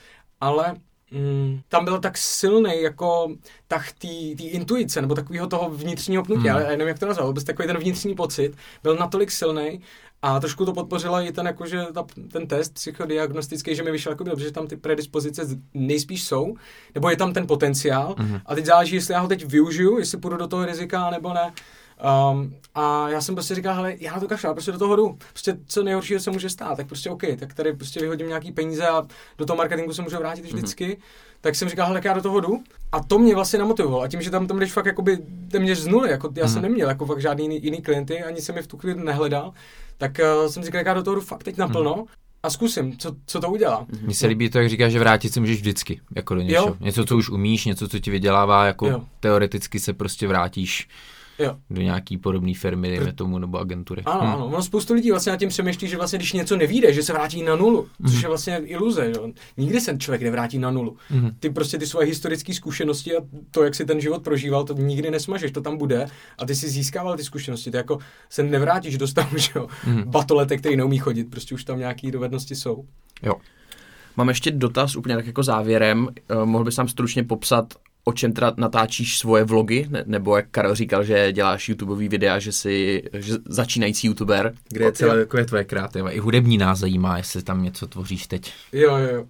Ale 0.41 0.75
mm, 1.11 1.59
tam 1.69 1.85
byl 1.85 1.99
tak 1.99 2.17
silný 2.17 2.81
jako 2.81 3.35
tah 3.67 3.91
té 3.91 4.07
intuice, 4.37 5.01
nebo 5.01 5.15
takového 5.15 5.47
toho 5.47 5.69
vnitřního 5.69 6.23
pnutí, 6.23 6.41
Hmm. 6.47 6.55
ale 6.55 6.63
nevím, 6.63 6.87
jak 6.87 6.99
to 6.99 7.05
nazvat, 7.05 7.27
vůbec 7.27 7.43
takový 7.43 7.67
ten 7.67 7.77
vnitřní 7.77 8.15
pocit 8.15 8.55
byl 8.83 8.95
natolik 8.95 9.31
silný, 9.31 9.81
a 10.21 10.39
trošku 10.39 10.65
to 10.65 10.73
podpořila 10.73 11.21
i 11.21 11.31
ten, 11.31 11.45
jakože 11.45 11.85
ta, 11.93 12.05
ten 12.31 12.47
test 12.47 12.73
psychodiagnostický, 12.73 13.75
že 13.75 13.83
mi 13.83 13.91
vyšel 13.91 14.11
jako 14.11 14.23
dobře, 14.23 14.45
že 14.45 14.51
tam 14.51 14.67
ty 14.67 14.77
predispozice 14.77 15.41
nejspíš 15.73 16.23
jsou, 16.23 16.55
nebo 16.95 17.09
je 17.09 17.17
tam 17.17 17.33
ten 17.33 17.47
potenciál. 17.47 18.15
Mm-hmm. 18.17 18.41
A 18.45 18.55
teď 18.55 18.65
záleží, 18.65 18.95
jestli 18.95 19.13
já 19.13 19.19
ho 19.19 19.27
teď 19.27 19.45
využiju, 19.45 19.97
jestli 19.99 20.17
půjdu 20.17 20.37
do 20.37 20.47
toho 20.47 20.65
rizika, 20.65 21.09
nebo 21.09 21.33
ne. 21.33 21.53
Um, 22.31 22.55
a 22.75 23.09
já 23.09 23.21
jsem 23.21 23.35
prostě 23.35 23.55
říkal, 23.55 23.75
hele, 23.75 23.95
já 23.99 24.13
na 24.13 24.19
to 24.19 24.27
kašlu, 24.27 24.47
já 24.47 24.53
prostě 24.53 24.71
do 24.71 24.77
toho 24.77 24.95
jdu. 24.95 25.17
Prostě 25.29 25.57
co 25.67 25.83
nejhoršího 25.83 26.19
se 26.19 26.31
může 26.31 26.49
stát, 26.49 26.77
tak 26.77 26.87
prostě 26.87 27.09
OK, 27.09 27.23
tak 27.39 27.53
tady 27.53 27.73
prostě 27.73 27.99
vyhodím 27.99 28.27
nějaký 28.27 28.51
peníze 28.51 28.87
a 28.87 29.03
do 29.37 29.45
toho 29.45 29.57
marketingu 29.57 29.93
se 29.93 30.01
můžu 30.01 30.17
vrátit 30.17 30.45
vždycky. 30.45 30.85
Mm-hmm. 30.85 31.31
Tak 31.41 31.55
jsem 31.55 31.69
říkal, 31.69 31.85
hele, 31.85 31.97
tak 31.97 32.05
já 32.05 32.13
do 32.13 32.21
toho 32.21 32.39
jdu. 32.39 32.63
A 32.91 33.03
to 33.03 33.19
mě 33.19 33.35
vlastně 33.35 33.59
namotivovalo. 33.59 34.03
A 34.03 34.07
tím, 34.07 34.21
že 34.21 34.29
tam 34.29 34.47
tam 34.47 34.59
jdeš 34.59 34.73
fakt 34.73 34.85
jakoby 34.85 35.17
téměř 35.51 35.79
z 35.79 35.87
nuly, 35.87 36.11
jako 36.11 36.29
já 36.35 36.47
jsem 36.47 36.61
neměl 36.61 36.89
jako 36.89 37.05
fakt 37.05 37.21
žádný 37.21 37.43
jiný, 37.43 37.63
jiný 37.63 37.81
klienty, 37.81 38.23
ani 38.23 38.41
jsem 38.41 38.57
je 38.57 38.61
v 38.63 38.67
tu 38.67 38.77
chvíli 38.77 39.03
nehledal, 39.03 39.53
tak 40.01 40.19
uh, 40.19 40.51
jsem 40.51 40.63
říkal, 40.63 40.79
jak 40.79 40.87
já 40.87 40.93
do 40.93 41.03
toho 41.03 41.15
jdu 41.15 41.21
fakt 41.21 41.43
teď 41.43 41.57
naplno 41.57 42.05
a 42.43 42.49
zkusím, 42.49 42.97
co, 42.97 43.15
co 43.25 43.39
to 43.39 43.49
udělá. 43.49 43.85
Mně 44.01 44.15
se 44.15 44.27
líbí 44.27 44.49
to, 44.49 44.57
jak 44.59 44.69
říkáš, 44.69 44.91
že 44.91 44.99
vrátit 44.99 45.33
se 45.33 45.39
můžeš 45.39 45.57
vždycky, 45.57 46.01
jako 46.15 46.35
do 46.35 46.41
něčeho. 46.41 46.67
Jo. 46.67 46.75
Něco, 46.79 47.05
co 47.05 47.17
už 47.17 47.29
umíš, 47.29 47.65
něco, 47.65 47.87
co 47.87 47.99
ti 47.99 48.11
vydělává, 48.11 48.65
jako 48.65 48.87
Jo. 48.87 49.01
teoreticky 49.19 49.79
se 49.79 49.93
prostě 49.93 50.27
vrátíš 50.27 50.87
Jo. 51.41 51.57
do 51.69 51.81
nějaký 51.81 52.17
podobné 52.17 52.53
firmy, 52.53 52.89
dejme 52.89 53.13
tomu, 53.13 53.39
nebo 53.39 53.57
agentury. 53.59 54.01
Ano, 54.05 54.21
Hm. 54.21 54.27
ano. 54.27 54.45
Ono 54.45 54.63
spoustu 54.63 54.93
lidí 54.93 55.11
vlastně 55.11 55.31
nad 55.31 55.37
tím 55.37 55.49
přemýšlí, 55.49 55.87
že 55.87 55.97
vlastně 55.97 56.19
když 56.19 56.33
něco 56.33 56.57
nevíde, 56.57 56.93
že 56.93 57.03
se 57.03 57.13
vrátí 57.13 57.43
na 57.43 57.55
nulu, 57.55 57.87
což 58.11 58.21
je 58.21 58.27
vlastně 58.27 58.57
iluze. 58.57 59.11
Jo? 59.15 59.31
Nikdy 59.57 59.81
se 59.81 59.97
člověk 59.97 60.21
nevrátí 60.21 60.57
na 60.59 60.71
nulu. 60.71 60.97
Mhm. 61.09 61.31
Ty 61.39 61.49
prostě 61.49 61.77
ty 61.77 61.85
svoje 61.87 62.07
historické 62.07 62.53
zkušenosti 62.53 63.17
a 63.17 63.21
to, 63.51 63.63
jak 63.63 63.75
si 63.75 63.85
ten 63.85 64.01
život 64.01 64.23
prožíval, 64.23 64.63
to 64.63 64.73
nikdy 64.73 65.11
nesmažeš, 65.11 65.51
to 65.51 65.61
tam 65.61 65.77
bude 65.77 66.05
a 66.37 66.45
ty 66.45 66.55
si 66.55 66.69
získával 66.69 67.17
ty 67.17 67.23
zkušenosti. 67.23 67.71
Ty 67.71 67.77
jako 67.77 67.99
se 68.29 68.43
nevrátíš 68.43 68.97
do 68.97 69.07
stavu, 69.07 69.29
že 69.37 69.51
jo? 69.55 69.67
Batolete, 70.05 70.57
který 70.57 70.75
neumí 70.75 70.97
chodit, 70.97 71.23
prostě 71.23 71.55
už 71.55 71.63
tam 71.63 71.79
nějaké 71.79 72.11
dovednosti 72.11 72.55
jsou. 72.55 72.85
Jo. 73.23 73.33
Mám 74.17 74.29
ještě 74.29 74.51
dotaz 74.51 74.95
úplně 74.95 75.15
tak 75.15 75.27
jako 75.27 75.43
závěrem. 75.43 76.07
Eh, 76.29 76.45
Mohl 76.45 76.63
bys 76.63 76.77
nám 76.77 76.87
stručně 76.87 77.23
popsat, 77.23 77.73
o 78.03 78.13
čem 78.13 78.33
teda 78.33 78.53
natáčíš 78.57 79.17
svoje 79.17 79.43
vlogy, 79.43 79.87
ne, 79.89 80.03
nebo 80.07 80.35
jak 80.35 80.45
Karel 80.51 80.75
říkal, 80.75 81.03
že 81.03 81.33
děláš 81.33 81.69
YouTubeový 81.69 82.07
videa, 82.07 82.39
že 82.39 82.51
jsi 82.51 83.03
že 83.13 83.33
začínající 83.45 84.07
YouTuber. 84.07 84.53
Kde 84.69 84.85
je 84.85 84.91
celé 84.91 85.19
takové 85.19 85.45
tvoje 85.45 85.63
kreativa. 85.63 86.11
I 86.11 86.19
hudební 86.19 86.57
nás 86.57 86.79
zajímá, 86.79 87.17
jestli 87.17 87.43
tam 87.43 87.63
něco 87.63 87.87
tvoříš 87.87 88.27
teď. 88.27 88.53
Jo, 88.73 88.97
jo, 88.97 89.15
jo. 89.15 89.25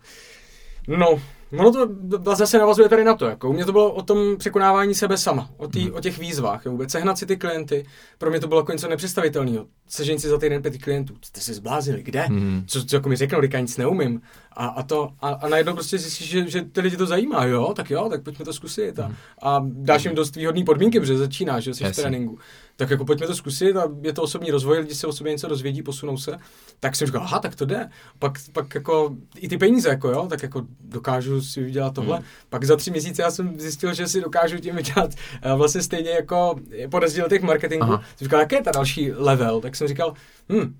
No, 0.87 1.21
Ono 1.57 1.71
to 1.71 1.87
zase 2.35 2.57
navazuje 2.57 2.89
tady 2.89 3.03
na 3.03 3.15
to, 3.15 3.25
jako 3.25 3.49
u 3.49 3.53
mě 3.53 3.65
to 3.65 3.71
bylo 3.71 3.91
o 3.93 4.01
tom 4.01 4.37
překonávání 4.37 4.95
sebe 4.95 5.17
sama, 5.17 5.49
o, 5.57 5.67
tý, 5.67 5.85
Mhm. 5.85 5.95
o 5.95 5.99
těch 5.99 6.17
výzvách, 6.19 6.65
jo, 6.65 6.71
vůbec 6.71 6.91
sehnat 6.91 7.17
si 7.17 7.25
ty 7.25 7.37
klienty, 7.37 7.85
pro 8.17 8.29
mě 8.29 8.39
to 8.39 8.47
bylo 8.47 8.59
jako 8.59 8.71
něco 8.71 8.87
nepředstavitelného. 8.87 9.65
Sežení 9.87 10.19
si 10.19 10.29
za 10.29 10.37
týden 10.37 10.61
pět 10.61 10.77
klientů, 10.77 11.13
jste 11.21 11.41
se 11.41 11.53
zblázili, 11.53 12.03
kde? 12.03 12.25
Mhm. 12.29 12.63
Co, 12.67 12.85
co 12.85 12.95
jako 12.95 13.09
mi 13.09 13.15
řeknou, 13.15 13.39
já 13.53 13.59
nic 13.59 13.77
neumím. 13.77 14.21
A, 14.53 14.67
a, 14.67 14.83
to, 14.83 15.09
a, 15.21 15.29
a 15.29 15.47
najednou 15.49 15.73
prostě 15.73 15.97
zjistíš, 15.97 16.29
že, 16.29 16.49
že 16.49 16.61
ty 16.61 16.81
lidi 16.81 16.97
to 16.97 17.05
zajímá, 17.05 17.45
jo, 17.45 17.73
tak 17.75 17.89
jo, 17.89 18.07
tak 18.09 18.23
pojďme 18.23 18.45
to 18.45 18.53
zkusit. 18.53 18.99
A, 18.99 19.11
a 19.41 19.61
dáš 19.65 20.05
jim 20.05 20.15
dost 20.15 20.35
výhodné 20.35 20.63
podmínky, 20.63 20.99
protože 20.99 21.17
začínáš, 21.17 21.63
že 21.63 21.73
jsi 21.73 21.83
v 21.83 21.95
tréninku. 21.95 22.39
Tak 22.81 22.89
jako 22.89 23.05
pojďme 23.05 23.27
to 23.27 23.35
zkusit 23.35 23.77
a 23.77 23.83
je 24.01 24.13
to 24.13 24.21
osobní 24.21 24.51
rozvoj, 24.51 24.79
lidi 24.79 24.95
se 24.95 25.07
o 25.07 25.13
sobě 25.13 25.31
něco 25.31 25.47
dozvědí, 25.47 25.83
posunou 25.83 26.17
se. 26.17 26.37
Tak 26.79 26.95
jsem 26.95 27.07
říkal, 27.07 27.21
aha, 27.21 27.39
tak 27.39 27.55
to 27.55 27.65
jde. 27.65 27.89
Pak, 28.19 28.33
pak 28.53 28.75
jako 28.75 29.15
i 29.35 29.47
ty 29.47 29.57
peníze, 29.57 29.89
jako 29.89 30.09
jo, 30.09 30.27
tak 30.29 30.43
jako 30.43 30.65
dokážu 30.79 31.41
si 31.41 31.63
vydělat 31.63 31.93
tohle. 31.93 32.17
Hmm. 32.17 32.25
Pak 32.49 32.63
za 32.63 32.75
tři 32.75 32.91
měsíce 32.91 33.21
já 33.21 33.31
jsem 33.31 33.59
zjistil, 33.59 33.93
že 33.93 34.07
si 34.07 34.21
dokážu 34.21 34.57
tím 34.57 34.75
vydělat 34.75 35.11
eh, 35.41 35.53
vlastně 35.55 35.81
stejně 35.81 36.09
jako 36.09 36.55
po 36.91 36.99
rozdíl 36.99 37.29
těch 37.29 37.41
marketingu. 37.41 37.83
Aha. 37.83 38.03
Jsem 38.15 38.25
říkal, 38.25 38.39
jaký 38.39 38.55
je 38.55 38.63
ta 38.63 38.71
další 38.71 39.11
level? 39.11 39.61
Tak 39.61 39.75
jsem 39.75 39.87
říkal, 39.87 40.13
hm, 40.49 40.75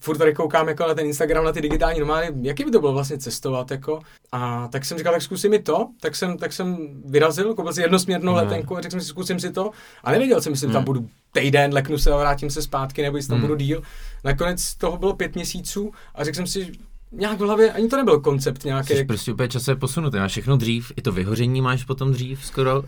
furt 0.00 0.18
tady 0.18 0.34
koukám 0.34 0.68
jako 0.68 0.86
na 0.88 0.94
ten 0.94 1.06
Instagram, 1.06 1.44
na 1.44 1.52
ty 1.52 1.60
digitální 1.60 2.00
nomády, 2.00 2.26
jaký 2.42 2.64
by 2.64 2.70
to 2.70 2.80
bylo 2.80 2.92
vlastně 2.92 3.18
cestovat, 3.18 3.70
jako. 3.70 4.00
A 4.32 4.68
tak 4.68 4.84
jsem 4.84 4.98
říkal, 4.98 5.12
tak 5.12 5.22
zkusím 5.22 5.54
i 5.54 5.58
to, 5.58 5.88
tak 6.00 6.16
jsem, 6.16 6.36
tak 6.38 6.52
jsem 6.52 6.76
vyrazil, 7.04 7.54
koupil 7.54 7.72
si 7.72 7.80
jednosměrnou 7.80 8.34
Ne. 8.34 8.40
letenku 8.42 8.76
a 8.76 8.80
řekl 8.80 8.90
jsem 8.90 9.00
si, 9.00 9.06
zkusím 9.06 9.40
si 9.40 9.52
to. 9.52 9.70
A 10.04 10.12
nevěděl 10.12 10.40
jsem, 10.40 10.52
jestli 10.52 10.66
Hmm. 10.66 10.74
tam 10.74 10.84
budu 10.84 11.08
týden, 11.32 11.72
leknu 11.74 11.98
se 11.98 12.10
a 12.10 12.16
vrátím 12.16 12.50
se 12.50 12.62
zpátky, 12.62 13.02
nebo 13.02 13.16
jestli 13.16 13.28
tam 13.28 13.38
Hmm. 13.38 13.46
budu 13.48 13.58
díl. 13.58 13.82
Nakonec 14.24 14.74
toho 14.74 14.96
bylo 14.96 15.14
pět 15.16 15.34
měsíců 15.34 15.90
a 16.14 16.24
řekl 16.24 16.36
jsem 16.36 16.46
si, 16.46 16.72
nějak 17.12 17.38
v 17.38 17.42
hlavě, 17.42 17.72
ani 17.72 17.88
to 17.88 17.96
nebyl 17.96 18.20
koncept 18.20 18.64
nějaký. 18.64 18.94
Jsi 18.94 19.04
prostě 19.04 19.32
úplně 19.32 19.48
časově 19.48 19.76
posunutý, 19.76 20.16
máš 20.16 20.32
všechno 20.32 20.56
dřív, 20.56 20.92
i 20.96 21.02
to 21.02 21.12
vyhoření 21.12 21.60
máš 21.60 21.84
potom 21.84 22.12
dřív 22.12 22.44
skoro. 22.44 22.70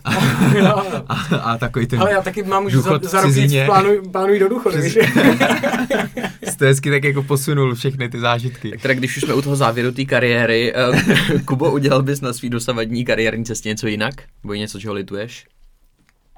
jo, 0.54 0.64
jo. 0.64 1.04
A, 1.08 1.14
a 1.36 1.58
takový 1.58 1.86
ten, 1.86 2.00
Ale 2.00 2.12
já 2.12 2.22
taky 2.22 2.42
mám 2.42 2.66
už 2.66 2.72
za, 2.72 3.00
za 3.02 3.20
rok 3.20 3.32
víc 3.32 3.42
cizině. 3.42 3.64
plánuji, 3.64 4.02
plánuji 4.12 4.40
do 4.40 4.48
důchodu. 4.48 4.82
víš? 4.82 4.98
jste 6.60 6.66
hezky 6.66 6.90
tak 6.90 7.04
jako 7.04 7.22
posunul 7.22 7.74
všechny 7.74 8.08
ty 8.08 8.20
zážitky. 8.20 8.70
Tak 8.70 8.80
teda 8.80 8.94
když 8.94 9.16
už 9.16 9.22
jsme 9.22 9.34
u 9.34 9.42
toho 9.42 9.56
závěru 9.56 9.92
té 9.92 10.04
kariéry, 10.04 10.72
eh, 10.74 11.38
Kubo, 11.44 11.72
udělal 11.72 12.02
bys 12.02 12.20
na 12.20 12.32
svý 12.32 12.50
dosavadní 12.50 13.04
kariérní 13.04 13.44
cestě 13.44 13.68
něco 13.68 13.86
jinak? 13.86 14.14
Nebo 14.44 14.54
něco, 14.54 14.80
čeho 14.80 14.94
lituješ? 14.94 15.46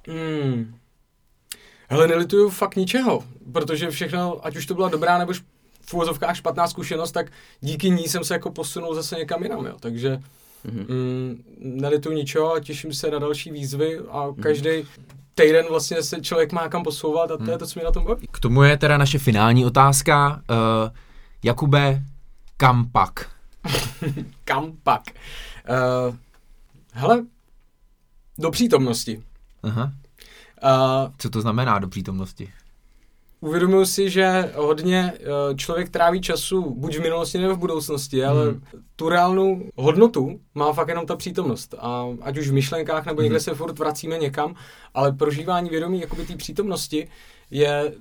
Hmm. 0.09 0.75
Hele, 1.89 2.09
nelituju 2.09 2.49
fakt 2.51 2.77
ničeho, 2.77 3.25
protože 3.53 3.91
všechno, 3.91 4.47
ať 4.47 4.57
už 4.57 4.67
to 4.67 4.75
byla 4.75 4.89
dobrá 4.89 5.19
nebo 5.19 5.33
v 5.87 5.95
úvozovkách 5.95 6.37
špatná 6.37 6.67
zkušenost, 6.69 7.13
tak 7.13 7.33
díky 7.61 7.91
ní 7.91 8.09
jsem 8.09 8.25
se 8.25 8.35
jako 8.35 8.51
posunul 8.51 8.95
zase 8.95 9.17
někam 9.17 9.43
jinam, 9.43 9.67
jo. 9.67 9.77
Takže 9.81 10.21
Mhm. 10.65 10.87
mm, 10.89 11.43
nelituju 11.59 12.15
ničeho 12.17 12.53
a 12.55 12.61
těším 12.61 12.93
se 12.93 13.11
na 13.11 13.19
další 13.19 13.51
výzvy 13.51 13.99
a 14.11 14.27
každý 14.43 14.71
týden 15.35 15.67
vlastně 15.71 16.03
se 16.03 16.21
člověk 16.21 16.53
má 16.53 16.69
kam 16.69 16.83
posouvat 16.83 17.31
a 17.31 17.37
to 17.37 17.51
je 17.51 17.59
to, 17.59 17.67
co 17.67 17.81
mě 17.81 17.85
na 17.85 17.91
tom 17.91 18.05
baví. 18.05 18.27
K 18.33 18.41
tomu 18.41 18.63
je 18.63 18.77
teda 18.77 18.99
naše 18.99 19.19
finální 19.19 19.67
otázka. 19.67 20.43
Uh, 20.51 20.91
Jakube, 21.43 22.03
kam 22.57 22.91
pak? 22.93 23.31
Kam 24.45 24.73
pak? 24.83 25.03
Uh, 26.09 26.17
hele, 26.93 27.25
do 28.39 28.51
přítomnosti. 28.51 29.23
Aha. 29.63 29.93
Uh, 30.65 31.13
Co 31.19 31.31
to 31.31 31.41
znamená 31.41 31.79
do 31.79 31.89
přítomnosti? 31.89 32.51
Uvědomuji 33.43 33.85
si, 33.87 34.11
že 34.11 34.53
hodně 34.57 35.13
eh, 35.21 35.55
člověk 35.57 35.89
tráví 35.91 36.21
času 36.21 36.75
buď 36.75 36.97
v 36.99 37.03
minulosti 37.03 37.39
nebo 37.39 37.55
v 37.55 37.59
budoucnosti, 37.59 38.25
ale 38.25 38.45
Hmm. 38.51 38.63
tu 38.97 39.09
reálnou 39.09 39.63
hodnotu 39.77 40.41
má 40.55 40.73
fakt 40.73 40.89
jenom 40.89 41.07
ta 41.07 41.17
přítomnost. 41.17 41.75
A 41.79 42.07
ať 42.21 42.39
už 42.39 42.49
v 42.49 42.53
myšlenkách 42.53 43.07
nebo 43.07 43.23
někde 43.23 43.37
Hmm. 43.37 43.43
se 43.45 43.55
furt 43.55 43.79
vracíme 43.79 44.19
někam, 44.19 44.55
ale 44.95 45.13
prožívání 45.13 45.71
vědomí 45.71 46.01
jakoby 46.01 46.25
té 46.27 46.37
přítomnosti 46.37 47.09
je 47.51 47.93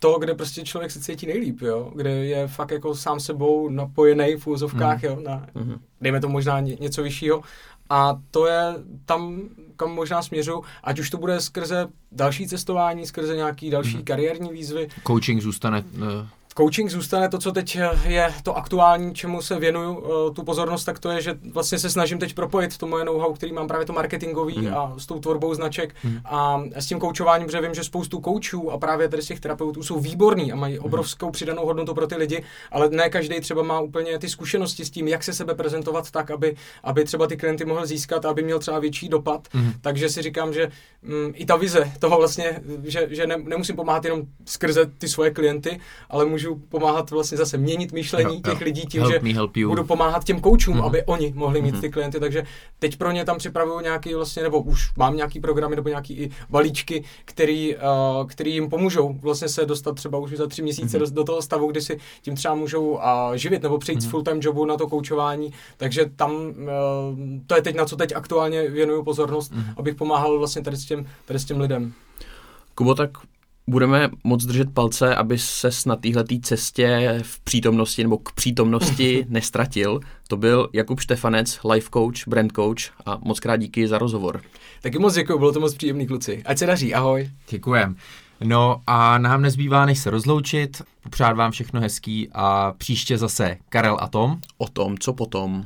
to, 0.00 0.18
kde 0.18 0.34
prostě 0.34 0.62
člověk 0.62 0.90
se 0.90 1.00
cítí 1.00 1.26
nejlíp, 1.26 1.60
jo? 1.62 1.92
kde 1.94 2.10
je 2.10 2.48
fakt 2.48 2.70
jako 2.70 2.94
sám 2.94 3.20
sebou 3.20 3.68
napojený 3.68 4.36
v 4.36 4.46
úzovkách, 4.46 5.02
jo? 5.02 5.20
Na, 5.24 5.46
Mhm. 5.54 5.80
dejme 6.00 6.20
to 6.20 6.28
možná 6.28 6.60
ně, 6.60 6.76
něco 6.80 7.02
vyššího. 7.02 7.42
A 7.90 8.20
to 8.30 8.46
je 8.46 8.74
tam, 9.06 9.40
kam 9.76 9.90
možná 9.90 10.22
směřu, 10.22 10.62
ať 10.84 10.98
už 10.98 11.10
to 11.10 11.16
bude 11.16 11.40
skrze 11.40 11.86
další 12.12 12.48
cestování, 12.48 13.06
skrze 13.06 13.36
nějaký 13.36 13.70
další 13.70 13.94
Mhm. 13.96 14.04
kariérní 14.04 14.50
výzvy, 14.52 14.88
Coaching 15.06 15.42
zůstane... 15.42 15.84
Uh, 15.96 16.02
coaching 16.58 16.90
zůstane 16.90 17.28
to, 17.28 17.38
co 17.38 17.52
teď 17.52 17.78
je 18.06 18.34
to 18.42 18.56
aktuální, 18.56 19.14
čemu 19.14 19.42
se 19.42 19.58
věnuju 19.58 20.04
eh, 20.04 20.34
tu 20.34 20.42
pozornost, 20.42 20.84
tak 20.84 20.98
to 20.98 21.10
je, 21.10 21.22
že 21.22 21.38
vlastně 21.52 21.78
se 21.78 21.90
snažím 21.90 22.18
teď 22.18 22.34
propojit 22.34 22.76
to 22.78 22.86
moje 22.86 23.04
know-how, 23.04 23.32
který 23.32 23.52
mám 23.52 23.68
právě 23.68 23.86
to 23.86 23.92
marketingový 23.92 24.58
Mhm. 24.58 24.74
a 24.74 24.94
s 24.98 25.06
tou 25.06 25.18
tvorbou 25.18 25.54
značek 25.54 25.94
Mhm. 26.04 26.20
a 26.24 26.60
s 26.74 26.86
tím 26.86 26.98
koučováním, 26.98 27.46
protože 27.46 27.60
vím, 27.60 27.74
že 27.74 27.84
spoustu 27.84 28.20
koučů 28.20 28.70
a 28.72 28.78
právě 28.78 29.08
tady 29.08 29.22
z 29.22 29.26
těch 29.26 29.40
terapeutů 29.40 29.82
jsou 29.82 30.00
výborní 30.00 30.52
a 30.52 30.56
mají 30.56 30.78
obrovskou 30.78 31.30
přidanou 31.30 31.66
hodnotu 31.66 31.94
pro 31.94 32.06
ty 32.06 32.16
lidi, 32.16 32.44
ale 32.72 32.88
ne 32.90 33.08
každý 33.10 33.40
třeba 33.40 33.62
má 33.62 33.80
úplně 33.80 34.18
ty 34.18 34.28
zkušenosti 34.28 34.84
s 34.84 34.90
tím, 34.90 35.08
jak 35.08 35.24
se 35.24 35.32
sebe 35.32 35.54
prezentovat 35.54 36.10
tak, 36.10 36.30
aby, 36.30 36.56
aby 36.84 37.04
třeba 37.04 37.26
ty 37.26 37.36
klienty 37.36 37.64
mohl 37.64 37.86
získat, 37.86 38.24
aby 38.24 38.42
měl 38.42 38.58
třeba 38.58 38.78
větší 38.78 39.08
dopad. 39.08 39.48
Mhm. 39.54 39.72
Takže 39.80 40.08
si 40.08 40.22
říkám, 40.22 40.52
že 40.54 40.70
mm, 41.02 41.32
i 41.34 41.46
ta 41.46 41.56
vize 41.56 41.92
toho 41.98 42.16
vlastně, 42.18 42.60
že, 42.84 43.06
že 43.10 43.26
ne, 43.26 43.36
nemusím 43.36 43.76
pomáhat 43.76 44.04
jenom 44.04 44.22
skrze 44.44 44.86
ty 44.98 45.08
svoje 45.08 45.30
klienty, 45.30 45.80
ale 46.10 46.24
můžu 46.24 46.47
pomáhat 46.56 47.10
vlastně 47.10 47.38
zase 47.38 47.58
měnit 47.58 47.92
myšlení 47.92 48.34
Jo, 48.34 48.40
těch 48.44 48.60
jo. 48.60 48.64
lidí 48.64 48.82
tím, 48.86 49.00
help 49.00 49.12
že 49.12 49.18
me, 49.22 49.32
help 49.34 49.56
you. 49.56 49.68
budu 49.68 49.84
pomáhat 49.84 50.24
těm 50.24 50.40
koučům, 50.40 50.74
Mhm. 50.76 50.84
aby 50.84 51.04
oni 51.04 51.32
mohli 51.36 51.62
mít 51.62 51.72
Mhm. 51.72 51.80
ty 51.80 51.90
klienty, 51.90 52.20
takže 52.20 52.42
teď 52.78 52.96
pro 52.96 53.10
ně 53.10 53.24
tam 53.24 53.38
připravuju 53.38 53.80
nějaký 53.80 54.14
vlastně, 54.14 54.42
nebo 54.42 54.60
už 54.60 54.92
mám 54.96 55.16
nějaký 55.16 55.40
programy 55.40 55.76
nebo 55.76 55.88
nějaký 55.88 56.14
i 56.14 56.30
balíčky, 56.50 57.04
který, 57.24 57.76
uh, 57.76 57.82
který 58.26 58.54
jim 58.54 58.68
pomůžou 58.70 59.12
vlastně 59.20 59.48
se 59.48 59.66
dostat 59.66 59.94
třeba 59.94 60.18
už 60.18 60.30
za 60.36 60.46
tři 60.46 60.62
měsíce 60.62 60.98
Mhm. 60.98 61.06
do, 61.06 61.14
do 61.14 61.24
toho 61.24 61.42
stavu, 61.42 61.66
kdy 61.70 61.80
si 61.80 61.98
tím 62.22 62.36
třeba 62.36 62.54
můžou 62.54 62.86
uh, 62.88 63.00
živit 63.34 63.62
nebo 63.62 63.78
přejít 63.78 64.00
z 64.00 64.04
Mhm. 64.04 64.10
full-time 64.10 64.38
jobu 64.42 64.64
na 64.64 64.76
to 64.76 64.86
koučování, 64.88 65.52
takže 65.76 66.10
tam 66.16 66.32
uh, 66.32 66.54
to 67.46 67.54
je 67.54 67.62
teď 67.62 67.76
na 67.76 67.84
co 67.84 67.96
teď 67.96 68.12
aktuálně 68.14 68.68
věnuju 68.70 69.04
pozornost, 69.04 69.52
Mhm. 69.52 69.74
abych 69.76 69.94
pomáhal 69.94 70.38
vlastně 70.38 70.62
tady 70.62 70.76
s 70.76 70.84
těm, 70.84 71.06
tady 71.24 71.38
s 71.38 71.44
těm 71.44 71.60
lidem. 71.60 71.92
Kubo, 72.74 72.94
tak 72.94 73.10
budeme 73.68 74.10
moc 74.24 74.44
držet 74.44 74.74
palce, 74.74 75.14
aby 75.14 75.38
se 75.38 75.70
na 75.86 75.96
téhletý 75.96 76.40
cestě 76.40 77.18
v 77.22 77.40
přítomnosti 77.40 78.02
nebo 78.02 78.18
k 78.18 78.32
přítomnosti 78.32 79.26
nestratil. 79.28 80.00
To 80.28 80.36
byl 80.36 80.68
Jakub 80.72 81.00
Štefanec, 81.00 81.60
life 81.72 81.88
coach, 81.92 82.28
brand 82.28 82.52
coach 82.52 82.80
a 83.06 83.18
moc 83.24 83.40
krát 83.40 83.56
díky 83.56 83.88
za 83.88 83.98
rozhovor. 83.98 84.40
Taky 84.82 84.98
moc 84.98 85.14
děkuji, 85.14 85.38
bylo 85.38 85.52
to 85.52 85.60
moc 85.60 85.74
příjemný 85.74 86.06
kluci. 86.06 86.42
Ať 86.46 86.58
se 86.58 86.66
daří, 86.66 86.94
ahoj. 86.94 87.30
Děkujem. 87.50 87.96
No 88.44 88.80
a 88.86 89.18
nám 89.18 89.42
nezbývá, 89.42 89.86
než 89.86 89.98
se 89.98 90.10
rozloučit, 90.10 90.82
popřát 91.02 91.36
vám 91.36 91.50
všechno 91.50 91.80
hezký 91.80 92.28
a 92.32 92.72
příště 92.78 93.18
zase 93.18 93.56
Karel 93.68 93.96
a 94.00 94.08
Tom. 94.08 94.38
O 94.58 94.68
tom, 94.68 94.98
co 94.98 95.12
potom. 95.12 95.64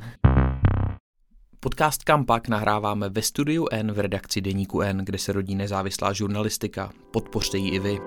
Podcast 1.65 2.05
Kampak 2.05 2.49
nahráváme 2.49 3.09
ve 3.09 3.23
studiu 3.23 3.67
N 3.71 3.93
v 3.93 3.99
redakci 3.99 4.41
Deníku 4.41 4.81
N, 4.81 4.99
kde 5.05 5.19
se 5.19 5.33
rodí 5.33 5.55
nezávislá 5.55 6.13
žurnalistika. 6.13 6.93
Podpořte 7.11 7.59
ji 7.59 7.71
i 7.71 7.79
vy. 7.79 7.99